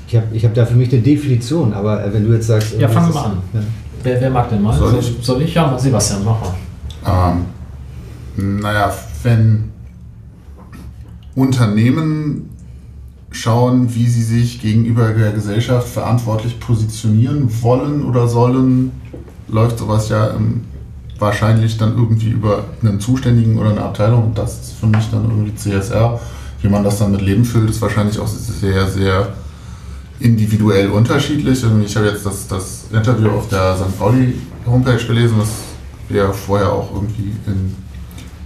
ich 0.07 0.15
habe 0.15 0.27
ich 0.33 0.45
hab 0.45 0.55
da 0.55 0.65
für 0.65 0.75
mich 0.75 0.93
eine 0.93 1.03
Definition, 1.03 1.73
aber 1.73 2.05
äh, 2.05 2.15
wenn 2.15 2.25
du 2.25 2.33
jetzt 2.33 2.47
sagst. 2.47 2.79
Ja, 2.79 2.89
fangen 2.89 3.09
wir 3.09 3.15
mal 3.15 3.25
an. 3.25 3.43
Ja. 3.55 3.61
Wer, 4.05 4.21
wer 4.21 4.31
mag 4.31 4.49
denn 4.51 4.63
mal? 4.63 4.73
Soll 4.79 4.91
Soll, 4.93 5.01
ich? 5.01 5.17
soll 5.21 5.43
ich? 5.43 5.53
Ja, 5.53 5.77
Sebastian, 5.77 6.25
mach 6.25 6.37
mal. 6.41 7.35
Ähm, 8.37 8.61
naja, 8.61 8.95
wenn 9.25 9.73
Unternehmen 11.39 12.51
schauen, 13.31 13.95
wie 13.95 14.09
sie 14.09 14.23
sich 14.23 14.61
gegenüber 14.61 15.11
der 15.13 15.33
Gesellschaft 15.33 15.89
verantwortlich 15.89 16.59
positionieren 16.59 17.49
wollen 17.63 18.05
oder 18.05 18.27
sollen, 18.27 18.91
läuft 19.47 19.79
sowas 19.79 20.09
ja 20.09 20.31
ähm, 20.31 20.63
wahrscheinlich 21.19 21.77
dann 21.77 21.97
irgendwie 21.97 22.31
über 22.31 22.65
einen 22.83 23.01
Zuständigen 23.01 23.59
oder 23.59 23.71
eine 23.71 23.83
Abteilung. 23.83 24.25
Und 24.25 24.39
das 24.39 24.61
ist 24.61 24.73
für 24.73 24.87
mich 24.87 25.09
dann 25.11 25.25
irgendwie 25.25 25.55
CSR. 25.55 26.21
Wie 26.61 26.69
man 26.69 26.83
das 26.83 26.99
dann 26.99 27.13
mit 27.13 27.23
Leben 27.23 27.45
füllt, 27.45 27.71
ist 27.71 27.81
wahrscheinlich 27.81 28.19
auch 28.19 28.27
sehr, 28.27 28.89
sehr 28.89 29.33
individuell 30.19 30.91
unterschiedlich. 30.91 31.63
Ich 31.85 31.97
habe 31.97 32.09
jetzt 32.09 32.27
das, 32.27 32.49
das 32.49 32.87
Interview 32.93 33.31
auf 33.31 33.49
der 33.49 33.77
St. 33.77 33.97
Pauli 33.97 34.35
Homepage 34.67 35.05
gelesen, 35.07 35.37
das 35.39 35.49
wir 36.09 36.33
vorher 36.33 36.73
auch 36.73 36.93
irgendwie 36.93 37.33
in 37.47 37.77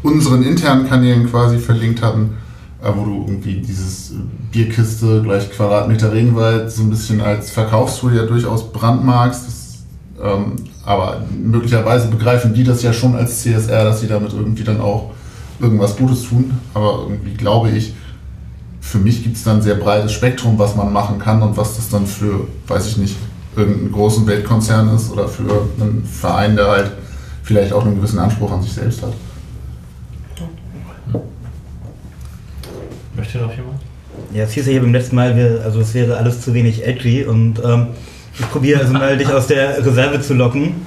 unseren 0.02 0.42
internen 0.42 0.86
Kanälen 0.86 1.30
quasi 1.30 1.58
verlinkt 1.58 2.02
hatten, 2.02 2.36
wo 2.82 3.04
du 3.04 3.24
irgendwie 3.28 3.60
dieses 3.60 4.12
Bierkiste 4.50 5.22
gleich 5.22 5.50
Quadratmeter 5.52 6.12
Regenwald 6.12 6.70
so 6.70 6.82
ein 6.82 6.90
bisschen 6.90 7.20
als 7.20 7.50
Verkaufstool 7.50 8.16
ja 8.16 8.26
durchaus 8.26 8.72
brandmarkst. 8.72 9.46
Das, 9.46 9.84
ähm, 10.22 10.56
aber 10.84 11.22
möglicherweise 11.30 12.08
begreifen 12.08 12.54
die 12.54 12.64
das 12.64 12.82
ja 12.82 12.92
schon 12.92 13.14
als 13.14 13.42
CSR, 13.42 13.84
dass 13.84 14.00
sie 14.00 14.08
damit 14.08 14.32
irgendwie 14.32 14.64
dann 14.64 14.80
auch 14.80 15.12
irgendwas 15.60 15.96
Gutes 15.96 16.24
tun. 16.28 16.58
Aber 16.74 17.06
irgendwie 17.08 17.34
glaube 17.34 17.70
ich, 17.70 17.94
für 18.80 18.98
mich 18.98 19.22
gibt 19.22 19.36
es 19.36 19.44
dann 19.44 19.58
ein 19.58 19.62
sehr 19.62 19.76
breites 19.76 20.12
Spektrum, 20.12 20.58
was 20.58 20.74
man 20.74 20.92
machen 20.92 21.20
kann 21.20 21.40
und 21.40 21.56
was 21.56 21.76
das 21.76 21.88
dann 21.88 22.06
für, 22.06 22.48
weiß 22.66 22.88
ich 22.88 22.96
nicht, 22.96 23.16
irgendeinen 23.56 23.92
großen 23.92 24.26
Weltkonzern 24.26 24.94
ist 24.94 25.10
oder 25.12 25.28
für 25.28 25.68
einen 25.80 26.04
Verein, 26.04 26.56
der 26.56 26.66
halt 26.68 26.92
vielleicht 27.44 27.72
auch 27.72 27.84
einen 27.84 27.96
gewissen 27.96 28.18
Anspruch 28.18 28.50
an 28.50 28.62
sich 28.62 28.72
selbst 28.72 29.02
hat. 29.02 29.12
Möchte 33.22 33.38
noch 33.38 33.54
jemand? 33.54 33.80
Ja, 34.32 34.42
es 34.42 34.50
hieß 34.50 34.66
ja 34.66 34.72
hier 34.72 34.80
beim 34.80 34.92
letzten 34.92 35.14
Mal, 35.14 35.36
wir, 35.36 35.62
also 35.64 35.78
es 35.78 35.94
wäre 35.94 36.16
alles 36.16 36.40
zu 36.40 36.54
wenig 36.54 36.84
edgy 36.84 37.24
und 37.24 37.62
ähm, 37.64 37.86
ich 38.36 38.50
probiere 38.50 38.80
also 38.80 38.92
mal 38.92 39.16
dich 39.16 39.28
aus 39.28 39.46
der 39.46 39.78
Reserve 39.86 40.20
zu 40.20 40.34
locken. 40.34 40.84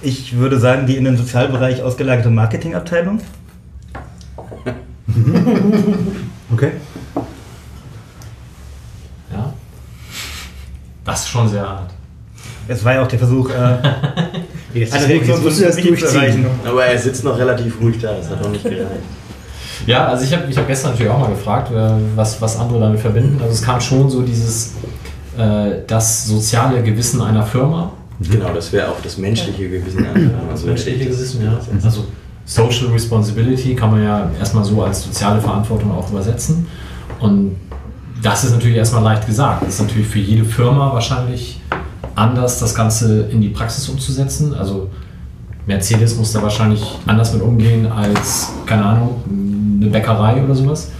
Ich 0.00 0.36
würde 0.36 0.60
sagen, 0.60 0.86
die 0.86 0.96
in 0.96 1.04
den 1.04 1.16
Sozialbereich 1.16 1.82
ausgelagerte 1.82 2.30
Marketingabteilung. 2.30 3.20
Okay. 6.52 6.72
Ja. 9.32 9.52
Das 11.04 11.20
ist 11.22 11.28
schon 11.28 11.48
sehr 11.48 11.68
hart. 11.68 11.90
Es 12.68 12.84
war 12.84 12.94
ja 12.94 13.02
auch 13.02 13.08
der 13.08 13.18
Versuch, 13.18 13.50
äh, 13.50 13.54
eine 13.54 13.82
jetzt 14.74 14.94
Reaktion 14.94 15.50
zu 15.50 15.64
erreichen. 16.06 16.46
Aber 16.64 16.84
er 16.84 16.98
sitzt 16.98 17.24
noch 17.24 17.36
relativ 17.36 17.80
ruhig 17.80 17.98
da, 18.00 18.12
das 18.12 18.30
hat 18.30 18.42
noch 18.42 18.50
nicht 18.50 18.62
gereicht. 18.62 19.02
Ja, 19.86 20.06
also 20.06 20.24
ich 20.24 20.32
habe 20.32 20.44
ich 20.48 20.56
hab 20.56 20.66
gestern 20.66 20.92
natürlich 20.92 21.10
auch 21.12 21.18
mal 21.18 21.30
gefragt, 21.30 21.70
äh, 21.70 21.90
was, 22.14 22.40
was 22.40 22.58
andere 22.58 22.80
damit 22.80 23.00
verbinden. 23.00 23.38
Also 23.40 23.52
es 23.52 23.62
kam 23.62 23.80
schon 23.80 24.08
so 24.10 24.22
dieses, 24.22 24.72
äh, 25.36 25.82
das 25.86 26.26
soziale 26.26 26.82
Gewissen 26.82 27.20
einer 27.20 27.42
Firma. 27.42 27.92
Genau, 28.20 28.52
das 28.54 28.72
wäre 28.72 28.88
auch 28.88 29.00
das 29.02 29.18
menschliche 29.18 29.68
Gewissen. 29.68 30.06
Also 30.06 30.50
Das 30.50 30.64
menschliche 30.64 31.04
Gewissen, 31.06 31.44
ja. 31.44 31.58
Also 31.82 32.04
Social 32.44 32.88
Responsibility 32.88 33.74
kann 33.74 33.90
man 33.90 34.02
ja 34.02 34.30
erstmal 34.38 34.64
so 34.64 34.82
als 34.82 35.02
soziale 35.02 35.40
Verantwortung 35.40 35.90
auch 35.92 36.08
übersetzen. 36.10 36.66
Und 37.20 37.56
das 38.22 38.44
ist 38.44 38.52
natürlich 38.52 38.76
erstmal 38.76 39.02
leicht 39.02 39.26
gesagt. 39.26 39.62
Das 39.62 39.74
ist 39.74 39.80
natürlich 39.80 40.06
für 40.06 40.18
jede 40.18 40.44
Firma 40.44 40.92
wahrscheinlich 40.92 41.60
anders, 42.14 42.60
das 42.60 42.74
Ganze 42.74 43.22
in 43.30 43.40
die 43.40 43.48
Praxis 43.48 43.88
umzusetzen. 43.88 44.54
Also 44.54 44.90
Mercedes 45.66 46.16
muss 46.16 46.32
da 46.32 46.42
wahrscheinlich 46.42 46.82
anders 47.06 47.32
mit 47.32 47.42
umgehen 47.42 47.90
als, 47.90 48.52
keine 48.66 48.84
Ahnung, 48.84 49.22
eine 49.84 49.92
Bäckerei 49.92 50.42
oder 50.42 50.54
sowas, 50.54 50.90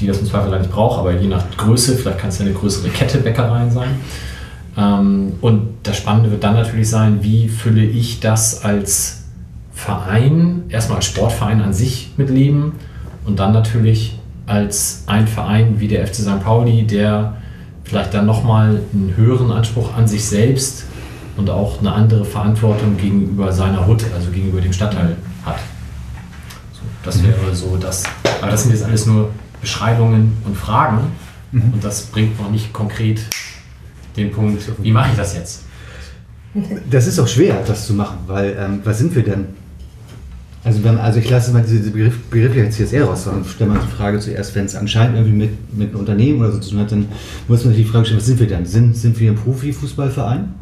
die 0.00 0.06
das 0.06 0.18
im 0.18 0.26
Zweifel 0.26 0.58
nicht 0.58 0.70
braucht, 0.70 0.98
aber 0.98 1.12
je 1.12 1.28
nach 1.28 1.44
Größe, 1.56 1.96
vielleicht 1.96 2.18
kann 2.18 2.28
es 2.28 2.38
ja 2.38 2.44
eine 2.44 2.54
größere 2.54 2.88
Kette 2.88 3.18
Bäckereien 3.18 3.70
sein. 3.70 3.90
Ähm, 4.76 5.34
und 5.40 5.68
das 5.82 5.96
Spannende 5.96 6.30
wird 6.30 6.44
dann 6.44 6.54
natürlich 6.54 6.88
sein, 6.88 7.18
wie 7.22 7.48
fülle 7.48 7.84
ich 7.84 8.20
das 8.20 8.64
als 8.64 9.24
Verein, 9.72 10.64
erstmal 10.68 10.96
als 10.96 11.06
Sportverein 11.06 11.60
an 11.60 11.72
sich 11.72 12.10
mit 12.16 12.30
Leben 12.30 12.72
und 13.24 13.38
dann 13.38 13.52
natürlich 13.52 14.18
als 14.46 15.04
ein 15.06 15.26
Verein 15.26 15.80
wie 15.80 15.88
der 15.88 16.06
FC 16.06 16.16
St. 16.16 16.40
Pauli, 16.42 16.84
der 16.84 17.36
vielleicht 17.84 18.14
dann 18.14 18.26
nochmal 18.26 18.80
einen 18.92 19.14
höheren 19.16 19.50
Anspruch 19.50 19.94
an 19.96 20.06
sich 20.06 20.24
selbst 20.24 20.84
und 21.36 21.50
auch 21.50 21.80
eine 21.80 21.92
andere 21.92 22.24
Verantwortung 22.24 22.96
gegenüber 22.96 23.52
seiner 23.52 23.86
Hut, 23.86 24.04
also 24.14 24.30
gegenüber 24.30 24.60
dem 24.60 24.72
Stadtteil 24.72 25.16
hat. 25.44 25.58
So, 26.72 26.80
das 27.04 27.22
wäre 27.22 27.54
so 27.54 27.76
das. 27.76 28.04
Aber 28.44 28.50
das 28.50 28.64
sind 28.64 28.72
jetzt 28.72 28.84
alles 28.84 29.06
nur 29.06 29.30
Beschreibungen 29.62 30.36
und 30.44 30.54
Fragen 30.54 30.98
mhm. 31.50 31.72
und 31.72 31.82
das 31.82 32.02
bringt 32.02 32.38
noch 32.38 32.50
nicht 32.50 32.74
konkret 32.74 33.22
den 34.18 34.30
Punkt, 34.30 34.62
wie 34.82 34.92
mache 34.92 35.12
ich 35.12 35.16
das 35.16 35.34
jetzt? 35.34 35.62
Das 36.90 37.06
ist 37.06 37.18
auch 37.18 37.26
schwer, 37.26 37.62
das 37.66 37.86
zu 37.86 37.94
machen, 37.94 38.18
weil 38.26 38.54
ähm, 38.60 38.80
was 38.84 38.98
sind 38.98 39.14
wir 39.16 39.22
denn? 39.22 39.46
Also, 40.62 40.84
wenn, 40.84 40.98
also 40.98 41.20
ich 41.20 41.30
lasse 41.30 41.52
mal 41.52 41.64
diese 41.66 41.90
Begriff, 41.90 42.18
Begriffe 42.28 42.68
CSR 42.68 43.06
raus, 43.06 43.24
sondern 43.24 43.46
stelle 43.46 43.70
mal 43.70 43.80
die 43.80 43.96
Frage 43.96 44.20
zuerst, 44.20 44.54
wenn 44.54 44.66
es 44.66 44.76
anscheinend 44.76 45.16
irgendwie 45.16 45.36
mit, 45.36 45.74
mit 45.74 45.88
einem 45.88 46.00
Unternehmen 46.00 46.40
oder 46.40 46.52
so 46.52 46.58
zu 46.58 46.70
tun 46.70 46.80
hat, 46.80 46.92
dann 46.92 47.06
muss 47.48 47.64
man 47.64 47.74
sich 47.74 47.82
die 47.82 47.90
Frage 47.90 48.04
stellen, 48.04 48.20
was 48.20 48.26
sind 48.26 48.40
wir 48.40 48.46
denn? 48.46 48.66
Sind, 48.66 48.94
sind 48.94 49.18
wir 49.18 49.32
ein 49.32 49.36
Profifußballverein? 49.36 50.52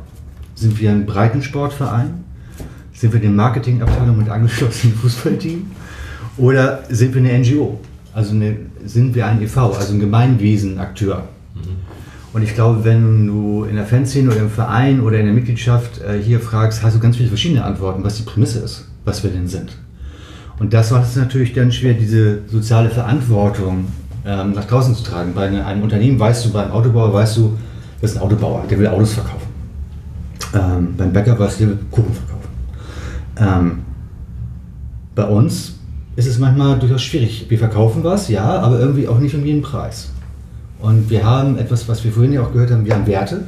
Sind 0.54 0.80
wir 0.80 0.90
ein 0.92 1.04
Breitensportverein? 1.04 2.14
Sind 2.94 3.12
wir 3.12 3.20
eine 3.20 3.30
Marketingabteilung 3.30 4.18
mit 4.18 4.28
angeschlossenem 4.28 4.94
Fußballteam? 4.94 5.66
Oder 6.36 6.82
sind 6.88 7.14
wir 7.14 7.22
eine 7.22 7.38
NGO? 7.38 7.80
Also 8.14 8.34
eine, 8.34 8.56
sind 8.84 9.14
wir 9.14 9.26
ein 9.26 9.42
e.V., 9.42 9.72
also 9.72 9.94
ein 9.94 10.00
Gemeinwesenakteur? 10.00 11.24
Mhm. 11.54 11.60
Und 12.32 12.42
ich 12.42 12.54
glaube, 12.54 12.84
wenn 12.84 13.26
du 13.26 13.64
in 13.64 13.76
der 13.76 13.84
Fanszene 13.84 14.30
oder 14.30 14.40
im 14.40 14.50
Verein 14.50 15.00
oder 15.00 15.18
in 15.18 15.26
der 15.26 15.34
Mitgliedschaft 15.34 16.00
äh, 16.00 16.18
hier 16.18 16.40
fragst, 16.40 16.82
hast 16.82 16.96
du 16.96 17.00
ganz 17.00 17.16
viele 17.16 17.28
verschiedene 17.28 17.62
Antworten, 17.64 18.02
was 18.04 18.16
die 18.16 18.22
Prämisse 18.22 18.60
ist, 18.60 18.88
was 19.04 19.22
wir 19.22 19.30
denn 19.30 19.48
sind. 19.48 19.76
Und 20.58 20.72
das 20.72 20.90
macht 20.90 21.04
es 21.04 21.16
natürlich 21.16 21.52
dann 21.52 21.72
schwer, 21.72 21.94
diese 21.94 22.40
soziale 22.48 22.88
Verantwortung 22.88 23.86
ähm, 24.24 24.52
nach 24.52 24.64
draußen 24.64 24.94
zu 24.94 25.02
tragen. 25.02 25.32
Bei 25.34 25.48
einem 25.48 25.82
Unternehmen 25.82 26.18
weißt 26.18 26.46
du, 26.46 26.52
beim 26.52 26.70
Autobauer 26.70 27.12
weißt 27.12 27.36
du, 27.36 27.58
das 28.00 28.12
ist 28.12 28.16
ein 28.16 28.22
Autobauer, 28.22 28.64
der 28.68 28.78
will 28.78 28.86
Autos 28.86 29.14
verkaufen. 29.14 29.48
Ähm, 30.54 30.94
beim 30.96 31.12
Bäcker 31.12 31.38
weißt 31.38 31.60
du, 31.60 31.64
der 31.64 31.74
will 31.74 31.84
Kuchen 31.90 32.12
verkaufen. 32.14 32.48
Ähm, 33.38 33.78
bei 35.14 35.24
uns 35.24 35.74
ist 36.16 36.26
es 36.26 36.38
manchmal 36.38 36.78
durchaus 36.78 37.02
schwierig. 37.02 37.46
Wir 37.48 37.58
verkaufen 37.58 38.04
was, 38.04 38.28
ja, 38.28 38.44
aber 38.44 38.78
irgendwie 38.78 39.08
auch 39.08 39.18
nicht 39.18 39.34
um 39.34 39.44
jeden 39.44 39.62
Preis. 39.62 40.10
Und 40.80 41.08
wir 41.10 41.24
haben 41.24 41.58
etwas, 41.58 41.88
was 41.88 42.04
wir 42.04 42.12
vorhin 42.12 42.32
ja 42.32 42.42
auch 42.42 42.52
gehört 42.52 42.70
haben, 42.70 42.84
wir 42.84 42.94
haben 42.94 43.06
Werte. 43.06 43.44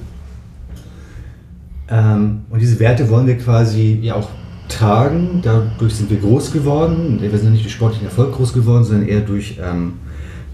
Ähm, 1.88 2.42
und 2.48 2.60
diese 2.60 2.78
Werte 2.80 3.08
wollen 3.10 3.26
wir 3.26 3.36
quasi 3.36 3.98
ja 4.00 4.14
auch 4.14 4.28
tragen. 4.68 5.40
Dadurch 5.42 5.94
sind 5.94 6.10
wir 6.10 6.18
groß 6.18 6.52
geworden. 6.52 7.18
Wir 7.20 7.36
sind 7.36 7.52
nicht 7.52 7.64
durch 7.64 7.74
sportlichen 7.74 8.06
Erfolg 8.06 8.32
groß 8.32 8.52
geworden, 8.52 8.84
sondern 8.84 9.08
eher 9.08 9.20
durch 9.20 9.58
ähm, 9.62 9.94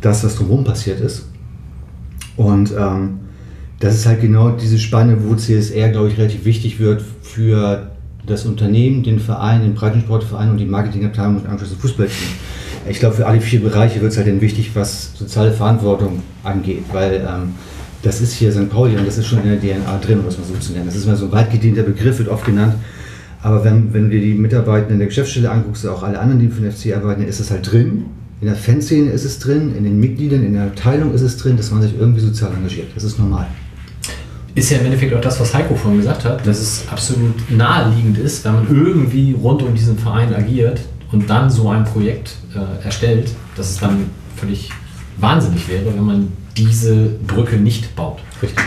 das, 0.01 0.25
was 0.25 0.37
drumherum 0.37 0.65
passiert 0.65 1.01
ist. 1.01 1.29
Und 2.37 2.73
ähm, 2.77 3.21
das 3.79 3.95
ist 3.95 4.07
halt 4.07 4.21
genau 4.21 4.51
diese 4.51 4.79
Spanne, 4.79 5.17
wo 5.25 5.35
CSR, 5.35 5.91
glaube 5.91 6.09
ich, 6.09 6.19
relativ 6.19 6.45
wichtig 6.45 6.81
wird 6.81 7.03
für 7.23 7.91
das 8.27 8.47
Unternehmen, 8.47 9.03
den 9.03 9.19
Verein, 9.19 9.63
den 9.63 9.75
Breitensportverein 9.75 10.51
und 10.51 10.59
die 10.59 10.67
Marketingabteilung 10.67 11.37
und 11.37 11.47
anschließend 11.47 11.81
Fußballteam. 11.81 12.29
Ich 12.89 12.99
glaube, 12.99 13.17
für 13.17 13.27
alle 13.27 13.41
vier 13.41 13.61
Bereiche 13.61 14.01
wird 14.01 14.13
es 14.13 14.19
halt 14.19 14.29
dann 14.29 14.41
wichtig, 14.41 14.71
was 14.75 15.13
soziale 15.15 15.53
Verantwortung 15.53 16.23
angeht, 16.43 16.85
weil 16.93 17.17
ähm, 17.17 17.55
das 18.03 18.21
ist 18.21 18.33
hier 18.33 18.51
St. 18.53 18.71
Pauli 18.71 18.97
und 18.97 19.07
das 19.07 19.19
ist 19.19 19.27
schon 19.27 19.43
in 19.43 19.49
der 19.49 19.61
DNA 19.61 19.99
drin, 19.99 20.21
was 20.25 20.39
man 20.39 20.47
so 20.47 20.55
zu 20.55 20.73
nennen. 20.73 20.87
Das 20.87 20.97
ist 20.97 21.07
mal 21.07 21.17
so 21.17 21.27
ein 21.27 21.33
weit 21.33 21.51
gedehnter 21.51 21.83
Begriff, 21.83 22.19
wird 22.19 22.29
oft 22.29 22.47
genannt. 22.47 22.75
Aber 23.43 23.65
wenn, 23.65 23.93
wenn 23.93 24.05
du 24.05 24.11
dir 24.11 24.21
die 24.21 24.35
Mitarbeiter 24.35 24.91
in 24.91 24.99
der 24.99 25.09
Geschäftsstelle 25.09 25.51
anguckst, 25.51 25.87
auch 25.87 26.03
alle 26.03 26.19
anderen, 26.19 26.41
die 26.41 26.49
für 26.49 26.63
den 26.63 26.73
FC 26.73 26.95
arbeiten, 26.95 27.23
ist 27.23 27.41
es 27.41 27.51
halt 27.51 27.71
drin. 27.71 28.05
In 28.41 28.47
der 28.47 28.57
Fanszene 28.57 29.11
ist 29.11 29.25
es 29.25 29.39
drin, 29.39 29.75
in 29.77 29.85
den 29.85 30.01
Mitgliedern, 30.01 30.43
in 30.45 30.55
der 30.55 30.65
Abteilung 30.65 31.13
ist 31.13 31.21
es 31.21 31.37
drin, 31.37 31.57
dass 31.57 31.71
man 31.71 31.83
sich 31.83 31.99
irgendwie 31.99 32.21
sozial 32.21 32.53
engagiert. 32.55 32.89
Das 32.95 33.05
ist 33.05 33.19
normal. 33.19 33.47
Ist 34.55 34.71
ja 34.71 34.79
im 34.79 34.87
Endeffekt 34.87 35.15
auch 35.15 35.21
das, 35.21 35.39
was 35.39 35.55
Heiko 35.55 35.77
vorhin 35.77 36.01
gesagt 36.01 36.25
hat, 36.25 36.47
dass 36.47 36.59
es 36.61 36.85
absolut 36.91 37.51
naheliegend 37.51 38.19
ist, 38.19 38.45
wenn 38.45 38.55
man 38.55 38.69
irgendwie 38.69 39.33
rund 39.33 39.63
um 39.63 39.75
diesen 39.75 39.97
Verein 39.97 40.35
agiert 40.35 40.81
und 41.13 41.31
dann 41.31 41.51
so 41.51 41.69
ein 41.69 41.85
Projekt 41.85 42.33
äh, 42.55 42.85
erstellt, 42.85 43.31
dass 43.57 43.71
es 43.71 43.79
dann 43.79 44.07
völlig 44.37 44.71
wahnsinnig 45.19 45.69
wäre, 45.69 45.87
wenn 45.87 46.05
man 46.05 46.33
diese 46.57 47.11
Brücke 47.27 47.57
nicht 47.57 47.95
baut. 47.95 48.19
Richtig. 48.43 48.65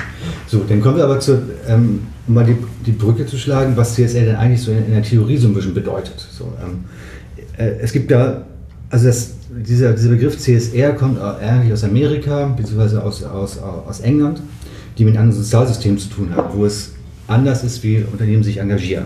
So, 0.48 0.64
dann 0.68 0.82
kommen 0.82 0.98
wir 0.98 1.04
aber 1.04 1.20
zu, 1.20 1.42
ähm, 1.68 2.08
um 2.28 2.34
mal 2.34 2.46
die, 2.46 2.56
die 2.86 2.92
Brücke 2.92 3.26
zu 3.26 3.38
schlagen, 3.38 3.76
was 3.76 3.96
CSR 3.96 4.26
denn 4.26 4.36
eigentlich 4.36 4.62
so 4.62 4.72
in, 4.72 4.86
in 4.86 4.92
der 4.92 5.04
Theorie 5.04 5.38
so 5.38 5.48
ein 5.48 5.54
bisschen 5.54 5.74
bedeutet. 5.74 6.26
So, 6.32 6.54
ähm, 6.64 6.86
äh, 7.58 7.80
es 7.82 7.92
gibt 7.92 8.10
da, 8.10 8.46
also 8.90 9.08
das, 9.08 9.34
dieser, 9.50 9.94
dieser 9.94 10.10
Begriff 10.10 10.38
CSR 10.38 10.94
kommt 10.94 11.20
eigentlich 11.20 11.74
aus 11.74 11.84
Amerika, 11.84 12.46
beziehungsweise 12.56 13.04
aus, 13.04 13.24
aus, 13.24 13.60
aus 13.60 14.00
England 14.00 14.42
die 14.98 15.06
mit 15.06 15.18
einem 15.18 15.32
Sozialsystem 15.32 15.98
zu 15.98 16.10
tun 16.10 16.36
haben, 16.36 16.58
wo 16.58 16.66
es 16.66 16.94
anders 17.28 17.64
ist, 17.64 17.84
wie 17.84 18.04
Unternehmen 18.12 18.44
sich 18.44 18.58
engagieren. 18.58 19.06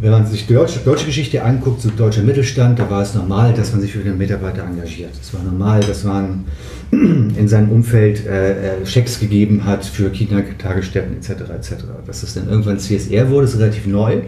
Wenn 0.00 0.12
man 0.12 0.26
sich 0.26 0.46
die 0.46 0.54
deutsche, 0.54 0.78
deutsche 0.78 1.06
Geschichte 1.06 1.42
anguckt, 1.42 1.80
so 1.80 1.90
deutscher 1.90 2.22
Mittelstand, 2.22 2.78
da 2.78 2.88
war 2.88 3.02
es 3.02 3.14
normal, 3.14 3.52
dass 3.52 3.72
man 3.72 3.80
sich 3.80 3.92
für 3.92 3.98
den 3.98 4.16
Mitarbeiter 4.16 4.62
engagiert. 4.62 5.10
Es 5.20 5.34
war 5.34 5.42
normal, 5.42 5.80
dass 5.80 6.04
man 6.04 6.44
in 6.92 7.48
seinem 7.48 7.70
Umfeld 7.70 8.24
äh, 8.24 8.82
äh 8.82 8.86
Schecks 8.86 9.18
gegeben 9.18 9.64
hat 9.64 9.84
für 9.84 10.10
Kindertagesstätten 10.10 11.16
etc. 11.16 11.50
etc. 11.50 11.84
Dass 12.06 12.20
das 12.20 12.34
dann 12.34 12.48
irgendwann 12.48 12.78
CSR 12.78 13.28
wurde, 13.28 13.46
ist 13.46 13.58
relativ 13.58 13.86
neu. 13.86 14.20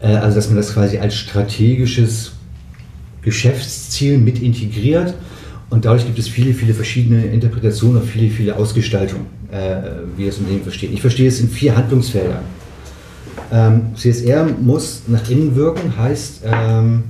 Äh, 0.00 0.06
also 0.06 0.36
dass 0.36 0.48
man 0.48 0.56
das 0.56 0.72
quasi 0.72 0.96
als 0.96 1.14
strategisches 1.14 2.32
Geschäftsziel 3.20 4.16
mit 4.16 4.40
integriert 4.40 5.14
und 5.70 5.84
dadurch 5.84 6.06
gibt 6.06 6.18
es 6.18 6.28
viele, 6.28 6.54
viele 6.54 6.74
verschiedene 6.74 7.26
Interpretationen 7.26 8.00
und 8.00 8.08
viele, 8.08 8.30
viele 8.30 8.56
Ausgestaltungen, 8.56 9.26
äh, 9.50 9.76
wie 10.16 10.26
das 10.26 10.38
Unternehmen 10.38 10.62
versteht. 10.62 10.92
Ich 10.92 11.00
verstehe 11.00 11.28
es 11.28 11.40
in 11.40 11.48
vier 11.48 11.76
Handlungsfeldern. 11.76 12.42
Ähm, 13.52 13.82
CSR 13.94 14.46
muss 14.60 15.02
nach 15.06 15.28
innen 15.28 15.54
wirken, 15.54 15.96
heißt, 15.96 16.42
ähm, 16.44 17.04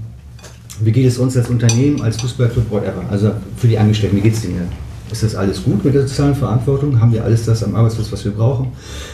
wie 0.80 0.92
geht 0.92 1.06
es 1.06 1.18
uns 1.18 1.36
als 1.36 1.48
Unternehmen, 1.48 2.02
als 2.02 2.20
Fußballclub, 2.20 2.70
whatever, 2.70 3.04
also 3.10 3.32
für 3.56 3.68
die 3.68 3.78
Angestellten, 3.78 4.16
wie 4.16 4.20
geht 4.20 4.34
es 4.34 4.42
denen? 4.42 4.68
Ist 5.10 5.22
das 5.22 5.36
alles 5.36 5.62
gut 5.62 5.84
mit 5.84 5.94
der 5.94 6.02
sozialen 6.02 6.34
Verantwortung? 6.34 7.00
Haben 7.00 7.12
wir 7.12 7.22
alles 7.22 7.44
das 7.44 7.62
am 7.62 7.76
Arbeitsplatz, 7.76 8.10
was 8.10 8.24
wir 8.24 8.32
brauchen? 8.32 8.72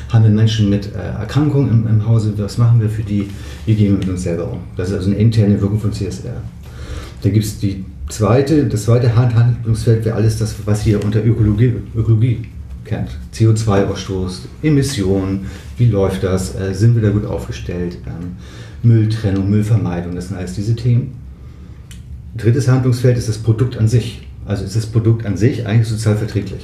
Haben 0.09 0.25
wir 0.25 0.31
Menschen 0.31 0.71
mit 0.71 0.95
äh, 0.95 0.99
Erkrankungen 0.99 1.69
im, 1.69 1.87
im, 1.87 2.07
Hause? 2.07 2.33
Was 2.39 2.57
machen 2.57 2.81
wir 2.81 2.89
für 2.89 3.03
die? 3.03 3.29
Wie 3.67 3.75
gehen 3.75 3.93
wir 3.93 3.99
mit 3.99 4.09
uns 4.09 4.23
selber 4.23 4.51
um? 4.51 4.61
Das 4.77 4.89
ist 4.89 4.95
also 4.95 5.11
eine 5.11 5.19
interne 5.19 5.61
Wirkung 5.61 5.79
von 5.79 5.93
CSR. 5.93 6.41
Da 7.23 7.29
gibt 7.29 7.45
es 7.45 7.59
die 7.59 7.85
zweite, 8.13 8.67
das 8.67 8.85
zweite 8.85 9.15
Handlungsfeld 9.17 10.05
wäre 10.05 10.17
alles 10.17 10.39
das, 10.39 10.55
was 10.65 10.87
ihr 10.87 11.03
unter 11.05 11.25
Ökologie, 11.25 11.75
Ökologie 11.95 12.43
kennt. 12.85 13.11
CO2-Ausstoß, 13.35 14.41
Emissionen, 14.63 15.47
wie 15.77 15.87
läuft 15.87 16.23
das, 16.23 16.55
äh, 16.55 16.75
sind 16.75 16.95
wir 16.95 17.03
da 17.03 17.11
gut 17.11 17.25
aufgestellt, 17.25 17.99
ähm, 18.07 18.37
Mülltrennung, 18.83 19.49
Müllvermeidung, 19.49 20.15
das 20.15 20.29
sind 20.29 20.37
alles 20.37 20.55
diese 20.55 20.75
Themen. 20.75 21.15
Drittes 22.37 22.69
Handlungsfeld 22.69 23.19
ist 23.19 23.29
das 23.29 23.39
Produkt 23.39 23.77
an 23.77 23.89
sich. 23.89 24.27
Also 24.45 24.65
ist 24.65 24.75
das 24.75 24.87
Produkt 24.87 25.25
an 25.27 25.37
sich 25.37 25.67
eigentlich 25.67 25.89
sozial 25.89 26.17
verträglich. 26.17 26.63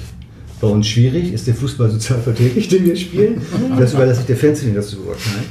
Bei 0.60 0.66
uns 0.66 0.88
schwierig, 0.88 1.32
ist 1.32 1.46
der 1.46 1.54
Fußball 1.54 1.90
sozial 1.92 2.20
verträglich, 2.20 2.68
den 2.68 2.84
wir 2.84 2.96
spielen. 2.96 3.40
Das 3.78 3.94
überlasse 3.94 4.22
ich 4.22 4.26
der 4.26 4.36
Fanszene, 4.36 4.74
das 4.74 4.88
zu 4.88 4.96
beurteilen. 4.96 5.44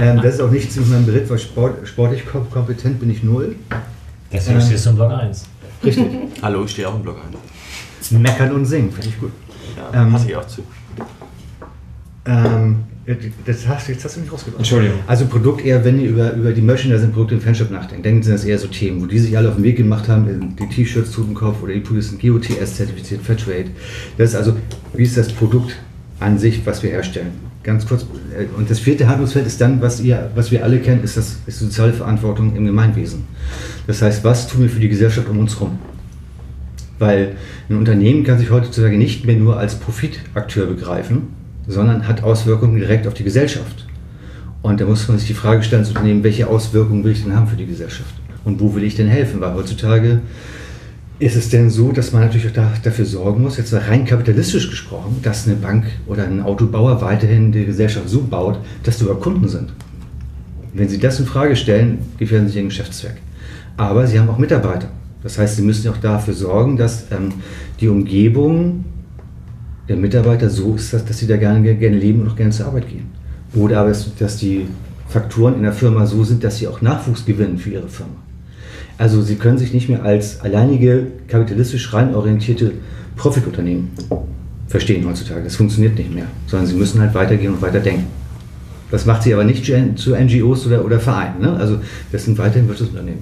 Ähm, 0.00 0.20
das 0.22 0.34
ist 0.34 0.40
auch 0.40 0.50
nicht 0.50 0.70
ziemlich 0.70 0.92
mein 0.92 1.06
Bericht, 1.06 1.28
weil 1.28 1.38
Sport, 1.38 1.88
sportlich 1.88 2.22
kompetent 2.50 3.00
bin 3.00 3.10
ich 3.10 3.22
null. 3.24 3.56
Deswegen 4.32 4.60
ähm, 4.60 4.66
stehst 4.66 4.86
du 4.86 4.90
im 4.90 4.96
Blog 4.96 5.12
1. 5.12 5.44
Richtig. 5.84 6.06
Hallo, 6.42 6.64
ich 6.64 6.70
stehe 6.70 6.88
auch 6.88 6.96
im 6.96 7.02
Blog 7.02 7.18
1. 8.00 8.10
Meckern 8.12 8.52
und 8.52 8.64
singen, 8.64 8.90
finde 8.90 9.08
ich 9.08 9.18
gut. 9.18 9.32
Ja, 9.76 10.02
ähm, 10.02 10.12
passe 10.12 10.28
ich 10.28 10.36
auch 10.36 10.46
zu. 10.46 10.62
Ähm, 12.26 12.76
das 13.44 13.68
hast, 13.68 13.88
jetzt 13.88 14.04
hast 14.04 14.16
du 14.16 14.20
mich 14.20 14.32
rausgebracht. 14.32 14.60
Entschuldigung. 14.60 14.98
Also 15.06 15.26
Produkt 15.26 15.64
eher, 15.64 15.84
wenn 15.84 16.00
ihr 16.00 16.08
über, 16.08 16.32
über 16.32 16.52
die 16.52 16.62
Merchandising-Produkte 16.62 17.34
im 17.34 17.40
Fanshop 17.42 17.70
nachdenkt, 17.70 18.06
denken 18.06 18.22
Sie 18.22 18.30
das 18.30 18.44
eher 18.44 18.58
so 18.58 18.66
Themen, 18.66 19.02
wo 19.02 19.06
die 19.06 19.18
sich 19.18 19.36
alle 19.36 19.50
auf 19.50 19.56
den 19.56 19.64
Weg 19.64 19.76
gemacht 19.76 20.08
haben, 20.08 20.56
die 20.56 20.68
T-Shirts 20.68 21.10
zu 21.10 21.22
dem 21.22 21.34
Kopf 21.34 21.62
oder 21.62 21.74
die 21.74 21.80
Pullis 21.80 22.08
sind 22.08 22.22
GOTS 22.22 22.76
zertifiziert, 22.76 23.22
Fairtrade. 23.22 23.66
Das 24.16 24.30
ist 24.30 24.36
also, 24.36 24.56
wie 24.94 25.02
ist 25.02 25.18
das 25.18 25.30
Produkt 25.32 25.76
an 26.20 26.38
sich, 26.38 26.64
was 26.64 26.82
wir 26.82 26.90
herstellen? 26.90 27.32
Ganz 27.64 27.86
kurz. 27.86 28.02
äh, 28.38 28.44
Und 28.56 28.70
das 28.70 28.78
vierte 28.78 29.08
Handlungsfeld 29.08 29.46
ist 29.46 29.60
dann, 29.60 29.80
was, 29.82 30.00
ihr, 30.00 30.30
was 30.34 30.50
wir 30.50 30.62
alle 30.62 30.78
kennen, 30.78 31.02
ist, 31.02 31.16
das, 31.16 31.38
ist 31.46 31.58
soziale 31.58 31.92
Verantwortung 31.92 32.54
im 32.54 32.66
Gemeinwesen. 32.66 33.24
Das 33.86 34.00
heißt, 34.02 34.22
was 34.22 34.46
tun 34.46 34.62
wir 34.62 34.70
für 34.70 34.80
die 34.80 34.88
Gesellschaft 34.88 35.28
um 35.28 35.38
uns 35.38 35.54
herum? 35.58 35.78
Weil 36.98 37.32
ein 37.68 37.76
Unternehmen 37.76 38.22
kann 38.22 38.38
sich 38.38 38.50
heutzutage 38.50 38.96
nicht 38.96 39.26
mehr 39.26 39.36
nur 39.36 39.58
als 39.58 39.74
Profitakteur 39.74 40.66
begreifen, 40.66 41.28
sondern 41.66 42.06
hat 42.06 42.22
Auswirkungen 42.22 42.76
direkt 42.76 43.06
auf 43.06 43.14
die 43.14 43.24
Gesellschaft. 43.24 43.86
Und 44.62 44.80
da 44.80 44.86
muss 44.86 45.08
man 45.08 45.18
sich 45.18 45.26
die 45.26 45.34
Frage 45.34 45.62
stellen, 45.62 45.82
das 45.82 45.90
Unternehmen, 45.90 46.22
welche 46.22 46.46
Auswirkungen 46.46 47.04
will 47.04 47.12
ich 47.12 47.22
denn 47.22 47.34
haben 47.34 47.48
für 47.48 47.56
die 47.56 47.66
Gesellschaft? 47.66 48.14
Und 48.44 48.60
wo 48.60 48.74
will 48.74 48.84
ich 48.84 48.94
denn 48.94 49.08
helfen? 49.08 49.40
Weil 49.40 49.54
heutzutage 49.54 50.20
ist 51.18 51.36
es 51.36 51.48
denn 51.48 51.70
so, 51.70 51.92
dass 51.92 52.12
man 52.12 52.22
natürlich 52.22 52.48
auch 52.48 52.52
da, 52.52 52.72
dafür 52.82 53.04
sorgen 53.04 53.42
muss, 53.42 53.56
jetzt 53.56 53.72
rein 53.72 54.04
kapitalistisch 54.04 54.68
gesprochen, 54.68 55.20
dass 55.22 55.46
eine 55.46 55.56
Bank 55.56 55.84
oder 56.06 56.24
ein 56.24 56.42
Autobauer 56.42 57.00
weiterhin 57.00 57.52
die 57.52 57.64
Gesellschaft 57.64 58.08
so 58.08 58.22
baut, 58.22 58.58
dass 58.82 58.98
die 58.98 59.04
über 59.04 59.14
Kunden 59.20 59.48
sind. 59.48 59.72
Wenn 60.72 60.88
Sie 60.88 60.98
das 60.98 61.20
in 61.20 61.26
Frage 61.26 61.54
stellen, 61.54 61.98
gefährden 62.18 62.48
Sie 62.48 62.58
Ihren 62.58 62.68
Geschäftszweck. 62.68 63.14
Aber 63.76 64.06
Sie 64.06 64.18
haben 64.18 64.28
auch 64.28 64.38
Mitarbeiter. 64.38 64.88
Das 65.22 65.38
heißt, 65.38 65.56
Sie 65.56 65.62
müssen 65.62 65.88
auch 65.88 65.98
dafür 65.98 66.34
sorgen, 66.34 66.76
dass 66.76 67.06
ähm, 67.12 67.32
die 67.80 67.88
Umgebung 67.88 68.84
der 69.88 69.96
Mitarbeiter 69.96 70.48
so 70.48 70.74
ist, 70.74 70.92
dass, 70.92 71.04
dass 71.04 71.18
sie 71.18 71.26
da 71.26 71.36
gerne, 71.36 71.74
gerne 71.76 71.96
leben 71.96 72.22
und 72.22 72.28
auch 72.28 72.36
gerne 72.36 72.50
zur 72.50 72.66
Arbeit 72.66 72.88
gehen. 72.88 73.06
Oder 73.54 73.80
aber, 73.80 73.92
dass 74.18 74.36
die 74.36 74.66
Faktoren 75.08 75.56
in 75.56 75.62
der 75.62 75.72
Firma 75.72 76.06
so 76.06 76.24
sind, 76.24 76.42
dass 76.42 76.58
sie 76.58 76.66
auch 76.66 76.80
Nachwuchs 76.80 77.24
gewinnen 77.24 77.58
für 77.58 77.70
ihre 77.70 77.88
Firma. 77.88 78.16
Also 78.98 79.22
sie 79.22 79.36
können 79.36 79.58
sich 79.58 79.72
nicht 79.72 79.88
mehr 79.88 80.04
als 80.04 80.40
alleinige 80.40 81.08
kapitalistisch 81.28 81.92
rein 81.92 82.14
orientierte 82.14 82.72
Profitunternehmen 83.16 83.90
verstehen 84.68 85.06
heutzutage. 85.06 85.42
Das 85.44 85.56
funktioniert 85.56 85.96
nicht 85.98 86.12
mehr, 86.12 86.26
sondern 86.46 86.66
sie 86.66 86.74
müssen 86.74 87.00
halt 87.00 87.14
weitergehen 87.14 87.54
und 87.54 87.62
weiter 87.62 87.80
denken. 87.80 88.06
Das 88.90 89.06
macht 89.06 89.22
sie 89.22 89.34
aber 89.34 89.44
nicht 89.44 89.64
zu 89.64 90.14
NGOs 90.14 90.66
oder, 90.66 90.84
oder 90.84 91.00
Vereinen. 91.00 91.40
Ne? 91.40 91.52
Also 91.54 91.80
das 92.12 92.24
sind 92.24 92.38
weiterhin 92.38 92.68
Wirtschaftsunternehmen. 92.68 93.20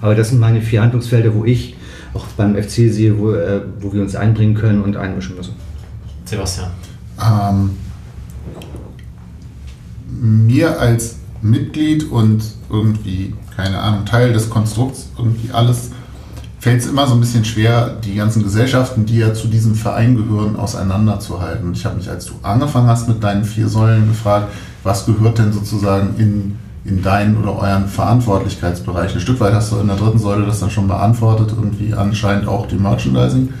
Aber 0.00 0.14
das 0.14 0.30
sind 0.30 0.40
meine 0.40 0.60
vier 0.60 0.82
Handlungsfelder, 0.82 1.34
wo 1.34 1.44
ich 1.44 1.76
auch 2.14 2.26
beim 2.36 2.60
FC 2.60 2.90
sehe, 2.90 3.18
wo, 3.18 3.32
äh, 3.32 3.60
wo 3.80 3.92
wir 3.92 4.02
uns 4.02 4.16
einbringen 4.16 4.54
können 4.54 4.82
und 4.82 4.96
einmischen 4.96 5.36
müssen. 5.36 5.54
Sebastian. 6.24 6.70
Ähm, 7.20 7.70
mir 10.20 10.80
als 10.80 11.16
Mitglied 11.40 12.10
und 12.10 12.42
irgendwie, 12.70 13.34
keine 13.56 13.80
Ahnung, 13.80 14.04
Teil 14.04 14.32
des 14.32 14.50
Konstrukts, 14.50 15.08
irgendwie 15.16 15.50
alles, 15.52 15.90
fällt 16.58 16.80
es 16.80 16.86
immer 16.86 17.06
so 17.06 17.14
ein 17.14 17.20
bisschen 17.20 17.44
schwer, 17.44 17.96
die 18.04 18.14
ganzen 18.14 18.42
Gesellschaften, 18.42 19.04
die 19.04 19.18
ja 19.18 19.34
zu 19.34 19.48
diesem 19.48 19.74
Verein 19.74 20.16
gehören, 20.16 20.56
auseinanderzuhalten. 20.56 21.66
Und 21.66 21.76
ich 21.76 21.84
habe 21.84 21.96
mich, 21.96 22.08
als 22.08 22.26
du 22.26 22.34
angefangen 22.42 22.86
hast 22.86 23.08
mit 23.08 23.22
deinen 23.22 23.44
vier 23.44 23.68
Säulen, 23.68 24.06
gefragt, 24.06 24.52
was 24.84 25.06
gehört 25.06 25.38
denn 25.38 25.52
sozusagen 25.52 26.14
in, 26.18 26.58
in 26.84 27.02
deinen 27.02 27.36
oder 27.36 27.58
euren 27.58 27.88
Verantwortlichkeitsbereich? 27.88 29.14
Ein 29.14 29.20
Stück 29.20 29.40
weit 29.40 29.54
hast 29.54 29.72
du 29.72 29.78
in 29.78 29.88
der 29.88 29.96
dritten 29.96 30.18
Säule 30.18 30.46
das 30.46 30.60
dann 30.60 30.70
schon 30.70 30.86
beantwortet, 30.86 31.50
irgendwie 31.50 31.94
anscheinend 31.94 32.46
auch 32.46 32.66
die 32.66 32.76
Merchandising. 32.76 33.52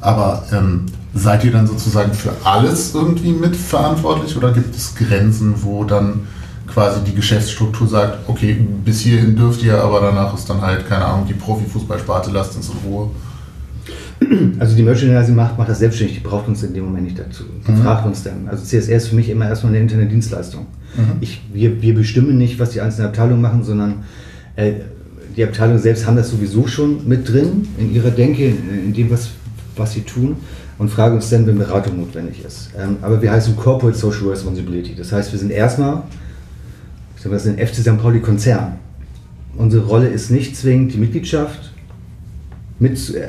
Aber 0.00 0.44
ähm, 0.52 0.86
seid 1.14 1.44
ihr 1.44 1.52
dann 1.52 1.66
sozusagen 1.66 2.12
für 2.12 2.32
alles 2.44 2.94
irgendwie 2.94 3.32
mitverantwortlich 3.32 4.36
oder 4.36 4.52
gibt 4.52 4.74
es 4.74 4.94
Grenzen, 4.94 5.62
wo 5.62 5.84
dann 5.84 6.20
quasi 6.66 7.00
die 7.04 7.14
Geschäftsstruktur 7.14 7.88
sagt, 7.88 8.18
okay, 8.28 8.56
bis 8.84 9.00
hierhin 9.00 9.36
dürft 9.36 9.62
ihr, 9.62 9.80
aber 9.80 10.00
danach 10.00 10.34
ist 10.34 10.48
dann 10.48 10.60
halt, 10.60 10.88
keine 10.88 11.04
Ahnung, 11.04 11.26
die 11.26 11.34
Profifußballsparte, 11.34 12.30
lasst 12.32 12.56
uns 12.56 12.68
in 12.70 12.90
Ruhe. 12.90 13.10
Also 14.58 14.74
die 14.74 14.82
Merchandising 14.82 15.34
macht, 15.34 15.58
macht 15.58 15.68
das 15.68 15.78
selbstständig, 15.78 16.16
die 16.18 16.22
braucht 16.26 16.48
uns 16.48 16.62
in 16.62 16.72
dem 16.72 16.84
Moment 16.86 17.04
nicht 17.04 17.18
dazu. 17.18 17.44
Die 17.66 17.70
Mhm. 17.72 17.82
fragt 17.82 18.06
uns 18.06 18.22
dann. 18.22 18.48
Also 18.48 18.64
CSR 18.64 18.96
ist 18.96 19.08
für 19.08 19.14
mich 19.14 19.28
immer 19.28 19.46
erstmal 19.46 19.72
eine 19.74 19.82
interne 19.82 20.06
Dienstleistung. 20.06 20.66
Mhm. 20.96 21.02
Ich, 21.20 21.42
wir, 21.52 21.82
wir 21.82 21.94
bestimmen 21.94 22.38
nicht, 22.38 22.58
was 22.58 22.70
die 22.70 22.80
einzelnen 22.80 23.08
Abteilungen 23.08 23.42
machen, 23.42 23.62
sondern 23.62 24.04
äh, 24.56 24.72
die 25.36 25.44
Abteilungen 25.44 25.78
selbst 25.80 26.06
haben 26.06 26.16
das 26.16 26.30
sowieso 26.30 26.66
schon 26.66 27.06
mit 27.06 27.28
drin 27.30 27.68
in 27.78 27.94
ihrer 27.94 28.10
Denke, 28.10 28.46
in, 28.46 28.86
in 28.86 28.92
dem, 28.94 29.10
was, 29.10 29.28
was 29.76 29.92
sie 29.92 30.00
tun 30.00 30.36
und 30.78 30.88
fragen 30.90 31.16
uns 31.16 31.28
dann, 31.28 31.46
wenn 31.46 31.58
Beratung 31.58 31.98
notwendig 32.00 32.42
ist. 32.44 32.70
Ähm, 32.78 32.96
aber 33.02 33.20
wir 33.20 33.30
heißen 33.30 33.54
Corporate 33.54 33.96
Social 33.98 34.28
Responsibility. 34.28 34.94
Das 34.96 35.12
heißt, 35.12 35.30
wir 35.30 35.38
sind 35.38 35.50
erstmal, 35.50 36.02
wir 37.30 37.38
sind 37.38 37.58
ein 37.58 37.66
FC 37.66 37.76
St. 37.76 37.98
Pauli 37.98 38.20
Konzern. 38.20 38.76
Unsere 39.56 39.86
Rolle 39.86 40.08
ist 40.08 40.30
nicht 40.30 40.56
zwingend 40.56 40.92
die 40.92 40.98
Mitgliedschaft 40.98 41.72
mit, 42.78 43.14
äh, 43.14 43.28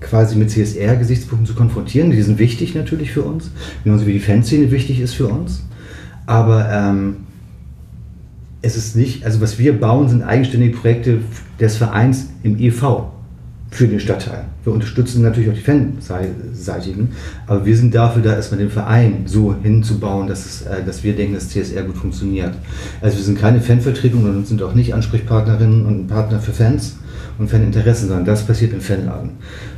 quasi 0.00 0.36
mit 0.36 0.50
CSR-Gesichtspunkten 0.50 1.46
zu 1.46 1.54
konfrontieren. 1.54 2.10
Die 2.10 2.22
sind 2.22 2.38
wichtig 2.38 2.74
natürlich 2.74 3.12
für 3.12 3.22
uns, 3.22 3.50
genauso 3.84 4.06
wie 4.06 4.12
die 4.12 4.20
Fanszene 4.20 4.70
wichtig 4.70 5.00
ist 5.00 5.14
für 5.14 5.26
uns. 5.26 5.62
Aber 6.26 6.70
ähm, 6.70 7.16
es 8.62 8.76
ist 8.76 8.96
nicht, 8.96 9.24
also 9.24 9.40
was 9.40 9.58
wir 9.58 9.78
bauen, 9.78 10.08
sind 10.08 10.22
eigenständige 10.22 10.76
Projekte 10.76 11.18
des 11.58 11.76
Vereins 11.76 12.28
im 12.42 12.58
EV 12.58 13.17
für 13.70 13.86
den 13.86 14.00
Stadtteil. 14.00 14.44
Wir 14.64 14.72
unterstützen 14.72 15.22
natürlich 15.22 15.50
auch 15.50 15.54
die 15.54 15.60
Fanseitigen, 15.60 17.10
aber 17.46 17.66
wir 17.66 17.76
sind 17.76 17.94
dafür 17.94 18.22
da, 18.22 18.34
erstmal 18.34 18.60
den 18.60 18.70
Verein 18.70 19.24
so 19.26 19.54
hinzubauen, 19.62 20.26
dass, 20.26 20.46
es, 20.46 20.62
äh, 20.62 20.82
dass 20.84 21.04
wir 21.04 21.14
denken, 21.14 21.34
dass 21.34 21.50
CSR 21.50 21.82
gut 21.82 21.96
funktioniert. 21.96 22.54
Also 23.02 23.18
wir 23.18 23.24
sind 23.24 23.38
keine 23.38 23.60
Fanvertretung 23.60 24.24
und 24.24 24.46
sind 24.46 24.62
auch 24.62 24.74
nicht 24.74 24.94
Ansprechpartnerinnen 24.94 25.84
und 25.84 26.06
Partner 26.06 26.40
für 26.40 26.52
Fans 26.52 26.96
und 27.38 27.50
Faninteressen, 27.50 28.08
sondern 28.08 28.24
das 28.24 28.46
passiert 28.46 28.72
im 28.72 28.80
Fanladen. 28.80 29.32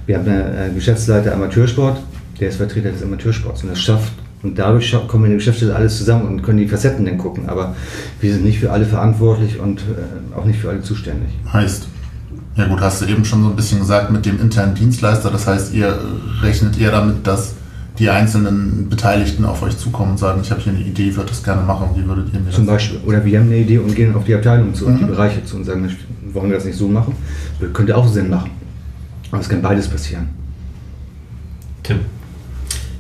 Wir 0.07 0.19
haben 0.19 0.29
einen 0.29 0.71
äh, 0.71 0.75
Geschäftsleiter 0.75 1.35
Amateursport, 1.35 2.01
der 2.39 2.49
ist 2.49 2.57
Vertreter 2.57 2.93
des 2.93 3.03
Amateursports 3.03 3.65
und 3.65 3.71
das 3.71 3.81
schafft 3.81 4.13
und 4.43 4.59
dadurch 4.59 4.93
kommen 5.09 5.25
wir 5.25 5.27
in 5.27 5.33
der 5.33 5.39
Geschäftsstelle 5.39 5.75
alles 5.75 5.99
zusammen 5.99 6.27
und 6.27 6.43
können 6.43 6.59
die 6.59 6.69
Facetten 6.69 7.05
dann 7.05 7.19
gucken. 7.19 7.49
Aber 7.49 7.75
wir 8.21 8.33
sind 8.33 8.45
nicht 8.45 8.61
für 8.61 8.71
alle 8.71 8.87
verantwortlich 8.87 9.59
und 9.59 9.81
äh, 9.81 10.37
auch 10.37 10.45
nicht 10.45 10.59
für 10.59 10.71
alle 10.71 10.81
zuständig. 10.81 11.29
Heißt, 11.53 11.89
ja 12.61 12.67
gut, 12.67 12.81
hast 12.81 13.01
du 13.01 13.07
eben 13.07 13.25
schon 13.25 13.43
so 13.43 13.49
ein 13.49 13.57
bisschen 13.57 13.81
gesagt 13.81 14.11
mit 14.11 14.27
dem 14.27 14.41
internen 14.41 14.75
Dienstleister, 14.75 15.31
das 15.31 15.47
heißt, 15.47 15.75
ihr 15.75 15.99
rechnet 16.43 16.79
eher 16.79 16.91
damit, 16.91 17.27
dass 17.27 17.55
die 17.99 18.09
einzelnen 18.09 18.89
Beteiligten 18.89 19.45
auf 19.45 19.63
euch 19.63 19.77
zukommen 19.77 20.13
und 20.13 20.19
sagen, 20.19 20.41
ich 20.43 20.51
habe 20.51 20.61
hier 20.61 20.73
eine 20.73 20.83
Idee, 20.83 21.09
ich 21.11 21.17
würde 21.17 21.29
das 21.29 21.43
gerne 21.43 21.63
machen, 21.63 21.91
wie 21.95 22.07
würdet 22.07 22.33
ihr 22.33 22.41
mir 22.41 22.51
Zum 22.51 22.67
das 22.67 22.77
Beispiel. 22.77 23.01
Oder 23.07 23.25
wir 23.25 23.39
haben 23.39 23.47
eine 23.47 23.59
Idee 23.59 23.79
und 23.79 23.95
gehen 23.95 24.15
auf 24.15 24.25
die 24.25 24.35
Abteilung 24.35 24.75
zu, 24.75 24.87
auf 24.89 24.97
die 24.97 25.05
Mhm. 25.05 25.09
Bereiche 25.09 25.45
zu 25.45 25.57
und 25.57 25.65
sagen, 25.65 25.89
wollen 26.33 26.49
wir 26.49 26.57
das 26.57 26.65
nicht 26.65 26.79
so 26.79 26.89
machen? 26.89 27.15
Könnte 27.75 27.97
auch 27.97 28.09
Sinn 28.09 28.31
machen. 28.31 28.51
Aber 29.31 29.41
es 29.41 29.49
kann 29.49 29.61
beides 29.61 29.87
passieren. 29.89 30.31
Tim. 31.83 32.01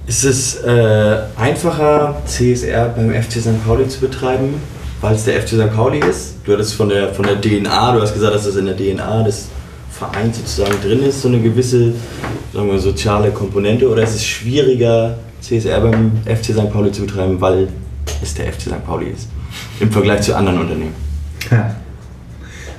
Ist 0.07 0.24
es 0.24 0.57
äh, 0.65 1.19
einfacher, 1.37 2.16
CSR 2.27 2.89
beim 2.89 3.11
FC 3.11 3.41
St. 3.41 3.65
Pauli 3.65 3.89
zu 3.89 4.01
betreiben, 4.01 4.55
weil 5.01 5.15
es 5.15 5.25
der 5.25 5.41
FC 5.41 5.49
St. 5.51 5.75
Pauli 5.75 6.01
ist? 6.01 6.37
Du 6.45 6.53
hattest 6.53 6.75
von 6.75 6.89
der, 6.89 7.13
von 7.15 7.25
der 7.25 7.41
DNA, 7.41 7.95
du 7.95 8.03
hast 8.03 8.15
gesagt, 8.15 8.35
dass 8.35 8.45
das 8.45 8.57
in 8.57 8.67
der 8.67 8.77
DNA 8.77 9.23
des 9.23 9.49
Vereins 9.91 10.39
sozusagen 10.39 10.81
drin 10.83 11.03
ist, 11.03 11.23
so 11.23 11.29
eine 11.29 11.41
gewisse 11.41 11.93
sagen 12.53 12.71
wir, 12.71 12.79
soziale 12.79 13.31
Komponente. 13.31 13.89
Oder 13.89 14.03
ist 14.03 14.15
es 14.15 14.25
schwieriger, 14.25 15.19
CSR 15.41 15.81
beim 15.81 16.13
FC 16.25 16.47
St. 16.47 16.71
Pauli 16.73 16.93
zu 16.93 17.03
betreiben, 17.03 17.41
weil 17.41 17.69
es 18.23 18.35
der 18.35 18.53
FC 18.53 18.63
St. 18.63 18.85
Pauli 18.85 19.07
ist? 19.11 19.29
Im 19.81 19.91
Vergleich 19.91 20.23
zu 20.23 20.35
anderen 20.35 20.61
Unternehmen. 20.61 20.95
Ja. 21.51 21.75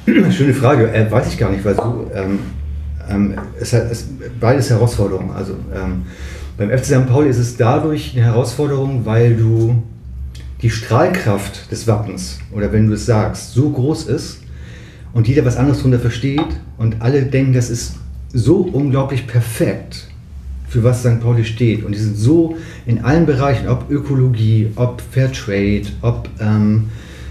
Schöne 0.31 0.53
Frage. 0.53 0.91
Äh, 0.91 1.09
weiß 1.09 1.27
ich 1.27 1.37
gar 1.37 1.51
nicht, 1.51 1.63
weil 1.63 1.75
so, 1.75 2.09
ähm, 2.13 2.39
ähm, 3.09 3.35
es 3.59 3.73
es, 3.73 4.07
beides 4.39 4.69
Herausforderungen. 4.69 5.31
Also 5.31 5.53
ähm, 5.73 6.03
beim 6.57 6.69
FC 6.69 6.85
St. 6.85 7.07
Pauli 7.07 7.29
ist 7.29 7.37
es 7.37 7.57
dadurch 7.57 8.13
eine 8.15 8.25
Herausforderung, 8.25 9.05
weil 9.05 9.35
du 9.35 9.81
die 10.61 10.69
Strahlkraft 10.69 11.71
des 11.71 11.87
Wappens 11.87 12.39
oder 12.51 12.71
wenn 12.71 12.87
du 12.87 12.93
es 12.93 13.05
sagst, 13.05 13.53
so 13.53 13.69
groß 13.69 14.05
ist 14.05 14.39
und 15.13 15.27
jeder 15.27 15.45
was 15.45 15.57
anderes 15.57 15.79
darunter 15.79 15.99
versteht 15.99 16.45
und 16.77 17.01
alle 17.01 17.23
denken, 17.23 17.53
das 17.53 17.69
ist 17.69 17.95
so 18.33 18.57
unglaublich 18.57 19.27
perfekt, 19.27 20.07
für 20.67 20.83
was 20.83 21.01
St. 21.01 21.19
Pauli 21.19 21.43
steht. 21.43 21.83
Und 21.83 21.93
die 21.93 21.99
sind 21.99 22.17
so 22.17 22.57
in 22.85 23.03
allen 23.03 23.25
Bereichen, 23.25 23.67
ob 23.67 23.89
Ökologie, 23.89 24.71
ob 24.75 25.01
Fairtrade, 25.11 25.83
ob 26.01 26.29
ähm, 26.39 26.89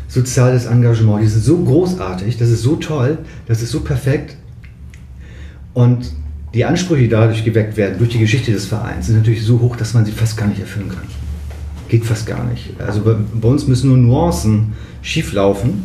soziales 0.09 0.67
Engagement, 0.67 1.23
die 1.23 1.29
sind 1.29 1.43
so 1.43 1.57
großartig, 1.59 2.37
das 2.37 2.51
ist 2.51 2.63
so 2.63 2.77
toll, 2.77 3.19
das 3.47 3.63
ist 3.63 3.71
so 3.71 3.81
perfekt. 3.81 4.37
Und 5.73 6.13
die 6.53 6.65
Ansprüche, 6.65 7.03
die 7.03 7.09
dadurch 7.09 7.45
geweckt 7.45 7.77
werden, 7.77 7.97
durch 7.97 8.11
die 8.11 8.19
Geschichte 8.19 8.51
des 8.51 8.67
Vereins, 8.67 9.07
sind 9.07 9.17
natürlich 9.17 9.45
so 9.45 9.61
hoch, 9.61 9.77
dass 9.77 9.95
man 9.95 10.05
sie 10.05 10.13
fast 10.13 10.37
gar 10.37 10.49
nicht 10.49 10.61
erfüllen 10.61 10.89
kann. 10.89 11.30
Geht 11.91 12.07
fast 12.07 12.25
gar 12.25 12.45
nicht. 12.45 12.81
Also 12.81 13.03
bei, 13.03 13.17
bei 13.35 13.49
uns 13.49 13.67
müssen 13.67 13.89
nur 13.89 13.99
Nuancen 13.99 14.75
schieflaufen, 15.03 15.83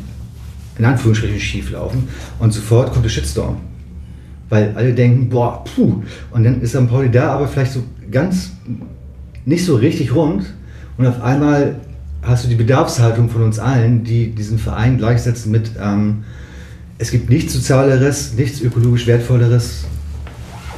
in 0.78 0.86
Anführungsstrichen 0.86 1.40
schieflaufen, 1.40 2.08
und 2.38 2.54
sofort 2.54 2.94
kommt 2.94 3.06
der 3.06 3.10
Shitstorm. 3.10 3.58
Weil 4.50 4.72
alle 4.76 4.94
denken, 4.94 5.30
boah, 5.30 5.64
puh, 5.64 6.04
und 6.30 6.44
dann 6.44 6.62
ist 6.62 6.70
St. 6.70 6.88
Pauli 6.88 7.10
da, 7.10 7.34
aber 7.34 7.48
vielleicht 7.48 7.72
so 7.72 7.82
ganz 8.12 8.52
nicht 9.46 9.66
so 9.66 9.76
richtig 9.78 10.14
rund. 10.14 10.46
Und 10.98 11.08
auf 11.08 11.22
einmal 11.24 11.78
hast 12.22 12.46
du 12.46 12.50
die 12.50 12.56
Bedarfshaltung 12.56 13.30
von 13.30 13.42
uns 13.42 13.58
allen, 13.58 14.04
die 14.04 14.30
diesen 14.30 14.60
Verein 14.60 15.00
gleichsetzen 15.00 15.52
mit, 15.52 15.72
ähm, 15.82 16.24
es 17.00 17.10
gibt 17.10 17.32
nichts 17.32 17.54
Sozialeres, 17.54 18.34
nichts 18.34 18.62
ökologisch 18.62 19.08
Wertvolleres 19.08 19.86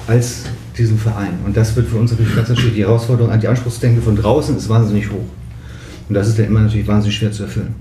als 0.07 0.45
diesen 0.77 0.97
Verein. 0.97 1.39
Und 1.45 1.57
das 1.57 1.75
wird 1.75 1.87
für 1.87 1.97
uns 1.97 2.11
natürlich 2.11 2.35
ganz 2.35 2.49
natürlich 2.49 2.75
die 2.75 2.81
Herausforderung 2.81 3.31
an 3.31 3.39
die 3.39 3.47
Anspruchsdenke 3.47 4.01
von 4.01 4.15
draußen 4.15 4.55
ist 4.55 4.69
wahnsinnig 4.69 5.09
hoch. 5.09 5.25
Und 6.07 6.15
das 6.15 6.27
ist 6.27 6.39
dann 6.39 6.45
immer 6.45 6.61
natürlich 6.61 6.87
wahnsinnig 6.87 7.17
schwer 7.17 7.31
zu 7.31 7.43
erfüllen. 7.43 7.75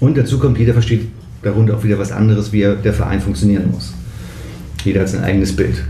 Und 0.00 0.16
dazu 0.16 0.38
kommt, 0.38 0.58
jeder 0.58 0.72
versteht 0.72 1.08
darunter 1.42 1.76
auch 1.76 1.84
wieder 1.84 1.98
was 1.98 2.12
anderes, 2.12 2.52
wie 2.52 2.62
er, 2.62 2.74
der 2.74 2.92
Verein 2.92 3.20
funktionieren 3.20 3.70
muss. 3.70 3.92
Jeder 4.84 5.00
hat 5.00 5.08
sein 5.08 5.24
eigenes 5.24 5.54
Bild. 5.54 5.82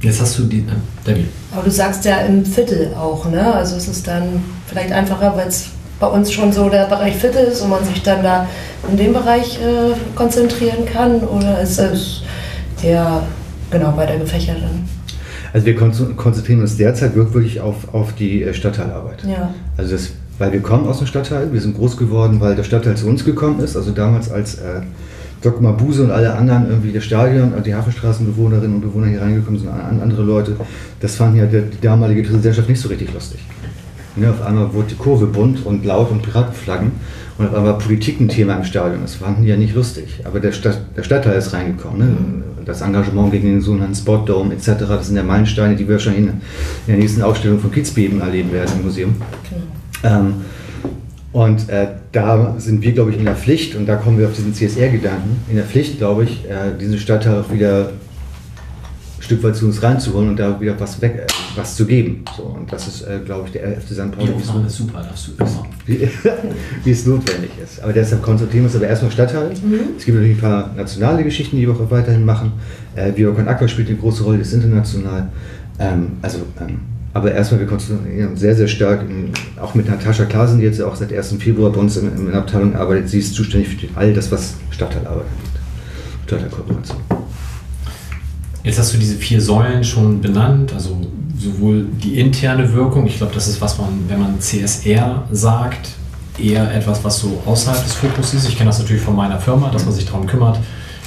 Jetzt 0.00 0.20
hast 0.20 0.38
du 0.38 0.44
die. 0.44 0.58
Äh, 0.58 0.62
David. 1.04 1.26
Aber 1.52 1.62
du 1.62 1.70
sagst 1.70 2.04
ja 2.04 2.18
im 2.18 2.44
Viertel 2.44 2.92
auch, 2.94 3.30
ne? 3.30 3.54
Also 3.54 3.76
es 3.76 3.88
ist 3.88 4.06
dann 4.06 4.42
vielleicht 4.66 4.92
einfacher, 4.92 5.34
weil 5.36 5.48
es 5.48 5.70
bei 5.98 6.06
uns 6.06 6.32
schon 6.32 6.52
so 6.52 6.68
der 6.68 6.86
Bereich 6.86 7.16
Viertel 7.16 7.46
ist 7.46 7.62
und 7.62 7.70
man 7.70 7.84
sich 7.84 8.02
dann 8.02 8.22
da 8.22 8.46
in 8.90 8.96
dem 8.96 9.12
Bereich 9.12 9.58
äh, 9.60 9.94
konzentrieren 10.14 10.84
kann? 10.84 11.20
Oder 11.20 11.60
ist 11.62 11.78
es 11.78 12.22
der, 12.84 13.22
genau, 13.70 13.96
weiter 13.96 14.18
gefächert 14.18 14.58
dann? 14.62 14.88
Also 15.52 15.66
wir 15.66 15.76
kon- 15.76 16.16
konzentrieren 16.16 16.60
uns 16.60 16.76
derzeit 16.76 17.14
wirklich 17.14 17.60
auf, 17.60 17.92
auf 17.94 18.12
die 18.14 18.42
äh, 18.42 18.52
Stadtteilarbeit. 18.52 19.24
Ja. 19.24 19.54
Also 19.76 19.92
das, 19.92 20.10
weil 20.38 20.52
wir 20.52 20.60
kommen 20.60 20.86
aus 20.88 20.98
dem 20.98 21.06
Stadtteil, 21.06 21.52
wir 21.52 21.60
sind 21.60 21.76
groß 21.76 21.96
geworden, 21.96 22.40
weil 22.40 22.56
der 22.56 22.64
Stadtteil 22.64 22.96
zu 22.96 23.06
uns 23.06 23.24
gekommen 23.24 23.60
ist. 23.60 23.76
Also 23.76 23.92
damals 23.92 24.30
als 24.30 24.56
äh, 24.56 24.80
Doc 25.42 25.60
Mabuse 25.60 26.02
und 26.02 26.10
alle 26.10 26.34
anderen 26.34 26.68
irgendwie 26.68 26.92
das 26.92 27.04
Stadion, 27.04 27.56
äh, 27.56 27.62
die 27.62 27.74
Hafenstraßenbewohnerinnen 27.74 28.76
und 28.76 28.80
Bewohner 28.80 29.06
hier 29.06 29.22
reingekommen 29.22 29.60
sind, 29.60 29.68
an, 29.70 30.00
andere 30.02 30.22
Leute, 30.22 30.56
das 31.00 31.14
fanden 31.14 31.38
ja 31.38 31.46
die 31.46 31.80
damalige 31.80 32.22
Gesellschaft 32.22 32.68
nicht 32.68 32.80
so 32.80 32.88
richtig 32.88 33.12
lustig. 33.14 33.40
Ne, 34.16 34.30
auf 34.30 34.42
einmal 34.46 34.72
wurde 34.72 34.88
die 34.90 34.94
Kurve 34.94 35.26
bunt 35.26 35.66
und 35.66 35.84
laut 35.84 36.10
und 36.12 36.22
Piratenflaggen 36.22 36.92
und 37.36 37.48
auf 37.48 37.54
einmal 37.54 37.72
war 37.72 37.78
Politik 37.78 38.20
ein 38.20 38.28
Thema 38.28 38.56
im 38.56 38.64
Stadion. 38.64 39.00
Das 39.02 39.16
fanden 39.16 39.42
die 39.42 39.48
ja 39.48 39.56
nicht 39.56 39.74
lustig. 39.74 40.20
Aber 40.24 40.38
der, 40.38 40.52
Stadt, 40.52 40.78
der 40.96 41.02
Stadtteil 41.02 41.36
ist 41.36 41.52
reingekommen. 41.52 41.98
Ne? 41.98 42.64
Das 42.64 42.80
Engagement 42.80 43.32
gegen 43.32 43.48
den 43.48 43.60
sogenannten 43.60 43.94
Sportdome 43.94 44.54
etc., 44.54 44.72
das 44.88 45.08
sind 45.08 45.16
ja 45.16 45.22
Meilensteine, 45.22 45.74
die 45.74 45.86
wir 45.86 45.94
wahrscheinlich 45.94 46.26
in, 46.26 46.40
der 46.86 46.96
nächsten 46.96 47.22
Ausstellung 47.22 47.58
von 47.58 47.72
Kiezbeben 47.72 48.20
erleben 48.20 48.52
werden 48.52 48.70
im 48.78 48.84
Museum. 48.84 49.16
Ähm, 50.04 50.34
und 51.32 51.68
äh, 51.68 51.88
da 52.12 52.54
sind 52.58 52.82
wir, 52.82 52.92
glaube 52.92 53.10
ich, 53.10 53.18
in 53.18 53.24
der 53.24 53.34
Pflicht, 53.34 53.74
und 53.74 53.86
da 53.86 53.96
kommen 53.96 54.18
wir 54.18 54.28
auf 54.28 54.34
diesen 54.34 54.54
CSR-Gedanken, 54.54 55.42
in 55.50 55.56
der 55.56 55.64
Pflicht, 55.64 55.98
glaube 55.98 56.22
ich, 56.22 56.44
äh, 56.44 56.78
diesen 56.80 56.96
Stadtteil 56.98 57.40
auch 57.40 57.52
wieder 57.52 57.90
Stück 59.24 59.42
weit 59.42 59.56
zu 59.56 59.64
uns 59.64 59.82
reinzuholen 59.82 60.28
und 60.28 60.38
da 60.38 60.60
wieder 60.60 60.78
was 60.78 61.00
weg, 61.00 61.24
äh, 61.26 61.26
was 61.56 61.76
zu 61.76 61.86
geben. 61.86 62.24
So, 62.36 62.42
und 62.42 62.70
das 62.70 62.86
ist, 62.86 63.02
äh, 63.02 63.20
glaube 63.24 63.46
ich, 63.46 63.52
der 63.52 63.64
11. 63.64 63.84
St. 63.86 63.90
Die 63.90 64.16
Pauli, 64.16 64.32
Aufnahme 64.32 64.66
ist 64.66 64.76
super, 64.76 65.02
darfst 65.02 65.28
du 65.28 65.32
immer. 65.38 65.66
wie, 65.86 66.08
wie 66.84 66.90
es 66.90 67.06
notwendig 67.06 67.50
ist. 67.62 67.82
Aber 67.82 67.94
deshalb 67.94 68.22
konzentrieren 68.22 68.64
wir 68.64 68.68
uns 68.68 68.76
aber 68.76 68.86
erstmal 68.86 69.10
Stadtteil. 69.10 69.52
Es 69.96 70.04
gibt 70.04 70.18
natürlich 70.18 70.36
ein 70.36 70.40
paar 70.40 70.74
nationale 70.76 71.24
Geschichten, 71.24 71.56
die 71.56 71.66
wir 71.66 71.72
auch 71.72 71.90
weiterhin 71.90 72.24
machen. 72.26 72.52
Äh, 72.96 73.12
Viocon 73.16 73.48
Aqua 73.48 73.66
spielt 73.66 73.88
eine 73.88 73.96
große 73.96 74.22
Rolle, 74.24 74.38
das 74.38 74.48
ist 74.48 74.54
international. 74.54 75.30
Ähm, 75.78 76.18
also, 76.20 76.40
ähm, 76.60 76.80
aber 77.14 77.32
erstmal, 77.32 77.60
wir 77.60 77.66
konzentrieren 77.66 78.32
uns 78.32 78.40
sehr, 78.40 78.54
sehr 78.54 78.68
stark, 78.68 79.08
in, 79.08 79.30
auch 79.58 79.74
mit 79.74 79.88
Natascha 79.88 80.26
Klasen, 80.26 80.58
die 80.58 80.64
jetzt 80.64 80.80
ja 80.80 80.86
auch 80.86 80.96
seit 80.96 81.12
1. 81.12 81.36
Februar 81.38 81.72
bei 81.72 81.80
uns 81.80 81.96
in, 81.96 82.14
in 82.14 82.26
der 82.26 82.34
Abteilung 82.34 82.74
arbeitet. 82.76 83.08
Sie 83.08 83.20
ist 83.20 83.34
zuständig 83.34 83.68
für 83.68 83.86
all 83.94 84.12
das, 84.12 84.30
was 84.30 84.54
Stadtteilarbeit 84.70 85.24
angeht. 85.24 86.26
Stadtteilkooperation. 86.26 86.98
Jetzt 88.64 88.78
hast 88.78 88.94
du 88.94 88.98
diese 88.98 89.16
vier 89.16 89.42
Säulen 89.42 89.84
schon 89.84 90.22
benannt, 90.22 90.72
also 90.72 90.98
sowohl 91.38 91.84
die 92.02 92.18
interne 92.18 92.72
Wirkung, 92.72 93.06
ich 93.06 93.18
glaube, 93.18 93.34
das 93.34 93.46
ist, 93.46 93.60
was 93.60 93.76
man, 93.76 93.88
wenn 94.08 94.18
man 94.18 94.40
CSR 94.40 95.24
sagt, 95.30 95.90
eher 96.38 96.74
etwas, 96.74 97.04
was 97.04 97.18
so 97.18 97.42
außerhalb 97.44 97.84
des 97.84 97.92
Fokus 97.94 98.32
ist. 98.32 98.48
Ich 98.48 98.56
kenne 98.56 98.70
das 98.70 98.78
natürlich 98.78 99.02
von 99.02 99.14
meiner 99.14 99.38
Firma, 99.38 99.70
dass 99.70 99.84
man 99.84 99.94
sich 99.94 100.06
darum 100.06 100.26
kümmert. 100.26 100.58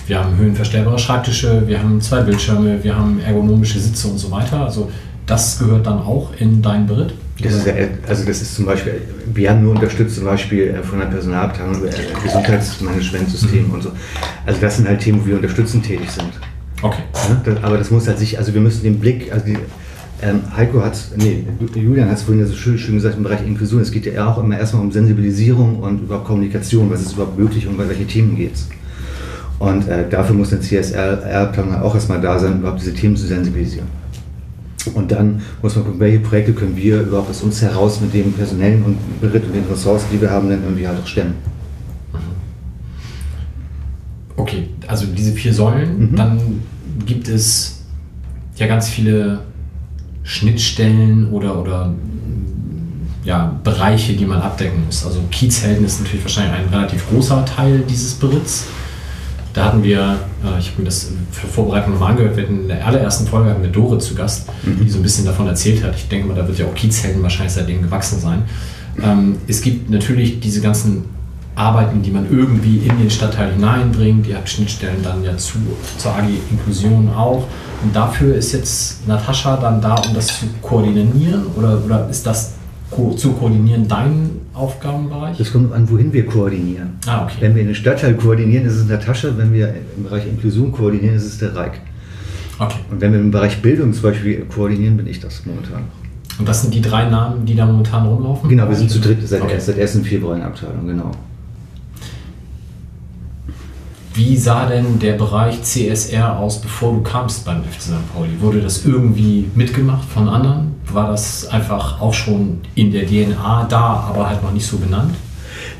Wir 0.05 0.23
haben 0.23 0.37
höhenverstellbare 0.37 0.99
Schreibtische, 0.99 1.67
wir 1.67 1.79
haben 1.79 1.99
zwei 1.99 2.21
Bildschirme, 2.21 2.83
wir 2.83 2.95
haben 2.95 3.19
ergonomische 3.19 3.79
Sitze 3.79 4.07
und 4.07 4.19
so 4.19 4.31
weiter. 4.31 4.63
Also 4.63 4.89
das 5.25 5.59
gehört 5.59 5.85
dann 5.85 5.97
auch 5.99 6.31
in 6.39 6.61
dein 6.61 6.85
Beritt. 6.85 7.13
Das 7.41 7.53
ist 7.53 7.67
ja, 7.67 7.73
also 8.07 8.23
das 8.23 8.41
ist 8.41 8.55
zum 8.55 8.65
Beispiel, 8.65 9.01
wir 9.33 9.49
haben 9.49 9.63
nur 9.63 9.71
unterstützt 9.73 10.15
zum 10.15 10.25
Beispiel 10.25 10.69
äh, 10.69 10.83
von 10.83 10.99
der 10.99 11.07
Personalabteilung 11.07 11.85
äh, 11.85 11.91
Gesundheitsmanagementsystem 12.23 13.69
und 13.71 13.83
so. 13.83 13.91
Also 14.45 14.61
das 14.61 14.77
sind 14.77 14.87
halt 14.87 15.01
Themen, 15.01 15.21
wo 15.21 15.27
wir 15.27 15.35
unterstützend 15.35 15.85
tätig 15.85 16.09
sind. 16.09 16.31
Okay. 16.81 17.03
Das, 17.43 17.63
aber 17.63 17.77
das 17.77 17.91
muss 17.91 18.07
halt 18.07 18.19
sich, 18.19 18.37
also 18.37 18.53
wir 18.53 18.61
müssen 18.61 18.83
den 18.83 18.99
Blick, 18.99 19.31
also 19.31 19.45
die, 19.45 19.57
ähm, 20.21 20.41
Heiko 20.55 20.83
hat, 20.83 20.97
nee, 21.17 21.43
Julian 21.75 22.09
hat 22.09 22.17
es 22.17 22.23
vorhin 22.23 22.43
ja 22.43 22.47
so 22.47 22.55
schön, 22.55 22.77
schön 22.77 22.95
gesagt 22.95 23.17
im 23.17 23.23
Bereich 23.23 23.45
Inklusion, 23.45 23.81
es 23.81 23.91
geht 23.91 24.05
ja 24.05 24.27
auch 24.27 24.37
immer 24.39 24.57
erstmal 24.57 24.81
um 24.81 24.91
Sensibilisierung 24.91 25.79
und 25.79 26.01
über 26.03 26.19
Kommunikation, 26.23 26.89
was 26.89 27.01
ist 27.01 27.13
überhaupt 27.13 27.37
möglich 27.37 27.67
und 27.67 27.77
bei 27.77 27.87
welchen 27.87 28.07
Themen 28.07 28.35
geht 28.35 28.53
es. 28.55 28.67
Und 29.59 29.87
äh, 29.87 30.07
dafür 30.09 30.35
muss 30.35 30.51
eine 30.51 30.61
CSR-Abteilung 30.61 31.75
auch 31.75 31.93
erstmal 31.93 32.21
da 32.21 32.37
sein, 32.39 32.59
überhaupt 32.59 32.81
diese 32.81 32.93
Themen 32.93 33.15
zu 33.15 33.25
sensibilisieren. 33.25 33.87
Und 34.93 35.11
dann 35.11 35.41
muss 35.61 35.75
man 35.75 35.85
gucken, 35.85 35.99
welche 35.99 36.19
Projekte 36.19 36.53
können 36.53 36.75
wir 36.75 37.01
überhaupt 37.01 37.29
aus 37.29 37.41
uns 37.41 37.61
heraus 37.61 37.99
mit 37.99 38.13
dem 38.13 38.31
personellen 38.33 38.83
und 38.83 38.97
Beritt 39.19 39.43
und 39.45 39.53
den 39.53 39.65
Ressourcen, 39.69 40.07
die 40.11 40.21
wir 40.21 40.29
haben, 40.29 40.49
dann 40.49 40.63
irgendwie 40.63 40.87
halt 40.87 40.99
auch 40.99 41.07
stemmen. 41.07 41.33
Okay, 44.37 44.69
also 44.87 45.05
diese 45.07 45.33
vier 45.33 45.53
Säulen, 45.53 46.11
Mhm. 46.11 46.15
dann 46.15 46.39
gibt 47.05 47.27
es 47.27 47.83
ja 48.55 48.67
ganz 48.67 48.87
viele 48.87 49.39
Schnittstellen 50.23 51.29
oder, 51.31 51.59
oder 51.61 51.93
ja, 53.23 53.59
Bereiche, 53.63 54.13
die 54.13 54.25
man 54.25 54.41
abdecken 54.41 54.85
muss. 54.85 55.05
Also 55.05 55.19
Kiezhelden 55.31 55.85
ist 55.85 55.99
natürlich 56.01 56.23
wahrscheinlich 56.23 56.53
ein 56.53 56.73
relativ 56.73 57.09
großer 57.09 57.43
Teil 57.45 57.83
dieses 57.89 58.13
Beritts. 58.13 58.65
Da 59.53 59.65
hatten 59.65 59.83
wir, 59.83 60.17
äh, 60.45 60.59
ich 60.59 60.69
habe 60.71 60.79
mir 60.79 60.85
das 60.85 61.11
für 61.31 61.47
Vorbereitung 61.47 61.93
nochmal 61.93 62.11
angehört, 62.11 62.37
wir 62.37 62.43
hatten 62.43 62.61
in 62.61 62.67
der 62.67 62.85
allerersten 62.85 63.25
Folge 63.27 63.49
hatten 63.49 63.63
wir 63.63 63.71
Dore 63.71 63.97
zu 63.97 64.13
Gast, 64.15 64.47
die 64.63 64.89
so 64.89 64.99
ein 64.99 65.03
bisschen 65.03 65.25
davon 65.25 65.47
erzählt 65.47 65.83
hat. 65.83 65.95
Ich 65.95 66.07
denke 66.07 66.27
mal, 66.27 66.35
da 66.35 66.47
wird 66.47 66.59
ja 66.59 66.65
auch 66.67 66.75
Kiezhelden 66.75 67.23
wahrscheinlich 67.23 67.53
seitdem 67.53 67.81
gewachsen 67.81 68.19
sein. 68.19 68.43
Ähm, 69.01 69.37
es 69.47 69.61
gibt 69.61 69.89
natürlich 69.89 70.39
diese 70.39 70.61
ganzen 70.61 71.05
Arbeiten, 71.57 72.01
die 72.03 72.11
man 72.11 72.27
irgendwie 72.31 72.77
in 72.77 72.97
den 72.99 73.09
Stadtteil 73.09 73.53
hineinbringt. 73.53 74.27
Ihr 74.27 74.35
habt 74.35 74.47
Schnittstellen 74.47 75.01
dann 75.03 75.23
ja 75.23 75.35
zu, 75.37 75.57
zur 75.97 76.11
AG 76.11 76.29
Inklusion 76.51 77.09
auch. 77.09 77.47
Und 77.83 77.95
dafür 77.95 78.35
ist 78.35 78.53
jetzt 78.53 79.07
Natascha 79.07 79.57
dann 79.57 79.81
da, 79.81 79.95
um 79.95 80.13
das 80.13 80.27
zu 80.27 80.45
koordinieren? 80.61 81.47
Oder, 81.55 81.83
oder 81.83 82.09
ist 82.09 82.25
das 82.25 82.53
ko 82.91 83.13
zu 83.13 83.33
koordinieren 83.33 83.87
dein 83.87 84.29
Aufgabenbereich? 84.53 85.37
Das 85.37 85.51
kommt 85.51 85.73
an, 85.73 85.89
wohin 85.89 86.13
wir 86.13 86.25
koordinieren. 86.27 86.99
Ah, 87.07 87.23
okay. 87.23 87.37
Wenn 87.39 87.55
wir 87.55 87.61
in 87.61 87.69
den 87.69 87.75
Stadtteil 87.75 88.13
koordinieren, 88.13 88.65
ist 88.65 88.75
es 88.75 88.87
Natascha. 88.87 89.29
Wenn 89.35 89.51
wir 89.51 89.73
im 89.97 90.03
Bereich 90.03 90.27
Inklusion 90.27 90.71
koordinieren, 90.71 91.15
ist 91.15 91.25
es 91.25 91.39
der 91.39 91.55
Reik. 91.55 91.81
Okay. 92.59 92.77
Und 92.91 93.01
wenn 93.01 93.13
wir 93.13 93.19
im 93.19 93.31
Bereich 93.31 93.61
Bildung 93.61 93.93
zum 93.93 94.03
Beispiel 94.03 94.45
koordinieren, 94.45 94.95
bin 94.97 95.07
ich 95.07 95.19
das 95.19 95.43
momentan. 95.45 95.83
Und 96.37 96.47
das 96.47 96.61
sind 96.61 96.73
die 96.73 96.81
drei 96.81 97.09
Namen, 97.09 97.45
die 97.45 97.55
da 97.55 97.65
momentan 97.65 98.05
rumlaufen? 98.05 98.47
Genau, 98.47 98.69
wir 98.69 98.75
sind 98.75 98.91
zu 98.91 98.99
dritt 98.99 99.27
seit, 99.27 99.41
Okay. 99.41 99.59
seit 99.59 99.79
1. 99.79 100.01
Februar 100.03 100.35
in 100.35 100.41
der 100.41 100.49
Abteilung, 100.49 100.85
genau. 100.85 101.11
Wie 104.17 104.35
sah 104.35 104.65
denn 104.65 104.97
der 104.97 105.13
Bereich 105.13 105.61
CSR 105.61 106.39
aus, 106.39 106.59
bevor 106.59 106.91
du 106.91 107.03
kamst 107.03 107.45
beim 107.45 107.63
FC 107.63 107.79
St. 107.83 108.13
Pauli? 108.15 108.31
Wurde 108.39 108.61
das 108.61 108.83
irgendwie 108.83 109.45
mitgemacht 109.53 110.09
von 110.09 110.27
anderen? 110.27 110.73
War 110.91 111.11
das 111.11 111.47
einfach 111.49 112.01
auch 112.01 112.15
schon 112.15 112.61
in 112.73 112.91
der 112.91 113.05
DNA 113.05 113.67
da, 113.69 114.07
aber 114.09 114.27
halt 114.27 114.41
noch 114.41 114.51
nicht 114.51 114.65
so 114.65 114.77
benannt? 114.77 115.13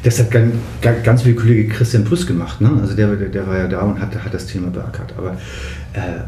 Das 0.04 0.20
hat 0.20 0.30
ganz, 0.30 0.54
ganz 1.04 1.24
viel 1.24 1.34
Kollege 1.34 1.68
Christian 1.68 2.04
Brüss 2.04 2.28
gemacht. 2.28 2.62
Ne? 2.62 2.70
Also 2.80 2.96
der, 2.96 3.16
der, 3.16 3.30
der 3.30 3.48
war 3.48 3.58
ja 3.58 3.68
da 3.68 3.80
und 3.80 4.00
hat, 4.00 4.14
hat 4.24 4.32
das 4.32 4.46
Thema 4.46 4.68
beackert. 4.68 5.16
Aber 5.18 5.32
äh, 5.94 6.22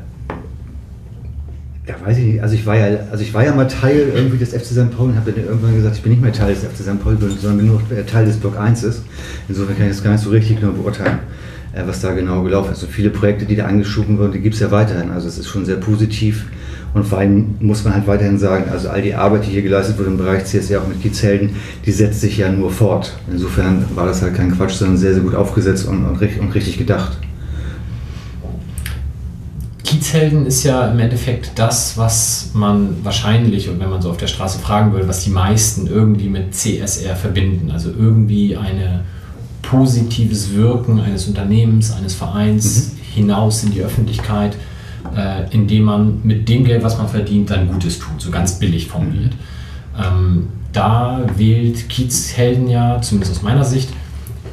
ja, 1.88 1.96
weiß 2.04 2.18
ich 2.18 2.26
nicht. 2.26 2.42
Also 2.42 2.56
ich 2.56 2.66
war 2.66 2.76
ja, 2.76 3.02
also 3.12 3.24
ich 3.24 3.36
war 3.36 3.46
ja 3.46 3.54
mal 3.54 3.68
Teil 3.68 4.12
irgendwie 4.16 4.40
des 4.40 4.50
FC 4.50 4.66
St. 4.66 4.98
Pauli 4.98 5.12
und 5.12 5.16
habe 5.16 5.32
dann 5.32 5.46
irgendwann 5.46 5.76
gesagt, 5.76 5.98
ich 5.98 6.02
bin 6.02 6.14
nicht 6.14 6.24
mehr 6.24 6.34
Teil 6.34 6.56
des 6.56 6.64
FC 6.64 6.78
St. 6.78 7.04
Pauli, 7.04 7.18
sondern 7.20 7.58
bin 7.58 7.68
nur 7.68 7.84
Teil 8.08 8.26
des 8.26 8.38
Block 8.38 8.58
1 8.58 8.82
ist. 8.82 9.04
Insofern 9.48 9.78
kann 9.78 9.86
ich 9.86 9.92
das 9.92 10.04
gar 10.04 10.14
nicht 10.14 10.24
so 10.24 10.32
richtig 10.32 10.60
genau 10.60 10.72
beurteilen, 10.72 11.20
was 11.88 12.02
da 12.02 12.14
genau 12.14 12.44
gelaufen 12.44 12.72
ist. 12.72 12.80
Also 12.80 12.88
viele 12.88 13.10
Projekte, 13.10 13.46
die 13.46 13.56
da 13.56 13.66
angeschoben 13.66 14.18
wurden, 14.18 14.32
die 14.34 14.40
gibt 14.40 14.56
es 14.56 14.62
ja 14.62 14.72
weiterhin. 14.72 15.12
Also 15.12 15.28
es 15.28 15.38
ist 15.38 15.48
schon 15.48 15.66
sehr 15.66 15.78
positiv. 15.78 16.46
Und 16.94 17.06
vor 17.06 17.20
allem 17.20 17.56
muss 17.60 17.84
man 17.84 17.94
halt 17.94 18.08
weiterhin 18.08 18.40
sagen, 18.40 18.66
also 18.72 18.90
all 18.90 19.02
die 19.02 19.14
Arbeit, 19.14 19.46
die 19.46 19.52
hier 19.52 19.62
geleistet 19.62 20.00
wurde 20.00 20.10
im 20.10 20.18
Bereich 20.18 20.46
CSR, 20.46 20.82
auch 20.82 20.88
mit 20.88 21.02
Kiezhelden, 21.02 21.52
die 21.86 21.92
setzt 21.92 22.22
sich 22.22 22.38
ja 22.38 22.52
nur 22.52 22.72
fort. 22.72 23.14
Insofern 23.32 23.86
war 23.96 24.08
das 24.08 24.22
halt 24.22 24.36
kein 24.36 24.52
Quatsch, 24.56 24.74
sondern 24.74 24.98
sehr, 24.98 25.14
sehr 25.14 25.22
gut 25.22 25.36
aufgesetzt 25.36 25.88
und, 25.88 26.06
und, 26.06 26.20
richtig- 26.20 26.42
und 26.42 26.54
richtig 26.56 26.78
gedacht. 26.78 27.18
Kiezhelden 29.84 30.46
ist 30.46 30.64
ja 30.64 30.92
im 30.92 31.00
Endeffekt 31.00 31.52
das, 31.56 31.98
was 31.98 32.52
man 32.54 33.04
wahrscheinlich, 33.04 33.70
und 33.70 33.80
wenn 33.80 33.90
man 33.90 34.02
so 34.02 34.12
auf 34.12 34.18
der 34.18 34.28
Straße 34.28 34.60
fragen 34.60 34.92
würde, 34.92 35.08
was 35.08 35.24
die 35.24 35.32
meisten 35.32 35.88
irgendwie 35.88 36.30
mit 36.30 36.54
CSR 36.54 37.16
verbinden. 37.16 37.72
Also 37.72 37.90
irgendwie 37.90 38.56
ein 38.56 39.02
positives 39.70 40.54
Wirken 40.54 41.00
eines 41.00 41.28
Unternehmens, 41.28 41.92
eines 41.92 42.16
Vereins 42.16 42.94
hinaus 43.14 43.64
in 43.64 43.72
die 43.72 43.82
Öffentlichkeit, 43.82 44.56
äh, 45.16 45.50
indem 45.52 45.84
man 45.84 46.20
mit 46.24 46.50
dem 46.50 46.64
Geld, 46.66 46.84
was 46.84 46.98
man 46.98 47.08
verdient, 47.08 47.52
dann 47.52 47.68
Gutes 47.68 48.00
tut, 48.00 48.20
so 48.20 48.32
ganz 48.32 48.58
billig 48.58 48.88
formuliert. 48.88 49.34
Ähm, 49.98 50.48
da 50.74 51.22
wählt 51.38 51.88
Kiezhelden 51.90 52.68
ja, 52.68 53.02
zumindest 53.02 53.38
aus 53.38 53.42
meiner 53.44 53.64
Sicht, 53.64 53.90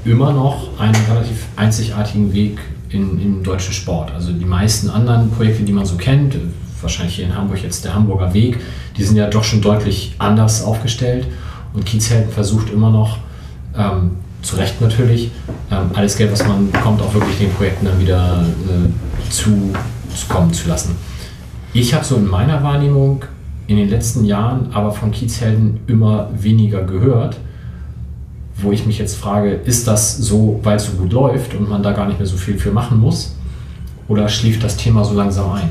immer 0.04 0.32
noch 0.32 0.78
einen 0.78 0.96
relativ 1.10 1.46
einzigartigen 1.56 2.32
Weg 2.32 2.58
in, 2.90 3.20
im 3.20 3.42
deutschen 3.42 3.72
Sport. 3.72 4.12
Also 4.12 4.32
die 4.32 4.44
meisten 4.44 4.88
anderen 4.90 5.30
Projekte, 5.30 5.62
die 5.62 5.72
man 5.72 5.86
so 5.86 5.96
kennt, 5.96 6.36
wahrscheinlich 6.80 7.16
hier 7.16 7.24
in 7.24 7.34
Hamburg 7.34 7.62
jetzt 7.62 7.84
der 7.84 7.94
Hamburger 7.94 8.32
Weg, 8.34 8.58
die 8.96 9.02
sind 9.02 9.16
ja 9.16 9.28
doch 9.28 9.44
schon 9.44 9.62
deutlich 9.62 10.14
anders 10.18 10.62
aufgestellt. 10.62 11.26
Und 11.72 11.84
Kiezhelden 11.84 12.30
versucht 12.30 12.70
immer 12.70 12.90
noch, 12.90 13.18
ähm, 13.76 14.12
zu 14.46 14.56
Recht 14.56 14.80
natürlich, 14.80 15.32
ähm, 15.70 15.90
alles 15.94 16.16
Geld, 16.16 16.30
was 16.30 16.46
man 16.46 16.70
bekommt, 16.70 17.02
auch 17.02 17.12
wirklich 17.12 17.38
den 17.38 17.52
Projekten 17.52 17.86
dann 17.86 17.98
wieder 17.98 18.44
äh, 18.68 19.30
zu, 19.30 19.72
zu 20.14 20.26
kommen 20.28 20.52
zu 20.52 20.68
lassen. 20.68 20.94
Ich 21.72 21.92
habe 21.92 22.04
so 22.04 22.16
in 22.16 22.26
meiner 22.26 22.62
Wahrnehmung 22.62 23.24
in 23.66 23.76
den 23.76 23.90
letzten 23.90 24.24
Jahren 24.24 24.72
aber 24.72 24.92
von 24.92 25.10
Kiezhelden 25.10 25.80
immer 25.88 26.30
weniger 26.38 26.82
gehört, 26.82 27.38
wo 28.56 28.70
ich 28.72 28.86
mich 28.86 28.98
jetzt 28.98 29.16
frage, 29.16 29.50
ist 29.50 29.86
das 29.88 30.16
so, 30.16 30.60
weil 30.62 30.76
es 30.76 30.86
so 30.86 30.92
gut 30.92 31.12
läuft 31.12 31.54
und 31.54 31.68
man 31.68 31.82
da 31.82 31.92
gar 31.92 32.06
nicht 32.06 32.18
mehr 32.18 32.26
so 32.26 32.36
viel 32.36 32.56
für 32.56 32.70
machen 32.70 33.00
muss? 33.00 33.36
Oder 34.08 34.28
schläft 34.28 34.62
das 34.62 34.76
Thema 34.76 35.04
so 35.04 35.14
langsam 35.14 35.52
ein? 35.52 35.68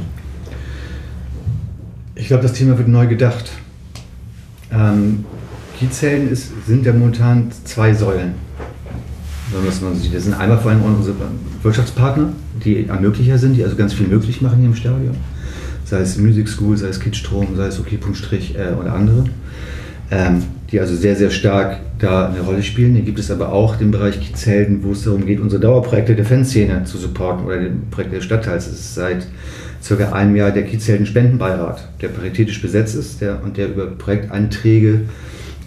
Ich 2.15 2.27
glaube, 2.27 2.43
das 2.43 2.53
Thema 2.53 2.77
wird 2.77 2.89
neu 2.89 3.07
gedacht. 3.07 3.49
Ähm, 4.71 5.25
Kiezhelden 5.79 6.29
ist, 6.29 6.51
sind 6.67 6.85
ja 6.85 6.93
momentan 6.93 7.51
zwei 7.63 7.93
Säulen. 7.93 8.35
Wenn 9.55 9.63
man 9.63 9.93
das 9.93 10.03
sieht. 10.03 10.13
Das 10.13 10.23
sind 10.23 10.33
einmal 10.33 10.57
vor 10.57 10.71
allem 10.71 10.81
unsere 10.81 11.15
Wirtschaftspartner, 11.63 12.33
die 12.63 12.87
Ermöglicher 12.87 13.37
sind, 13.37 13.55
die 13.55 13.63
also 13.63 13.75
ganz 13.75 13.93
viel 13.93 14.07
möglich 14.07 14.41
machen 14.41 14.57
hier 14.59 14.67
im 14.67 14.75
Stadion. 14.75 15.15
Sei 15.85 15.99
es 15.99 16.17
Music 16.17 16.49
School, 16.49 16.75
sei 16.75 16.87
es 16.87 16.99
Kitzstrom, 16.99 17.55
sei 17.55 17.67
es 17.67 17.79
OK. 17.79 17.87
Strich 18.13 18.55
äh, 18.55 18.73
oder 18.73 18.93
andere. 18.93 19.25
Ähm, 20.11 20.43
die 20.71 20.79
also 20.79 20.95
sehr, 20.95 21.15
sehr 21.15 21.29
stark 21.29 21.77
da 21.99 22.29
eine 22.29 22.41
Rolle 22.41 22.63
spielen. 22.63 22.95
Hier 22.95 23.03
gibt 23.03 23.19
es 23.19 23.31
aber 23.31 23.53
auch 23.53 23.75
den 23.75 23.91
Bereich 23.91 24.19
Kiezhelden, 24.19 24.83
wo 24.83 24.91
es 24.91 25.03
darum 25.03 25.25
geht, 25.25 25.39
unsere 25.39 25.61
Dauerprojekte 25.61 26.15
der 26.15 26.25
Fanszene 26.25 26.83
zu 26.83 26.97
supporten 26.97 27.45
oder 27.45 27.59
den 27.59 27.89
Projekte 27.91 28.17
des 28.17 28.25
Stadtteils. 28.25 28.67
Es 28.67 28.73
ist 28.73 28.95
seit 28.95 29.27
circa 29.81 30.11
einem 30.11 30.35
Jahr 30.35 30.51
der 30.51 30.63
Kiezhelden 30.63 31.05
Spendenbeirat, 31.05 31.87
der 32.01 32.09
paritätisch 32.09 32.61
besetzt 32.61 32.95
ist 32.95 33.21
der, 33.21 33.43
und 33.43 33.57
der 33.57 33.69
über 33.69 33.85
Projektanträge 33.85 35.01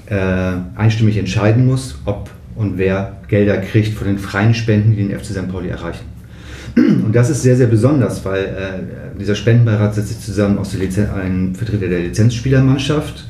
äh, 0.06 0.52
einstimmig 0.76 1.16
entscheiden 1.16 1.66
muss, 1.66 1.98
ob 2.04 2.30
und 2.56 2.76
wer 2.76 3.17
Gelder 3.28 3.58
kriegt 3.58 3.94
von 3.94 4.06
den 4.06 4.18
freien 4.18 4.54
Spenden, 4.54 4.96
die 4.96 5.06
den 5.06 5.18
FC 5.18 5.26
St. 5.26 5.48
Pauli 5.50 5.68
erreichen. 5.68 6.04
Und 6.76 7.12
das 7.14 7.30
ist 7.30 7.42
sehr, 7.42 7.56
sehr 7.56 7.66
besonders, 7.66 8.24
weil 8.24 8.44
äh, 8.44 9.18
dieser 9.18 9.34
Spendenbeirat 9.34 9.94
setzt 9.94 10.08
sich 10.08 10.20
zusammen 10.20 10.58
aus 10.58 10.74
einem 10.74 11.54
Vertreter 11.54 11.88
der 11.88 12.00
Lizenzspielermannschaft, 12.00 13.28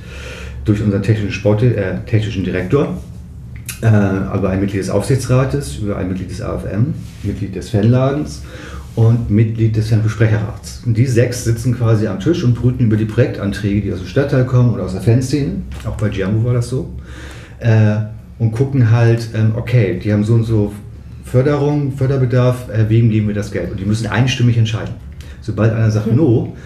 durch 0.65 0.83
unseren 0.83 1.03
technischen, 1.03 1.33
Sport, 1.33 1.62
äh, 1.62 2.01
technischen 2.07 2.45
Direktor, 2.45 2.99
äh, 3.81 3.87
aber 3.87 4.51
ein 4.51 4.61
Mitglied 4.61 4.83
des 4.83 4.91
Aufsichtsrates, 4.91 5.79
über 5.79 5.97
ein 5.97 6.09
Mitglied 6.09 6.31
des 6.31 6.43
AFM, 6.43 6.95
Mitglied 7.23 7.55
des 7.55 7.70
Fanladens 7.70 8.43
und 8.95 9.31
Mitglied 9.31 9.77
des 9.77 9.89
Fanbesprecherrats. 9.89 10.83
Und 10.85 10.97
die 10.97 11.07
sechs 11.07 11.45
sitzen 11.45 11.75
quasi 11.75 12.07
am 12.07 12.20
Tisch 12.20 12.45
und 12.45 12.55
brüten 12.55 12.87
über 12.87 12.97
die 12.97 13.07
Projektanträge, 13.07 13.81
die 13.81 13.93
aus 13.93 14.01
dem 14.01 14.09
Stadtteil 14.09 14.45
kommen 14.45 14.75
oder 14.75 14.85
aus 14.85 14.93
der 14.93 15.01
Fanszene, 15.01 15.62
auch 15.87 15.97
bei 15.97 16.09
Giambo 16.11 16.45
war 16.45 16.55
das 16.55 16.69
so, 16.69 16.93
äh, 17.61 17.97
und 18.39 18.52
gucken 18.52 18.90
halt, 18.90 19.31
ähm, 19.35 19.52
okay, 19.56 19.98
die 20.02 20.12
haben 20.12 20.24
so 20.24 20.35
und 20.35 20.44
so 20.44 20.73
Förderung, 21.24 21.93
Förderbedarf, 21.93 22.69
äh, 22.70 22.89
wem 22.89 23.10
geben 23.10 23.28
wir 23.28 23.35
das 23.35 23.52
Geld? 23.52 23.70
Und 23.70 23.81
die 23.81 23.85
müssen 23.85 24.06
einstimmig 24.06 24.56
entscheiden. 24.56 24.94
Sobald 25.40 25.73
einer 25.73 25.90
sagt 25.90 26.15
No, 26.15 26.56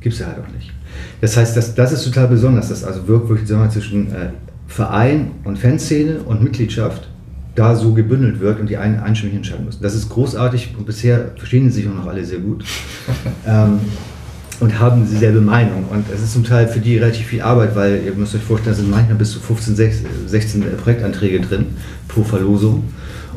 gibt 0.00 0.14
es 0.14 0.20
ja 0.20 0.26
halt 0.26 0.38
auch 0.38 0.52
nicht. 0.52 0.72
Das 1.20 1.36
heißt, 1.36 1.56
das, 1.56 1.74
das 1.74 1.92
ist 1.92 2.04
total 2.04 2.28
besonders, 2.28 2.68
dass 2.68 2.84
also 2.84 3.06
wirklich 3.08 3.48
wir, 3.48 3.70
zwischen 3.70 4.12
äh, 4.12 4.30
Verein 4.66 5.32
und 5.44 5.58
Fanszene 5.58 6.18
und 6.20 6.42
Mitgliedschaft 6.42 7.08
da 7.54 7.76
so 7.76 7.94
gebündelt 7.94 8.40
wird 8.40 8.58
und 8.58 8.68
die 8.68 8.76
einen 8.76 8.98
einstimmig 8.98 9.36
entscheiden 9.36 9.64
müssen. 9.64 9.82
Das 9.82 9.94
ist 9.94 10.08
großartig 10.08 10.74
und 10.76 10.86
bisher 10.86 11.32
verstehen 11.36 11.70
sie 11.70 11.82
sich 11.82 11.88
auch 11.88 11.94
noch 11.94 12.06
alle 12.06 12.24
sehr 12.24 12.40
gut 12.40 12.64
ähm, 13.46 13.80
und 14.60 14.78
haben 14.78 15.06
dieselbe 15.10 15.40
Meinung. 15.40 15.86
Und 15.90 16.06
es 16.12 16.22
ist 16.22 16.32
zum 16.32 16.44
Teil 16.44 16.68
für 16.68 16.80
die 16.80 16.98
relativ 16.98 17.26
viel 17.26 17.42
Arbeit, 17.42 17.74
weil 17.74 18.02
ihr 18.04 18.12
müsst 18.14 18.34
euch 18.34 18.42
vorstellen, 18.42 18.74
da 18.76 18.80
sind 18.80 18.90
manchmal 18.90 19.16
bis 19.16 19.32
zu 19.32 19.40
15, 19.40 19.76
16 20.26 20.64
Projektanträge 20.76 21.40
drin 21.40 21.66
pro 22.08 22.22
Verlosung 22.22 22.84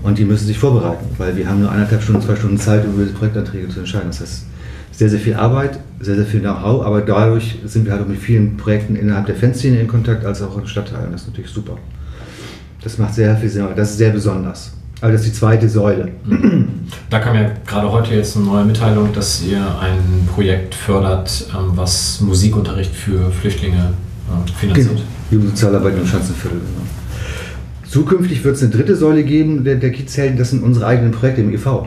und 0.04 0.18
die 0.18 0.26
müssen 0.26 0.46
sich 0.46 0.58
vorbereiten, 0.58 1.06
weil 1.18 1.36
wir 1.36 1.50
haben 1.50 1.62
nur 1.62 1.72
eineinhalb 1.72 2.02
Stunden, 2.02 2.22
zwei 2.22 2.36
Stunden 2.36 2.58
Zeit, 2.58 2.86
über 2.86 3.04
diese 3.04 3.16
Projektanträge 3.16 3.70
zu 3.70 3.80
entscheiden. 3.80 4.08
Das 4.10 4.22
heißt, 4.22 4.44
sehr, 4.92 5.10
sehr 5.10 5.20
viel 5.20 5.36
Arbeit, 5.36 5.80
sehr, 6.00 6.16
sehr 6.16 6.26
viel 6.26 6.40
Know-how, 6.40 6.86
aber 6.86 7.02
dadurch 7.02 7.60
sind 7.66 7.86
wir 7.86 7.94
halt 7.94 8.04
auch 8.04 8.08
mit 8.08 8.18
vielen 8.18 8.58
Projekten 8.58 8.96
innerhalb 8.96 9.26
der 9.28 9.36
Fanszene 9.36 9.80
in 9.80 9.88
Kontakt, 9.88 10.26
als 10.26 10.42
auch 10.42 10.58
in 10.58 10.68
Stadtteilen. 10.68 11.12
Das 11.12 11.22
ist 11.22 11.28
natürlich 11.28 11.52
super. 11.52 11.78
Das 12.84 12.98
macht 12.98 13.16
sehr 13.16 13.36
viel 13.38 13.50
Sinn, 13.50 13.66
das 13.76 13.92
ist 13.92 13.98
sehr 13.98 14.12
besonders. 14.12 14.77
Aber 15.00 15.12
das 15.12 15.22
ist 15.22 15.34
die 15.34 15.40
zweite 15.40 15.70
Säule. 15.70 16.10
Da 17.10 17.20
kam 17.20 17.36
ja 17.36 17.52
gerade 17.66 17.92
heute 17.92 18.16
jetzt 18.16 18.36
eine 18.36 18.46
neue 18.46 18.66
Mitteilung, 18.66 19.14
dass 19.14 19.44
ihr 19.44 19.60
ein 19.80 20.28
Projekt 20.34 20.74
fördert, 20.74 21.48
ähm, 21.54 21.72
was 21.76 22.20
Musikunterricht 22.22 22.94
für 22.94 23.32
Flüchtlinge 23.32 23.94
äh, 24.28 24.52
finanziert. 24.60 25.04
Jugendsozialarbeit 25.30 25.98
im 25.98 26.08
Schanzenviertel. 26.08 26.60
Genau. 26.60 26.88
Zukünftig 27.88 28.44
wird 28.44 28.56
es 28.56 28.64
eine 28.64 28.72
dritte 28.72 28.96
Säule 28.96 29.24
geben 29.24 29.64
der, 29.64 29.76
der 29.76 29.92
Kiezhelden, 29.92 30.38
das 30.38 30.50
sind 30.50 30.64
unsere 30.64 30.88
eigenen 30.88 31.12
Projekte 31.12 31.42
im 31.42 31.54
EV. 31.54 31.86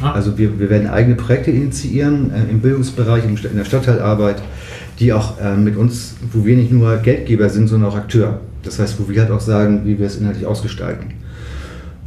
Ah. 0.00 0.12
Also 0.12 0.38
wir, 0.38 0.60
wir 0.60 0.70
werden 0.70 0.88
eigene 0.88 1.16
Projekte 1.16 1.50
initiieren 1.50 2.30
äh, 2.30 2.50
im 2.50 2.60
Bildungsbereich, 2.60 3.24
in 3.24 3.56
der 3.56 3.64
Stadtteilarbeit, 3.64 4.42
die 5.00 5.12
auch 5.12 5.40
äh, 5.40 5.56
mit 5.56 5.76
uns, 5.76 6.14
wo 6.32 6.44
wir 6.44 6.56
nicht 6.56 6.70
nur 6.70 6.96
Geldgeber 6.98 7.48
sind, 7.48 7.68
sondern 7.68 7.90
auch 7.90 7.96
Akteur. 7.96 8.40
Das 8.62 8.78
heißt, 8.78 9.00
wo 9.00 9.08
wir 9.08 9.22
halt 9.22 9.30
auch 9.30 9.40
sagen, 9.40 9.82
wie 9.84 9.98
wir 9.98 10.06
es 10.06 10.16
inhaltlich 10.16 10.46
ausgestalten. 10.46 11.17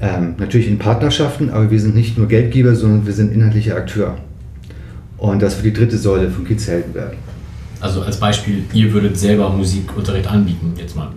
Ähm, 0.02 0.36
natürlich 0.40 0.68
in 0.68 0.80
Partnerschaften, 0.80 1.52
aber 1.52 1.70
wir 1.70 1.80
sind 1.80 1.94
nicht 1.94 2.18
nur 2.18 2.28
Geldgeber, 2.28 2.76
sondern 2.76 3.06
wir 3.06 3.14
sind 3.14 3.32
inhaltlicher 3.32 3.76
Akteur. 3.76 4.18
Und 5.18 5.42
das 5.42 5.58
wird 5.58 5.76
die 5.76 5.80
dritte 5.80 5.98
Säule 5.98 6.32
von 6.32 6.44
Kiezhelden 6.44 6.94
werden. 6.96 7.18
Also 7.80 8.02
als 8.02 8.20
Beispiel, 8.20 8.64
ihr 8.74 8.92
würdet 8.92 9.18
selber 9.18 9.50
Musikunterricht 9.50 10.28
anbieten, 10.28 10.74
jetzt 10.76 10.96
mal. 10.96 11.10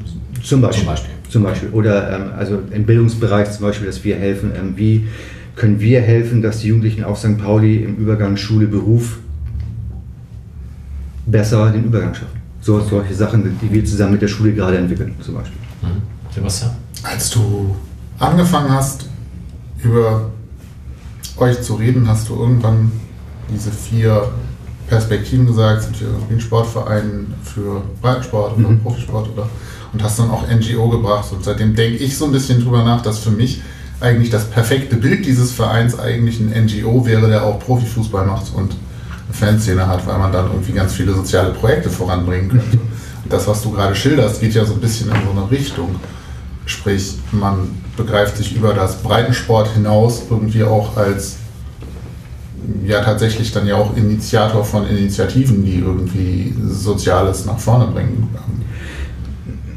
Zum 0.42 0.60
Beispiel. 0.60 0.84
Zum 0.84 0.86
Beispiel. 0.86 1.14
Zum 1.30 1.42
Beispiel. 1.42 1.68
Oder 1.70 2.14
ähm, 2.14 2.32
also 2.36 2.58
im 2.70 2.84
Bildungsbereich 2.84 3.50
zum 3.52 3.66
Beispiel, 3.66 3.86
dass 3.86 4.04
wir 4.04 4.16
helfen, 4.16 4.52
ähm, 4.58 4.74
wie 4.76 5.06
können 5.56 5.80
wir 5.80 6.02
helfen, 6.02 6.42
dass 6.42 6.60
die 6.60 6.68
Jugendlichen 6.68 7.04
auf 7.04 7.18
St. 7.18 7.38
Pauli 7.38 7.76
im 7.76 7.96
Übergang 7.96 8.36
Schule-Beruf 8.36 9.18
besser 11.26 11.70
den 11.70 11.84
Übergang 11.84 12.14
schaffen. 12.14 12.40
So, 12.60 12.80
solche 12.80 13.14
Sachen, 13.14 13.58
die 13.62 13.72
wir 13.72 13.84
zusammen 13.84 14.12
mit 14.12 14.22
der 14.22 14.28
Schule 14.28 14.52
gerade 14.52 14.76
entwickeln, 14.76 15.14
zum 15.20 15.34
Beispiel. 15.34 15.58
Mhm. 15.82 16.02
Sebastian? 16.34 16.72
Als 17.02 17.30
du 17.30 17.74
angefangen 18.28 18.70
hast, 18.70 19.06
über 19.82 20.30
euch 21.36 21.62
zu 21.62 21.74
reden, 21.74 22.08
hast 22.08 22.28
du 22.28 22.36
irgendwann 22.36 22.92
diese 23.52 23.70
vier 23.70 24.28
Perspektiven 24.88 25.46
gesagt, 25.46 25.82
sind 25.82 26.00
wir 26.00 26.08
irgendwie 26.08 26.34
ein 26.34 26.40
Sportverein 26.40 27.34
für 27.42 27.82
Breitensport 28.00 28.58
oder 28.58 28.68
mhm. 28.68 28.80
Profisport 28.80 29.30
oder 29.32 29.48
und 29.92 30.02
hast 30.02 30.18
dann 30.18 30.30
auch 30.30 30.44
NGO 30.48 30.88
gebracht. 30.88 31.32
Und 31.32 31.44
seitdem 31.44 31.74
denke 31.74 31.98
ich 31.98 32.18
so 32.18 32.26
ein 32.26 32.32
bisschen 32.32 32.62
drüber 32.62 32.84
nach, 32.84 33.00
dass 33.00 33.20
für 33.20 33.30
mich 33.30 33.62
eigentlich 34.00 34.28
das 34.28 34.50
perfekte 34.50 34.96
Bild 34.96 35.24
dieses 35.24 35.52
Vereins 35.52 35.98
eigentlich 35.98 36.40
ein 36.40 36.64
NGO 36.64 37.06
wäre, 37.06 37.28
der 37.28 37.44
auch 37.44 37.60
Profifußball 37.60 38.26
macht 38.26 38.52
und 38.54 38.72
eine 38.72 39.34
Fanszene 39.34 39.86
hat, 39.86 40.06
weil 40.06 40.18
man 40.18 40.32
dann 40.32 40.50
irgendwie 40.50 40.72
ganz 40.72 40.94
viele 40.94 41.14
soziale 41.14 41.50
Projekte 41.50 41.88
voranbringen 41.88 42.50
könnte. 42.50 42.76
Und 42.76 43.32
das, 43.32 43.46
was 43.46 43.62
du 43.62 43.70
gerade 43.70 43.94
schilderst, 43.94 44.40
geht 44.40 44.52
ja 44.54 44.64
so 44.64 44.74
ein 44.74 44.80
bisschen 44.80 45.08
in 45.08 45.16
so 45.24 45.30
eine 45.30 45.50
Richtung. 45.50 45.94
Sprich, 46.66 47.18
man 47.32 47.70
begreift 47.96 48.36
sich 48.36 48.56
über 48.56 48.74
das 48.74 49.02
Breitensport 49.02 49.68
hinaus 49.74 50.22
irgendwie 50.30 50.64
auch 50.64 50.96
als 50.96 51.36
ja 52.86 53.02
tatsächlich 53.02 53.52
dann 53.52 53.66
ja 53.66 53.74
auch 53.74 53.94
Initiator 53.96 54.64
von 54.64 54.86
Initiativen, 54.86 55.64
die 55.64 55.80
irgendwie 55.80 56.54
Soziales 56.66 57.44
nach 57.44 57.58
vorne 57.58 57.86
bringen 57.88 58.30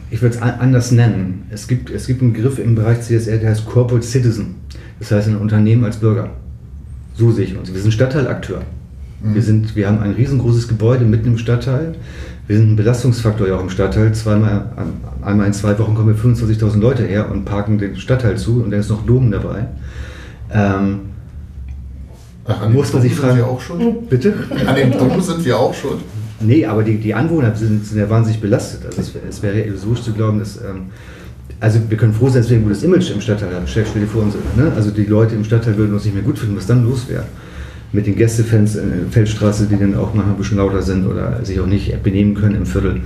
ich 0.09 0.21
würde 0.21 0.35
es 0.35 0.41
anders 0.41 0.91
nennen. 0.91 1.43
Es 1.49 1.67
gibt, 1.67 1.89
es 1.89 2.07
gibt 2.07 2.21
einen 2.21 2.33
Begriff 2.33 2.59
im 2.59 2.75
Bereich 2.75 3.01
CSR, 3.01 3.37
der 3.37 3.49
heißt 3.49 3.65
Corporate 3.65 4.05
Citizen. 4.05 4.55
Das 4.99 5.11
heißt 5.11 5.27
ein 5.27 5.37
Unternehmen 5.37 5.83
als 5.83 5.97
Bürger. 5.97 6.31
So 7.15 7.31
sehe 7.31 7.45
ich 7.45 7.57
uns. 7.57 7.73
Wir 7.73 7.81
sind 7.81 7.91
Stadtteilakteur. 7.91 8.61
Mhm. 9.21 9.33
Wir, 9.35 9.41
sind, 9.41 9.75
wir 9.75 9.87
haben 9.87 9.99
ein 9.99 10.11
riesengroßes 10.11 10.67
Gebäude 10.67 11.05
mitten 11.05 11.27
im 11.27 11.37
Stadtteil. 11.37 11.95
Wir 12.47 12.57
sind 12.57 12.71
ein 12.71 12.75
Belastungsfaktor 12.77 13.47
ja 13.47 13.57
auch 13.57 13.61
im 13.61 13.69
Stadtteil. 13.69 14.13
Zweimal, 14.13 14.69
einmal 15.21 15.47
in 15.47 15.53
zwei 15.53 15.77
Wochen 15.79 15.95
kommen 15.95 16.15
25.000 16.15 16.79
Leute 16.79 17.03
her 17.03 17.29
und 17.29 17.43
parken 17.43 17.77
den 17.77 17.97
Stadtteil 17.97 18.37
zu 18.37 18.63
und 18.63 18.71
dann 18.71 18.79
ist 18.79 18.89
noch 18.89 19.05
Dom 19.05 19.29
dabei. 19.29 19.67
Ähm, 20.51 20.99
Ach, 22.45 22.69
muss 22.69 22.93
man 22.93 23.01
sich 23.01 23.13
fragen. 23.13 23.35
Sind 23.35 23.45
wir 23.45 23.47
auch 23.47 23.59
schuld? 23.59 24.09
Bitte? 24.09 24.33
An 24.65 24.75
dem 24.75 24.91
Dom 24.91 25.19
sind 25.21 25.43
wir 25.43 25.59
auch 25.59 25.73
schuld. 25.73 25.99
Nee, 26.39 26.65
aber 26.65 26.83
die, 26.83 26.97
die 26.97 27.13
Anwohner 27.13 27.53
sind, 27.53 27.85
sind 27.85 27.99
ja 27.99 28.09
wahnsinnig 28.09 28.39
belastet. 28.39 28.85
Also 28.85 29.01
es, 29.01 29.11
es 29.29 29.43
wäre 29.43 29.59
illusorisch 29.59 30.03
zu 30.03 30.13
glauben, 30.13 30.39
dass. 30.39 30.57
Ähm, 30.57 30.87
also 31.59 31.79
wir 31.89 31.97
können 31.97 32.13
froh 32.13 32.29
sein, 32.29 32.43
dass 32.43 32.51
wir 32.51 32.57
ein 32.57 32.63
gutes 32.63 32.83
Image 32.83 33.09
im 33.09 33.19
Stadtteil 33.19 33.53
haben. 33.53 33.65
Stell, 33.65 33.83
dir 33.83 34.05
vor, 34.05 34.21
uns, 34.21 34.35
ne? 34.55 34.71
also 34.75 34.91
die 34.91 35.05
Leute 35.05 35.33
im 35.33 35.43
Stadtteil 35.43 35.75
würden 35.75 35.93
uns 35.93 36.05
nicht 36.05 36.13
mehr 36.13 36.23
gut 36.23 36.37
finden, 36.37 36.55
was 36.55 36.67
dann 36.67 36.85
los 36.85 37.09
wäre. 37.09 37.23
Mit 37.93 38.05
den 38.05 38.15
Gästefans 38.15 38.75
in 38.75 38.89
der 38.89 38.99
Feldstraße, 39.11 39.67
die 39.67 39.77
dann 39.77 39.95
auch 39.95 40.13
manchmal 40.13 40.35
ein 40.35 40.37
bisschen 40.37 40.57
lauter 40.57 40.81
sind 40.81 41.07
oder 41.07 41.43
sich 41.45 41.59
auch 41.59 41.65
nicht 41.65 42.03
benehmen 42.03 42.35
können 42.35 42.55
im 42.55 42.65
Viertel. 42.65 43.01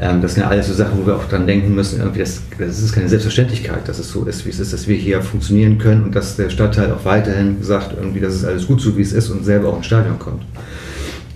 Ähm, 0.00 0.22
das 0.22 0.34
sind 0.34 0.44
ja 0.44 0.48
alles 0.48 0.68
so 0.68 0.74
Sachen, 0.74 1.00
wo 1.00 1.06
wir 1.06 1.16
auch 1.16 1.28
dran 1.28 1.46
denken 1.46 1.74
müssen, 1.74 2.00
irgendwie 2.00 2.20
das, 2.20 2.40
das 2.58 2.80
ist 2.80 2.92
keine 2.92 3.08
Selbstverständlichkeit, 3.08 3.86
dass 3.86 3.98
es 3.98 4.10
so 4.10 4.24
ist, 4.24 4.46
wie 4.46 4.50
es 4.50 4.58
ist, 4.58 4.72
dass 4.72 4.88
wir 4.88 4.96
hier 4.96 5.20
funktionieren 5.20 5.78
können 5.78 6.04
und 6.04 6.14
dass 6.14 6.36
der 6.36 6.48
Stadtteil 6.48 6.90
auch 6.92 7.04
weiterhin 7.04 7.62
sagt, 7.62 7.96
irgendwie, 7.98 8.20
dass 8.20 8.34
es 8.34 8.44
alles 8.44 8.66
gut 8.66 8.80
so, 8.80 8.96
wie 8.96 9.02
es 9.02 9.12
ist 9.12 9.28
und 9.28 9.44
selber 9.44 9.68
auch 9.68 9.76
ins 9.76 9.86
Stadion 9.86 10.18
kommt. 10.18 10.42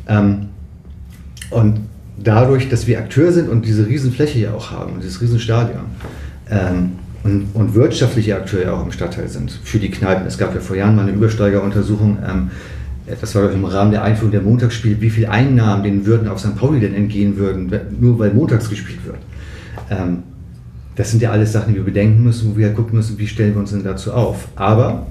Ähm, 0.08 0.46
und 1.50 1.80
dadurch, 2.22 2.68
dass 2.68 2.86
wir 2.86 2.98
Akteur 2.98 3.32
sind 3.32 3.50
und 3.50 3.66
diese 3.66 3.86
Riesenfläche 3.86 4.38
ja 4.38 4.54
auch 4.54 4.70
haben, 4.70 5.00
dieses 5.00 5.20
Riesenstadion, 5.20 5.82
ähm, 6.50 6.92
und, 7.22 7.48
und 7.54 7.74
wirtschaftliche 7.74 8.36
Akteure 8.36 8.74
auch 8.74 8.84
im 8.84 8.92
Stadtteil 8.92 9.28
sind 9.28 9.50
für 9.50 9.78
die 9.78 9.90
Kneipen. 9.90 10.26
Es 10.26 10.36
gab 10.36 10.54
ja 10.54 10.60
vor 10.60 10.76
Jahren 10.76 10.94
mal 10.94 11.02
eine 11.02 11.12
Übersteigeruntersuchung, 11.12 12.18
ähm, 12.26 12.50
das 13.06 13.34
war 13.34 13.50
im 13.50 13.64
Rahmen 13.64 13.90
der 13.90 14.02
Einführung 14.02 14.32
der 14.32 14.40
Montagsspiele, 14.40 15.00
wie 15.00 15.10
viel 15.10 15.26
Einnahmen 15.26 15.82
den 15.82 16.06
Würden 16.06 16.28
auf 16.28 16.40
St. 16.40 16.56
Pauli 16.56 16.80
denn 16.80 16.94
entgehen 16.94 17.36
würden, 17.36 17.70
nur 18.00 18.18
weil 18.18 18.32
montags 18.32 18.70
gespielt 18.70 19.04
wird. 19.04 19.18
Ähm, 19.90 20.22
das 20.96 21.10
sind 21.10 21.20
ja 21.20 21.30
alles 21.30 21.52
Sachen, 21.52 21.74
die 21.74 21.76
wir 21.76 21.84
bedenken 21.84 22.22
müssen, 22.22 22.52
wo 22.52 22.56
wir 22.56 22.72
gucken 22.72 22.96
müssen, 22.96 23.18
wie 23.18 23.26
stellen 23.26 23.54
wir 23.54 23.60
uns 23.60 23.72
denn 23.72 23.84
dazu 23.84 24.12
auf. 24.12 24.48
Aber 24.56 25.06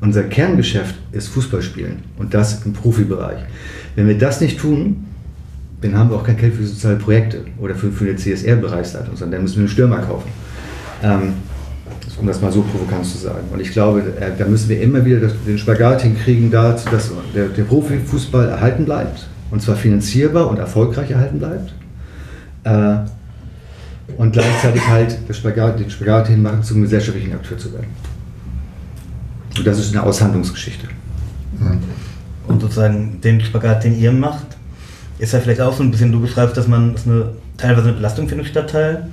unser 0.00 0.22
Kerngeschäft 0.24 0.94
ist 1.12 1.28
Fußballspielen 1.28 1.98
und 2.16 2.32
das 2.32 2.64
im 2.64 2.72
Profibereich. 2.72 3.40
Wenn 3.94 4.08
wir 4.08 4.16
das 4.16 4.40
nicht 4.40 4.58
tun, 4.58 5.04
dann 5.82 5.96
haben 5.96 6.10
wir 6.10 6.16
auch 6.16 6.24
kein 6.24 6.36
Geld 6.36 6.54
für 6.54 6.64
soziale 6.64 6.96
Projekte 6.96 7.44
oder 7.58 7.74
für, 7.74 7.90
für 7.92 8.04
eine 8.04 8.16
CSR-Bereichsleitung, 8.16 9.16
sondern 9.16 9.32
dann 9.32 9.42
müssen 9.42 9.56
wir 9.56 9.62
einen 9.62 9.68
Stürmer 9.68 9.98
kaufen. 9.98 10.28
Ähm, 11.02 11.34
um 12.22 12.28
das 12.28 12.40
mal 12.40 12.52
so 12.52 12.62
provokant 12.62 13.04
zu 13.04 13.18
sagen. 13.18 13.48
Und 13.52 13.60
ich 13.60 13.72
glaube, 13.72 14.00
äh, 14.20 14.30
da 14.38 14.46
müssen 14.46 14.68
wir 14.68 14.80
immer 14.80 15.04
wieder 15.04 15.18
den 15.18 15.58
Spagat 15.58 16.02
hinkriegen 16.02 16.52
dazu, 16.52 16.88
dass 16.88 17.10
der, 17.34 17.48
der 17.48 17.64
Profifußball 17.64 18.48
erhalten 18.48 18.84
bleibt. 18.84 19.28
Und 19.50 19.60
zwar 19.60 19.74
finanzierbar 19.74 20.48
und 20.48 20.58
erfolgreich 20.58 21.10
erhalten 21.10 21.40
bleibt. 21.40 21.74
Äh, 22.62 22.98
und 24.16 24.32
gleichzeitig 24.32 24.86
halt 24.86 25.18
Spagat, 25.30 25.80
den 25.80 25.90
Spagat 25.90 26.28
hinmachen, 26.28 26.62
zum 26.62 26.82
gesellschaftlichen 26.82 27.32
Akteur 27.32 27.58
zu 27.58 27.72
werden. 27.72 27.88
Und 29.58 29.66
das 29.66 29.80
ist 29.80 29.92
eine 29.92 30.04
Aushandlungsgeschichte. 30.04 30.86
Und 32.46 32.60
sozusagen 32.60 33.20
den 33.20 33.40
Spagat, 33.40 33.82
den 33.82 33.98
ihr 33.98 34.12
macht, 34.12 34.46
ist 35.18 35.32
ja 35.32 35.40
vielleicht 35.40 35.60
auch 35.60 35.76
so 35.76 35.82
ein 35.82 35.90
bisschen, 35.90 36.12
du 36.12 36.20
beschreibst, 36.20 36.56
dass 36.56 36.68
man, 36.68 36.92
das 36.92 37.04
eine, 37.06 37.30
teilweise 37.56 37.88
eine 37.88 37.96
Belastung 37.96 38.28
für 38.28 38.36
den 38.36 38.44
Stadtteil. 38.44 39.08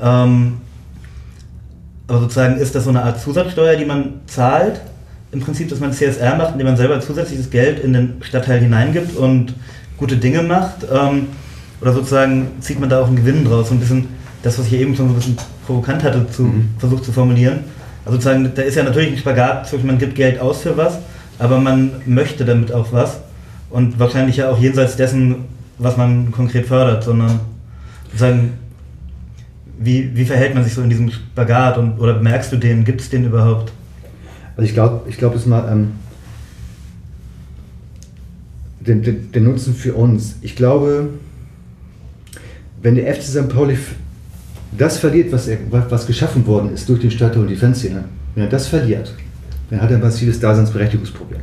Ähm, 0.00 0.58
aber 2.08 2.20
sozusagen 2.20 2.56
ist 2.56 2.74
das 2.74 2.84
so 2.84 2.90
eine 2.90 3.04
Art 3.04 3.20
Zusatzsteuer, 3.20 3.76
die 3.76 3.84
man 3.84 4.14
zahlt, 4.26 4.80
im 5.30 5.40
Prinzip, 5.40 5.68
dass 5.68 5.78
man 5.78 5.92
CSR 5.92 6.36
macht, 6.36 6.52
indem 6.52 6.66
man 6.66 6.76
selber 6.76 7.00
zusätzliches 7.00 7.50
Geld 7.50 7.80
in 7.80 7.92
den 7.92 8.14
Stadtteil 8.22 8.60
hineingibt 8.60 9.14
und 9.14 9.54
gute 9.98 10.16
Dinge 10.16 10.42
macht. 10.42 10.86
Ähm, 10.90 11.28
oder 11.80 11.92
sozusagen 11.92 12.48
zieht 12.60 12.80
man 12.80 12.88
da 12.88 13.02
auch 13.02 13.06
einen 13.06 13.16
Gewinn 13.16 13.44
draus, 13.44 13.68
so 13.68 13.74
ein 13.74 13.80
bisschen 13.80 14.08
das, 14.42 14.58
was 14.58 14.66
ich 14.66 14.72
eben 14.74 14.96
schon 14.96 15.08
so 15.08 15.12
ein 15.12 15.16
bisschen 15.16 15.36
provokant 15.66 16.02
hatte, 16.02 16.26
zu, 16.30 16.44
mhm. 16.44 16.70
versucht 16.78 17.04
zu 17.04 17.12
formulieren. 17.12 17.60
Also 18.04 18.16
sozusagen, 18.18 18.50
da 18.54 18.62
ist 18.62 18.74
ja 18.74 18.84
natürlich 18.84 19.12
ein 19.12 19.18
Spagat 19.18 19.68
zwischen, 19.68 19.86
man 19.86 19.98
gibt 19.98 20.14
Geld 20.14 20.40
aus 20.40 20.62
für 20.62 20.76
was, 20.76 20.98
aber 21.38 21.58
man 21.58 21.90
möchte 22.06 22.44
damit 22.44 22.72
auch 22.72 22.92
was. 22.92 23.18
Und 23.70 23.98
wahrscheinlich 23.98 24.38
ja 24.38 24.50
auch 24.50 24.58
jenseits 24.58 24.96
dessen, 24.96 25.44
was 25.76 25.96
man 25.98 26.32
konkret 26.32 26.66
fördert, 26.66 27.04
sondern 27.04 27.40
sozusagen, 28.06 28.54
wie, 29.78 30.16
wie 30.16 30.24
verhält 30.24 30.54
man 30.54 30.64
sich 30.64 30.74
so 30.74 30.82
in 30.82 30.90
diesem 30.90 31.10
Spagat 31.10 31.78
und, 31.78 31.98
oder 31.98 32.20
merkst 32.20 32.52
du 32.52 32.56
den, 32.56 32.84
gibt 32.84 33.00
es 33.00 33.10
den 33.10 33.24
überhaupt? 33.24 33.72
Also 34.56 34.68
ich 34.68 34.74
glaube, 34.74 35.08
ich 35.08 35.16
glaube, 35.16 35.36
es 35.36 35.46
mal 35.46 35.70
ähm, 35.70 35.92
den, 38.80 39.02
den, 39.02 39.30
den 39.30 39.44
Nutzen 39.44 39.74
für 39.74 39.94
uns. 39.94 40.36
Ich 40.42 40.56
glaube, 40.56 41.10
wenn 42.82 42.96
der 42.96 43.14
FC 43.14 43.22
St. 43.22 43.48
Pauli 43.48 43.78
das 44.76 44.98
verliert, 44.98 45.32
was, 45.32 45.46
er, 45.48 45.58
was 45.70 46.06
geschaffen 46.06 46.46
worden 46.46 46.72
ist 46.72 46.88
durch 46.88 47.00
den 47.00 47.10
Stadtteil 47.10 47.42
und 47.42 47.48
die 47.48 47.56
Fanszene, 47.56 48.04
wenn 48.34 48.44
er 48.44 48.50
das 48.50 48.66
verliert, 48.66 49.14
dann 49.70 49.80
hat 49.80 49.90
er 49.90 49.96
ein 49.96 50.02
massives 50.02 50.40
Daseinsberechtigungsproblem. 50.40 51.40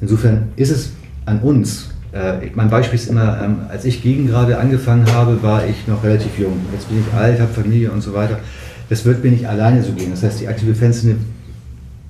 Insofern 0.00 0.48
ist 0.56 0.70
es 0.70 0.92
an 1.24 1.40
uns, 1.40 1.91
äh, 2.12 2.50
mein 2.54 2.68
Beispiel 2.68 2.98
ist 2.98 3.08
immer, 3.08 3.40
ähm, 3.42 3.60
als 3.68 3.84
ich 3.84 4.02
gegen 4.02 4.26
gerade 4.26 4.58
angefangen 4.58 5.10
habe, 5.12 5.42
war 5.42 5.66
ich 5.66 5.86
noch 5.88 6.04
relativ 6.04 6.38
jung. 6.38 6.58
Jetzt 6.72 6.88
bin 6.88 6.98
ich 7.00 7.14
alt, 7.14 7.40
habe 7.40 7.52
Familie 7.52 7.90
und 7.90 8.02
so 8.02 8.12
weiter. 8.12 8.38
Das 8.88 9.04
wird 9.04 9.24
mir 9.24 9.30
nicht 9.30 9.48
alleine 9.48 9.82
so 9.82 9.92
gehen. 9.92 10.10
Das 10.10 10.22
heißt, 10.22 10.40
die 10.40 10.48
aktive 10.48 10.74
Fanszene 10.74 11.16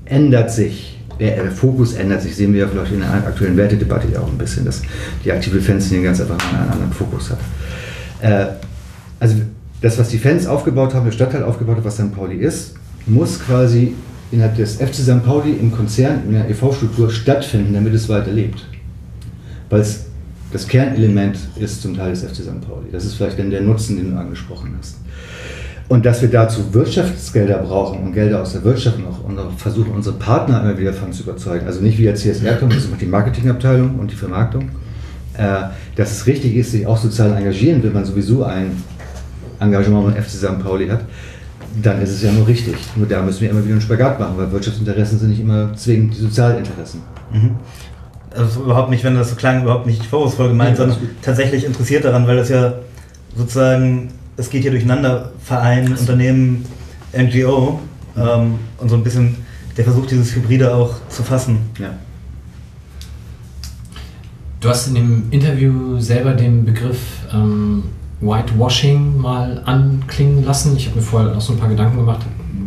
ändert 0.04 0.50
sich. 0.50 0.98
Der, 1.20 1.36
der 1.42 1.52
Fokus 1.52 1.94
ändert 1.94 2.22
sich, 2.22 2.34
sehen 2.34 2.52
wir 2.52 2.60
ja 2.60 2.66
vielleicht 2.68 2.92
in 2.92 3.00
der 3.00 3.12
aktuellen 3.12 3.56
Wertedebatte 3.56 4.08
ja 4.12 4.20
auch 4.20 4.28
ein 4.28 4.38
bisschen, 4.38 4.64
dass 4.64 4.82
die 5.24 5.30
aktive 5.30 5.60
Fanszene 5.60 6.02
ganz 6.02 6.20
einfach 6.20 6.38
einen 6.52 6.68
anderen 6.70 6.92
Fokus 6.92 7.30
hat. 7.30 7.38
Äh, 8.22 8.46
also 9.20 9.36
das, 9.80 9.98
was 9.98 10.08
die 10.08 10.18
Fans 10.18 10.46
aufgebaut 10.46 10.94
haben, 10.94 11.04
der 11.04 11.12
Stadtteil 11.12 11.44
aufgebaut 11.44 11.76
hat, 11.76 11.84
was 11.84 11.94
St. 11.94 12.12
Pauli 12.12 12.36
ist, 12.36 12.74
muss 13.06 13.38
quasi 13.38 13.94
innerhalb 14.32 14.56
des 14.56 14.76
FC 14.76 14.94
St. 14.94 15.24
Pauli 15.24 15.52
im 15.52 15.70
Konzern, 15.70 16.22
in 16.26 16.32
der 16.32 16.48
EV-Struktur 16.48 17.10
stattfinden, 17.10 17.74
damit 17.74 17.94
es 17.94 18.08
weiterlebt. 18.08 18.64
Weil 19.72 19.80
es 19.80 20.04
das 20.52 20.68
Kernelement 20.68 21.38
ist 21.56 21.80
zum 21.80 21.96
Teil 21.96 22.10
des 22.10 22.22
FC 22.22 22.42
St. 22.42 22.60
Pauli. 22.60 22.88
Das 22.92 23.06
ist 23.06 23.14
vielleicht 23.14 23.38
dann 23.38 23.50
der 23.50 23.62
Nutzen, 23.62 23.96
den 23.96 24.10
du 24.10 24.18
angesprochen 24.18 24.74
hast. 24.78 24.96
Und 25.88 26.04
dass 26.04 26.20
wir 26.20 26.28
dazu 26.28 26.74
Wirtschaftsgelder 26.74 27.56
brauchen 27.56 28.02
und 28.02 28.12
Gelder 28.12 28.42
aus 28.42 28.52
der 28.52 28.62
Wirtschaft 28.64 28.98
noch 28.98 29.24
und 29.24 29.38
versuchen, 29.56 29.92
unsere 29.92 30.16
Partner 30.16 30.60
immer 30.62 30.78
wieder 30.78 30.92
davon 30.92 31.10
zu 31.10 31.22
überzeugen. 31.22 31.66
Also 31.66 31.80
nicht 31.80 31.96
wie 31.96 32.02
der 32.02 32.14
CSR 32.14 32.56
kommt, 32.56 32.76
das 32.76 32.84
ist 32.84 33.00
die 33.00 33.06
Marketingabteilung 33.06 33.98
und 33.98 34.10
die 34.10 34.14
Vermarktung. 34.14 34.68
Äh, 35.38 35.70
dass 35.96 36.12
es 36.12 36.26
richtig 36.26 36.54
ist, 36.54 36.72
sich 36.72 36.86
auch 36.86 36.98
sozial 36.98 37.34
engagieren, 37.34 37.82
wenn 37.82 37.94
man 37.94 38.04
sowieso 38.04 38.44
ein 38.44 38.76
Engagement 39.58 40.14
beim 40.14 40.22
FC 40.22 40.32
St. 40.32 40.58
Pauli 40.62 40.88
hat, 40.88 41.00
dann 41.82 42.02
ist 42.02 42.10
es 42.10 42.22
ja 42.22 42.30
nur 42.30 42.46
richtig. 42.46 42.74
Nur 42.94 43.06
da 43.06 43.22
müssen 43.22 43.40
wir 43.40 43.48
immer 43.48 43.64
wieder 43.64 43.72
einen 43.72 43.80
Spagat 43.80 44.20
machen, 44.20 44.34
weil 44.36 44.52
Wirtschaftsinteressen 44.52 45.18
sind 45.18 45.30
nicht 45.30 45.40
immer 45.40 45.74
zwingend 45.74 46.14
die 46.14 46.20
Sozialinteressen. 46.20 47.00
Mhm. 47.32 47.56
Also 48.36 48.62
überhaupt 48.62 48.90
nicht, 48.90 49.04
wenn 49.04 49.14
das 49.14 49.30
so 49.30 49.36
klang, 49.36 49.62
überhaupt 49.62 49.86
nicht 49.86 50.04
vorwurfsvoll 50.04 50.48
gemeint, 50.48 50.78
ja, 50.78 50.86
sondern 50.86 51.10
tatsächlich 51.22 51.64
interessiert 51.64 52.04
daran, 52.04 52.26
weil 52.26 52.36
das 52.36 52.48
ja 52.48 52.74
sozusagen, 53.36 54.10
es 54.36 54.50
geht 54.50 54.62
hier 54.62 54.70
durcheinander, 54.70 55.32
Verein, 55.42 55.96
Unternehmen, 55.96 56.64
NGO 57.16 57.80
ähm, 58.16 58.58
und 58.78 58.88
so 58.88 58.96
ein 58.96 59.04
bisschen 59.04 59.36
der 59.76 59.84
Versuch, 59.84 60.06
dieses 60.06 60.34
Hybride 60.34 60.74
auch 60.74 60.94
zu 61.08 61.22
fassen. 61.22 61.58
Ja. 61.78 61.90
Du 64.60 64.68
hast 64.68 64.86
in 64.88 64.94
dem 64.94 65.24
Interview 65.30 65.98
selber 65.98 66.34
den 66.34 66.64
Begriff 66.64 66.98
ähm, 67.32 67.84
Whitewashing 68.20 69.16
mal 69.16 69.62
anklingen 69.64 70.44
lassen. 70.44 70.76
Ich 70.76 70.86
habe 70.86 70.96
mir 70.96 71.02
vorher 71.02 71.34
noch 71.34 71.40
so 71.40 71.54
ein 71.54 71.58
paar 71.58 71.68
Gedanken 71.68 71.96
gemacht, 71.96 72.20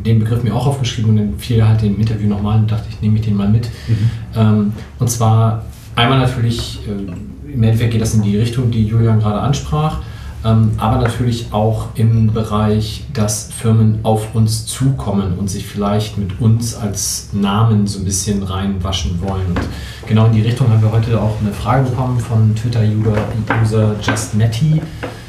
den 0.05 0.19
Begriff 0.19 0.43
mir 0.43 0.53
auch 0.53 0.67
aufgeschrieben 0.67 1.11
und 1.11 1.17
dann 1.17 1.39
fiel 1.39 1.65
halt 1.67 1.83
im 1.83 1.99
Interview 1.99 2.29
nochmal 2.29 2.59
und 2.59 2.71
dachte, 2.71 2.85
ich 2.89 3.01
nehme 3.01 3.19
den 3.19 3.35
mal 3.35 3.49
mit. 3.49 3.69
Mhm. 3.87 4.09
Ähm, 4.35 4.73
und 4.99 5.09
zwar 5.09 5.65
einmal 5.95 6.19
natürlich, 6.19 6.79
äh, 6.87 7.51
im 7.51 7.63
Endeffekt 7.63 7.91
geht 7.91 8.01
das 8.01 8.13
in 8.13 8.21
die 8.21 8.37
Richtung, 8.37 8.71
die 8.71 8.85
Julian 8.85 9.19
gerade 9.19 9.39
ansprach, 9.39 9.99
ähm, 10.45 10.71
aber 10.77 11.01
natürlich 11.01 11.47
auch 11.51 11.87
im 11.95 12.31
Bereich, 12.31 13.03
dass 13.13 13.51
Firmen 13.51 13.99
auf 14.03 14.35
uns 14.35 14.67
zukommen 14.67 15.33
und 15.39 15.49
sich 15.49 15.65
vielleicht 15.65 16.19
mit 16.19 16.39
uns 16.39 16.75
als 16.75 17.29
Namen 17.33 17.87
so 17.87 17.99
ein 17.99 18.05
bisschen 18.05 18.43
reinwaschen 18.43 19.19
wollen. 19.21 19.47
Und 19.47 19.61
genau 20.07 20.27
in 20.27 20.33
die 20.33 20.41
Richtung 20.41 20.69
haben 20.69 20.83
wir 20.83 20.91
heute 20.91 21.19
auch 21.19 21.41
eine 21.41 21.51
Frage 21.51 21.89
bekommen 21.89 22.19
von 22.19 22.55
Twitter-User 22.55 23.95
JustNetty. 24.01 24.81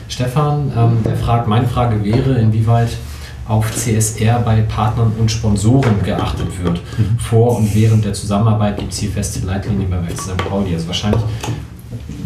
Stefan, 0.09 0.71
ähm, 0.77 0.99
der 1.05 1.17
fragt, 1.17 1.49
meine 1.49 1.67
Frage 1.67 2.05
wäre, 2.05 2.39
inwieweit 2.39 2.91
auf 3.49 3.73
CSR 3.75 4.41
bei 4.41 4.63
Partnern 4.63 5.13
und 5.19 5.31
Sponsoren 5.31 6.03
geachtet 6.03 6.49
wird. 6.63 6.81
Mhm. 6.99 7.19
Vor 7.19 7.57
und 7.57 7.75
während 7.75 8.05
der 8.05 8.13
Zusammenarbeit 8.13 8.79
gibt 8.79 8.93
es 8.93 8.99
hier 8.99 9.11
feste 9.11 9.47
Leitlinien 9.47 9.89
beim 9.89 10.05
FC 10.05 10.21
St. 10.21 10.37
Pauli. 10.37 10.75
Also 10.75 10.89
wahrscheinlich 10.89 11.23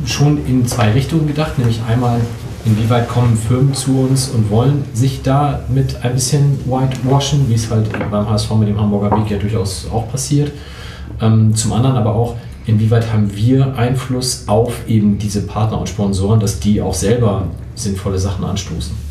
schon 0.07 0.45
in 0.47 0.67
zwei 0.67 0.93
Richtungen 0.93 1.27
gedacht, 1.27 1.59
nämlich 1.59 1.81
einmal, 1.89 2.21
inwieweit 2.65 3.09
kommen 3.09 3.37
Firmen 3.37 3.75
zu 3.75 4.01
uns 4.01 4.29
und 4.29 4.51
wollen 4.51 4.85
sich 4.95 5.23
da 5.23 5.61
mit 5.69 6.03
ein 6.03 6.15
bisschen 6.15 6.59
whitewashen, 6.65 7.49
wie 7.49 7.55
es 7.55 7.71
halt 7.71 7.89
beim 8.11 8.29
HSV 8.29 8.51
mit 8.53 8.69
dem 8.69 8.81
Hamburger 8.81 9.17
Weg 9.19 9.31
ja 9.31 9.39
durchaus 9.39 9.87
auch 9.93 10.11
passiert. 10.11 10.53
Ähm, 11.21 11.55
zum 11.55 11.73
anderen 11.73 11.97
aber 11.97 12.15
auch, 12.15 12.37
inwieweit 12.67 13.13
haben 13.13 13.35
wir 13.35 13.77
Einfluss 13.77 14.45
auf 14.47 14.89
eben 14.89 15.19
diese 15.19 15.43
Partner 15.43 15.79
und 15.79 15.89
Sponsoren, 15.89 16.41
dass 16.41 16.61
die 16.61 16.81
auch 16.81 16.95
selber 16.95 17.45
sinnvolle 17.75 18.19
Sachen 18.19 18.45
anstoßen? 18.45 19.10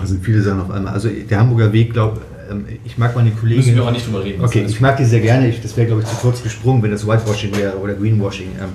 Da 0.00 0.06
sind 0.06 0.24
viele 0.24 0.42
Sachen 0.42 0.60
auf 0.60 0.70
einmal. 0.70 0.92
Also 0.92 1.08
der 1.08 1.38
Hamburger 1.38 1.72
Weg, 1.72 1.92
glaube 1.92 2.20
ähm, 2.50 2.64
ich 2.84 2.98
mag 2.98 3.14
meine 3.14 3.30
Kollegen. 3.30 3.60
Müssen 3.60 3.74
wir 3.74 3.84
auch 3.84 3.90
nicht 3.90 4.06
drüber 4.06 4.24
reden. 4.24 4.44
Okay, 4.44 4.64
ich 4.66 4.80
mag 4.80 4.96
die 4.96 5.04
sehr 5.04 5.20
gerne. 5.20 5.48
Ich, 5.48 5.60
das 5.60 5.76
wäre, 5.76 5.86
glaube 5.86 6.02
ich, 6.02 6.08
zu 6.08 6.16
kurz 6.16 6.42
gesprungen, 6.42 6.82
wenn 6.82 6.90
das 6.90 7.06
Whitewashing 7.06 7.56
wäre 7.56 7.76
oder 7.78 7.94
Greenwashing. 7.94 8.48
Ähm, 8.60 8.70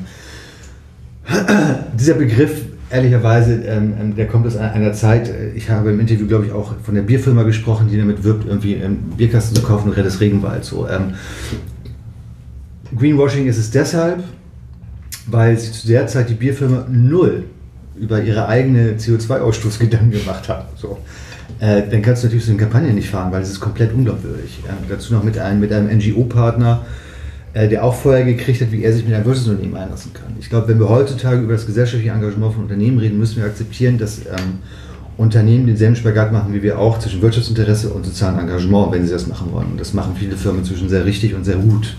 dieser 1.99 2.15
Begriff, 2.15 2.61
ehrlicherweise, 2.89 3.55
ähm, 3.63 3.93
ähm, 3.99 4.15
der 4.15 4.27
kommt 4.27 4.47
aus 4.47 4.57
einer 4.57 4.93
Zeit. 4.93 5.29
Äh, 5.29 5.51
ich 5.51 5.69
habe 5.69 5.91
im 5.91 5.99
Interview, 5.99 6.27
glaube 6.27 6.45
ich, 6.45 6.51
auch 6.51 6.73
von 6.83 6.95
der 6.95 7.03
Bierfirma 7.03 7.43
gesprochen, 7.43 7.87
die 7.89 7.97
damit 7.97 8.23
wirbt, 8.23 8.45
irgendwie 8.47 8.75
einen 8.75 9.13
Bierkasten 9.17 9.55
zu 9.55 9.61
kaufen 9.61 9.89
und 9.89 9.97
Rettes 9.97 10.19
Regenwald. 10.19 10.65
So. 10.65 10.87
Ähm, 10.87 11.13
Greenwashing 12.97 13.47
ist 13.47 13.57
es 13.57 13.71
deshalb, 13.71 14.23
weil 15.27 15.57
sich 15.57 15.71
zu 15.71 15.87
der 15.87 16.07
Zeit 16.07 16.29
die 16.29 16.33
Bierfirma 16.33 16.85
null 16.89 17.45
über 18.01 18.21
ihre 18.21 18.47
eigene 18.47 18.93
CO2-Ausstoß 18.93 19.79
Gedanken 19.79 20.11
gemacht 20.19 20.49
hat. 20.49 20.67
So. 20.75 20.97
Äh, 21.59 21.83
dann 21.89 22.01
kannst 22.01 22.23
du 22.23 22.27
natürlich 22.27 22.45
so 22.45 22.51
eine 22.51 22.59
Kampagne 22.59 22.91
nicht 22.91 23.09
fahren, 23.09 23.31
weil 23.31 23.43
es 23.43 23.51
ist 23.51 23.59
komplett 23.59 23.93
unglaubwürdig. 23.93 24.59
Äh, 24.67 24.71
dazu 24.89 25.13
noch 25.13 25.23
mit 25.23 25.37
einem, 25.37 25.59
mit 25.59 25.71
einem 25.71 25.95
NGO-Partner, 25.97 26.85
äh, 27.53 27.69
der 27.69 27.83
auch 27.83 27.93
vorher 27.93 28.25
gekriegt 28.25 28.61
hat, 28.61 28.71
wie 28.71 28.83
er 28.83 28.91
sich 28.91 29.05
mit 29.05 29.13
einem 29.13 29.25
Wirtschaftsunternehmen 29.25 29.77
einlassen 29.77 30.11
kann. 30.13 30.35
Ich 30.39 30.49
glaube, 30.49 30.67
wenn 30.69 30.79
wir 30.79 30.89
heutzutage 30.89 31.41
über 31.41 31.53
das 31.53 31.67
gesellschaftliche 31.67 32.13
Engagement 32.13 32.53
von 32.53 32.63
Unternehmen 32.63 32.97
reden, 32.97 33.19
müssen 33.19 33.37
wir 33.37 33.45
akzeptieren, 33.45 33.99
dass 33.99 34.19
ähm, 34.19 34.59
Unternehmen 35.17 35.67
denselben 35.67 35.95
Spagat 35.95 36.31
machen 36.31 36.53
wie 36.53 36.63
wir 36.63 36.79
auch 36.79 36.97
zwischen 36.97 37.21
Wirtschaftsinteresse 37.21 37.89
und 37.91 38.05
sozialem 38.05 38.39
Engagement, 38.39 38.91
wenn 38.91 39.05
sie 39.05 39.13
das 39.13 39.27
machen 39.27 39.51
wollen. 39.51 39.73
Und 39.73 39.79
das 39.79 39.93
machen 39.93 40.15
viele 40.17 40.35
Firmen 40.35 40.61
inzwischen 40.61 40.89
sehr 40.89 41.05
richtig 41.05 41.35
und 41.35 41.43
sehr 41.43 41.57
gut. 41.57 41.95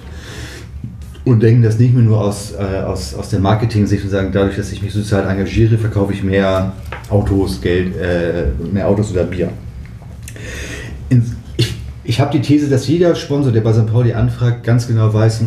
Und 1.25 1.41
denken 1.41 1.63
das 1.63 1.79
nicht 1.79 1.95
mehr 1.95 2.03
nur 2.03 2.21
aus, 2.21 2.53
äh, 2.53 2.81
aus, 2.83 3.15
aus 3.15 3.29
der 3.29 3.39
Marketing-Sicht 3.39 4.03
und 4.03 4.11
sagen, 4.11 4.31
dadurch, 4.33 4.57
dass 4.57 4.73
ich 4.73 4.83
mich 4.83 4.93
sozial 4.93 5.29
engagiere, 5.29 5.79
verkaufe 5.79 6.13
ich 6.13 6.23
mehr 6.25 6.73
Autos, 7.09 7.61
Geld, 7.61 7.97
äh, 7.97 8.47
mehr 8.73 8.89
Autos 8.89 9.13
oder 9.13 9.25
Bier. 9.25 9.51
In, 11.09 11.23
ich 11.57 11.75
ich 12.05 12.21
habe 12.21 12.33
die 12.33 12.41
These, 12.41 12.69
dass 12.69 12.89
jeder 12.89 13.15
Sponsor, 13.15 13.53
der 13.53 13.61
bei 13.61 13.73
St. 13.73 13.87
Pauli 13.87 14.13
anfragt, 14.13 14.65
ganz 14.65 14.89
genau 14.89 15.15
weiß, 15.15 15.43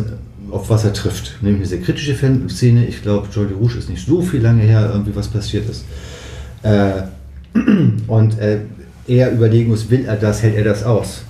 auf 0.50 0.70
was 0.70 0.84
er 0.84 0.92
trifft. 0.92 1.42
Nämlich 1.42 1.60
eine 1.60 1.66
sehr 1.66 1.80
kritische 1.80 2.14
Fanszene. 2.14 2.86
Ich 2.86 3.02
glaube, 3.02 3.28
Jordi 3.30 3.52
Rouge 3.52 3.78
ist 3.78 3.90
nicht 3.90 4.06
so 4.06 4.22
viel 4.22 4.40
lange 4.40 4.62
her, 4.62 4.90
irgendwie 4.92 5.14
was 5.14 5.28
passiert 5.28 5.68
ist. 5.68 5.84
Äh, 6.62 7.02
und 8.06 8.38
äh, 8.38 8.60
er 9.06 9.32
überlegen 9.32 9.70
muss, 9.70 9.90
will 9.90 10.06
er 10.06 10.16
das, 10.16 10.42
hält 10.42 10.56
er 10.56 10.64
das 10.64 10.82
aus? 10.82 11.22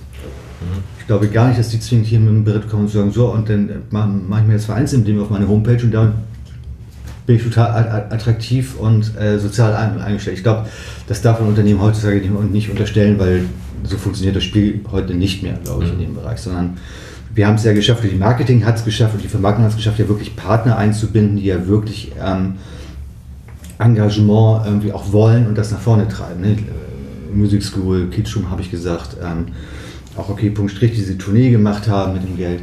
Ich 0.96 0.96
glaube 1.07 1.27
gar 1.29 1.47
nicht, 1.47 1.59
dass 1.59 1.69
die 1.69 1.79
zwingend 1.79 2.07
hier 2.07 2.19
mit 2.19 2.29
dem 2.29 2.43
Bericht 2.43 2.69
kommen 2.69 2.83
und 2.83 2.89
sagen, 2.89 3.11
so, 3.11 3.31
und 3.31 3.49
dann 3.49 3.69
mache 3.89 4.09
mach 4.09 4.41
ich 4.41 4.47
mir 4.47 4.53
das 4.53 4.65
Vereinsemblem 4.65 5.21
auf 5.21 5.29
meine 5.29 5.47
Homepage 5.47 5.81
und 5.81 5.91
dann 5.91 6.13
bin 7.25 7.35
ich 7.35 7.43
total 7.43 8.07
attraktiv 8.09 8.75
und 8.77 9.17
äh, 9.19 9.37
sozial 9.37 9.73
eingestellt. 9.73 10.37
Ich 10.37 10.43
glaube, 10.43 10.67
das 11.07 11.21
darf 11.21 11.41
ein 11.41 11.47
Unternehmen 11.47 11.81
heutzutage 11.81 12.19
nicht 12.19 12.69
unterstellen, 12.69 13.19
weil 13.19 13.45
so 13.83 13.97
funktioniert 13.97 14.35
das 14.35 14.43
Spiel 14.43 14.81
heute 14.91 15.13
nicht 15.13 15.43
mehr, 15.43 15.57
glaube 15.63 15.85
ich, 15.85 15.91
in 15.91 15.99
dem 15.99 16.13
Bereich, 16.13 16.39
sondern 16.39 16.77
wir 17.33 17.45
haben 17.45 17.55
es 17.55 17.63
ja 17.65 17.73
geschafft, 17.73 18.03
die 18.03 18.15
Marketing 18.15 18.65
hat 18.65 18.77
es 18.77 18.85
geschafft 18.85 19.15
und 19.15 19.23
die 19.23 19.27
Vermarktung 19.27 19.63
hat 19.63 19.71
es 19.71 19.77
geschafft, 19.77 19.99
ja 19.99 20.07
wirklich 20.07 20.35
Partner 20.35 20.77
einzubinden, 20.77 21.37
die 21.37 21.45
ja 21.45 21.67
wirklich 21.67 22.13
ähm, 22.23 22.55
Engagement 23.77 24.65
irgendwie 24.65 24.91
auch 24.91 25.11
wollen 25.11 25.47
und 25.47 25.57
das 25.57 25.71
nach 25.71 25.79
vorne 25.79 26.07
treiben. 26.07 26.41
Ne? 26.41 26.57
Music 27.33 27.61
School, 27.61 28.07
Kitschum 28.09 28.49
habe 28.49 28.61
ich 28.61 28.71
gesagt, 28.71 29.17
ähm, 29.23 29.47
auch 30.17 30.29
okay, 30.29 30.49
Punkt 30.49 30.71
Strich, 30.71 30.91
die 30.91 30.97
diese 30.97 31.17
Tournee 31.17 31.51
gemacht 31.51 31.87
haben 31.87 32.13
mit 32.13 32.23
dem 32.23 32.37
Geld. 32.37 32.61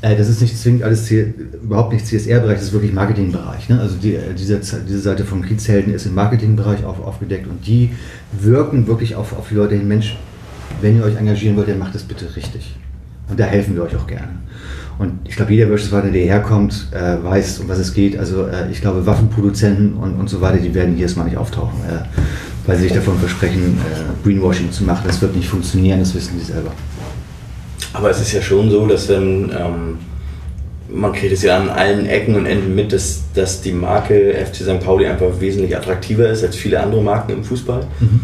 Äh, 0.00 0.16
das 0.16 0.28
ist 0.28 0.40
nicht 0.40 0.56
zwingend 0.58 0.82
alles, 0.82 1.10
überhaupt 1.10 1.92
nicht 1.92 2.06
CSR-Bereich, 2.06 2.56
das 2.56 2.64
ist 2.64 2.72
wirklich 2.72 2.92
Marketingbereich. 2.92 3.68
Ne? 3.68 3.80
Also 3.80 3.96
die, 3.96 4.14
äh, 4.14 4.34
diese, 4.36 4.58
diese 4.58 5.00
Seite 5.00 5.24
von 5.24 5.42
Kiezhelden 5.42 5.94
ist 5.94 6.06
im 6.06 6.14
Marketingbereich 6.14 6.84
auf, 6.84 7.02
aufgedeckt 7.02 7.46
und 7.46 7.66
die 7.66 7.90
wirken 8.32 8.86
wirklich 8.86 9.16
auf, 9.16 9.36
auf 9.36 9.48
die 9.48 9.54
Leute 9.54 9.74
hin, 9.74 9.88
Mensch, 9.88 10.16
wenn 10.80 10.98
ihr 10.98 11.04
euch 11.04 11.16
engagieren 11.16 11.56
wollt, 11.56 11.68
dann 11.68 11.78
macht 11.78 11.94
es 11.94 12.02
bitte 12.02 12.36
richtig. 12.36 12.76
Und 13.28 13.40
da 13.40 13.44
helfen 13.44 13.74
wir 13.74 13.82
euch 13.84 13.96
auch 13.96 14.06
gerne. 14.06 14.28
Und 14.98 15.12
ich 15.24 15.34
glaube, 15.34 15.52
jeder 15.52 15.68
Wirtschaftspartner, 15.68 16.12
der 16.12 16.24
herkommt, 16.24 16.88
äh, 16.92 17.22
weiß, 17.24 17.60
um 17.60 17.68
was 17.68 17.78
es 17.78 17.94
geht. 17.94 18.18
Also 18.18 18.46
äh, 18.46 18.70
ich 18.70 18.80
glaube, 18.80 19.06
Waffenproduzenten 19.06 19.94
und, 19.94 20.14
und 20.14 20.28
so 20.28 20.40
weiter, 20.40 20.58
die 20.58 20.74
werden 20.74 20.94
hier 20.94 21.04
erstmal 21.04 21.26
nicht 21.26 21.36
auftauchen, 21.38 21.80
weil 22.66 22.76
sie 22.76 22.84
sich 22.84 22.92
davon 22.92 23.18
versprechen, 23.18 23.78
äh, 23.78 24.26
Greenwashing 24.26 24.70
zu 24.72 24.84
machen. 24.84 25.04
Das 25.06 25.20
wird 25.20 25.36
nicht 25.36 25.48
funktionieren, 25.48 26.00
das 26.00 26.14
wissen 26.14 26.38
die 26.38 26.44
selber. 26.44 26.72
Aber 27.92 28.10
es 28.10 28.20
ist 28.20 28.32
ja 28.32 28.42
schon 28.42 28.70
so, 28.70 28.86
dass 28.86 29.08
wenn, 29.08 29.50
ähm, 29.50 29.98
man 30.88 31.12
kriegt 31.12 31.32
es 31.32 31.42
ja 31.42 31.56
an 31.56 31.68
allen 31.68 32.06
Ecken 32.06 32.34
und 32.34 32.46
Enden 32.46 32.74
mit, 32.74 32.92
dass, 32.92 33.22
dass 33.34 33.60
die 33.60 33.72
Marke 33.72 34.34
FC 34.34 34.56
St. 34.56 34.80
Pauli 34.80 35.06
einfach 35.06 35.40
wesentlich 35.40 35.76
attraktiver 35.76 36.28
ist 36.28 36.42
als 36.42 36.56
viele 36.56 36.80
andere 36.80 37.02
Marken 37.02 37.32
im 37.32 37.44
Fußball, 37.44 37.86
mhm. 38.00 38.20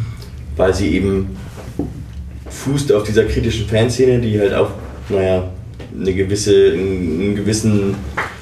weil 0.56 0.74
sie 0.74 0.94
eben 0.94 1.36
fußt 2.48 2.92
auf 2.92 3.04
dieser 3.04 3.24
kritischen 3.24 3.66
Fanszene, 3.66 4.20
die 4.20 4.38
halt 4.40 4.54
auch, 4.54 4.70
naja, 5.08 5.44
eine 5.98 6.14
gewisse, 6.14 6.72
einen 6.72 7.34
gewissen, 7.36 7.94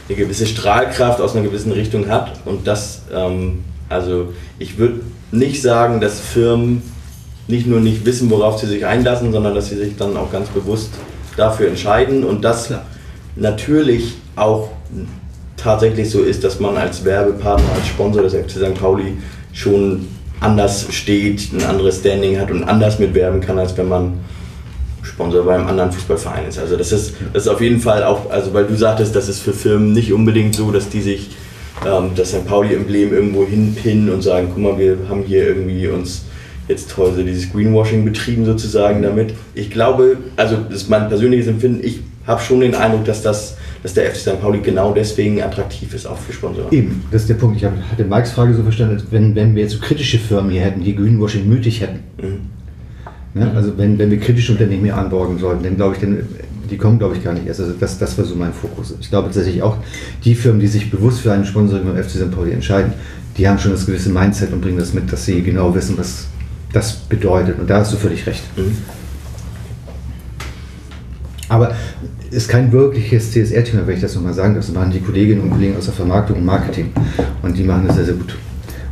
eine 0.09 0.17
gewisse 0.17 0.47
Strahlkraft 0.47 1.21
aus 1.21 1.35
einer 1.35 1.45
gewissen 1.45 1.73
Richtung 1.73 2.09
hat. 2.09 2.41
Und 2.45 2.67
das, 2.67 3.03
ähm, 3.15 3.61
also 3.89 4.33
ich 4.59 4.79
würde 4.79 5.01
nicht 5.31 5.63
sagen, 5.63 6.01
dass 6.01 6.21
Firmen 6.21 6.83
nicht 7.47 7.67
nur 7.67 7.81
nicht 7.81 8.05
wissen, 8.05 8.31
worauf 8.31 8.59
sie 8.59 8.67
sich 8.67 8.85
einlassen, 8.85 9.33
sondern 9.33 9.55
dass 9.55 9.69
sie 9.69 9.77
sich 9.77 9.97
dann 9.97 10.17
auch 10.17 10.31
ganz 10.31 10.49
bewusst 10.49 10.91
dafür 11.37 11.69
entscheiden 11.69 12.25
und 12.25 12.45
das 12.45 12.69
ja. 12.69 12.83
natürlich 13.37 14.15
auch 14.37 14.71
tatsächlich 15.57 16.11
so 16.11 16.23
ist, 16.23 16.45
dass 16.45 16.61
man 16.61 16.77
als 16.77 17.05
Werbepartner, 17.05 17.69
als 17.75 17.87
Sponsor 17.87 18.23
des 18.23 18.35
FC 18.35 18.51
St. 18.51 18.75
Pauli 18.75 19.17
schon 19.53 20.07
anders 20.41 20.87
steht, 20.91 21.53
ein 21.53 21.65
anderes 21.65 21.99
Standing 21.99 22.39
hat 22.39 22.51
und 22.51 22.65
anders 22.65 22.99
mitwerben 22.99 23.41
kann, 23.41 23.59
als 23.59 23.77
wenn 23.77 23.89
man 23.89 24.21
Sponsor 25.03 25.45
beim 25.45 25.67
anderen 25.67 25.91
Fußballverein 25.91 26.47
ist. 26.49 26.59
Also 26.59 26.77
das 26.77 26.93
ist, 26.93 27.15
das 27.33 27.45
ist 27.45 27.49
auf 27.49 27.61
jeden 27.61 27.81
Fall 27.81 28.05
auch, 28.05 28.31
also 28.31 28.53
weil 28.53 28.67
du 28.67 28.77
sagtest, 28.77 29.17
das 29.17 29.29
ist 29.29 29.41
für 29.41 29.53
Firmen 29.53 29.93
nicht 29.93 30.13
unbedingt 30.13 30.55
so, 30.55 30.71
dass 30.71 30.89
die 30.91 31.01
sich 31.01 31.31
ähm, 31.87 32.11
das 32.17 32.31
St. 32.31 32.47
Pauli-Emblem 32.47 33.13
irgendwo 33.13 33.47
hinpinnen 33.47 34.11
und 34.11 34.23
sagen, 34.23 34.49
guck 34.53 34.63
mal, 34.63 34.79
wir 34.79 34.97
haben 35.09 35.23
hier 35.23 35.47
irgendwie 35.49 35.89
uns 35.89 36.25
jetzt 36.69 36.91
toll 36.91 37.13
so 37.15 37.23
dieses 37.23 37.51
Greenwashing 37.51 38.05
betrieben 38.05 38.45
sozusagen 38.45 39.03
damit. 39.03 39.35
Ich 39.55 39.71
glaube, 39.71 40.19
also 40.37 40.57
das 40.57 40.83
ist 40.83 40.91
mein 40.91 41.09
persönliches 41.09 41.47
Empfinden, 41.47 41.81
ich 41.83 42.01
habe 42.27 42.43
schon 42.43 42.61
den 42.61 42.75
Eindruck, 42.75 43.05
dass 43.05 43.23
das 43.23 43.57
dass 43.81 43.95
der 43.95 44.11
FC 44.11 44.17
St. 44.17 44.41
Pauli 44.41 44.59
genau 44.59 44.93
deswegen 44.93 45.41
attraktiv 45.41 45.95
ist, 45.95 46.05
auch 46.05 46.19
für 46.19 46.33
Sponsoren. 46.33 46.73
Eben, 46.73 47.05
das 47.13 47.23
ist 47.23 47.31
der 47.31 47.37
Punkt. 47.37 47.57
Ich 47.59 47.65
hatte 47.65 48.05
Mikes 48.05 48.33
Frage 48.33 48.53
so 48.53 48.65
verstanden, 48.65 49.01
wenn, 49.11 49.37
wenn 49.37 49.55
wir 49.55 49.63
jetzt 49.63 49.75
so 49.75 49.79
kritische 49.79 50.19
Firmen 50.19 50.51
hier 50.51 50.63
hätten, 50.63 50.83
die 50.83 50.97
Greenwashing 50.97 51.49
mütig 51.49 51.81
hätten, 51.81 52.01
mhm. 52.21 52.41
Ne? 53.35 53.53
Also 53.55 53.77
wenn, 53.77 53.99
wenn 53.99 54.11
wir 54.11 54.19
kritische 54.19 54.53
Unternehmen 54.53 54.85
hier 54.85 54.97
anborgen 54.97 55.39
sollten, 55.39 55.65
dann 55.65 55.77
glaube 55.77 55.95
ich, 55.95 56.01
dann, 56.01 56.19
die 56.71 56.77
kommen 56.77 56.99
glaube 56.99 57.17
ich 57.17 57.25
gar 57.25 57.33
nicht 57.33 57.47
erst. 57.47 57.61
Also 57.61 57.73
das, 57.79 57.99
das 57.99 58.17
war 58.19 58.25
so 58.25 58.35
mein 58.35 58.53
Fokus. 58.53 58.95
Ich 59.01 59.11
glaube 59.11 59.29
tatsächlich 59.29 59.63
auch, 59.63 59.77
die 60.25 60.35
Firmen, 60.35 60.61
die 60.61 60.67
sich 60.67 60.91
bewusst 60.91 61.21
für 61.21 61.33
einen 61.33 61.45
Sponsoring 61.45 61.85
beim 61.85 62.03
FC 62.03 62.11
St. 62.11 62.31
Pauli 62.31 62.53
entscheiden, 62.53 62.93
die 63.37 63.49
haben 63.49 63.59
schon 63.59 63.73
das 63.73 63.87
gewisse 63.87 64.11
Mindset 64.11 64.53
und 64.53 64.61
bringen 64.61 64.79
das 64.79 64.93
mit, 64.93 65.13
dass 65.13 65.25
sie 65.25 65.43
genau 65.43 65.75
wissen, 65.75 65.97
was 65.97 66.27
das 66.73 66.95
bedeutet. 66.97 67.59
Und 67.59 67.71
da 67.71 67.79
hast 67.79 67.93
du 67.93 67.97
völlig 67.97 68.27
recht. 68.27 68.43
Mhm. 68.57 68.77
Aber 71.49 71.75
es 72.31 72.37
ist 72.37 72.49
kein 72.49 72.71
wirkliches 72.73 73.33
CSR-Thema, 73.33 73.87
wenn 73.87 73.95
ich 73.95 74.03
das 74.03 74.15
nochmal 74.15 74.35
sagen 74.35 74.55
darf. 74.55 74.67
Das 74.67 74.75
machen 74.75 74.91
die 74.91 75.01
Kolleginnen 75.01 75.41
und 75.41 75.51
Kollegen 75.51 75.77
aus 75.77 75.87
der 75.87 75.95
Vermarktung 75.95 76.39
und 76.39 76.45
Marketing. 76.45 76.93
Und 77.43 77.57
die 77.57 77.65
machen 77.65 77.87
das 77.87 77.97
sehr, 77.97 78.05
sehr 78.05 78.15
gut. 78.15 78.37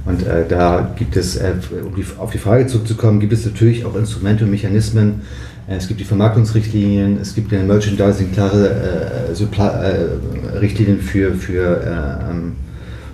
Und 0.06 0.24
äh, 0.24 0.46
da 0.48 0.94
gibt 0.96 1.16
es, 1.16 1.36
äh, 1.36 1.52
um 1.84 1.94
die, 1.94 2.04
auf 2.16 2.30
die 2.30 2.38
Frage 2.38 2.66
zurückzukommen, 2.66 3.20
gibt 3.20 3.32
es 3.32 3.44
natürlich 3.44 3.84
auch 3.84 3.94
Instrumente 3.96 4.44
und 4.44 4.50
Mechanismen. 4.50 5.22
Äh, 5.68 5.76
es 5.76 5.88
gibt 5.88 6.00
die 6.00 6.04
Vermarktungsrichtlinien, 6.04 7.18
es 7.20 7.34
gibt 7.34 7.52
in 7.52 7.66
Merchandising 7.66 8.32
klare 8.32 9.30
äh, 9.30 9.32
äh, 9.32 10.58
Richtlinien 10.58 11.00
für, 11.00 11.34
für, 11.34 11.80
äh, 11.82 12.30
ähm, 12.30 12.52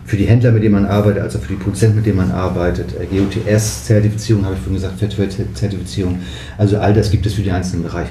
für 0.04 0.16
die 0.16 0.24
Händler, 0.24 0.52
mit 0.52 0.62
denen 0.62 0.74
man 0.74 0.86
arbeitet, 0.86 1.22
also 1.22 1.38
für 1.38 1.48
die 1.48 1.62
Produzenten, 1.62 1.96
mit 1.96 2.06
denen 2.06 2.18
man 2.18 2.30
arbeitet. 2.32 2.94
GOTS-Zertifizierung, 3.10 4.44
habe 4.44 4.54
ich 4.54 4.60
vorhin 4.60 4.74
gesagt, 4.74 4.98
Fairtrade-Zertifizierung. 4.98 6.18
Also 6.58 6.78
all 6.78 6.92
das 6.92 7.10
gibt 7.10 7.24
es 7.26 7.34
für 7.34 7.42
die 7.42 7.50
einzelnen 7.50 7.84
Bereiche. 7.84 8.10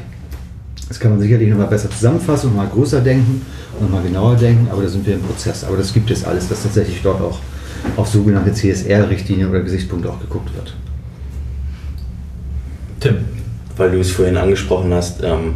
Das 0.88 1.00
kann 1.00 1.12
man 1.12 1.22
sicherlich 1.22 1.50
nochmal 1.50 1.68
besser 1.68 1.90
zusammenfassen 1.90 2.50
und 2.50 2.58
mal 2.58 2.68
größer 2.68 3.00
denken 3.00 3.46
und 3.80 3.86
nochmal 3.86 4.04
genauer 4.04 4.36
denken, 4.36 4.68
aber 4.70 4.84
da 4.84 4.90
sind 4.90 5.06
wir 5.06 5.14
im 5.14 5.22
Prozess. 5.22 5.64
Aber 5.64 5.78
das 5.78 5.94
gibt 5.94 6.12
es 6.12 6.26
alles, 6.26 6.50
dass 6.50 6.64
tatsächlich 6.64 7.02
dort 7.02 7.22
auch 7.22 7.40
auf 7.96 8.08
sogenannte 8.08 8.52
CSR-Richtlinien 8.52 9.50
oder 9.50 9.62
Gesichtspunkte 9.62 10.10
auch 10.10 10.20
geguckt 10.20 10.54
wird. 10.54 10.76
Tim. 13.00 13.41
Weil 13.78 13.92
du 13.92 14.00
es 14.00 14.12
vorhin 14.12 14.38
angesprochen 14.38 14.94
hast, 14.94 15.24
ähm, 15.24 15.56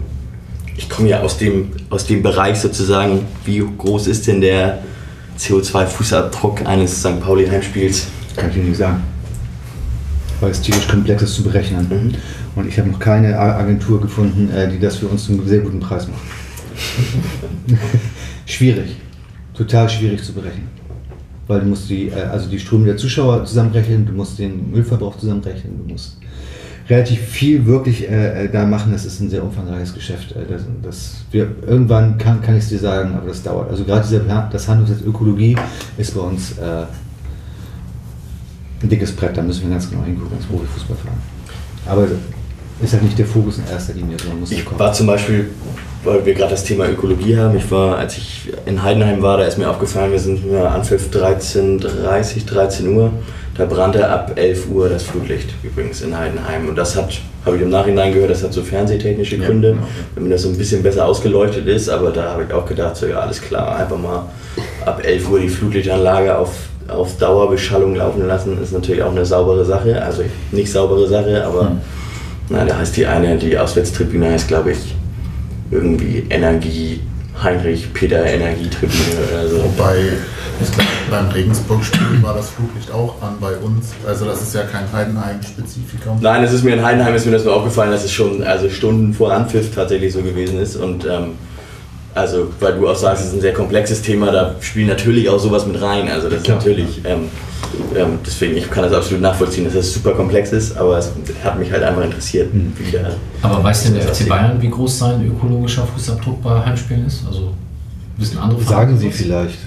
ich 0.78 0.90
komme 0.90 1.10
ja 1.10 1.22
aus 1.22 1.38
dem, 1.38 1.72
aus 1.90 2.06
dem 2.06 2.22
Bereich 2.22 2.58
sozusagen, 2.58 3.22
wie 3.46 3.64
groß 3.78 4.08
ist 4.08 4.28
denn 4.28 4.42
der 4.42 4.80
CO2-Fußabdruck 5.40 6.66
eines 6.66 7.00
St. 7.00 7.20
Pauli 7.22 7.48
Heimspiels? 7.48 8.08
Kann 8.36 8.50
ich 8.50 8.56
dir 8.56 8.64
nicht 8.64 8.78
sagen. 8.78 9.02
Weil 10.42 10.52
es 10.52 10.62
tierisch 10.62 10.88
komplex 10.88 11.24
ist 11.24 11.36
zu 11.36 11.44
berechnen. 11.44 11.88
Mhm. 11.90 12.16
Und 12.60 12.68
ich 12.68 12.78
habe 12.78 12.90
noch 12.90 13.00
keine 13.00 13.38
Agentur 13.38 14.02
gefunden, 14.02 14.50
äh, 14.54 14.70
die 14.70 14.80
das 14.80 14.98
für 14.98 15.08
uns 15.08 15.26
zu 15.26 15.34
einem 15.34 15.48
sehr 15.48 15.60
guten 15.60 15.80
Preis 15.80 16.08
macht. 16.08 16.22
schwierig. 18.46 18.98
Total 19.54 19.90
schwierig 19.90 20.24
zu 20.24 20.34
berechnen 20.34 20.76
weil 21.48 21.62
du 21.62 21.68
musst 21.68 21.90
die, 21.90 22.10
äh, 22.10 22.24
also 22.24 22.50
die 22.50 22.60
Ströme 22.60 22.86
der 22.86 22.98
Zuschauer 22.98 23.46
zusammenrechnen, 23.46 24.06
du 24.06 24.14
musst 24.14 24.40
den 24.40 24.72
Müllverbrauch 24.72 25.18
zusammenrechnen, 25.18 25.78
du 25.86 25.94
musst 25.94 26.18
relativ 26.90 27.20
viel 27.20 27.66
wirklich 27.66 28.10
äh, 28.10 28.46
äh, 28.46 28.50
da 28.50 28.66
machen. 28.66 28.92
Das 28.92 29.06
ist 29.06 29.20
ein 29.20 29.30
sehr 29.30 29.44
umfangreiches 29.44 29.94
Geschäft. 29.94 30.32
Äh, 30.34 30.46
das, 30.50 30.64
das 30.84 31.16
wir, 31.32 31.48
irgendwann 31.66 32.18
kann, 32.18 32.42
kann 32.42 32.56
ich 32.56 32.64
es 32.64 32.70
dir 32.70 32.80
sagen, 32.80 33.16
aber 33.16 33.28
das 33.28 33.44
dauert. 33.44 33.70
Also 33.70 33.84
gerade 33.84 34.08
dieser, 34.08 34.20
das 34.52 34.68
Handelsnetz 34.68 35.02
Ökologie 35.02 35.56
ist 35.98 36.16
bei 36.16 36.22
uns 36.22 36.58
äh, 36.58 36.86
ein 38.82 38.90
dickes 38.90 39.12
Brett. 39.12 39.38
Da 39.38 39.42
müssen 39.42 39.64
wir 39.64 39.70
ganz 39.70 39.90
genau 39.90 40.04
hingucken 40.04 40.38
als 40.38 40.46
Profifußballverein. 40.46 41.18
Aber 41.88 42.08
ist 42.82 42.94
halt 42.94 43.04
nicht 43.04 43.18
der 43.18 43.26
Fokus 43.26 43.58
in 43.58 43.64
erster 43.72 43.94
Linie, 43.94 44.18
sondern 44.20 44.42
muss 44.42 44.52
Ich 44.52 44.66
war 44.78 44.92
zum 44.92 45.08
Beispiel 45.08 45.50
weil 46.06 46.26
wir 46.26 46.34
gerade 46.34 46.52
das 46.52 46.64
Thema 46.64 46.88
Ökologie 46.88 47.38
haben. 47.38 47.58
Ich 47.58 47.70
war, 47.72 47.98
als 47.98 48.18
ich 48.18 48.54
in 48.66 48.82
Heidenheim 48.82 49.22
war, 49.22 49.38
da 49.38 49.46
ist 49.46 49.58
mir 49.58 49.70
aufgefallen, 49.70 50.12
wir 50.12 50.20
sind 50.20 50.46
wir 50.50 50.72
Anpfiff 50.72 51.10
13.30, 51.12 52.46
13 52.46 52.96
Uhr. 52.96 53.12
Da 53.58 53.64
brannte 53.64 54.10
ab 54.10 54.34
11 54.36 54.70
Uhr 54.70 54.90
das 54.90 55.04
Flutlicht 55.04 55.54
übrigens 55.64 56.02
in 56.02 56.18
Heidenheim. 56.18 56.68
Und 56.68 56.76
das 56.76 56.96
hat, 56.98 57.22
habe 57.46 57.56
ich 57.56 57.62
im 57.62 57.70
Nachhinein 57.70 58.14
gehört, 58.14 58.32
das 58.32 58.44
hat 58.44 58.52
so 58.52 58.62
fernsehtechnische 58.62 59.38
Gründe, 59.38 59.72
genau. 59.74 59.88
damit 60.14 60.34
das 60.34 60.42
so 60.42 60.50
ein 60.50 60.58
bisschen 60.58 60.84
besser 60.84 61.06
ausgeleuchtet 61.06 61.66
ist. 61.68 61.88
Aber 61.88 62.12
da 62.12 62.32
habe 62.32 62.44
ich 62.44 62.54
auch 62.54 62.66
gedacht, 62.66 62.98
so 62.98 63.08
ja, 63.08 63.20
alles 63.20 63.42
klar, 63.42 63.78
einfach 63.78 63.98
mal 63.98 64.26
ab 64.86 65.02
11 65.04 65.30
Uhr 65.30 65.40
die 65.40 65.48
Flutlichtanlage 65.48 66.38
auf, 66.38 66.52
auf 66.90 67.18
Dauerbeschallung 67.18 67.96
laufen 67.96 68.28
lassen, 68.28 68.62
ist 68.62 68.74
natürlich 68.74 69.02
auch 69.04 69.12
eine 69.12 69.26
saubere 69.26 69.64
Sache. 69.64 70.04
Also 70.04 70.24
nicht 70.52 70.70
saubere 70.70 71.08
Sache, 71.08 71.46
aber 71.46 71.78
na, 72.50 72.66
da 72.66 72.78
heißt 72.78 72.98
die 72.98 73.06
eine, 73.06 73.38
die 73.38 73.58
Auswärtstribüne 73.58 74.32
heißt, 74.32 74.50
glaube 74.50 74.74
ich, 74.74 74.96
irgendwie 75.72 76.26
Energie, 76.30 77.00
Heinrich 77.42 77.94
Peter 77.94 78.24
Energietribüne 78.26 79.18
oder 79.32 79.48
so. 79.48 79.64
Wobei, 79.64 79.96
ich 80.62 80.72
glaube, 80.72 80.90
beim 81.10 81.28
Regensburg-Spiel 81.30 82.22
war 82.22 82.34
das 82.34 82.50
Flutlicht 82.50 82.92
auch 82.92 83.22
an 83.22 83.36
bei 83.40 83.56
uns. 83.58 83.88
Also 84.08 84.26
das 84.26 84.42
ist 84.42 84.56
ja 84.56 84.64
kein 84.64 84.92
Heidenheim-Spezifikum. 84.92 86.20
Nein, 86.22 86.44
es 86.44 86.54
ist 86.54 86.64
mir 86.64 86.76
in 86.76 86.84
Heidenheim 86.84 87.14
ist 87.16 87.26
mir 87.26 87.34
das 87.34 87.44
nur 87.44 87.56
aufgefallen, 87.56 87.92
dass 87.92 88.04
es 88.04 88.12
schon 88.12 88.44
also 88.44 88.70
Stunden 88.70 89.14
vor 89.14 89.34
Anpfiff 89.34 89.74
tatsächlich 89.74 90.14
so 90.14 90.22
gewesen 90.22 90.60
ist 90.60 90.76
und 90.76 91.06
ähm, 91.06 91.34
also 92.14 92.48
weil 92.62 92.74
du 92.80 92.88
auch 92.88 92.96
sagst, 92.96 93.24
es 93.24 93.30
ist 93.30 93.36
ein 93.36 93.42
sehr 93.42 93.54
komplexes 93.54 94.02
Thema, 94.02 94.32
da 94.32 94.56
spielt 94.62 94.88
natürlich 94.88 95.30
auch 95.30 95.40
sowas 95.40 95.66
mit 95.66 95.82
rein. 95.82 96.08
Also 96.10 96.30
das 96.30 96.42
ist 96.42 96.48
natürlich 96.48 97.02
ähm, 97.04 97.30
ähm, 97.96 98.20
deswegen 98.26 98.56
ich 98.56 98.70
kann 98.70 98.84
das 98.84 98.94
absolut 98.94 99.22
nachvollziehen, 99.22 99.66
dass 99.66 99.74
das 99.74 99.94
super 99.94 100.14
komplex 100.14 100.54
ist, 100.54 100.78
aber 100.78 100.98
es 100.98 101.12
hat 101.44 101.60
mich 101.60 101.72
halt 101.72 101.84
einfach 101.84 102.04
interessiert, 102.04 102.50
wie 102.54 102.92
der 102.92 103.18
Aber 103.42 103.64
weiß 103.64 103.84
denn 103.84 103.96
der 103.96 104.04
FC. 104.04 104.30
Bayern, 104.30 104.62
wie 104.62 104.70
groß 104.70 105.00
sein 105.00 105.28
ökologischer 105.28 105.86
Fußabdruck 105.86 106.42
bei 106.42 106.66
Heimspielen 106.66 107.06
ist? 107.06 107.26
Also 107.28 107.54
wissen 108.18 108.38
andere 108.38 108.62
Sagen 108.62 108.98
Vereine 108.98 108.98
Sie 108.98 109.12
vielleicht. 109.12 109.58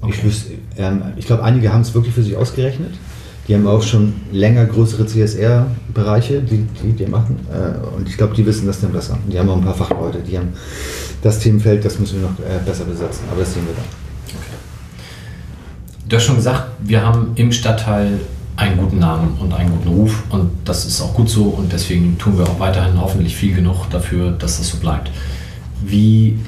Okay. 0.00 0.12
Ich, 0.14 0.24
wüsste, 0.24 0.52
ähm, 0.76 1.02
ich 1.16 1.26
glaube, 1.26 1.42
einige 1.42 1.72
haben 1.72 1.80
es 1.80 1.94
wirklich 1.94 2.14
für 2.14 2.22
sich 2.22 2.36
ausgerechnet. 2.36 2.94
Die 3.48 3.54
haben 3.54 3.66
auch 3.66 3.82
schon 3.82 4.14
länger 4.32 4.64
größere 4.64 5.06
CSR-Bereiche, 5.06 6.42
die, 6.42 6.66
die 6.82 6.92
die 6.92 7.06
machen. 7.06 7.38
Äh, 7.50 7.94
und 7.96 8.08
ich 8.08 8.16
glaube, 8.16 8.34
die 8.34 8.44
wissen 8.44 8.66
das 8.66 8.80
dann 8.80 8.92
besser. 8.92 9.18
Die 9.30 9.38
haben 9.38 9.48
auch 9.48 9.56
ein 9.56 9.64
paar 9.64 9.74
Fachleute, 9.74 10.18
die 10.18 10.36
haben 10.36 10.48
das 11.22 11.38
Themenfeld, 11.38 11.84
das 11.84 11.98
müssen 11.98 12.20
wir 12.20 12.28
noch 12.28 12.38
äh, 12.40 12.58
besser 12.64 12.84
besetzen. 12.84 13.24
Aber 13.30 13.40
das 13.40 13.54
sehen 13.54 13.62
wir 13.66 13.74
dann. 13.74 13.84
Du 16.08 16.16
hast 16.16 16.24
schon 16.24 16.36
gesagt, 16.36 16.68
wir 16.80 17.02
haben 17.02 17.32
im 17.34 17.50
Stadtteil 17.50 18.20
einen 18.56 18.78
guten 18.78 18.98
Namen 18.98 19.36
und 19.40 19.52
einen 19.52 19.70
guten 19.70 19.88
Ruf 19.88 20.22
und 20.30 20.50
das 20.64 20.86
ist 20.86 21.00
auch 21.00 21.12
gut 21.14 21.28
so 21.28 21.44
und 21.44 21.72
deswegen 21.72 22.16
tun 22.16 22.38
wir 22.38 22.44
auch 22.44 22.58
weiterhin 22.58 23.00
hoffentlich 23.00 23.36
viel 23.36 23.54
genug 23.54 23.90
dafür, 23.90 24.30
dass 24.30 24.58
das 24.58 24.68
so 24.68 24.78
bleibt. 24.78 25.10
Wie 25.84 26.38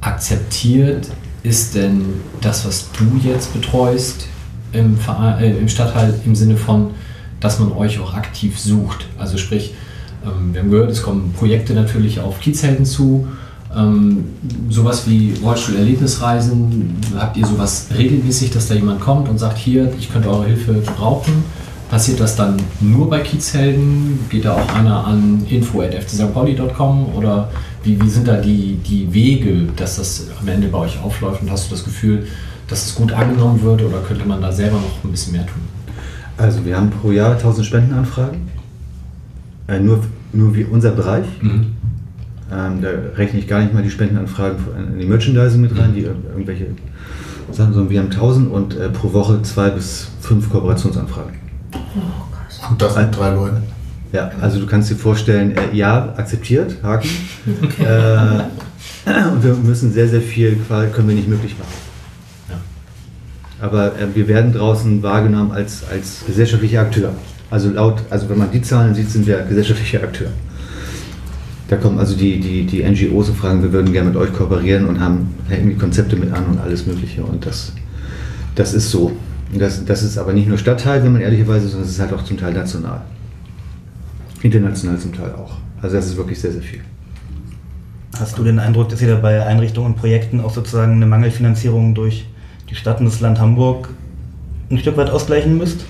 akzeptiert 0.00 1.08
ist 1.44 1.74
denn 1.74 2.02
das, 2.40 2.66
was 2.66 2.88
du 2.98 3.20
jetzt 3.22 3.52
betreust 3.52 4.26
im, 4.72 4.98
äh, 5.40 5.56
im 5.56 5.68
Stadtteil 5.68 6.18
im 6.24 6.34
Sinne 6.34 6.56
von, 6.56 6.90
dass 7.38 7.60
man 7.60 7.70
euch 7.72 8.00
auch 8.00 8.14
aktiv 8.14 8.58
sucht? 8.58 9.06
Also 9.18 9.36
sprich, 9.36 9.74
ähm, 10.24 10.54
wir 10.54 10.62
haben 10.62 10.70
gehört, 10.70 10.90
es 10.90 11.02
kommen 11.02 11.32
Projekte 11.38 11.74
natürlich 11.74 12.18
auf 12.18 12.40
Kiezhelden 12.40 12.86
zu. 12.86 13.28
Ähm, 13.76 14.24
sowas 14.70 15.06
wie 15.06 15.34
Rollstuhl-Erlebnisreisen, 15.42 16.96
habt 17.18 17.36
ihr 17.36 17.46
sowas 17.46 17.88
regelmäßig, 17.96 18.50
dass 18.50 18.68
da 18.68 18.74
jemand 18.74 19.00
kommt 19.00 19.28
und 19.28 19.38
sagt, 19.38 19.58
hier, 19.58 19.92
ich 19.98 20.10
könnte 20.10 20.30
eure 20.30 20.46
Hilfe 20.46 20.74
gebrauchen? 20.74 21.44
Passiert 21.90 22.20
das 22.20 22.36
dann 22.36 22.56
nur 22.80 23.10
bei 23.10 23.20
Kiezhelden? 23.20 24.18
Geht 24.30 24.46
da 24.46 24.54
auch 24.54 24.74
einer 24.74 25.06
an 25.06 25.44
info.fcstpauli.com 25.48 27.14
oder 27.14 27.50
wie, 27.84 28.00
wie 28.00 28.08
sind 28.08 28.26
da 28.28 28.36
die, 28.40 28.76
die 28.86 29.12
Wege, 29.12 29.66
dass 29.76 29.96
das 29.96 30.26
am 30.40 30.48
Ende 30.48 30.68
bei 30.68 30.78
euch 30.78 31.00
aufläuft 31.02 31.42
und 31.42 31.50
hast 31.50 31.66
du 31.70 31.74
das 31.74 31.84
Gefühl, 31.84 32.26
dass 32.68 32.86
es 32.86 32.94
gut 32.94 33.12
angenommen 33.12 33.60
wird 33.62 33.82
oder 33.82 33.98
könnte 34.00 34.26
man 34.26 34.40
da 34.40 34.50
selber 34.50 34.76
noch 34.76 35.04
ein 35.04 35.10
bisschen 35.10 35.32
mehr 35.32 35.46
tun? 35.46 35.62
Also 36.36 36.64
wir 36.64 36.76
haben 36.76 36.90
pro 36.90 37.10
Jahr 37.12 37.32
1000 37.32 37.66
Spendenanfragen. 37.66 38.40
Äh, 39.68 39.80
nur, 39.80 40.00
nur 40.32 40.54
wie 40.54 40.64
unser 40.64 40.90
Bereich. 40.90 41.26
Ähm, 42.52 42.82
da 42.82 42.88
rechne 43.16 43.38
ich 43.38 43.48
gar 43.48 43.60
nicht 43.60 43.72
mal 43.72 43.82
die 43.82 43.90
Spendenanfragen 43.90 44.56
in 44.92 44.98
die 44.98 45.06
Merchandising 45.06 45.60
mit 45.60 45.76
rein, 45.78 45.94
die 45.94 46.02
ir- 46.02 46.14
irgendwelche 46.30 46.66
Sachen, 47.52 47.72
sondern 47.72 47.90
wir 47.90 48.00
haben 48.00 48.10
1000 48.10 48.50
und 48.50 48.76
äh, 48.76 48.88
pro 48.90 49.12
Woche 49.12 49.40
zwei 49.42 49.70
bis 49.70 50.08
fünf 50.20 50.50
Kooperationsanfragen. 50.50 51.34
Und 52.70 52.80
das 52.82 52.96
mit 52.96 53.16
drei 53.16 53.30
Leuten. 53.34 53.62
Ja, 54.14 54.30
also 54.40 54.60
du 54.60 54.66
kannst 54.66 54.88
dir 54.92 54.94
vorstellen, 54.94 55.56
äh, 55.56 55.76
ja, 55.76 56.14
akzeptiert, 56.16 56.76
Haken. 56.84 57.10
Äh, 59.06 59.26
und 59.32 59.44
wir 59.44 59.54
müssen 59.54 59.92
sehr, 59.92 60.08
sehr 60.08 60.20
viel, 60.22 60.56
können 60.92 61.08
wir 61.08 61.16
nicht 61.16 61.28
möglich 61.28 61.56
machen. 61.58 62.58
Aber 63.60 63.88
äh, 63.98 64.06
wir 64.14 64.28
werden 64.28 64.52
draußen 64.52 65.02
wahrgenommen 65.02 65.50
als, 65.50 65.82
als 65.90 66.24
gesellschaftlicher 66.26 66.80
Akteur. 66.80 67.12
Also 67.50 67.70
laut, 67.70 68.02
also 68.08 68.28
wenn 68.28 68.38
man 68.38 68.52
die 68.52 68.62
Zahlen 68.62 68.94
sieht, 68.94 69.10
sind 69.10 69.26
wir 69.26 69.42
gesellschaftlicher 69.42 70.02
Akteur. 70.04 70.28
Da 71.68 71.76
kommen 71.76 71.98
also 71.98 72.14
die, 72.16 72.38
die, 72.38 72.66
die 72.66 72.84
NGOs 72.84 73.30
und 73.30 73.36
fragen, 73.36 73.62
wir 73.62 73.72
würden 73.72 73.92
gerne 73.92 74.10
mit 74.10 74.16
euch 74.16 74.32
kooperieren 74.32 74.86
und 74.86 75.00
haben 75.00 75.34
hängen 75.48 75.70
die 75.70 75.76
Konzepte 75.76 76.14
mit 76.14 76.32
an 76.32 76.46
und 76.46 76.60
alles 76.60 76.86
Mögliche. 76.86 77.24
Und 77.24 77.44
das, 77.44 77.72
das 78.54 78.74
ist 78.74 78.92
so. 78.92 79.10
Das, 79.52 79.84
das 79.84 80.04
ist 80.04 80.18
aber 80.18 80.32
nicht 80.32 80.48
nur 80.48 80.56
Stadtteil, 80.56 81.02
wenn 81.02 81.12
man 81.12 81.20
ehrlicherweise, 81.20 81.66
sondern 81.66 81.88
es 81.88 81.94
ist 81.94 82.00
halt 82.00 82.12
auch 82.12 82.24
zum 82.24 82.38
Teil 82.38 82.54
national. 82.54 83.02
International 84.44 84.98
zum 84.98 85.14
Teil 85.14 85.32
auch. 85.32 85.56
Also 85.80 85.96
das 85.96 86.06
ist 86.06 86.16
wirklich 86.16 86.38
sehr, 86.38 86.52
sehr 86.52 86.62
viel. 86.62 86.80
Hast 88.18 88.38
du 88.38 88.44
den 88.44 88.58
Eindruck, 88.58 88.90
dass 88.90 89.00
ihr 89.02 89.08
da 89.08 89.16
bei 89.16 89.44
Einrichtungen 89.44 89.92
und 89.92 89.96
Projekten 89.96 90.40
auch 90.40 90.52
sozusagen 90.52 90.92
eine 90.92 91.06
Mangelfinanzierung 91.06 91.94
durch 91.94 92.26
die 92.70 92.74
Stadt 92.74 93.00
und 93.00 93.06
das 93.06 93.20
Land 93.20 93.40
Hamburg 93.40 93.88
ein 94.70 94.78
Stück 94.78 94.96
weit 94.96 95.10
ausgleichen 95.10 95.56
müsst? 95.56 95.84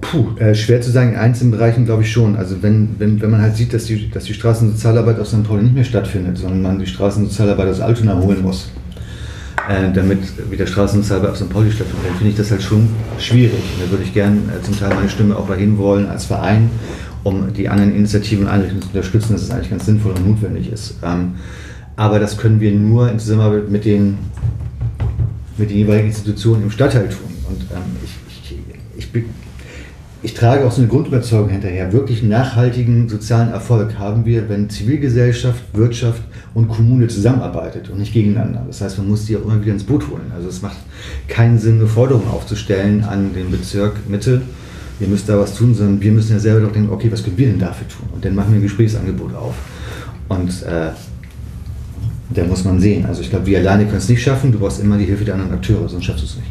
Puh, 0.00 0.36
äh, 0.38 0.54
schwer 0.54 0.80
zu 0.80 0.90
sagen, 0.90 1.10
in 1.12 1.16
einzelnen 1.16 1.50
Bereichen 1.50 1.84
glaube 1.84 2.02
ich 2.02 2.12
schon. 2.12 2.36
Also 2.36 2.62
wenn, 2.62 2.96
wenn, 2.98 3.20
wenn 3.20 3.30
man 3.30 3.42
halt 3.42 3.56
sieht, 3.56 3.74
dass 3.74 3.84
die, 3.84 4.08
dass 4.08 4.24
die 4.24 4.34
Straßensozialarbeit 4.34 5.18
aus 5.18 5.30
St. 5.30 5.42
Pauli 5.42 5.64
nicht 5.64 5.74
mehr 5.74 5.84
stattfindet, 5.84 6.38
sondern 6.38 6.62
man 6.62 6.78
die 6.78 6.86
Straßensozialarbeit 6.86 7.68
aus 7.68 7.80
Altona 7.80 8.16
holen 8.16 8.42
muss, 8.42 8.70
äh, 9.68 9.92
damit 9.92 10.50
wieder 10.50 10.66
Straßensozialarbeit 10.66 11.32
auf 11.32 11.36
St. 11.36 11.50
Pauli 11.50 11.70
stattfindet, 11.70 12.06
dann 12.08 12.16
finde 12.16 12.30
ich 12.30 12.36
das 12.36 12.50
halt 12.50 12.62
schon 12.62 12.88
schwierig. 13.18 13.62
Da 13.80 13.90
würde 13.90 14.04
ich 14.04 14.12
gerne 14.12 14.38
äh, 14.38 14.62
zum 14.62 14.78
Teil 14.78 14.94
meine 14.94 15.08
Stimme 15.08 15.36
auch 15.36 15.48
dahin 15.48 15.78
wollen 15.78 16.08
als 16.08 16.26
Verein, 16.26 16.70
um 17.22 17.52
die 17.52 17.68
anderen 17.68 17.94
Initiativen 17.94 18.46
und 18.46 18.50
Einrichtungen 18.50 18.82
zu 18.82 18.88
unterstützen, 18.88 19.32
dass 19.34 19.42
es 19.42 19.50
eigentlich 19.50 19.70
ganz 19.70 19.86
sinnvoll 19.86 20.12
und 20.12 20.26
notwendig 20.28 20.72
ist. 20.72 20.96
Ähm, 21.04 21.34
aber 21.96 22.18
das 22.18 22.38
können 22.38 22.60
wir 22.60 22.72
nur 22.72 23.10
in 23.10 23.18
Zusammenarbeit 23.18 23.70
mit 23.70 23.84
den, 23.84 24.18
mit 25.58 25.70
den 25.70 25.76
jeweiligen 25.76 26.08
Institutionen 26.08 26.64
im 26.64 26.70
Stadtteil 26.70 27.08
tun. 27.08 27.30
Und 27.48 27.62
ähm, 27.70 27.96
ich, 28.02 28.56
ich, 28.96 29.08
ich 29.14 29.24
ich 30.24 30.34
trage 30.34 30.64
auch 30.64 30.70
so 30.70 30.80
eine 30.80 30.88
Grundüberzeugung 30.88 31.50
hinterher. 31.50 31.92
Wirklich 31.92 32.22
nachhaltigen 32.22 33.08
sozialen 33.08 33.50
Erfolg 33.50 33.98
haben 33.98 34.24
wir, 34.24 34.48
wenn 34.48 34.70
Zivilgesellschaft, 34.70 35.62
Wirtschaft 35.72 36.22
und 36.54 36.68
Kommune 36.68 37.08
zusammenarbeitet 37.08 37.88
und 37.88 37.98
nicht 37.98 38.12
gegeneinander. 38.12 38.64
Das 38.66 38.80
heißt, 38.80 38.98
man 38.98 39.08
muss 39.08 39.24
die 39.24 39.36
auch 39.36 39.44
immer 39.44 39.60
wieder 39.60 39.72
ins 39.72 39.84
Boot 39.84 40.08
holen. 40.10 40.30
Also 40.34 40.48
es 40.48 40.60
macht 40.60 40.76
keinen 41.28 41.58
Sinn, 41.58 41.78
eine 41.78 41.86
Forderung 41.86 42.28
aufzustellen 42.28 43.04
an 43.04 43.32
den 43.34 43.50
Bezirk 43.50 44.08
Mitte, 44.08 44.42
ihr 45.00 45.08
müsst 45.08 45.28
da 45.28 45.38
was 45.38 45.54
tun, 45.54 45.74
sondern 45.74 46.00
wir 46.00 46.12
müssen 46.12 46.32
ja 46.32 46.38
selber 46.38 46.60
doch 46.60 46.72
denken, 46.72 46.92
okay, 46.92 47.10
was 47.10 47.24
können 47.24 47.38
wir 47.38 47.48
denn 47.48 47.58
dafür 47.58 47.88
tun? 47.88 48.08
Und 48.14 48.24
dann 48.24 48.34
machen 48.34 48.52
wir 48.52 48.58
ein 48.58 48.62
Gesprächsangebot 48.62 49.34
auf. 49.34 49.54
Und 50.28 50.62
äh, 50.62 50.90
da 52.30 52.44
muss 52.44 52.64
man 52.64 52.80
sehen. 52.80 53.04
Also 53.06 53.20
ich 53.20 53.30
glaube, 53.30 53.46
wir 53.46 53.58
alleine 53.58 53.84
können 53.84 53.98
es 53.98 54.08
nicht 54.08 54.22
schaffen. 54.22 54.52
Du 54.52 54.58
brauchst 54.58 54.80
immer 54.80 54.96
die 54.96 55.04
Hilfe 55.04 55.24
der 55.24 55.34
anderen 55.34 55.52
Akteure, 55.52 55.88
sonst 55.88 56.04
schaffst 56.04 56.22
du 56.22 56.26
es 56.26 56.36
nicht. 56.36 56.48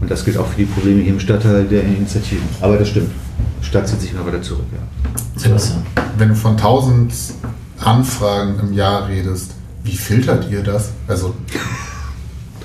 Und 0.00 0.10
das 0.10 0.24
gilt 0.24 0.36
auch 0.36 0.46
für 0.46 0.58
die 0.58 0.66
Probleme 0.66 1.00
hier 1.00 1.12
im 1.12 1.20
Stadtteil 1.20 1.64
der 1.64 1.82
Initiativen. 1.82 2.44
Aber 2.60 2.76
das 2.76 2.88
stimmt. 2.88 3.10
Die 3.62 3.66
Stadt 3.66 3.88
zieht 3.88 4.00
sich 4.00 4.12
immer 4.12 4.26
weiter 4.26 4.42
zurück, 4.42 4.66
ja. 4.72 5.40
Sebastian. 5.40 5.82
Wenn 6.18 6.28
du 6.30 6.34
von 6.34 6.52
1000 6.52 7.12
Anfragen 7.86 8.58
im 8.60 8.72
Jahr 8.72 9.08
redest, 9.08 9.54
wie 9.84 9.96
filtert 9.96 10.50
ihr 10.50 10.62
das? 10.62 10.90
Also, 11.06 11.34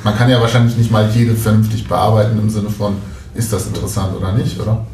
man 0.03 0.15
kann 0.15 0.30
ja 0.30 0.41
wahrscheinlich 0.41 0.77
nicht 0.77 0.91
mal 0.91 1.10
jede 1.14 1.35
vernünftig 1.35 1.88
bearbeiten 1.88 2.39
im 2.39 2.49
Sinne 2.49 2.69
von, 2.69 2.95
ist 3.35 3.53
das 3.53 3.68
interessant 3.68 4.15
oder 4.18 4.34
nicht, 4.34 4.60
oder? 4.60 4.85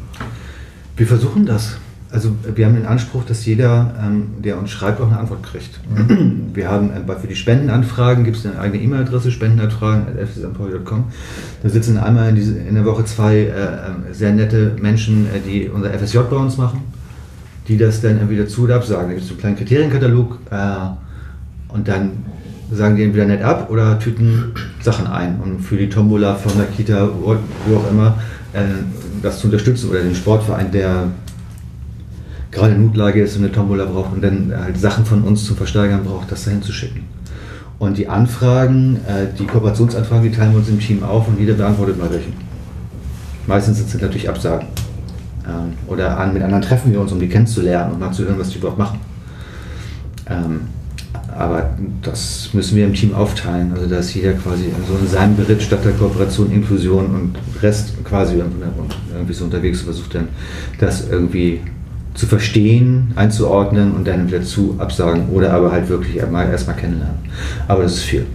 Wir 0.96 1.06
versuchen 1.06 1.46
das. 1.46 1.76
Also 2.10 2.30
wir 2.54 2.64
haben 2.64 2.74
den 2.74 2.86
Anspruch, 2.86 3.24
dass 3.24 3.44
jeder, 3.44 3.94
ähm, 4.02 4.28
der 4.42 4.58
uns 4.58 4.70
schreibt, 4.70 5.00
auch 5.00 5.08
eine 5.08 5.18
Antwort 5.18 5.42
kriegt. 5.42 5.78
Wir 6.54 6.70
haben 6.70 6.90
äh, 6.90 7.16
für 7.20 7.26
die 7.26 7.36
Spendenanfragen 7.36 8.24
gibt 8.24 8.38
es 8.38 8.46
eine 8.46 8.58
eigene 8.58 8.82
E-Mail-Adresse, 8.82 9.30
spendenanfragen.fcsampoli.com. 9.30 11.04
Da 11.62 11.68
sitzen 11.68 11.98
einmal 11.98 12.30
in, 12.30 12.36
diese, 12.36 12.58
in 12.58 12.74
der 12.74 12.86
Woche 12.86 13.04
zwei 13.04 13.36
äh, 13.36 13.48
äh, 13.48 14.12
sehr 14.12 14.32
nette 14.32 14.74
Menschen, 14.80 15.26
äh, 15.26 15.40
die 15.46 15.68
unser 15.68 15.90
FSJ 15.90 16.18
bei 16.30 16.36
uns 16.36 16.56
machen, 16.56 16.80
die 17.68 17.76
das 17.76 18.00
dann 18.00 18.18
entweder 18.18 18.48
zu 18.48 18.62
oder 18.62 18.76
absagen. 18.76 19.08
Da 19.08 19.14
gibt 19.14 19.24
es 19.24 19.30
einen 19.30 19.38
kleinen 19.38 19.56
Kriterienkatalog 19.56 20.38
äh, 20.50 21.74
und 21.74 21.86
dann 21.86 22.24
sagen 22.72 22.96
die 22.96 23.04
entweder 23.04 23.26
nett 23.26 23.42
ab 23.42 23.70
oder 23.70 23.98
tüten 23.98 24.52
Sachen 24.80 25.06
ein. 25.06 25.40
Und 25.40 25.60
für 25.60 25.76
die 25.76 25.88
Tombola 25.88 26.34
von 26.34 26.52
der 26.56 26.66
Kita, 26.66 27.08
wo, 27.20 27.32
auch 27.76 27.90
immer, 27.90 28.18
äh, 28.52 28.62
das 29.22 29.40
zu 29.40 29.46
unterstützen 29.46 29.90
oder 29.90 30.00
den 30.00 30.14
Sportverein, 30.14 30.70
der 30.70 31.08
gerade 32.50 32.74
Notlage 32.74 33.22
ist 33.22 33.36
und 33.36 33.44
eine 33.44 33.52
Tombola 33.52 33.84
braucht 33.84 34.12
und 34.14 34.22
dann 34.22 34.52
halt 34.56 34.78
Sachen 34.78 35.04
von 35.04 35.22
uns 35.22 35.44
zum 35.44 35.56
Versteigern 35.56 36.04
braucht, 36.04 36.32
das 36.32 36.44
dahin 36.44 36.62
zu 36.62 36.72
schicken. 36.72 37.04
Und 37.78 37.98
die 37.98 38.08
Anfragen, 38.08 38.96
äh, 39.06 39.26
die 39.38 39.46
Kooperationsanfragen, 39.46 40.30
die 40.30 40.36
teilen 40.36 40.52
wir 40.52 40.58
uns 40.58 40.68
im 40.68 40.80
Team 40.80 41.02
auf 41.02 41.28
und 41.28 41.38
jeder 41.38 41.54
beantwortet 41.54 41.98
mal 41.98 42.10
welchen. 42.10 42.32
Meistens 43.46 43.78
sind 43.78 43.88
es 43.94 44.00
natürlich 44.00 44.28
Absagen. 44.28 44.66
Ähm, 45.48 45.72
oder 45.86 46.18
an, 46.18 46.34
mit 46.34 46.42
anderen 46.42 46.62
treffen 46.62 46.92
wir 46.92 47.00
uns, 47.00 47.12
um 47.12 47.20
die 47.20 47.28
kennenzulernen 47.28 47.92
und 47.92 48.00
mal 48.00 48.12
zu 48.12 48.24
hören, 48.24 48.38
was 48.38 48.50
die 48.50 48.58
überhaupt 48.58 48.78
machen. 48.78 49.00
Ähm, 50.28 50.60
aber 51.36 51.70
das 52.02 52.50
müssen 52.52 52.76
wir 52.76 52.84
im 52.84 52.94
Team 52.94 53.14
aufteilen. 53.14 53.72
Also 53.72 53.86
da 53.86 53.98
ist 53.98 54.12
jeder 54.14 54.32
quasi 54.32 54.72
so 54.88 54.98
in 54.98 55.06
seinem 55.06 55.36
Beritt 55.36 55.62
statt 55.62 55.84
der 55.84 55.92
Kooperation, 55.92 56.50
Inklusion 56.50 57.06
und 57.06 57.62
Rest 57.62 57.92
quasi 58.04 58.34
irgendwie 58.34 59.32
so 59.32 59.44
unterwegs 59.44 59.82
versucht 59.82 60.14
dann 60.14 60.28
das 60.80 61.08
irgendwie 61.08 61.60
zu 62.14 62.26
verstehen, 62.26 63.12
einzuordnen 63.14 63.92
und 63.92 64.06
dann 64.06 64.26
wieder 64.26 64.42
zu 64.42 64.74
absagen 64.78 65.28
oder 65.28 65.52
aber 65.52 65.70
halt 65.70 65.88
wirklich 65.88 66.16
erstmal, 66.16 66.50
erstmal 66.50 66.76
kennenlernen. 66.76 67.18
Aber 67.68 67.84
das 67.84 67.94
ist 67.94 68.02
viel. 68.02 68.26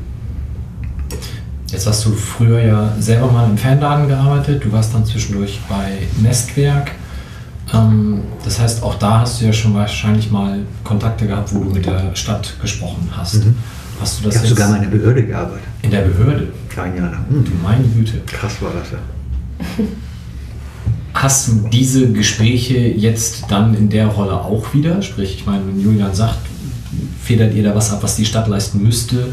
Jetzt 1.69 1.87
hast 1.87 2.05
du 2.05 2.11
früher 2.11 2.61
ja 2.61 2.93
selber 2.99 3.31
mal 3.31 3.49
im 3.49 3.57
Fanladen 3.57 4.07
gearbeitet, 4.07 4.63
du 4.63 4.71
warst 4.71 4.93
dann 4.93 5.05
zwischendurch 5.05 5.59
bei 5.67 6.07
Nestwerk. 6.21 6.91
Ähm, 7.73 8.21
das 8.43 8.59
heißt, 8.59 8.83
auch 8.83 8.95
da 8.95 9.21
hast 9.21 9.41
du 9.41 9.45
ja 9.45 9.53
schon 9.53 9.73
wahrscheinlich 9.73 10.31
mal 10.31 10.59
Kontakte 10.83 11.27
gehabt, 11.27 11.53
wo 11.53 11.63
du 11.63 11.69
mit 11.69 11.85
der 11.85 12.15
Stadt 12.15 12.55
gesprochen 12.61 13.09
hast. 13.11 13.45
Mhm. 13.45 13.55
Hast 13.99 14.19
du 14.19 14.25
das 14.25 14.35
ich 14.35 14.39
habe 14.39 14.47
sogar 14.49 14.69
mal 14.69 14.75
in 14.77 14.91
der 14.91 14.97
Behörde 14.97 15.23
gearbeitet. 15.23 15.63
In 15.81 15.91
der 15.91 16.01
Behörde? 16.01 16.47
Ein 16.75 16.97
Jahr 16.97 17.11
lang. 17.11 17.25
Mhm. 17.29 17.45
Du 17.45 17.51
meine 17.61 17.83
Güte. 17.83 18.21
Krass 18.25 18.61
war 18.61 18.71
das 18.73 18.91
ja. 18.91 19.85
Hast 21.13 21.47
du 21.47 21.69
diese 21.71 22.11
Gespräche 22.11 22.77
jetzt 22.79 23.45
dann 23.47 23.75
in 23.75 23.89
der 23.89 24.07
Rolle 24.07 24.33
auch 24.33 24.73
wieder? 24.73 25.01
Sprich, 25.03 25.35
ich 25.35 25.45
meine, 25.45 25.65
wenn 25.67 25.79
Julian 25.79 26.13
sagt, 26.13 26.39
federt 27.21 27.53
ihr 27.53 27.63
da 27.63 27.75
was 27.75 27.91
ab, 27.91 28.01
was 28.01 28.15
die 28.15 28.25
Stadt 28.25 28.47
leisten 28.47 28.81
müsste, 28.81 29.29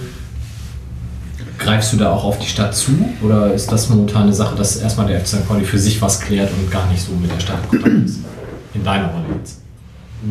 greifst 1.61 1.93
du 1.93 1.99
da 1.99 2.11
auch 2.11 2.25
auf 2.25 2.39
die 2.39 2.49
Stadt 2.49 2.75
zu? 2.75 2.93
Oder 3.23 3.55
ist 3.55 3.71
das 3.71 3.89
momentan 3.89 4.25
eine 4.25 4.33
Sache, 4.33 4.57
dass 4.57 4.77
erstmal 4.77 5.07
der 5.07 5.21
FC 5.21 5.29
St. 5.29 5.49
Pauli 5.49 5.65
für 5.65 5.79
sich 5.79 6.03
was 6.03 6.21
klärt 6.21 6.51
und 6.53 6.71
gar 6.71 6.91
nicht 6.91 7.03
so 7.03 7.13
mit 7.13 7.31
der 7.31 7.39
Stadt 7.39 7.59
in 7.65 7.69
Kontakt 7.69 8.05
ist? 8.07 8.21
In 8.75 8.83
deiner 8.83 9.09
Rolle 9.09 9.27
jetzt. 9.39 9.61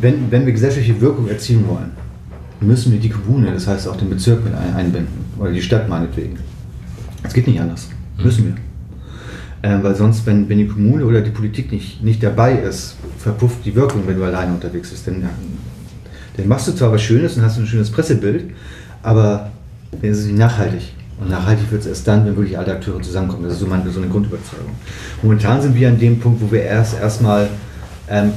Wenn, 0.01 0.29
wenn 0.31 0.45
wir 0.45 0.53
gesellschaftliche 0.53 0.99
Wirkung 0.99 1.27
erzielen 1.27 1.67
wollen, 1.67 1.91
müssen 2.59 2.91
wir 2.91 2.99
die 2.99 3.09
Kommune, 3.09 3.51
das 3.51 3.67
heißt 3.67 3.87
auch 3.87 3.95
den 3.95 4.09
Bezirk 4.09 4.43
mit 4.43 4.53
einbinden. 4.53 5.25
Oder 5.37 5.51
die 5.51 5.61
Stadt 5.61 5.87
meinetwegen. 5.87 6.37
Es 7.23 7.33
geht 7.33 7.47
nicht 7.47 7.61
anders. 7.61 7.87
Mhm. 8.17 8.23
Müssen 8.23 8.45
wir. 8.45 8.55
Ähm, 9.61 9.83
weil 9.83 9.95
sonst, 9.95 10.25
wenn, 10.25 10.47
wenn 10.49 10.57
die 10.57 10.67
Kommune 10.67 11.05
oder 11.05 11.21
die 11.21 11.31
Politik 11.31 11.71
nicht, 11.71 12.03
nicht 12.03 12.23
dabei 12.23 12.53
ist, 12.53 12.95
verpufft 13.17 13.65
die 13.65 13.75
Wirkung, 13.75 14.03
wenn 14.07 14.17
du 14.17 14.23
alleine 14.23 14.53
unterwegs 14.53 14.89
bist. 14.89 15.05
Dann, 15.07 15.29
dann 16.37 16.47
machst 16.47 16.67
du 16.67 16.71
zwar 16.71 16.91
was 16.91 17.01
Schönes 17.01 17.37
und 17.37 17.43
hast 17.43 17.57
ein 17.57 17.67
schönes 17.67 17.91
Pressebild, 17.91 18.51
aber 19.03 19.51
dann 19.91 20.09
ist 20.09 20.19
es 20.19 20.25
nicht 20.25 20.37
nachhaltig. 20.37 20.93
Und 21.19 21.29
nachhaltig 21.29 21.69
wird 21.71 21.81
es 21.81 21.87
erst 21.87 22.07
dann, 22.07 22.25
wenn 22.25 22.35
wirklich 22.37 22.57
alle 22.57 22.73
Akteure 22.73 23.01
zusammenkommen. 23.01 23.43
Das 23.43 23.53
ist 23.53 23.59
so, 23.59 23.67
meine, 23.67 23.89
so 23.89 23.99
eine 23.99 24.09
Grundüberzeugung. 24.09 24.71
Momentan 25.21 25.61
sind 25.61 25.75
wir 25.75 25.89
an 25.89 25.99
dem 25.99 26.19
Punkt, 26.19 26.41
wo 26.41 26.51
wir 26.51 26.63
erst 26.63 26.99
erstmal 26.99 27.49
ähm, 28.09 28.31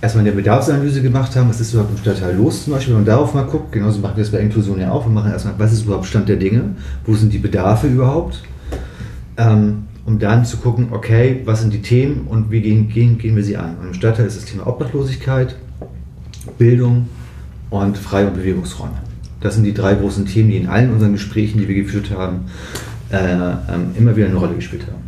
erstmal 0.00 0.24
eine 0.24 0.32
Bedarfsanalyse 0.32 1.02
gemacht 1.02 1.34
haben, 1.34 1.48
was 1.48 1.60
ist 1.60 1.72
überhaupt 1.72 1.92
im 1.92 1.98
Stadtteil 1.98 2.36
los 2.36 2.64
zum 2.64 2.72
Beispiel, 2.72 2.94
wenn 2.94 3.02
man 3.02 3.06
darauf 3.06 3.34
mal 3.34 3.44
guckt, 3.44 3.72
genauso 3.72 4.00
machen 4.00 4.16
wir 4.16 4.22
es 4.22 4.30
bei 4.30 4.38
Inklusion 4.38 4.80
ja 4.80 4.90
auch, 4.90 5.06
wir 5.06 5.12
machen 5.12 5.32
erstmal, 5.32 5.54
was 5.58 5.72
ist 5.72 5.84
überhaupt 5.84 6.06
Stand 6.06 6.28
der 6.28 6.36
Dinge, 6.36 6.76
wo 7.04 7.14
sind 7.14 7.32
die 7.32 7.38
Bedarfe 7.38 7.88
überhaupt, 7.88 8.42
ähm, 9.36 9.84
um 10.06 10.18
dann 10.18 10.44
zu 10.44 10.58
gucken, 10.58 10.88
okay, 10.92 11.42
was 11.44 11.60
sind 11.60 11.72
die 11.72 11.82
Themen 11.82 12.26
und 12.28 12.50
wie 12.50 12.60
gehen, 12.60 12.88
gehen, 12.88 13.18
gehen 13.18 13.36
wir 13.36 13.44
sie 13.44 13.56
an. 13.56 13.76
Und 13.80 13.88
im 13.88 13.94
Stadtteil 13.94 14.26
ist 14.26 14.36
das 14.36 14.44
Thema 14.44 14.66
Obdachlosigkeit, 14.66 15.56
Bildung 16.56 17.08
und 17.70 17.98
Frei- 17.98 18.26
und 18.26 18.34
Bewegungsräume. 18.34 19.07
Das 19.40 19.54
sind 19.54 19.64
die 19.64 19.74
drei 19.74 19.94
großen 19.94 20.26
Themen, 20.26 20.50
die 20.50 20.56
in 20.56 20.68
allen 20.68 20.92
unseren 20.92 21.12
Gesprächen, 21.12 21.58
die 21.58 21.68
wir 21.68 21.76
geführt 21.76 22.10
haben, 22.10 22.46
äh, 23.10 23.16
ähm, 23.16 23.90
immer 23.96 24.16
wieder 24.16 24.26
eine 24.26 24.36
Rolle 24.36 24.54
gespielt 24.54 24.86
haben. 24.86 25.02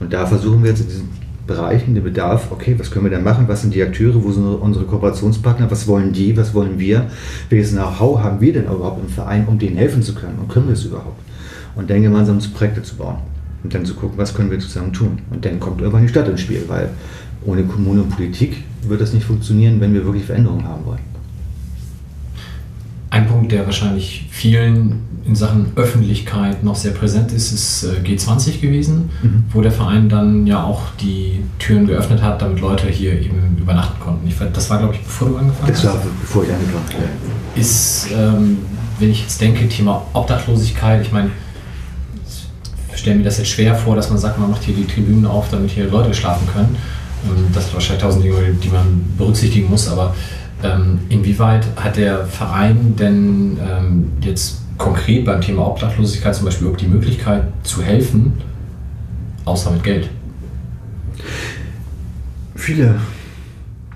Und 0.00 0.12
da 0.12 0.26
versuchen 0.26 0.62
wir 0.62 0.70
jetzt 0.70 0.80
in 0.80 0.88
diesen 0.88 1.08
Bereichen 1.46 1.94
den 1.94 2.02
Bedarf, 2.02 2.50
okay, 2.50 2.74
was 2.78 2.90
können 2.90 3.04
wir 3.04 3.10
denn 3.10 3.22
machen, 3.22 3.46
was 3.48 3.60
sind 3.62 3.74
die 3.74 3.82
Akteure, 3.82 4.22
wo 4.22 4.32
sind 4.32 4.44
unsere 4.44 4.86
Kooperationspartner, 4.86 5.70
was 5.70 5.86
wollen 5.86 6.12
die, 6.12 6.36
was 6.36 6.54
wollen 6.54 6.78
wir, 6.78 7.06
welches 7.50 7.72
Know-how 7.72 8.20
haben 8.20 8.40
wir 8.40 8.52
denn 8.52 8.64
überhaupt 8.64 9.02
im 9.02 9.08
Verein, 9.08 9.46
um 9.46 9.58
denen 9.58 9.76
helfen 9.76 10.02
zu 10.02 10.14
können 10.14 10.38
und 10.38 10.48
können 10.48 10.66
wir 10.66 10.72
es 10.72 10.84
überhaupt? 10.84 11.20
Und 11.76 11.90
dann 11.90 12.02
gemeinsam 12.02 12.38
Projekte 12.54 12.82
zu 12.82 12.96
bauen 12.96 13.18
und 13.62 13.74
dann 13.74 13.84
zu 13.84 13.94
gucken, 13.94 14.16
was 14.16 14.34
können 14.34 14.50
wir 14.50 14.58
zusammen 14.58 14.92
tun. 14.92 15.18
Und 15.30 15.44
dann 15.44 15.60
kommt 15.60 15.80
irgendwann 15.80 16.02
die 16.02 16.08
Stadt 16.08 16.28
ins 16.28 16.40
Spiel, 16.40 16.62
weil 16.68 16.88
ohne 17.44 17.64
Kommune 17.64 18.02
und 18.02 18.10
Politik 18.10 18.64
wird 18.88 19.00
das 19.00 19.12
nicht 19.12 19.26
funktionieren, 19.26 19.80
wenn 19.80 19.92
wir 19.92 20.04
wirklich 20.04 20.24
Veränderungen 20.24 20.66
haben 20.66 20.86
wollen. 20.86 21.13
Ein 23.14 23.28
Punkt, 23.28 23.52
der 23.52 23.64
wahrscheinlich 23.64 24.26
vielen 24.28 25.02
in 25.24 25.36
Sachen 25.36 25.70
Öffentlichkeit 25.76 26.64
noch 26.64 26.74
sehr 26.74 26.90
präsent 26.90 27.30
ist, 27.30 27.52
ist 27.52 27.84
äh, 27.84 28.00
G20 28.04 28.60
gewesen, 28.60 29.08
mhm. 29.22 29.44
wo 29.52 29.60
der 29.60 29.70
Verein 29.70 30.08
dann 30.08 30.48
ja 30.48 30.64
auch 30.64 30.82
die 31.00 31.40
Türen 31.60 31.86
geöffnet 31.86 32.20
hat, 32.20 32.42
damit 32.42 32.60
Leute 32.60 32.88
hier 32.88 33.12
eben 33.12 33.56
übernachten 33.56 34.00
konnten. 34.00 34.26
Ich, 34.26 34.34
das 34.52 34.68
war, 34.68 34.78
glaube 34.78 34.94
ich, 34.94 35.00
bevor 35.00 35.28
du 35.28 35.36
angefangen 35.36 35.72
hast. 35.72 35.84
Das 35.84 35.92
war, 35.92 36.02
bevor 36.22 36.42
ich 36.42 36.52
angefangen 36.52 36.84
habe. 36.88 37.60
Ist, 37.60 38.08
ähm, 38.12 38.58
wenn 38.98 39.12
ich 39.12 39.20
jetzt 39.22 39.40
denke, 39.40 39.68
Thema 39.68 40.04
Obdachlosigkeit, 40.12 41.00
ich 41.00 41.12
meine, 41.12 41.30
ich 42.92 42.98
stelle 42.98 43.18
mir 43.18 43.24
das 43.24 43.38
jetzt 43.38 43.50
schwer 43.50 43.76
vor, 43.76 43.94
dass 43.94 44.10
man 44.10 44.18
sagt, 44.18 44.40
man 44.40 44.50
macht 44.50 44.64
hier 44.64 44.74
die 44.74 44.86
Tribünen 44.86 45.24
auf, 45.24 45.50
damit 45.50 45.70
hier 45.70 45.88
Leute 45.88 46.12
schlafen 46.12 46.48
können. 46.52 46.74
Ähm, 47.26 47.46
das 47.54 47.66
sind 47.66 47.74
wahrscheinlich 47.74 48.02
tausend 48.02 48.24
Dinge, 48.24 48.54
die 48.60 48.70
man 48.70 49.04
berücksichtigen 49.16 49.70
muss, 49.70 49.86
aber 49.86 50.16
ähm, 50.64 50.98
inwieweit 51.08 51.66
hat 51.76 51.96
der 51.96 52.26
Verein 52.26 52.96
denn 52.98 53.58
ähm, 53.60 54.12
jetzt 54.20 54.62
konkret 54.78 55.24
beim 55.24 55.40
Thema 55.40 55.66
Obdachlosigkeit 55.66 56.34
zum 56.34 56.46
Beispiel 56.46 56.68
auch 56.68 56.76
die 56.76 56.88
Möglichkeit 56.88 57.44
zu 57.62 57.82
helfen, 57.82 58.32
außer 59.44 59.70
mit 59.70 59.84
Geld? 59.84 60.10
Viele, 62.56 62.96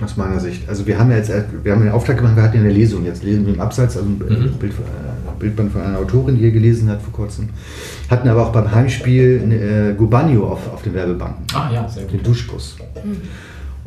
aus 0.02 0.16
meiner 0.16 0.38
Sicht. 0.38 0.68
Also 0.68 0.86
wir 0.86 0.98
haben 0.98 1.10
ja 1.10 1.16
jetzt, 1.16 1.32
wir 1.62 1.72
haben 1.72 1.82
einen 1.82 1.90
Auftrag 1.90 2.18
gemacht, 2.18 2.36
wir 2.36 2.42
hatten 2.42 2.56
ja 2.56 2.62
eine 2.62 2.72
Lesung 2.72 3.04
jetzt, 3.04 3.22
lesen 3.24 3.46
wir 3.46 3.54
im 3.54 3.60
Abseits, 3.60 3.96
also 3.96 4.08
ein 4.08 4.18
mhm. 4.18 4.52
Bild, 4.58 4.72
äh, 4.72 5.38
Bildband 5.38 5.72
von 5.72 5.82
einer 5.82 5.98
Autorin, 5.98 6.34
die 6.36 6.42
hier 6.42 6.50
gelesen 6.52 6.88
hat 6.88 7.00
vor 7.02 7.12
kurzem. 7.12 7.48
Hatten 8.10 8.28
aber 8.28 8.46
auch 8.46 8.52
beim 8.52 8.70
Heimspiel 8.70 9.40
eine, 9.42 9.54
äh, 9.90 9.94
Gubanio 9.94 10.48
auf, 10.48 10.72
auf 10.72 10.82
den 10.82 10.94
Werbebanken. 10.94 11.44
Ah 11.54 11.70
ja, 11.72 11.88
sehr 11.88 12.04
gut. 12.04 12.12
Den 12.12 12.22
Duschbus. 12.22 12.76
Mhm. 13.04 13.16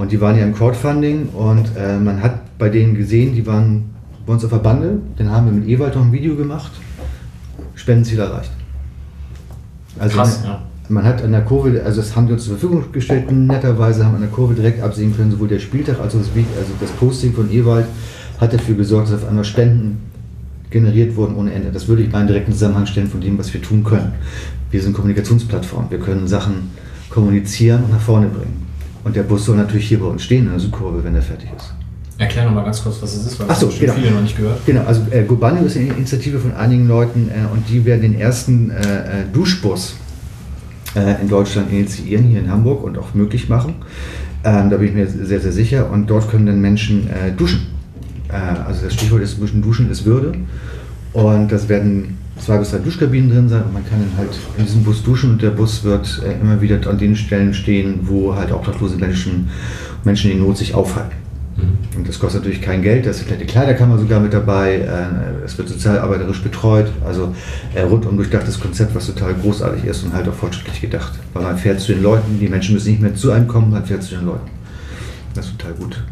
Und 0.01 0.11
die 0.11 0.19
waren 0.19 0.35
ja 0.35 0.43
im 0.43 0.55
Crowdfunding 0.55 1.29
und 1.29 1.77
äh, 1.77 1.95
man 1.99 2.23
hat 2.23 2.57
bei 2.57 2.69
denen 2.69 2.95
gesehen, 2.95 3.35
die 3.35 3.45
waren 3.45 3.91
bei 4.25 4.33
uns 4.33 4.43
auf 4.43 4.49
der 4.49 4.57
Bande. 4.57 4.97
Dann 5.15 5.29
haben 5.29 5.45
wir 5.45 5.53
mit 5.53 5.67
Ewald 5.67 5.93
noch 5.93 6.03
ein 6.03 6.11
Video 6.11 6.35
gemacht. 6.35 6.71
Spendenziel 7.75 8.17
erreicht. 8.17 8.49
Also 9.99 10.17
Krass, 10.17 10.41
ja. 10.43 10.63
Man 10.89 11.03
hat 11.03 11.23
an 11.23 11.31
der 11.31 11.41
Kurve, 11.41 11.83
also 11.85 12.01
das 12.01 12.15
haben 12.15 12.25
die 12.25 12.33
uns 12.33 12.45
zur 12.45 12.57
Verfügung 12.57 12.91
gestellt, 12.91 13.31
netterweise 13.31 14.03
haben 14.03 14.15
an 14.15 14.21
der 14.21 14.31
Kurve 14.31 14.55
direkt 14.55 14.81
absehen 14.81 15.15
können, 15.15 15.29
sowohl 15.29 15.49
der 15.49 15.59
Spieltag 15.59 15.99
als 15.99 16.15
auch 16.15 16.19
das, 16.19 16.29
also 16.29 16.71
das 16.79 16.89
Posting 16.93 17.33
von 17.33 17.51
Ewald 17.51 17.85
hat 18.39 18.53
dafür 18.53 18.73
gesorgt, 18.73 19.11
dass 19.11 19.21
auf 19.21 19.29
einmal 19.29 19.45
Spenden 19.45 20.01
generiert 20.71 21.15
wurden 21.15 21.35
ohne 21.35 21.53
Ende. 21.53 21.71
Das 21.71 21.87
würde 21.87 22.01
ich 22.01 22.11
mal 22.11 22.21
in 22.21 22.27
direkten 22.27 22.53
Zusammenhang 22.53 22.87
stellen 22.87 23.07
von 23.07 23.21
dem, 23.21 23.37
was 23.37 23.53
wir 23.53 23.61
tun 23.61 23.83
können. 23.83 24.13
Wir 24.71 24.81
sind 24.81 24.93
Kommunikationsplattform. 24.93 25.91
Wir 25.91 25.99
können 25.99 26.27
Sachen 26.27 26.71
kommunizieren 27.11 27.83
und 27.83 27.91
nach 27.91 28.01
vorne 28.01 28.25
bringen. 28.29 28.70
Und 29.03 29.15
der 29.15 29.23
Bus 29.23 29.45
soll 29.45 29.57
natürlich 29.57 29.87
hier 29.87 29.99
bei 29.99 30.05
uns 30.05 30.23
stehen 30.23 30.45
in 30.45 30.51
der 30.51 30.59
Südkurve, 30.59 31.03
wenn 31.03 31.15
er 31.15 31.21
fertig 31.21 31.49
ist. 31.55 31.73
Erklär 32.17 32.45
noch 32.45 32.53
mal 32.53 32.63
ganz 32.63 32.83
kurz, 32.83 33.01
was 33.01 33.15
es 33.15 33.25
ist, 33.25 33.39
weil 33.39 33.47
Ach 33.49 33.55
so, 33.55 33.65
das 33.65 33.79
genau. 33.79 33.93
viele 33.93 34.11
noch 34.11 34.21
nicht 34.21 34.37
gehört. 34.37 34.63
Genau, 34.65 34.83
also 34.83 35.01
äh, 35.09 35.23
Gobanio 35.23 35.63
ist 35.63 35.75
eine 35.75 35.87
Initiative 35.87 36.37
von 36.37 36.53
einigen 36.53 36.87
Leuten 36.87 37.29
äh, 37.29 37.51
und 37.51 37.67
die 37.67 37.83
werden 37.83 38.01
den 38.01 38.19
ersten 38.19 38.69
äh, 38.69 38.75
äh 38.75 39.25
Duschbus 39.33 39.95
äh, 40.95 41.19
in 41.19 41.29
Deutschland 41.29 41.71
initiieren, 41.71 42.25
hier 42.25 42.39
in 42.39 42.51
Hamburg 42.51 42.83
und 42.83 42.99
auch 42.99 43.15
möglich 43.15 43.49
machen. 43.49 43.73
Ähm, 44.43 44.69
da 44.69 44.77
bin 44.77 44.89
ich 44.89 44.93
mir 44.93 45.07
sehr, 45.07 45.39
sehr 45.39 45.51
sicher. 45.51 45.89
Und 45.89 46.11
dort 46.11 46.29
können 46.29 46.45
dann 46.45 46.61
Menschen 46.61 47.09
äh, 47.09 47.31
duschen. 47.31 47.67
also 48.29 48.85
das 48.85 48.93
Stichwort 48.93 49.23
ist 49.23 49.39
Duschen 49.39 49.89
ist 49.89 50.05
Würde. 50.05 50.33
Und 51.13 51.51
das 51.51 51.69
werden 51.69 52.17
zwei 52.43 52.57
bis 52.57 52.71
drei 52.71 52.79
Duschkabinen 52.79 53.29
drin 53.29 53.49
sein 53.49 53.63
und 53.63 53.73
man 53.73 53.87
kann 53.87 53.99
dann 53.99 54.17
halt 54.17 54.37
in 54.57 54.65
diesem 54.65 54.83
Bus 54.83 55.03
duschen 55.03 55.31
und 55.31 55.41
der 55.41 55.51
Bus 55.51 55.83
wird 55.83 56.21
äh, 56.25 56.39
immer 56.39 56.61
wieder 56.61 56.79
an 56.89 56.97
den 56.97 57.15
Stellen 57.15 57.53
stehen, 57.53 57.99
wo 58.03 58.35
halt 58.35 58.51
obdachlose 58.51 58.97
Menschen, 58.97 59.49
Menschen 60.03 60.31
in 60.31 60.39
Not 60.39 60.57
sich 60.57 60.73
aufhalten. 60.73 61.15
Mhm. 61.57 61.99
Und 61.99 62.07
das 62.07 62.19
kostet 62.19 62.41
natürlich 62.41 62.61
kein 62.61 62.81
Geld, 62.81 63.05
da 63.05 63.11
ist 63.11 63.19
eine 63.19 63.27
kleine 63.27 63.45
Kleiderkammer 63.45 63.97
sogar 63.97 64.19
mit 64.19 64.33
dabei, 64.33 64.75
äh, 64.77 65.45
es 65.45 65.57
wird 65.57 65.69
sozialarbeiterisch 65.69 66.41
betreut, 66.41 66.87
also 67.05 67.35
äh, 67.75 67.81
rundum 67.81 68.17
durchdachtes 68.17 68.59
Konzept, 68.59 68.95
was 68.95 69.05
total 69.05 69.35
großartig 69.35 69.85
ist 69.85 70.03
und 70.03 70.13
halt 70.13 70.27
auch 70.27 70.33
fortschrittlich 70.33 70.81
gedacht. 70.81 71.13
Weil 71.33 71.43
man 71.43 71.57
fährt 71.57 71.79
zu 71.79 71.93
den 71.93 72.01
Leuten, 72.01 72.39
die 72.39 72.47
Menschen 72.47 72.73
müssen 72.73 72.91
nicht 72.91 73.01
mehr 73.01 73.13
zu 73.13 73.31
einem 73.31 73.47
kommen, 73.47 73.71
man 73.71 73.85
fährt 73.85 74.03
zu 74.03 74.15
den 74.15 74.25
Leuten. 74.25 74.49
Das 75.33 75.45
ist 75.45 75.59
total 75.59 75.73
gut. 75.75 76.03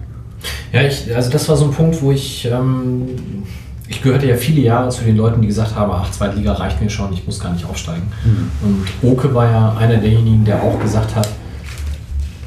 Ja, 0.71 0.83
ich, 0.83 1.13
also 1.13 1.29
das 1.29 1.49
war 1.49 1.57
so 1.57 1.65
ein 1.65 1.71
Punkt, 1.71 2.01
wo 2.01 2.11
ich 2.11 2.47
ähm, 2.49 3.07
ich 3.89 4.03
gehörte 4.03 4.27
ja 4.27 4.35
viele 4.35 4.61
Jahre 4.61 4.89
zu 4.89 5.03
den 5.03 5.17
Leuten, 5.17 5.41
die 5.41 5.47
gesagt 5.47 5.75
haben, 5.75 5.91
ach, 5.91 6.11
Zweitliga 6.11 6.53
reicht 6.53 6.79
mir 6.79 6.89
schon, 6.89 7.11
ich 7.11 7.25
muss 7.25 7.39
gar 7.39 7.51
nicht 7.51 7.65
aufsteigen. 7.65 8.03
Mhm. 8.23 8.51
Und 8.61 9.11
Oke 9.11 9.33
war 9.33 9.49
ja 9.49 9.75
einer 9.77 9.97
derjenigen, 9.97 10.45
der 10.45 10.61
auch 10.61 10.79
gesagt 10.79 11.15
hat, 11.15 11.27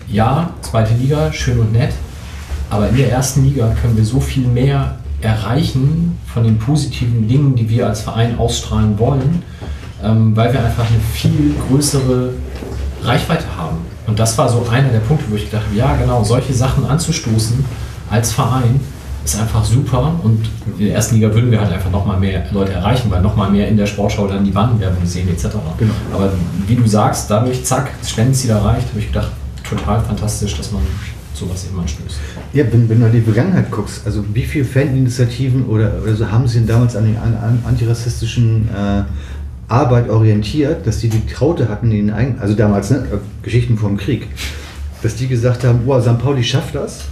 ja, 0.09 0.51
zweite 0.61 0.95
Liga, 0.95 1.33
schön 1.33 1.59
und 1.59 1.73
nett, 1.73 1.93
Aber 2.71 2.89
in 2.89 2.97
der 2.97 3.11
ersten 3.11 3.45
Liga 3.45 3.75
können 3.81 3.97
wir 3.97 4.05
so 4.05 4.21
viel 4.21 4.47
mehr 4.47 4.97
erreichen 5.21 6.19
von 6.33 6.45
den 6.45 6.59
positiven 6.59 7.29
Dingen, 7.29 7.55
die 7.57 7.69
wir 7.69 7.87
als 7.87 8.03
Verein 8.03 8.39
ausstrahlen 8.39 8.99
wollen, 8.99 9.43
ähm, 10.03 10.37
weil 10.37 10.53
wir 10.53 10.65
einfach 10.65 10.87
eine 10.89 11.01
viel 11.13 11.55
größere 11.69 12.31
Reichweite 13.03 13.45
haben. 13.57 13.79
Und 14.07 14.19
das 14.19 14.39
war 14.39 14.49
so 14.49 14.67
einer 14.71 14.89
der 14.89 15.01
Punkte, 15.01 15.27
wo 15.31 15.37
ich 15.37 15.47
gedacht 15.47 15.65
habe, 15.67 15.77
ja 15.77 15.97
genau, 15.97 16.23
solche 16.25 16.55
Sachen 16.55 16.87
anzustoßen 16.87 17.65
als 18.11 18.33
Verein 18.33 18.81
ist 19.25 19.39
einfach 19.39 19.65
super 19.65 20.15
und 20.23 20.49
in 20.79 20.87
der 20.87 20.95
ersten 20.97 21.15
Liga 21.17 21.33
würden 21.33 21.51
wir 21.51 21.61
halt 21.61 21.73
einfach 21.73 21.91
nochmal 21.91 22.19
mehr 22.19 22.45
Leute 22.51 22.73
erreichen, 22.73 23.11
weil 23.11 23.23
nochmal 23.23 23.51
mehr 23.51 23.69
in 23.69 23.77
der 23.77 23.87
Sportschau 23.87 24.27
dann 24.27 24.45
die 24.45 24.51
Bandenwerbung 24.51 25.07
sehen 25.07 25.29
etc. 25.29 25.49
Genau. 25.79 25.95
Aber 26.13 26.33
wie 26.67 26.75
du 26.75 26.87
sagst, 26.87 27.31
dadurch, 27.31 27.65
zack, 27.65 27.91
Spendenziel 28.05 28.51
erreicht, 28.51 28.89
habe 28.89 28.99
ich 28.99 29.07
gedacht, 29.07 29.31
total 29.69 30.01
fantastisch, 30.01 30.57
dass 30.57 30.73
man 30.73 30.83
sowas 31.35 31.67
eben 31.67 31.79
anstößt. 31.81 32.17
Ja, 32.53 32.65
wenn, 32.71 32.89
wenn 32.89 33.01
du 33.01 33.07
in 33.07 33.13
die 33.13 33.21
Vergangenheit 33.21 33.71
guckst, 33.71 34.03
also 34.05 34.25
wie 34.35 34.43
viele 34.43 34.65
Faninitiativen 34.65 35.67
oder, 35.67 35.93
oder 36.03 36.15
so 36.15 36.31
haben 36.31 36.47
sie 36.47 36.59
denn 36.59 36.67
damals 36.67 36.97
an 36.97 37.13
der 37.13 37.23
an, 37.23 37.35
an 37.35 37.63
antirassistischen 37.67 38.69
äh, 38.69 39.03
Arbeit 39.69 40.11
orientiert, 40.11 40.87
dass 40.87 40.99
die 40.99 41.09
die 41.09 41.27
Traute 41.27 41.69
hatten, 41.69 41.91
in 41.91 42.09
den 42.09 42.11
eigenen, 42.11 42.41
also 42.41 42.55
damals, 42.55 42.91
ne, 42.91 42.99
äh, 42.99 43.19
Geschichten 43.43 43.79
vom 43.79 43.97
Krieg, 43.97 44.29
dass 45.03 45.17
die 45.17 45.29
gesagt 45.29 45.65
haben, 45.65 45.81
oh, 45.87 46.01
St. 46.01 46.19
Pauli 46.19 46.45
schafft 46.45 46.75
das, 46.75 47.05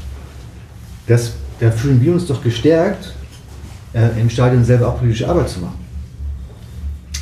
das, 1.06 1.32
da 1.60 1.70
fühlen 1.70 2.00
wir 2.02 2.12
uns 2.12 2.26
doch 2.26 2.42
gestärkt, 2.42 3.14
äh, 3.92 4.20
im 4.20 4.30
Stadion 4.30 4.64
selber 4.64 4.88
auch 4.88 4.98
politische 4.98 5.28
Arbeit 5.28 5.48
zu 5.48 5.60
machen. 5.60 5.78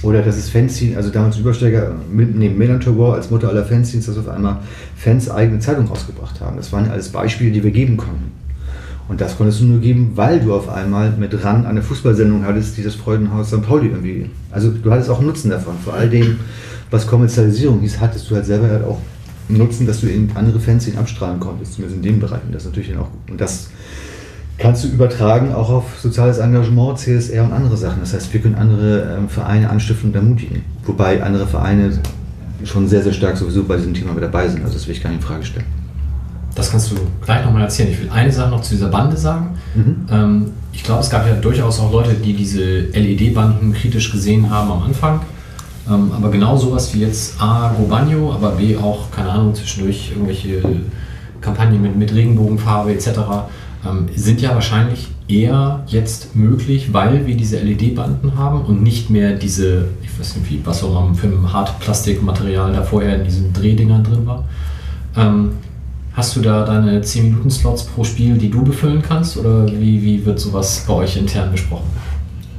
Oder 0.03 0.23
dass 0.23 0.37
es 0.37 0.49
Fanzine, 0.49 0.97
also 0.97 1.11
damals 1.11 1.39
Übersteiger, 1.39 1.93
mit- 2.11 2.37
neben 2.37 2.57
Melantor 2.57 2.97
War 2.99 3.15
als 3.15 3.31
Mutter 3.31 3.49
aller 3.49 3.65
Fanzines, 3.65 4.07
dass 4.07 4.17
auf 4.17 4.29
einmal 4.29 4.59
Fans 4.97 5.29
eigene 5.29 5.59
Zeitung 5.59 5.87
rausgebracht 5.87 6.41
haben. 6.41 6.57
Das 6.57 6.73
waren 6.73 6.87
ja 6.87 6.93
alles 6.93 7.09
Beispiele, 7.09 7.51
die 7.51 7.65
wir 7.65 7.73
geben 7.73 7.97
konnten. 7.97 8.31
Und 9.09 9.21
das 9.21 9.37
konntest 9.37 9.61
du 9.61 9.65
nur 9.65 9.81
geben, 9.81 10.13
weil 10.15 10.39
du 10.39 10.55
auf 10.55 10.69
einmal 10.69 11.11
mit 11.19 11.43
RAN 11.43 11.67
eine 11.67 11.83
Fußballsendung 11.83 12.45
hattest, 12.45 12.77
die 12.77 12.83
das 12.85 12.95
Freudenhaus 12.95 13.49
St. 13.49 13.63
Pauli 13.63 13.89
irgendwie. 13.89 14.31
Also 14.53 14.71
du 14.71 14.91
hattest 14.91 15.09
auch 15.11 15.21
Nutzen 15.23 15.51
davon. 15.51 15.75
Vor 15.83 15.95
all 15.95 16.09
dem, 16.11 16.37
was 16.91 17.07
Kommerzialisierung 17.07 17.81
hieß, 17.81 17.99
hattest 18.01 18.31
du 18.31 18.35
halt 18.37 18.45
selber 18.47 18.69
halt 18.69 18.85
auch 18.85 18.99
Nutzen, 19.49 19.87
dass 19.87 20.03
du 20.03 20.09
in 20.09 20.31
andere 20.35 20.61
Fanzine 20.61 20.99
abstrahlen 20.99 21.41
konntest, 21.41 21.73
zumindest 21.73 21.97
in 21.97 22.03
dem 22.03 22.21
Bereich. 22.21 22.43
Und 22.47 22.55
das 22.55 22.67
natürlich 22.67 22.91
dann 22.91 22.99
auch. 22.99 23.09
Und 23.31 23.41
das 23.41 23.71
kannst 24.59 24.85
du 24.85 24.89
übertragen 24.89 25.55
auch 25.55 25.71
auf 25.71 25.85
soziales 26.01 26.39
Engagement, 26.39 26.99
CSR 26.99 27.45
und 27.45 27.53
andere 27.53 27.77
Sachen. 27.77 28.01
Das 28.01 28.13
heißt, 28.13 28.33
wir 28.33 28.41
können 28.41 28.57
andere 28.57 29.17
ähm, 29.17 29.29
Vereine 29.29 29.71
anstiften 29.71 30.11
und 30.11 30.17
ermutigen. 30.17 30.63
Wobei 30.85 31.23
andere 31.23 31.47
Vereine 31.47 31.93
schon 32.65 32.89
sehr, 32.89 33.03
sehr 33.03 33.13
stark 33.13 33.37
sowieso 33.37 33.65
bei 33.65 33.77
diesem 33.77 33.95
Thema 33.95 34.13
mit 34.13 34.23
dabei 34.23 34.49
sind. 34.49 34.63
Also 34.63 34.75
das 34.75 34.87
will 34.87 34.95
ich 34.95 35.03
gar 35.03 35.11
nicht 35.11 35.21
in 35.21 35.27
Frage 35.27 35.45
stellen. 35.45 35.67
Das 36.57 36.73
kannst 36.73 36.91
du 36.91 36.97
gleich 37.25 37.45
nochmal 37.45 37.63
erzählen. 37.63 37.91
Ich 37.91 38.01
will 38.01 38.11
eine 38.11 38.33
Sache 38.33 38.51
noch 38.51 38.63
zu 38.63 38.75
dieser 38.75 38.89
Bande 38.89 39.17
sagen. 39.17 39.51
Mhm. 39.77 39.97
Ähm, 40.11 40.47
ich 40.73 40.83
glaube, 40.83 41.01
es 41.01 41.11
gab 41.11 41.27
ja 41.27 41.35
durchaus 41.35 41.79
auch 41.79 41.93
Leute, 41.93 42.15
die 42.15 42.33
diese 42.33 42.63
LED-Banden 42.63 43.73
kritisch 43.73 44.11
gesehen 44.11 44.51
haben 44.51 44.73
am 44.73 44.83
Anfang. 44.83 45.21
Ähm, 45.89 46.11
aber 46.13 46.31
genau 46.31 46.57
sowas 46.57 46.93
wie 46.95 47.01
jetzt 47.01 47.41
A, 47.41 47.73
Gobagno, 47.79 48.33
aber 48.33 48.51
B 48.53 48.77
auch, 48.77 49.11
keine 49.13 49.31
Ahnung, 49.31 49.55
zwischendurch 49.55 50.11
irgendwelche 50.11 50.63
Kampagnen 51.41 51.81
mit, 51.81 51.97
mit 51.97 52.13
Regenbogenfarbe 52.13 52.93
etc. 52.93 53.09
Ähm, 53.87 54.07
sind 54.15 54.41
ja 54.41 54.55
wahrscheinlich 54.55 55.09
eher 55.29 55.85
jetzt 55.87 56.35
möglich, 56.35 56.93
weil 56.93 57.27
wir 57.27 57.37
diese 57.37 57.59
LED-Banden 57.59 58.37
haben 58.37 58.63
und 58.63 58.83
nicht 58.83 59.11
mehr 59.11 59.35
diese, 59.35 59.87
ich 60.03 60.19
weiß 60.19 60.37
nicht, 60.37 60.51
wie, 60.51 60.61
was 60.65 60.83
auch 60.83 60.91
immer 61.07 61.15
für 61.15 61.27
ein 61.29 61.53
Hartplastikmaterial 61.53 62.73
da 62.73 62.83
vorher 62.83 63.17
in 63.17 63.25
diesen 63.25 63.53
Drehdingern 63.53 64.03
drin 64.05 64.27
war. 64.27 64.45
Ähm, 65.17 65.51
Hast 66.15 66.35
du 66.35 66.41
da 66.41 66.65
deine 66.65 67.01
10-Minuten-Slots 67.01 67.85
pro 67.85 68.03
Spiel, 68.03 68.37
die 68.39 68.51
du 68.51 68.65
befüllen 68.65 69.01
kannst? 69.03 69.37
Oder 69.37 69.69
wie, 69.71 70.03
wie 70.03 70.27
wird 70.27 70.41
sowas 70.41 70.85
bei 70.85 70.95
euch 70.95 71.17
intern 71.17 71.53
besprochen? 71.53 71.87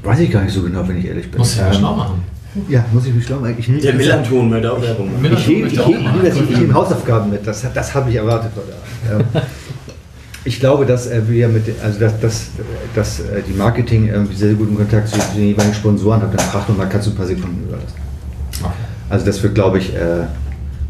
Weiß 0.02 0.18
ich 0.20 0.32
gar 0.32 0.44
nicht 0.44 0.54
so 0.54 0.62
genau, 0.64 0.88
wenn 0.88 0.98
ich 0.98 1.06
ehrlich 1.06 1.30
bin. 1.30 1.40
Musst 1.40 1.58
du 1.58 1.62
ja 1.64 1.68
Ähm, 1.68 1.74
schlau 1.74 1.94
machen. 1.94 2.24
Ja, 2.70 2.86
muss 2.94 3.06
ich 3.06 3.14
mich 3.14 3.26
schlau 3.26 3.42
machen. 3.42 3.56
Ich, 3.60 3.68
Der 3.82 3.94
Millanton 3.96 4.50
möchte 4.50 4.72
auch 4.72 4.82
Werbung 4.82 5.12
machen. 5.12 5.34
Ich 5.34 5.46
hebe 5.48 5.68
ich 5.68 5.78
heb, 5.78 5.88
ich 6.24 6.50
ich 6.52 6.58
heb 6.58 6.74
Hausaufgaben 6.74 7.30
mit, 7.32 7.46
das, 7.46 7.66
das 7.74 7.94
habe 7.94 8.10
ich 8.10 8.16
erwartet. 8.16 8.52
Leute. 8.56 9.22
Ähm, 9.36 9.42
Ich 9.42 9.79
glaube, 10.60 10.86
dass 10.86 11.10
wir 11.28 11.48
mit, 11.50 11.66
also 11.84 12.00
dass, 12.00 12.20
dass, 12.20 12.48
dass 12.96 13.20
äh, 13.20 13.42
die 13.48 13.54
Marketing 13.54 14.08
irgendwie 14.08 14.36
sehr 14.36 14.54
guten 14.54 14.76
Kontakt 14.76 15.10
zu 15.10 15.18
den 15.36 15.48
jeweiligen 15.48 15.76
Sponsoren 15.76 16.22
hat, 16.22 16.34
dann 16.34 16.40
frag 16.48 16.68
doch 16.68 16.78
mal, 16.78 16.88
kannst 16.88 17.08
du 17.08 17.12
ein 17.12 17.18
paar 17.18 17.26
Sekunden 17.26 17.64
überlassen. 17.68 17.96
Also 19.10 19.26
das 19.26 19.42
wird, 19.44 19.56
glaube 19.56 19.80
ich, 19.80 19.94
äh, 19.94 20.26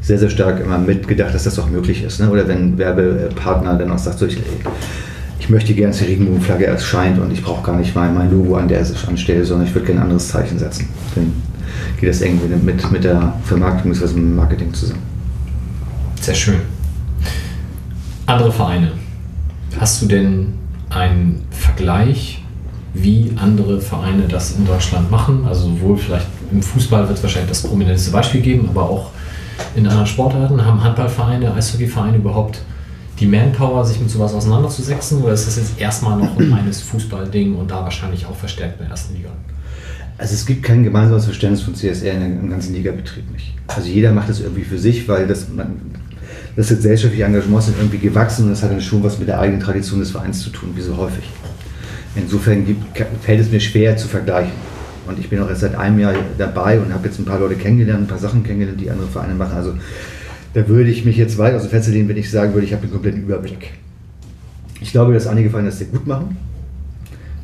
sehr, 0.01 0.17
sehr 0.17 0.29
stark 0.29 0.59
immer 0.59 0.77
mitgedacht, 0.77 1.33
dass 1.33 1.43
das 1.43 1.57
auch 1.59 1.69
möglich 1.69 2.03
ist. 2.03 2.19
Ne? 2.19 2.29
Oder 2.29 2.47
wenn 2.47 2.73
ein 2.73 2.77
Werbepartner 2.77 3.77
dann 3.77 3.91
auch 3.91 3.97
sagt, 3.97 4.19
so, 4.19 4.25
ich, 4.25 4.37
ich 5.39 5.49
möchte 5.49 5.73
gerne, 5.73 5.91
dass 5.91 5.99
die 5.99 6.05
Regenbogenflagge 6.05 6.65
erscheint 6.65 7.19
und 7.19 7.31
ich 7.31 7.43
brauche 7.43 7.65
gar 7.65 7.77
nicht 7.77 7.95
mal 7.95 8.11
mein 8.11 8.31
Logo 8.31 8.55
an 8.55 8.67
der 8.67 8.85
anstelle, 9.07 9.45
sondern 9.45 9.67
ich 9.67 9.73
würde 9.73 9.87
gerne 9.87 10.01
ein 10.01 10.03
anderes 10.03 10.27
Zeichen 10.27 10.59
setzen. 10.59 10.87
Dann 11.15 11.33
geht 11.99 12.09
das 12.09 12.21
irgendwie 12.21 12.47
mit, 12.55 12.91
mit 12.91 13.03
der 13.03 13.33
Vermarktung 13.43 13.91
bzw. 13.91 14.13
mit 14.13 14.23
dem 14.23 14.35
Marketing 14.35 14.73
zusammen. 14.73 15.01
Sehr 16.21 16.35
schön. 16.35 16.55
Andere 18.25 18.51
Vereine. 18.51 18.91
Hast 19.79 20.01
du 20.01 20.07
denn 20.07 20.55
einen 20.89 21.45
Vergleich, 21.51 22.43
wie 22.93 23.31
andere 23.37 23.79
Vereine 23.79 24.23
das 24.27 24.57
in 24.57 24.65
Deutschland 24.65 25.09
machen? 25.09 25.45
Also 25.47 25.69
sowohl 25.69 25.95
vielleicht 25.95 26.27
im 26.51 26.61
Fußball 26.61 27.07
wird 27.07 27.17
es 27.17 27.23
wahrscheinlich 27.23 27.49
das 27.49 27.63
prominenteste 27.63 28.11
Beispiel 28.11 28.41
geben, 28.41 28.67
aber 28.67 28.89
auch 28.89 29.11
in 29.75 29.87
anderen 29.87 30.05
Sportarten. 30.05 30.65
Haben 30.65 30.83
Handballvereine, 30.83 31.53
Eishockeyvereine 31.53 32.17
überhaupt 32.17 32.61
die 33.21 33.25
Manpower, 33.25 33.85
sich 33.85 34.01
mit 34.01 34.09
sowas 34.09 34.33
auseinanderzusetzen? 34.33 35.23
Oder 35.23 35.31
ist 35.31 35.47
das 35.47 35.55
jetzt 35.55 35.79
erstmal 35.79 36.17
noch 36.17 36.37
ein 36.37 36.51
reines 36.51 36.81
Fußballding 36.81 37.55
und 37.55 37.71
da 37.71 37.81
wahrscheinlich 37.81 38.25
auch 38.25 38.35
verstärkt 38.35 38.79
in 38.79 38.85
der 38.85 38.91
ersten 38.91 39.15
Liga? 39.15 39.29
Also 40.17 40.33
es 40.33 40.45
gibt 40.45 40.63
kein 40.63 40.83
gemeinsames 40.83 41.23
Verständnis 41.23 41.61
von 41.61 41.73
CSR 41.73 42.15
in 42.15 42.19
dem 42.19 42.49
ganzen 42.49 42.75
Ligabetrieb 42.75 43.31
nicht. 43.31 43.53
Also 43.67 43.87
jeder 43.87 44.11
macht 44.11 44.27
das 44.27 44.41
irgendwie 44.41 44.65
für 44.65 44.77
sich, 44.77 45.07
weil 45.07 45.25
das, 45.25 45.47
man, 45.47 45.79
das 46.59 46.67
gesellschaftliche 46.67 47.23
Engagement 47.23 47.63
sind 47.63 47.77
irgendwie 47.77 47.99
gewachsen 47.99 48.43
und 48.43 48.49
das 48.49 48.61
hat 48.61 48.71
dann 48.71 48.81
schon 48.81 49.01
was 49.01 49.17
mit 49.17 49.29
der 49.29 49.39
eigenen 49.39 49.61
Tradition 49.61 50.01
des 50.01 50.11
Vereins 50.11 50.41
zu 50.41 50.49
tun, 50.49 50.71
wie 50.75 50.81
so 50.81 50.97
häufig. 50.97 51.23
Insofern 52.17 52.65
fällt 53.21 53.39
es 53.39 53.49
mir 53.49 53.61
schwer 53.61 53.95
zu 53.95 54.09
vergleichen. 54.09 54.51
Und 55.07 55.17
ich 55.19 55.29
bin 55.29 55.39
auch 55.39 55.47
erst 55.47 55.61
seit 55.61 55.75
einem 55.75 55.99
Jahr 55.99 56.13
dabei 56.37 56.77
und 56.81 56.93
habe 56.93 57.07
jetzt 57.07 57.17
ein 57.17 57.23
paar 57.23 57.39
Leute 57.39 57.55
kennengelernt, 57.55 58.01
ein 58.01 58.07
paar 58.07 58.17
Sachen 58.17 58.43
kennengelernt, 58.43 58.81
die 58.81 58.91
andere 58.91 59.07
Vereine 59.07 59.35
machen. 59.35 59.55
Also 59.55 59.73
da 60.53 60.67
würde 60.67 60.89
ich 60.89 61.05
mich 61.05 61.15
jetzt 61.15 61.37
weit 61.37 61.53
aus 61.53 61.61
dem 61.61 61.71
Fenster 61.71 61.93
lehnen, 61.93 62.09
wenn 62.09 62.17
ich 62.17 62.29
sagen 62.29 62.53
würde, 62.53 62.67
ich 62.67 62.73
habe 62.73 62.85
den 62.85 62.91
kompletten 62.91 63.21
Überblick. 63.21 63.71
Ich 64.81 64.91
glaube, 64.91 65.13
dass 65.13 65.27
einige 65.27 65.49
Vereine 65.49 65.69
das 65.69 65.77
sehr 65.77 65.87
gut 65.87 66.05
machen. 66.07 66.35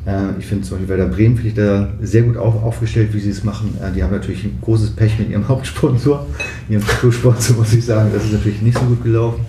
Äh, 0.05 0.37
Ich 0.39 0.45
finde 0.45 0.63
zum 0.67 0.77
Beispiel 0.77 0.89
Werder 0.97 1.11
Bremen 1.11 1.35
finde 1.35 1.49
ich 1.49 1.55
da 1.55 1.89
sehr 2.01 2.23
gut 2.23 2.37
auf, 2.37 2.61
aufgestellt, 2.63 3.13
wie 3.13 3.19
sie 3.19 3.29
es 3.31 3.43
machen. 3.43 3.77
Äh, 3.81 3.91
Die 3.93 4.03
haben 4.03 4.11
natürlich 4.11 4.43
ein 4.43 4.57
großes 4.61 4.91
Pech 4.91 5.17
mit 5.19 5.29
ihrem 5.29 5.47
Hauptsponsor, 5.47 6.25
ihrem 6.69 6.85
Kultursponsor, 6.85 7.57
muss 7.57 7.73
ich 7.73 7.85
sagen. 7.85 8.11
Das 8.13 8.23
ist 8.23 8.33
natürlich 8.33 8.61
nicht 8.61 8.77
so 8.77 8.85
gut 8.85 9.03
gelaufen. 9.03 9.45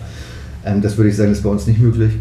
Ähm, 0.65 0.83
Das 0.83 0.97
würde 0.97 1.11
ich 1.11 1.17
sagen, 1.17 1.33
ist 1.33 1.43
bei 1.43 1.51
uns 1.51 1.67
nicht 1.67 1.81
möglich. 1.81 2.13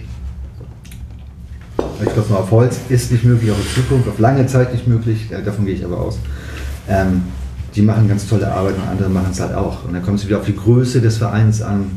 Ich 2.03 2.09
klopfe 2.11 2.33
mal 2.33 2.39
auf 2.39 2.51
Holz, 2.51 2.77
ist 2.89 3.11
nicht 3.11 3.23
möglich, 3.23 3.49
auch 3.51 3.57
in 3.57 3.83
Zukunft, 3.83 4.09
auf 4.09 4.19
lange 4.19 4.45
Zeit 4.47 4.73
nicht 4.73 4.85
möglich, 4.85 5.31
äh, 5.31 5.41
davon 5.41 5.65
gehe 5.65 5.75
ich 5.75 5.85
aber 5.85 5.97
aus. 5.99 6.19
Ähm, 6.89 7.23
die 7.73 7.81
machen 7.81 8.07
ganz 8.07 8.27
tolle 8.27 8.51
Arbeit 8.51 8.75
und 8.75 8.87
andere 8.87 9.09
machen 9.09 9.29
es 9.31 9.39
halt 9.39 9.53
auch. 9.55 9.85
Und 9.85 9.93
dann 9.93 10.03
kommt 10.03 10.19
es 10.19 10.27
wieder 10.27 10.39
auf 10.39 10.45
die 10.45 10.55
Größe 10.55 11.01
des 11.01 11.17
Vereins 11.17 11.61
an 11.61 11.91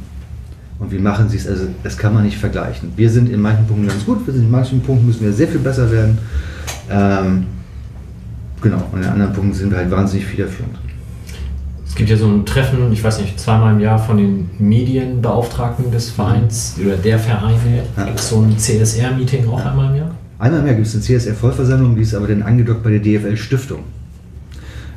und 0.79 0.93
wie 0.93 0.99
machen 0.99 1.29
sie 1.29 1.37
es. 1.37 1.47
Also 1.47 1.67
das 1.83 1.97
kann 1.97 2.15
man 2.15 2.25
nicht 2.25 2.39
vergleichen. 2.39 2.93
Wir 2.97 3.11
sind 3.11 3.29
in 3.29 3.41
manchen 3.41 3.67
Punkten 3.67 3.89
ganz 3.89 4.05
gut, 4.05 4.27
wir 4.27 4.33
sind 4.33 4.45
in 4.45 4.51
manchen 4.51 4.81
Punkten 4.81 5.07
müssen 5.07 5.25
wir 5.25 5.33
sehr 5.33 5.49
viel 5.49 5.61
besser 5.61 5.91
werden. 5.91 6.19
Ähm, 6.91 7.47
genau, 8.61 8.83
und 8.93 9.03
in 9.03 9.09
anderen 9.09 9.33
Punkten 9.33 9.55
sind 9.55 9.71
wir 9.71 9.79
halt 9.79 9.91
wahnsinnig 9.91 10.27
federführend. 10.27 10.79
Es 11.87 11.95
gibt 11.95 12.11
ja 12.11 12.17
so 12.17 12.29
ein 12.29 12.47
Treffen, 12.47 12.93
ich 12.93 13.03
weiß 13.03 13.21
nicht, 13.21 13.41
zweimal 13.41 13.75
im 13.75 13.81
Jahr 13.81 13.99
von 13.99 14.19
den 14.19 14.51
Medienbeauftragten 14.59 15.91
des 15.91 16.11
Vereins 16.11 16.77
oder 16.85 16.97
der 16.97 17.19
Vereine. 17.19 17.83
Ja. 17.97 18.05
Gibt 18.05 18.21
es 18.21 18.29
so 18.29 18.41
ein 18.41 18.57
CSR-Meeting 18.57 19.49
auch 19.49 19.65
einmal 19.65 19.91
im 19.91 19.97
Jahr? 19.97 20.11
Einmal 20.39 20.63
mehr 20.63 20.75
gibt 20.75 20.87
es 20.87 20.95
eine 20.95 21.03
CSR-Vollversammlung, 21.03 21.97
die 21.97 22.03
ist 22.03 22.15
aber 22.15 22.29
dann 22.29 22.43
angedockt 22.43 22.85
bei 22.85 22.97
der 22.97 23.01
DFL-Stiftung. 23.01 23.81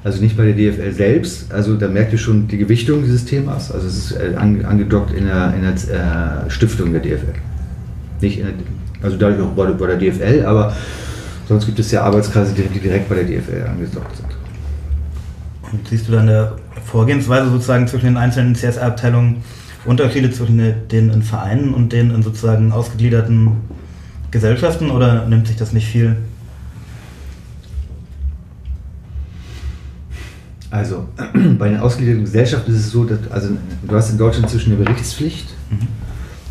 Also 0.04 0.22
nicht 0.22 0.36
bei 0.36 0.52
der 0.52 0.54
DFL 0.56 0.92
selbst, 0.94 1.52
also 1.54 1.76
da 1.76 1.88
merkt 1.88 2.12
ihr 2.12 2.18
schon 2.18 2.48
die 2.48 2.58
Gewichtung 2.58 3.04
dieses 3.04 3.26
Themas. 3.26 3.72
Also 3.72 3.88
es 3.88 3.98
ist 3.98 4.12
äh, 4.14 4.36
ange- 4.36 4.64
angedockt 4.64 5.14
in 5.14 5.26
der, 5.26 5.54
in 5.54 5.62
der 5.62 6.46
äh, 6.48 6.50
Stiftung 6.50 6.92
der 6.92 7.02
DFL. 7.02 7.34
Nicht 8.20 8.40
der, 8.40 8.48
also 9.04 9.18
dadurch 9.18 9.40
auch 9.42 9.52
bei, 9.52 9.88
der- 9.88 9.98
DFL, 9.98 10.44
aber 10.46 10.76
sonst 11.48 11.68
gibt 11.68 11.78
es 11.80 11.92
ja 11.92 12.02
Arbeitskreise, 12.04 12.54
die, 12.54 12.64
die 12.64 12.80
direkt 12.80 13.10
bei 13.10 13.16
der 13.16 13.26
DFL 13.26 13.68
angedockt 13.70 14.18
sind. 14.18 14.30
Und 15.72 15.88
siehst 15.88 16.08
du 16.08 16.14
dann 16.14 16.26
der 16.28 16.56
Vorgehensweise 16.86 17.50
sozusagen 17.52 17.88
zwischen 17.88 18.08
den 18.08 18.18
einzelnen 18.18 18.56
CSR-Abteilungen 18.56 19.38
Unterschiede 19.86 20.30
zwischen 20.32 20.62
denen 20.92 21.10
in 21.12 21.24
Vereinen 21.24 21.74
und 21.74 21.92
denen 21.94 22.14
in 22.14 22.22
sozusagen 22.24 22.72
ausgegliederten 22.72 23.52
Gesellschaften 24.32 24.92
oder 24.92 25.26
nimmt 25.28 25.48
sich 25.48 25.58
das 25.58 25.74
nicht 25.74 25.88
viel? 25.88 26.18
Also 30.72 31.06
bei 31.60 31.70
den 31.70 31.80
ausgegliederten 31.80 32.24
Gesellschaften 32.24 32.72
ist 32.72 32.80
es 32.80 32.92
so, 32.92 33.04
dass 33.04 33.20
also 33.30 33.50
du 33.88 33.96
hast 33.96 34.10
in 34.10 34.18
Deutschland 34.18 34.50
zwischen 34.50 34.74
eine 34.74 34.84
Berichtspflicht 34.84 35.50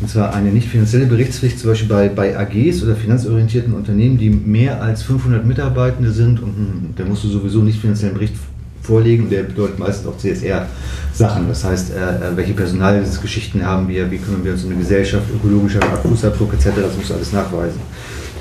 Und 0.01 0.09
zwar 0.09 0.33
eine 0.33 0.49
nicht 0.49 0.67
finanzielle 0.67 1.05
Berichtspflicht, 1.05 1.59
zum 1.59 1.69
Beispiel 1.69 1.89
bei, 1.89 2.09
bei 2.09 2.37
AGs 2.37 2.81
oder 2.83 2.95
finanzorientierten 2.95 3.73
Unternehmen, 3.73 4.17
die 4.17 4.31
mehr 4.31 4.81
als 4.81 5.03
500 5.03 5.45
Mitarbeitende 5.45 6.11
sind. 6.11 6.41
Und 6.41 6.55
hm, 6.55 6.93
da 6.95 7.05
musst 7.05 7.23
du 7.23 7.27
sowieso 7.27 7.59
nicht 7.59 7.79
finanziellen 7.79 8.15
Bericht 8.15 8.33
vorlegen. 8.81 9.29
Der 9.29 9.43
bedeutet 9.43 9.77
meistens 9.77 10.07
auch 10.07 10.17
CSR-Sachen. 10.17 11.47
Das 11.47 11.63
heißt, 11.63 11.91
äh, 11.91 11.99
äh, 11.99 12.35
welche 12.35 12.53
Personalgeschichten 12.53 13.63
haben 13.63 13.87
wir, 13.87 14.09
wie 14.09 14.17
kümmern 14.17 14.43
wir 14.43 14.53
uns 14.53 14.63
um 14.63 14.71
eine 14.71 14.79
Gesellschaft, 14.79 15.25
ökologischer 15.35 15.81
Fußabdruck 15.81 16.53
etc. 16.53 16.69
Das 16.77 16.97
musst 16.97 17.11
du 17.11 17.13
alles 17.13 17.31
nachweisen. 17.31 17.79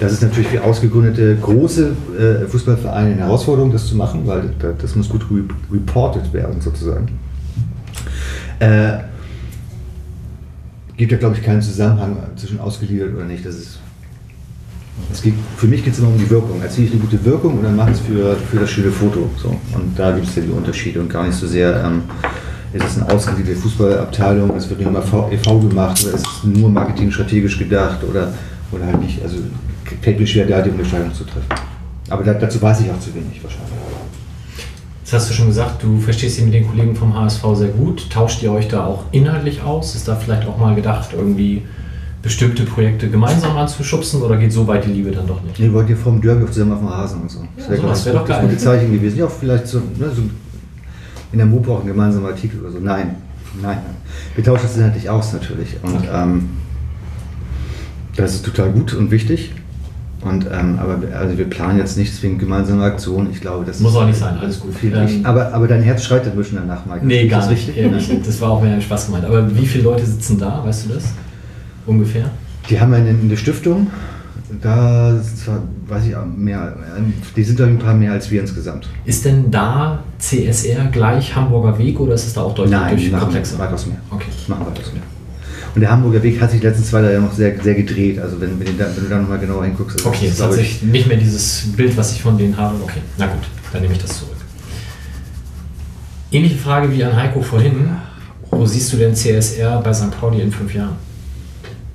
Das 0.00 0.12
ist 0.12 0.22
natürlich 0.22 0.48
für 0.48 0.64
ausgegründete 0.64 1.36
große 1.36 1.92
äh, 2.18 2.46
Fußballvereine 2.48 3.12
eine 3.12 3.20
Herausforderung, 3.20 3.70
das 3.70 3.86
zu 3.86 3.96
machen, 3.96 4.26
weil 4.26 4.50
das, 4.80 4.96
muss 4.96 5.10
gut 5.10 5.26
re 5.30 5.44
reported 5.70 6.32
werden 6.32 6.58
sozusagen. 6.58 7.18
Äh, 8.60 8.98
gibt 10.96 11.12
ja, 11.12 11.18
glaube 11.18 11.36
ich, 11.36 11.42
keinen 11.42 11.60
Zusammenhang 11.60 12.16
zwischen 12.36 12.60
ausgeliefert 12.60 13.14
oder 13.14 13.24
nicht. 13.24 13.44
Das 13.44 13.54
ist, 13.56 13.78
es 15.12 15.20
geht, 15.20 15.34
für 15.58 15.66
mich 15.66 15.84
geht 15.84 15.92
es 15.92 15.98
immer 15.98 16.08
um 16.08 16.18
die 16.18 16.30
Wirkung. 16.30 16.62
Erziele 16.62 16.86
ich 16.86 16.92
eine 16.92 17.02
gute 17.02 17.22
Wirkung 17.22 17.58
und 17.58 17.64
dann 17.64 17.76
mache 17.76 17.90
ich 17.90 17.96
es 17.96 18.02
für, 18.02 18.36
für 18.36 18.58
das 18.58 18.70
schöne 18.70 18.90
Foto. 18.90 19.28
So. 19.36 19.48
Und 19.48 19.98
da 19.98 20.12
gibt 20.12 20.28
es 20.28 20.36
ja 20.36 20.42
die 20.42 20.50
Unterschiede 20.50 21.00
und 21.00 21.10
gar 21.10 21.26
nicht 21.26 21.36
so 21.36 21.46
sehr, 21.46 21.84
ähm, 21.84 22.02
ist 22.72 22.86
es 22.86 22.96
eine 22.96 23.12
ausgelieferte 23.12 23.60
Fußballabteilung, 23.60 24.56
es 24.56 24.70
wird 24.70 24.80
nur 24.80 24.92
EV 25.30 25.68
gemacht 25.68 26.02
oder 26.04 26.14
ist 26.14 26.26
es 26.26 26.44
nur 26.44 26.70
marketingstrategisch 26.70 27.58
gedacht 27.58 28.02
oder, 28.08 28.32
oder 28.72 28.86
halt 28.86 29.00
nicht. 29.00 29.22
Also 29.22 29.36
fällt 30.00 30.18
mir 30.18 30.26
schwer, 30.26 30.46
da 30.46 30.62
die 30.62 30.70
Unterscheidung 30.70 31.12
zu 31.12 31.24
treffen. 31.24 31.46
Aber 32.08 32.24
da, 32.24 32.34
dazu 32.34 32.60
weiß 32.60 32.80
ich 32.80 32.90
auch 32.90 32.98
zu 32.98 33.14
wenig 33.14 33.42
wahrscheinlich. 33.42 33.70
Jetzt 35.02 35.12
hast 35.12 35.30
du 35.30 35.34
schon 35.34 35.46
gesagt, 35.46 35.82
du 35.82 35.98
verstehst 35.98 36.38
dich 36.38 36.44
mit 36.44 36.54
den 36.54 36.68
Kollegen 36.68 36.94
vom 36.94 37.14
HSV 37.14 37.42
sehr 37.54 37.68
gut. 37.68 38.10
Tauscht 38.10 38.42
ihr 38.42 38.52
euch 38.52 38.68
da 38.68 38.84
auch 38.84 39.04
inhaltlich 39.10 39.62
aus? 39.62 39.94
Ist 39.94 40.06
da 40.06 40.14
vielleicht 40.14 40.46
auch 40.46 40.56
mal 40.56 40.74
gedacht, 40.74 41.10
irgendwie 41.16 41.62
bestimmte 42.22 42.64
Projekte 42.64 43.08
gemeinsam 43.08 43.56
anzuschubsen 43.56 44.22
oder 44.22 44.36
geht 44.36 44.52
so 44.52 44.66
weit 44.66 44.84
die 44.84 44.90
Liebe 44.90 45.10
dann 45.10 45.26
doch 45.26 45.42
nicht? 45.42 45.58
Nee, 45.58 45.72
wollt 45.72 45.88
ihr 45.88 45.96
vom 45.96 46.20
Derby 46.20 46.44
auch 46.44 46.50
zusammen 46.50 46.72
auf 46.72 46.78
dem 46.78 46.88
Rasen 46.88 47.22
und 47.22 47.30
so. 47.30 47.44
Das 47.56 47.68
wäre 47.68 47.80
sowas 47.80 48.06
wär 48.06 48.12
doch 48.12 48.26
geil. 48.26 48.48
ein 48.48 48.58
Zeichen 48.58 48.92
gewesen. 48.92 49.18
Ja, 49.18 49.26
vielleicht 49.26 49.66
so, 49.66 49.78
ne, 49.78 50.10
so 50.14 50.22
in 51.32 51.38
der 51.38 51.46
Mopo 51.46 51.76
auch 51.76 51.80
ein 51.80 51.86
gemeinsamer 51.86 52.28
Artikel 52.28 52.60
oder 52.60 52.70
so. 52.70 52.78
Nein, 52.78 53.16
nein. 53.60 53.78
Wir 54.34 54.44
tauschen 54.44 54.62
das 54.64 54.76
inhaltlich 54.76 55.08
aus 55.08 55.32
natürlich. 55.32 55.76
Und 55.82 56.04
ähm, 56.12 56.50
das 58.16 58.34
ist 58.34 58.44
total 58.44 58.70
gut 58.70 58.94
und 58.94 59.10
wichtig. 59.10 59.52
Und, 60.22 60.46
ähm, 60.52 60.78
aber 60.78 61.00
wir- 61.00 61.16
also 61.18 61.38
wir 61.38 61.46
planen 61.48 61.78
jetzt 61.78 61.96
nicht 61.96 62.14
zwingend 62.14 62.40
gemeinsame 62.40 62.82
Aktionen. 62.84 63.30
Ich 63.32 63.40
glaube, 63.40 63.64
das 63.64 63.80
Muss 63.80 63.92
ist 63.92 63.96
auch 63.98 64.06
nicht 64.06 64.18
sein, 64.18 64.36
alles 64.38 64.60
gut. 64.60 64.74
Viel 64.74 64.94
Ähm, 64.94 65.20
aber, 65.24 65.52
aber 65.54 65.66
dein 65.66 65.82
Herz 65.82 66.04
schreit 66.04 66.26
ein 66.26 66.36
bisschen 66.36 66.58
danach, 66.58 66.84
Mike. 66.84 67.06
Nee, 67.06 67.26
gar 67.26 67.40
das 67.40 67.48
nicht. 67.50 67.72
Das 68.26 68.40
war 68.40 68.50
auch 68.50 68.62
mehr 68.62 68.78
Spaß 68.80 69.06
gemeint. 69.06 69.24
Aber 69.24 69.54
wie 69.56 69.66
viele 69.66 69.84
Leute 69.84 70.04
sitzen 70.04 70.38
da, 70.38 70.62
weißt 70.64 70.86
du 70.86 70.94
das? 70.94 71.04
Ungefähr? 71.86 72.26
Die 72.68 72.78
haben 72.78 72.92
eine, 72.92 73.08
eine 73.10 73.36
Stiftung. 73.36 73.86
Da 74.60 75.14
zwar, 75.22 75.62
weiß 75.86 76.06
ich 76.06 76.16
auch 76.16 76.26
mehr, 76.26 76.76
die 77.36 77.42
sind 77.44 77.58
doch 77.60 77.66
ein 77.66 77.78
paar 77.78 77.94
mehr 77.94 78.12
als 78.12 78.30
wir 78.30 78.40
insgesamt. 78.40 78.88
Ist 79.04 79.24
denn 79.24 79.50
da 79.50 80.00
CSR 80.18 80.86
gleich 80.92 81.34
Hamburger 81.36 81.78
Weg 81.78 81.98
oder 82.00 82.14
ist 82.14 82.26
es 82.26 82.32
da 82.34 82.42
auch 82.42 82.54
deutlich 82.54 82.72
Nein, 82.78 83.10
machen 83.12 83.20
komplexer? 83.22 83.58
weitaus 83.60 83.86
mehr. 83.86 83.96
Okay. 84.10 84.26
Machen 84.48 84.66
weitaus 84.66 84.92
mehr. 84.92 85.02
Und 85.74 85.80
der 85.82 85.90
Hamburger 85.90 86.22
Weg 86.22 86.40
hat 86.40 86.50
sich 86.50 86.60
die 86.60 86.66
letzten 86.66 86.84
zwei 86.84 87.00
Jahre 87.02 87.20
noch 87.20 87.32
sehr, 87.32 87.60
sehr 87.62 87.74
gedreht. 87.74 88.18
Also 88.18 88.40
wenn, 88.40 88.58
wenn, 88.58 88.66
du 88.66 88.72
da, 88.72 88.86
wenn 88.94 89.04
du 89.04 89.08
da 89.10 89.18
nochmal 89.18 89.38
genauer 89.38 89.64
hinguckst. 89.64 89.98
also 89.98 90.08
Okay, 90.08 90.26
jetzt 90.26 90.42
hat 90.42 90.50
ich- 90.50 90.56
sich 90.56 90.82
nicht 90.82 91.06
mehr 91.06 91.16
dieses 91.16 91.64
Bild, 91.76 91.96
was 91.96 92.12
ich 92.12 92.22
von 92.22 92.36
denen 92.36 92.56
habe. 92.56 92.74
Okay, 92.82 93.00
na 93.18 93.26
gut, 93.26 93.42
dann 93.72 93.82
nehme 93.82 93.94
ich 93.94 94.00
das 94.00 94.18
zurück. 94.18 94.34
Ähnliche 96.32 96.56
Frage 96.56 96.90
wie 96.92 97.02
an 97.04 97.14
Heiko 97.16 97.40
vorhin. 97.42 97.90
Wo 98.50 98.66
siehst 98.66 98.92
du 98.92 98.96
denn 98.96 99.14
CSR 99.14 99.80
bei 99.80 99.92
St. 99.92 100.10
Pauli 100.20 100.40
in 100.40 100.50
fünf 100.52 100.74
Jahren? 100.74 100.96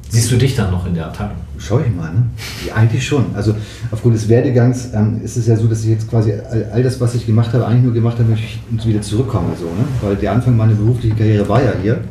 Siehst 0.10 0.32
du 0.32 0.38
dich 0.38 0.56
dann 0.56 0.72
noch 0.72 0.86
in 0.86 0.94
der 0.94 1.08
Abteilung? 1.08 1.36
Schau 1.58 1.80
ich 1.80 1.94
mal, 1.94 2.14
ne? 2.14 2.24
Ja, 2.68 2.76
eigentlich 2.76 3.06
schon. 3.06 3.26
Also 3.34 3.56
aufgrund 3.92 4.16
des 4.16 4.28
Werdegangs 4.30 4.90
ähm, 4.94 5.22
ist 5.24 5.36
es 5.38 5.48
ja 5.48 5.56
so, 5.56 5.68
dass 5.68 5.84
ich 5.84 5.90
jetzt 5.90 6.10
quasi 6.10 6.32
all, 6.34 6.70
all 6.72 6.84
das, 6.84 7.00
was 7.02 7.16
ich 7.16 7.26
gemacht 7.26 7.52
habe, 7.54 7.66
eigentlich 7.66 7.84
nur 7.84 7.94
gemacht 7.94 8.18
habe, 8.20 8.26
damit 8.30 8.40
ich 8.44 8.86
wieder 8.88 9.02
zurückkomme. 9.02 9.50
So, 9.58 9.66
ne? 9.66 9.86
Weil 10.02 10.16
der 10.18 10.32
Anfang 10.34 10.56
meiner 10.58 10.74
beruflichen 10.74 11.18
Karriere 11.18 11.48
war 11.48 11.62
ja 11.64 11.74
hier. 11.82 12.02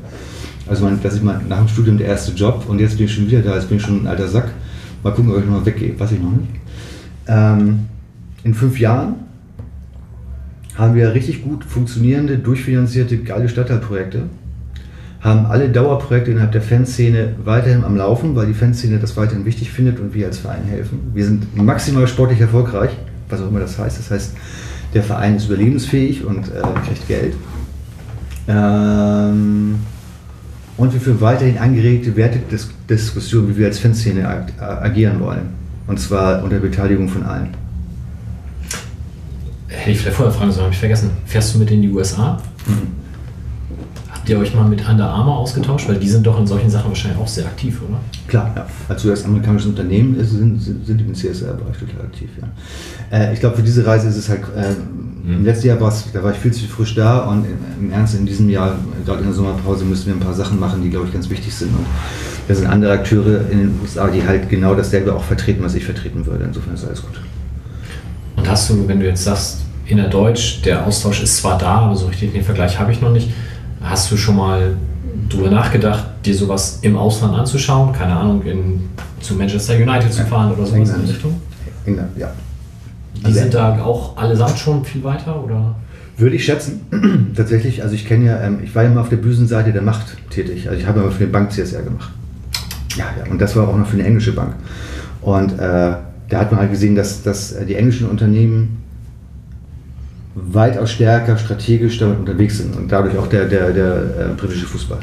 Also 0.67 0.85
mein, 0.85 1.03
dass 1.03 1.17
ich 1.17 1.23
mal 1.23 1.41
nach 1.49 1.59
dem 1.59 1.69
Studium 1.69 1.99
der 1.99 2.09
erste 2.09 2.33
Job 2.33 2.65
und 2.69 2.79
jetzt 2.79 2.97
bin 2.97 3.07
ich 3.07 3.15
schon 3.15 3.27
wieder 3.27 3.43
da, 3.43 3.55
jetzt 3.55 3.69
bin 3.69 3.79
ich 3.79 3.83
schon 3.83 4.03
ein 4.03 4.07
alter 4.07 4.29
Sack. 4.29 4.51
Mal 5.03 5.13
gucken, 5.13 5.31
ob 5.33 5.39
ich 5.39 5.45
noch 5.45 5.59
mal 5.59 5.67
weggehe, 5.67 5.99
weiß 5.99 6.13
ich 6.13 6.21
noch 6.21 6.33
nicht. 6.33 6.49
Ähm, 7.27 7.81
in 8.43 8.55
fünf 8.55 8.79
Jahren 8.79 9.17
haben 10.77 10.95
wir 10.95 11.15
richtig 11.15 11.43
gut 11.43 11.65
funktionierende, 11.65 12.39
durchfinanzierte, 12.39 13.19
geile 13.19 13.49
Stadtteilprojekte 13.49 14.25
haben 15.25 15.47
alle 15.47 15.71
Dauerprojekte 15.71 16.31
innerhalb 16.33 16.53
der 16.53 16.61
Fanszene 16.61 17.35
weiterhin 17.43 17.83
am 17.83 17.97
Laufen, 17.97 18.37
weil 18.37 18.47
die 18.47 18.53
Fanszene 18.53 18.99
das 18.99 19.17
weiterhin 19.17 19.47
wichtig 19.47 19.71
findet 19.71 19.99
und 19.99 20.13
wir 20.13 20.27
als 20.27 20.37
Verein 20.37 20.65
helfen. 20.65 21.01
Wir 21.15 21.25
sind 21.25 21.57
maximal 21.57 22.07
sportlich 22.07 22.43
erfolgreich, 22.43 22.91
was 23.31 23.41
auch 23.41 23.49
immer 23.49 23.61
das 23.61 23.79
heißt. 23.79 23.99
Das 23.99 24.11
heißt, 24.11 24.35
der 24.93 25.03
Verein 25.03 25.37
ist 25.37 25.47
überlebensfähig 25.47 26.27
und 26.27 26.49
äh, 26.49 26.61
kriegt 26.87 27.09
Geld. 27.09 27.35
Ähm, 28.47 29.77
und 30.77 30.93
wir 30.93 31.01
führen 31.01 31.21
weiterhin 31.21 31.59
angeregte 31.59 32.17
Wertediskussionen, 32.17 33.51
wie 33.51 33.59
wir 33.59 33.67
als 33.67 33.79
Fanszene 33.79 34.29
ag 34.29 34.53
agieren 34.61 35.21
wollen. 35.21 35.51
Und 35.87 36.01
zwar 36.01 36.43
unter 36.43 36.59
Beteiligung 36.59 37.09
von 37.09 37.23
allen. 37.23 37.49
Hätte 39.69 39.91
ich 39.91 39.99
vielleicht 39.99 40.17
vorher 40.17 40.35
fragen 40.35 40.51
sollen, 40.51 40.65
habe 40.65 40.75
ich 40.75 40.81
vergessen. 40.81 41.11
Fährst 41.27 41.55
du 41.55 41.59
mit 41.59 41.71
in 41.71 41.83
die 41.83 41.91
USA? 41.91 42.41
Habt 44.25 44.31
ihr 44.31 44.39
euch 44.39 44.55
mal 44.55 44.65
mit 44.65 44.89
Under 44.89 45.05
Armour 45.05 45.37
ausgetauscht? 45.37 45.87
Weil 45.87 45.97
die 45.97 46.09
sind 46.09 46.27
doch 46.27 46.41
in 46.41 46.47
solchen 46.47 46.71
Sachen 46.71 46.89
wahrscheinlich 46.89 47.21
auch 47.21 47.29
sehr 47.29 47.45
aktiv, 47.45 47.83
oder? 47.87 47.99
Klar, 48.27 48.53
ja. 48.57 48.67
Als 48.89 49.05
US-amerikanisches 49.05 49.69
Unternehmen 49.69 50.19
ist, 50.19 50.31
sind, 50.31 50.63
sind 50.63 50.87
sind 50.87 50.97
die 50.97 51.05
im 51.05 51.15
CSR-Bereich 51.15 51.77
total 51.77 52.07
aktiv, 52.07 52.31
ja. 52.41 53.19
Äh, 53.19 53.35
ich 53.35 53.41
glaube, 53.41 53.57
für 53.57 53.63
diese 53.63 53.85
Reise 53.85 54.09
ist 54.09 54.17
es 54.17 54.31
halt, 54.31 54.41
äh, 54.57 54.73
im 55.31 55.45
letzten 55.45 55.67
Jahr 55.67 55.79
war's, 55.79 56.07
da 56.11 56.23
war 56.23 56.33
ich 56.33 56.39
viel 56.39 56.55
zu 56.55 56.65
frisch 56.65 56.95
da 56.95 57.19
und 57.27 57.45
im, 57.79 57.93
Ernst 57.93 58.15
in 58.15 58.25
diesem 58.25 58.49
Jahr, 58.49 58.79
gerade 59.05 59.19
in 59.19 59.27
der 59.27 59.35
Sommerpause, 59.35 59.85
müssen 59.85 60.07
wir 60.07 60.15
ein 60.15 60.21
paar 60.21 60.33
Sachen 60.33 60.59
machen, 60.59 60.83
die, 60.83 60.89
glaube 60.89 61.07
ich, 61.07 61.13
ganz 61.13 61.29
wichtig 61.29 61.55
sind. 61.55 61.77
Und 61.77 61.85
da 62.49 62.55
sind 62.55 62.67
andere 62.67 62.93
Akteure 62.93 63.43
in 63.51 63.59
den 63.59 63.79
USA, 63.83 64.09
die 64.09 64.27
halt 64.27 64.49
genau 64.49 64.75
dasselbe 64.75 65.15
auch 65.15 65.25
vertreten, 65.25 65.63
was 65.63 65.75
ich 65.75 65.85
vertreten 65.85 66.25
würde. 66.25 66.45
Insofern 66.45 66.73
ist 66.73 66.87
alles 66.87 67.03
gut. 67.03 67.21
Und 68.37 68.49
hast 68.49 68.71
du, 68.71 68.89
wenn 68.89 69.01
du 69.01 69.07
jetzt 69.07 69.25
sagst, 69.25 69.59
innerdeutsch, 69.85 70.63
der 70.65 70.87
Austausch 70.87 71.23
ist 71.23 71.37
zwar 71.37 71.59
da, 71.59 71.81
aber 71.81 71.97
so 71.97 72.07
richtig 72.07 72.33
den 72.33 72.43
Vergleich 72.43 72.79
habe 72.79 72.91
ich 72.91 73.03
noch 73.03 73.13
nicht, 73.13 73.29
hast 73.85 74.11
du 74.11 74.17
schon 74.17 74.37
mal 74.37 74.77
drüber 75.29 75.51
nachgedacht, 75.51 76.05
dir 76.25 76.35
sowas 76.35 76.79
im 76.83 76.97
Ausland 76.97 77.35
anzuschauen? 77.37 77.93
Keine 77.93 78.17
Ahnung, 78.17 78.43
in, 78.43 78.89
zu 79.21 79.35
Manchester 79.35 79.75
United 79.77 80.13
zu 80.13 80.25
fahren 80.25 80.53
oder 80.53 80.67
sowas 80.67 80.73
in 80.73 80.83
England. 80.85 81.09
die 81.09 81.13
Richtung? 81.13 81.41
England, 81.87 82.11
ja. 82.19 82.33
Die 83.21 83.25
Also- 83.27 83.39
sind 83.41 83.55
da 83.55 83.83
auch 83.83 84.17
allesamt 84.17 84.59
schon 84.59 84.85
viel 84.85 85.05
weiter, 85.05 85.43
oder? 85.43 85.75
Würde 86.17 86.37
ich 86.37 86.45
schätzen. 86.45 86.81
Tatsächlich, 87.37 87.83
also 87.83 87.95
ich 87.95 88.07
kenne 88.07 88.27
ja, 88.27 88.41
ähm, 88.41 88.59
ich 88.63 88.75
war 88.75 88.85
ja 88.85 88.91
mal 88.91 89.01
auf 89.01 89.09
der 89.09 89.17
bösen 89.17 89.49
Seite 89.49 89.73
der 89.73 89.83
Macht 89.83 90.17
tätig. 90.31 90.69
Also 90.69 90.81
ich 90.81 90.87
habe 90.87 91.01
ja 91.01 91.07
mal 91.07 91.11
für 91.13 91.25
eine 91.25 91.33
Bank 91.33 91.51
CSR 91.53 91.83
gemacht. 91.83 92.13
Ja, 92.97 93.07
ja, 93.19 93.31
und 93.31 93.41
das 93.41 93.57
war 93.57 93.69
auch 93.69 93.77
noch 93.77 93.87
für 93.87 93.95
eine 93.95 94.05
englische 94.05 94.33
Bank. 94.33 94.55
Und 95.23 95.53
äh, 95.59 95.59
da 96.29 96.39
hat 96.39 96.53
man 96.53 96.61
halt 96.61 96.71
gesehen, 96.71 96.95
dass, 96.95 97.23
dass 97.23 97.53
äh, 97.53 97.67
die 97.67 97.75
englischen 97.75 98.09
Unternehmen 98.09 98.84
weitaus 100.35 100.93
stärker 100.93 101.37
strategisch 101.37 101.99
damit 101.99 102.19
unterwegs 102.19 102.59
sind 102.59 102.77
und 102.77 102.91
dadurch 102.91 103.17
auch 103.17 103.29
der, 103.29 103.47
der, 103.47 103.73
der 103.73 103.95
äh, 103.95 104.35
britische 104.37 104.67
Fußball. 104.67 104.99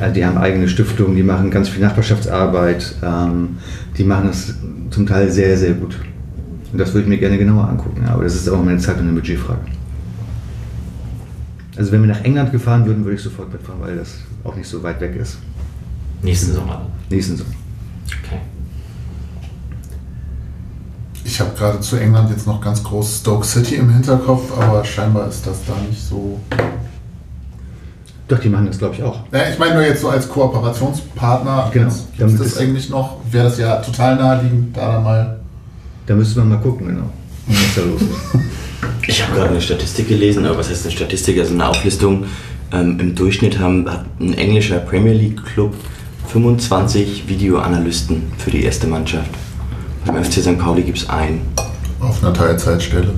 Also 0.00 0.14
die 0.14 0.24
haben 0.24 0.38
eigene 0.38 0.68
Stiftungen, 0.68 1.16
die 1.16 1.22
machen 1.22 1.50
ganz 1.50 1.68
viel 1.68 1.82
Nachbarschaftsarbeit, 1.82 2.96
ähm, 3.02 3.58
die 3.96 4.04
machen 4.04 4.28
das 4.28 4.54
zum 4.90 5.06
Teil 5.06 5.30
sehr, 5.30 5.56
sehr 5.56 5.72
gut. 5.72 5.96
Und 6.72 6.78
das 6.78 6.92
würde 6.92 7.02
ich 7.02 7.08
mir 7.08 7.18
gerne 7.18 7.38
genauer 7.38 7.68
angucken, 7.68 8.02
ja, 8.04 8.14
aber 8.14 8.24
das 8.24 8.34
ist 8.34 8.48
auch 8.48 8.60
immer 8.60 8.70
eine 8.70 8.80
Zeit- 8.80 8.96
und 8.96 9.02
eine 9.02 9.12
Budgetfrage. 9.12 9.60
Also 11.76 11.90
wenn 11.90 12.02
wir 12.02 12.08
nach 12.08 12.22
England 12.22 12.52
gefahren 12.52 12.86
würden, 12.86 13.04
würde 13.04 13.16
ich 13.16 13.22
sofort 13.22 13.52
mitfahren, 13.52 13.80
weil 13.80 13.96
das 13.96 14.18
auch 14.44 14.54
nicht 14.54 14.68
so 14.68 14.82
weit 14.82 15.00
weg 15.00 15.16
ist. 15.16 15.38
Nächsten 16.22 16.52
Sommer. 16.52 16.86
Nächsten 17.10 17.36
Sommer. 17.36 17.50
Okay. 18.24 18.40
Ich 21.34 21.40
habe 21.40 21.50
gerade 21.58 21.80
zu 21.80 21.96
England 21.96 22.30
jetzt 22.30 22.46
noch 22.46 22.60
ganz 22.60 22.80
groß 22.84 23.18
Stoke 23.18 23.44
City 23.44 23.74
im 23.74 23.90
Hinterkopf, 23.92 24.56
aber 24.56 24.84
scheinbar 24.84 25.26
ist 25.28 25.44
das 25.44 25.56
da 25.66 25.72
nicht 25.90 26.00
so. 26.00 26.38
Doch, 28.28 28.38
die 28.38 28.48
machen 28.48 28.66
das 28.68 28.78
glaube 28.78 28.94
ich 28.94 29.02
auch. 29.02 29.18
Ja, 29.32 29.40
ich 29.52 29.58
meine 29.58 29.74
nur 29.74 29.82
jetzt 29.82 30.02
so 30.02 30.10
als 30.10 30.28
Kooperationspartner. 30.28 31.70
Genau. 31.72 31.88
Gibt 31.88 32.20
Damit 32.20 32.38
das 32.38 32.46
ist- 32.46 32.58
eigentlich 32.58 32.88
noch? 32.88 33.16
Wäre 33.32 33.46
das 33.46 33.58
ja 33.58 33.78
total 33.78 34.14
naheliegend, 34.14 34.76
da 34.76 34.92
dann 34.92 35.02
mal. 35.02 35.40
Da 36.06 36.14
müsste 36.14 36.38
man 36.38 36.50
mal 36.50 36.58
gucken, 36.58 36.86
genau, 36.86 37.10
was 37.48 37.74
da 37.74 37.80
los 37.82 38.00
ist. 38.02 38.40
Ich 39.08 39.20
habe 39.22 39.34
gerade 39.34 39.50
eine 39.50 39.60
Statistik 39.60 40.08
gelesen, 40.08 40.46
aber 40.46 40.58
was 40.58 40.70
heißt 40.70 40.84
eine 40.84 40.92
Statistik? 40.92 41.38
Also 41.40 41.52
eine 41.52 41.68
Auflistung. 41.68 42.26
Ähm, 42.72 42.98
Im 43.00 43.14
Durchschnitt 43.16 43.58
haben, 43.58 43.90
hat 43.90 44.04
ein 44.20 44.34
englischer 44.34 44.78
Premier 44.78 45.12
League 45.14 45.44
Club 45.44 45.74
25 46.28 47.28
Videoanalysten 47.28 48.22
für 48.38 48.50
die 48.52 48.62
erste 48.62 48.86
Mannschaft. 48.86 49.30
Beim 50.06 50.22
FC 50.22 50.34
St. 50.42 50.58
Pauli 50.58 50.82
gibt 50.82 50.98
es 50.98 51.08
einen. 51.08 51.40
Auf 52.00 52.22
einer 52.22 52.32
Teilzeitstelle. 52.34 53.14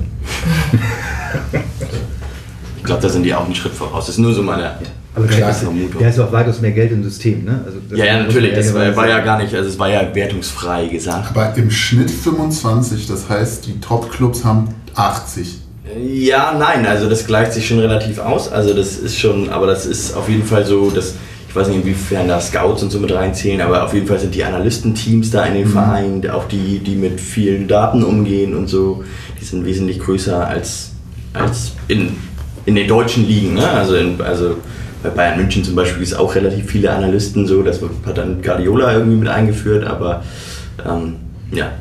Ich 2.77 2.83
glaube, 2.83 3.01
da 3.01 3.09
sind 3.09 3.23
die 3.23 3.33
auch 3.33 3.45
einen 3.45 3.55
Schritt 3.55 3.73
voraus. 3.73 4.05
Das 4.05 4.15
ist 4.15 4.19
nur 4.19 4.33
so 4.33 4.41
meine 4.41 4.75
Aber 5.13 5.27
der, 5.27 5.33
Schätze 5.35 5.49
ist, 5.49 5.57
Vermutung. 5.59 5.99
der 5.99 6.09
ist 6.09 6.19
auch 6.19 6.31
weitaus 6.31 6.61
mehr 6.61 6.71
Geld 6.71 6.91
im 6.93 7.03
System, 7.03 7.43
ne? 7.43 7.61
Also 7.65 7.79
Ja, 7.95 8.05
ja, 8.05 8.23
natürlich. 8.23 8.53
Das 8.53 8.73
war, 8.73 8.95
war 8.95 9.09
ja 9.09 9.19
gar 9.19 9.41
nicht, 9.41 9.53
also 9.53 9.67
es 9.69 9.77
war 9.77 9.89
ja 9.89 10.15
wertungsfrei 10.15 10.87
gesagt. 10.87 11.31
Aber 11.31 11.53
im 11.57 11.69
Schnitt 11.69 12.09
25, 12.09 13.07
das 13.07 13.27
heißt, 13.27 13.65
die 13.65 13.79
Top-Clubs 13.81 14.45
haben 14.45 14.69
80. 14.95 15.59
Ja, 16.01 16.55
nein, 16.57 16.85
also 16.85 17.09
das 17.09 17.25
gleicht 17.25 17.53
sich 17.53 17.67
schon 17.67 17.79
relativ 17.79 18.19
aus. 18.19 18.49
Also 18.51 18.73
das 18.73 18.95
ist 18.97 19.17
schon, 19.19 19.49
aber 19.49 19.67
das 19.67 19.85
ist 19.85 20.15
auf 20.15 20.29
jeden 20.29 20.45
Fall 20.45 20.65
so, 20.65 20.89
dass 20.91 21.15
ich 21.49 21.55
weiß 21.55 21.69
nicht, 21.69 21.81
inwiefern 21.81 22.27
da 22.27 22.39
Scouts 22.39 22.83
und 22.83 22.91
so 22.91 22.99
mit 22.99 23.11
reinzählen, 23.11 23.61
aber 23.61 23.83
auf 23.83 23.93
jeden 23.93 24.07
Fall 24.07 24.19
sind 24.19 24.35
die 24.35 24.43
Analystenteams 24.43 25.31
da 25.31 25.45
in 25.45 25.55
den 25.55 25.67
Vereinen, 25.67 26.29
auch 26.29 26.47
die, 26.47 26.79
die 26.79 26.95
mit 26.95 27.19
vielen 27.19 27.67
Daten 27.67 28.03
umgehen 28.03 28.55
und 28.55 28.67
so, 28.67 29.03
die 29.39 29.45
sind 29.45 29.65
wesentlich 29.65 29.99
größer 29.99 30.47
als, 30.47 30.91
als 31.33 31.73
in, 31.87 32.17
in 32.65 32.75
den 32.75 32.87
deutschen 32.87 33.27
Ligen. 33.27 33.55
Ne? 33.55 33.67
Also, 33.67 33.95
in, 33.95 34.21
also 34.21 34.57
bei 35.03 35.09
Bayern 35.09 35.37
München 35.37 35.63
zum 35.63 35.75
Beispiel 35.75 36.03
ist 36.03 36.13
auch 36.15 36.35
relativ 36.35 36.69
viele 36.69 36.91
Analysten 36.91 37.47
so, 37.47 37.63
das 37.63 37.79
hat 38.05 38.17
dann 38.17 38.41
Guardiola 38.41 38.93
irgendwie 38.93 39.17
mit 39.17 39.29
eingeführt, 39.29 39.85
aber 39.85 40.23
ähm, 40.85 41.15
ja, 41.51 41.71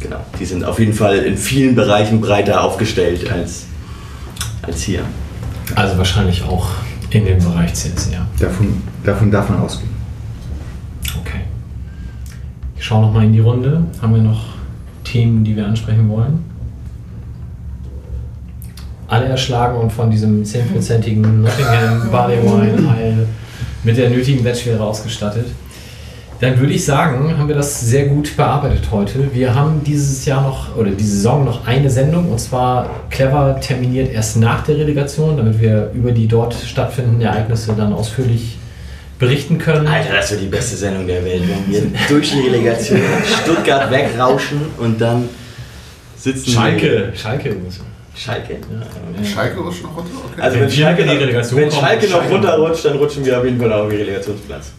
Genau, 0.00 0.24
die 0.38 0.46
sind 0.46 0.64
auf 0.64 0.78
jeden 0.78 0.94
Fall 0.94 1.18
in 1.18 1.36
vielen 1.36 1.74
Bereichen 1.74 2.20
breiter 2.22 2.64
aufgestellt 2.64 3.30
als, 3.30 3.66
als 4.62 4.82
hier. 4.82 5.02
Also 5.74 5.98
wahrscheinlich 5.98 6.42
auch 6.42 6.70
in 7.10 7.24
dem 7.24 7.38
Bereich 7.38 7.74
CSR. 7.74 8.26
Davon, 8.38 8.82
davon 9.04 9.30
darf 9.30 9.48
man 9.48 9.60
ausgehen. 9.60 9.90
Okay. 11.20 11.40
Ich 12.76 12.84
schaue 12.84 13.02
noch 13.02 13.12
mal 13.12 13.24
in 13.24 13.32
die 13.32 13.40
Runde. 13.40 13.82
Haben 14.00 14.14
wir 14.14 14.22
noch 14.22 14.44
Themen, 15.04 15.44
die 15.44 15.56
wir 15.56 15.66
ansprechen 15.66 16.08
wollen? 16.08 16.44
Alle 19.08 19.26
erschlagen 19.26 19.76
und 19.76 19.92
von 19.92 20.08
diesem 20.10 20.44
10%igen 20.44 21.42
Nottingham 21.42 22.10
Barley 22.12 22.40
Wine 22.42 22.88
Ale 22.88 23.26
mit 23.82 23.96
der 23.96 24.08
nötigen 24.10 24.44
Wettschwere 24.44 24.84
ausgestattet. 24.84 25.46
Dann 26.40 26.58
würde 26.58 26.72
ich 26.72 26.84
sagen, 26.86 27.36
haben 27.36 27.48
wir 27.48 27.54
das 27.54 27.80
sehr 27.82 28.06
gut 28.06 28.34
bearbeitet 28.34 28.84
heute. 28.90 29.34
Wir 29.34 29.54
haben 29.54 29.82
dieses 29.84 30.24
Jahr 30.24 30.40
noch, 30.42 30.74
oder 30.74 30.90
diese 30.90 31.16
Saison 31.16 31.44
noch 31.44 31.66
eine 31.66 31.90
Sendung, 31.90 32.30
und 32.32 32.38
zwar 32.38 32.88
clever 33.10 33.60
terminiert 33.60 34.10
erst 34.10 34.38
nach 34.38 34.64
der 34.64 34.78
Relegation, 34.78 35.36
damit 35.36 35.60
wir 35.60 35.90
über 35.92 36.12
die 36.12 36.26
dort 36.26 36.54
stattfindenden 36.54 37.20
Ereignisse 37.20 37.74
dann 37.76 37.92
ausführlich 37.92 38.56
berichten 39.18 39.58
können. 39.58 39.86
Alter, 39.86 40.14
das 40.14 40.30
wird 40.30 40.40
die 40.40 40.46
beste 40.46 40.76
Sendung 40.76 41.06
der 41.06 41.22
Welt, 41.26 41.42
wenn 41.46 41.74
wir 41.74 41.82
durch 42.08 42.30
die 42.32 42.40
Relegation 42.40 43.00
Stuttgart 43.42 43.90
wegrauschen 43.90 44.62
und 44.78 44.98
dann 44.98 45.28
sitzen 46.16 46.52
Schalke, 46.52 47.12
Schalke. 47.14 47.50
muss- 47.54 47.80
Schalke? 48.14 48.54
Ja, 48.54 49.24
Schalke 49.24 49.60
rutscht 49.60 49.82
noch 49.82 49.94
runter? 49.96 50.10
Okay. 50.32 50.40
Also 50.42 50.54
Wenn 50.56 50.62
wenn 50.62 50.70
wir 50.70 50.84
Schalke, 50.84 51.02
in 51.02 51.08
die 51.08 51.14
noch, 51.14 51.20
Relegation 51.22 51.60
wenn 51.60 51.68
kommen, 51.68 51.80
Schalke 51.82 52.06
noch 52.06 52.12
Schalke. 52.12 52.32
runterrutscht, 52.34 52.84
dann 52.86 52.96
rutschen 52.96 53.24
wir 53.26 53.38
auf 53.38 53.44
jeden 53.44 53.60
Fall 53.60 53.72
auf 53.74 53.88
den 53.90 53.98
Relegationsplatz. 53.98 54.72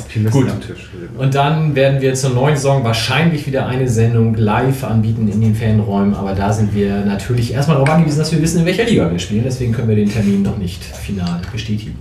Optimisten 0.00 0.42
Gut. 0.42 0.50
am 0.50 0.60
Tisch. 0.60 0.88
Und 1.16 1.34
dann 1.34 1.74
werden 1.74 2.00
wir 2.00 2.14
zur 2.14 2.30
neuen 2.30 2.56
Saison 2.56 2.84
wahrscheinlich 2.84 3.46
wieder 3.46 3.66
eine 3.66 3.88
Sendung 3.88 4.34
live 4.34 4.84
anbieten 4.84 5.28
in 5.28 5.40
den 5.40 5.54
Fanräumen. 5.54 6.14
Aber 6.14 6.34
da 6.34 6.52
sind 6.52 6.74
wir 6.74 7.04
natürlich 7.04 7.52
erstmal 7.52 7.76
darauf 7.76 7.90
angewiesen, 7.90 8.18
dass 8.18 8.32
wir 8.32 8.40
wissen, 8.40 8.60
in 8.60 8.66
welcher 8.66 8.84
Liga 8.84 9.10
wir 9.10 9.18
spielen. 9.18 9.42
Deswegen 9.44 9.72
können 9.72 9.88
wir 9.88 9.96
den 9.96 10.10
Termin 10.10 10.42
noch 10.42 10.58
nicht 10.58 10.84
final 10.84 11.40
bestätigen. 11.52 11.96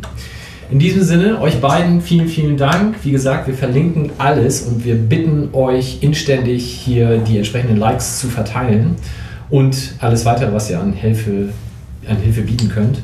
In 0.69 0.79
diesem 0.79 1.01
Sinne, 1.03 1.39
euch 1.39 1.61
beiden 1.61 2.01
vielen, 2.01 2.27
vielen 2.27 2.57
Dank. 2.57 2.95
Wie 3.03 3.11
gesagt, 3.11 3.47
wir 3.47 3.53
verlinken 3.53 4.11
alles 4.17 4.63
und 4.63 4.83
wir 4.83 4.95
bitten 4.95 5.49
euch 5.53 5.99
inständig 6.01 6.65
hier 6.65 7.19
die 7.19 7.37
entsprechenden 7.37 7.77
Likes 7.77 8.19
zu 8.19 8.27
verteilen 8.27 8.97
und 9.49 9.93
alles 9.99 10.25
weitere, 10.25 10.51
was 10.51 10.69
ihr 10.69 10.81
an 10.81 10.91
Hilfe, 10.91 11.49
an 12.07 12.17
Hilfe 12.17 12.41
bieten 12.41 12.67
könnt. 12.67 12.99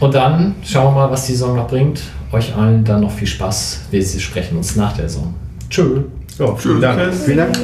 Und 0.00 0.14
dann 0.14 0.56
schauen 0.64 0.92
wir 0.92 1.02
mal, 1.02 1.10
was 1.12 1.26
die 1.26 1.32
Saison 1.32 1.54
noch 1.54 1.68
bringt. 1.68 2.02
Euch 2.32 2.56
allen 2.56 2.82
dann 2.82 3.02
noch 3.02 3.12
viel 3.12 3.28
Spaß. 3.28 3.82
Wir 3.90 4.02
sprechen 4.02 4.56
uns 4.56 4.74
nach 4.74 4.96
der 4.96 5.08
Saison. 5.08 5.34
Tschö. 5.68 6.04
So, 6.36 6.56
vielen 6.56 6.80
Dank. 6.80 7.14
Vielen 7.14 7.36
Dank. 7.36 7.58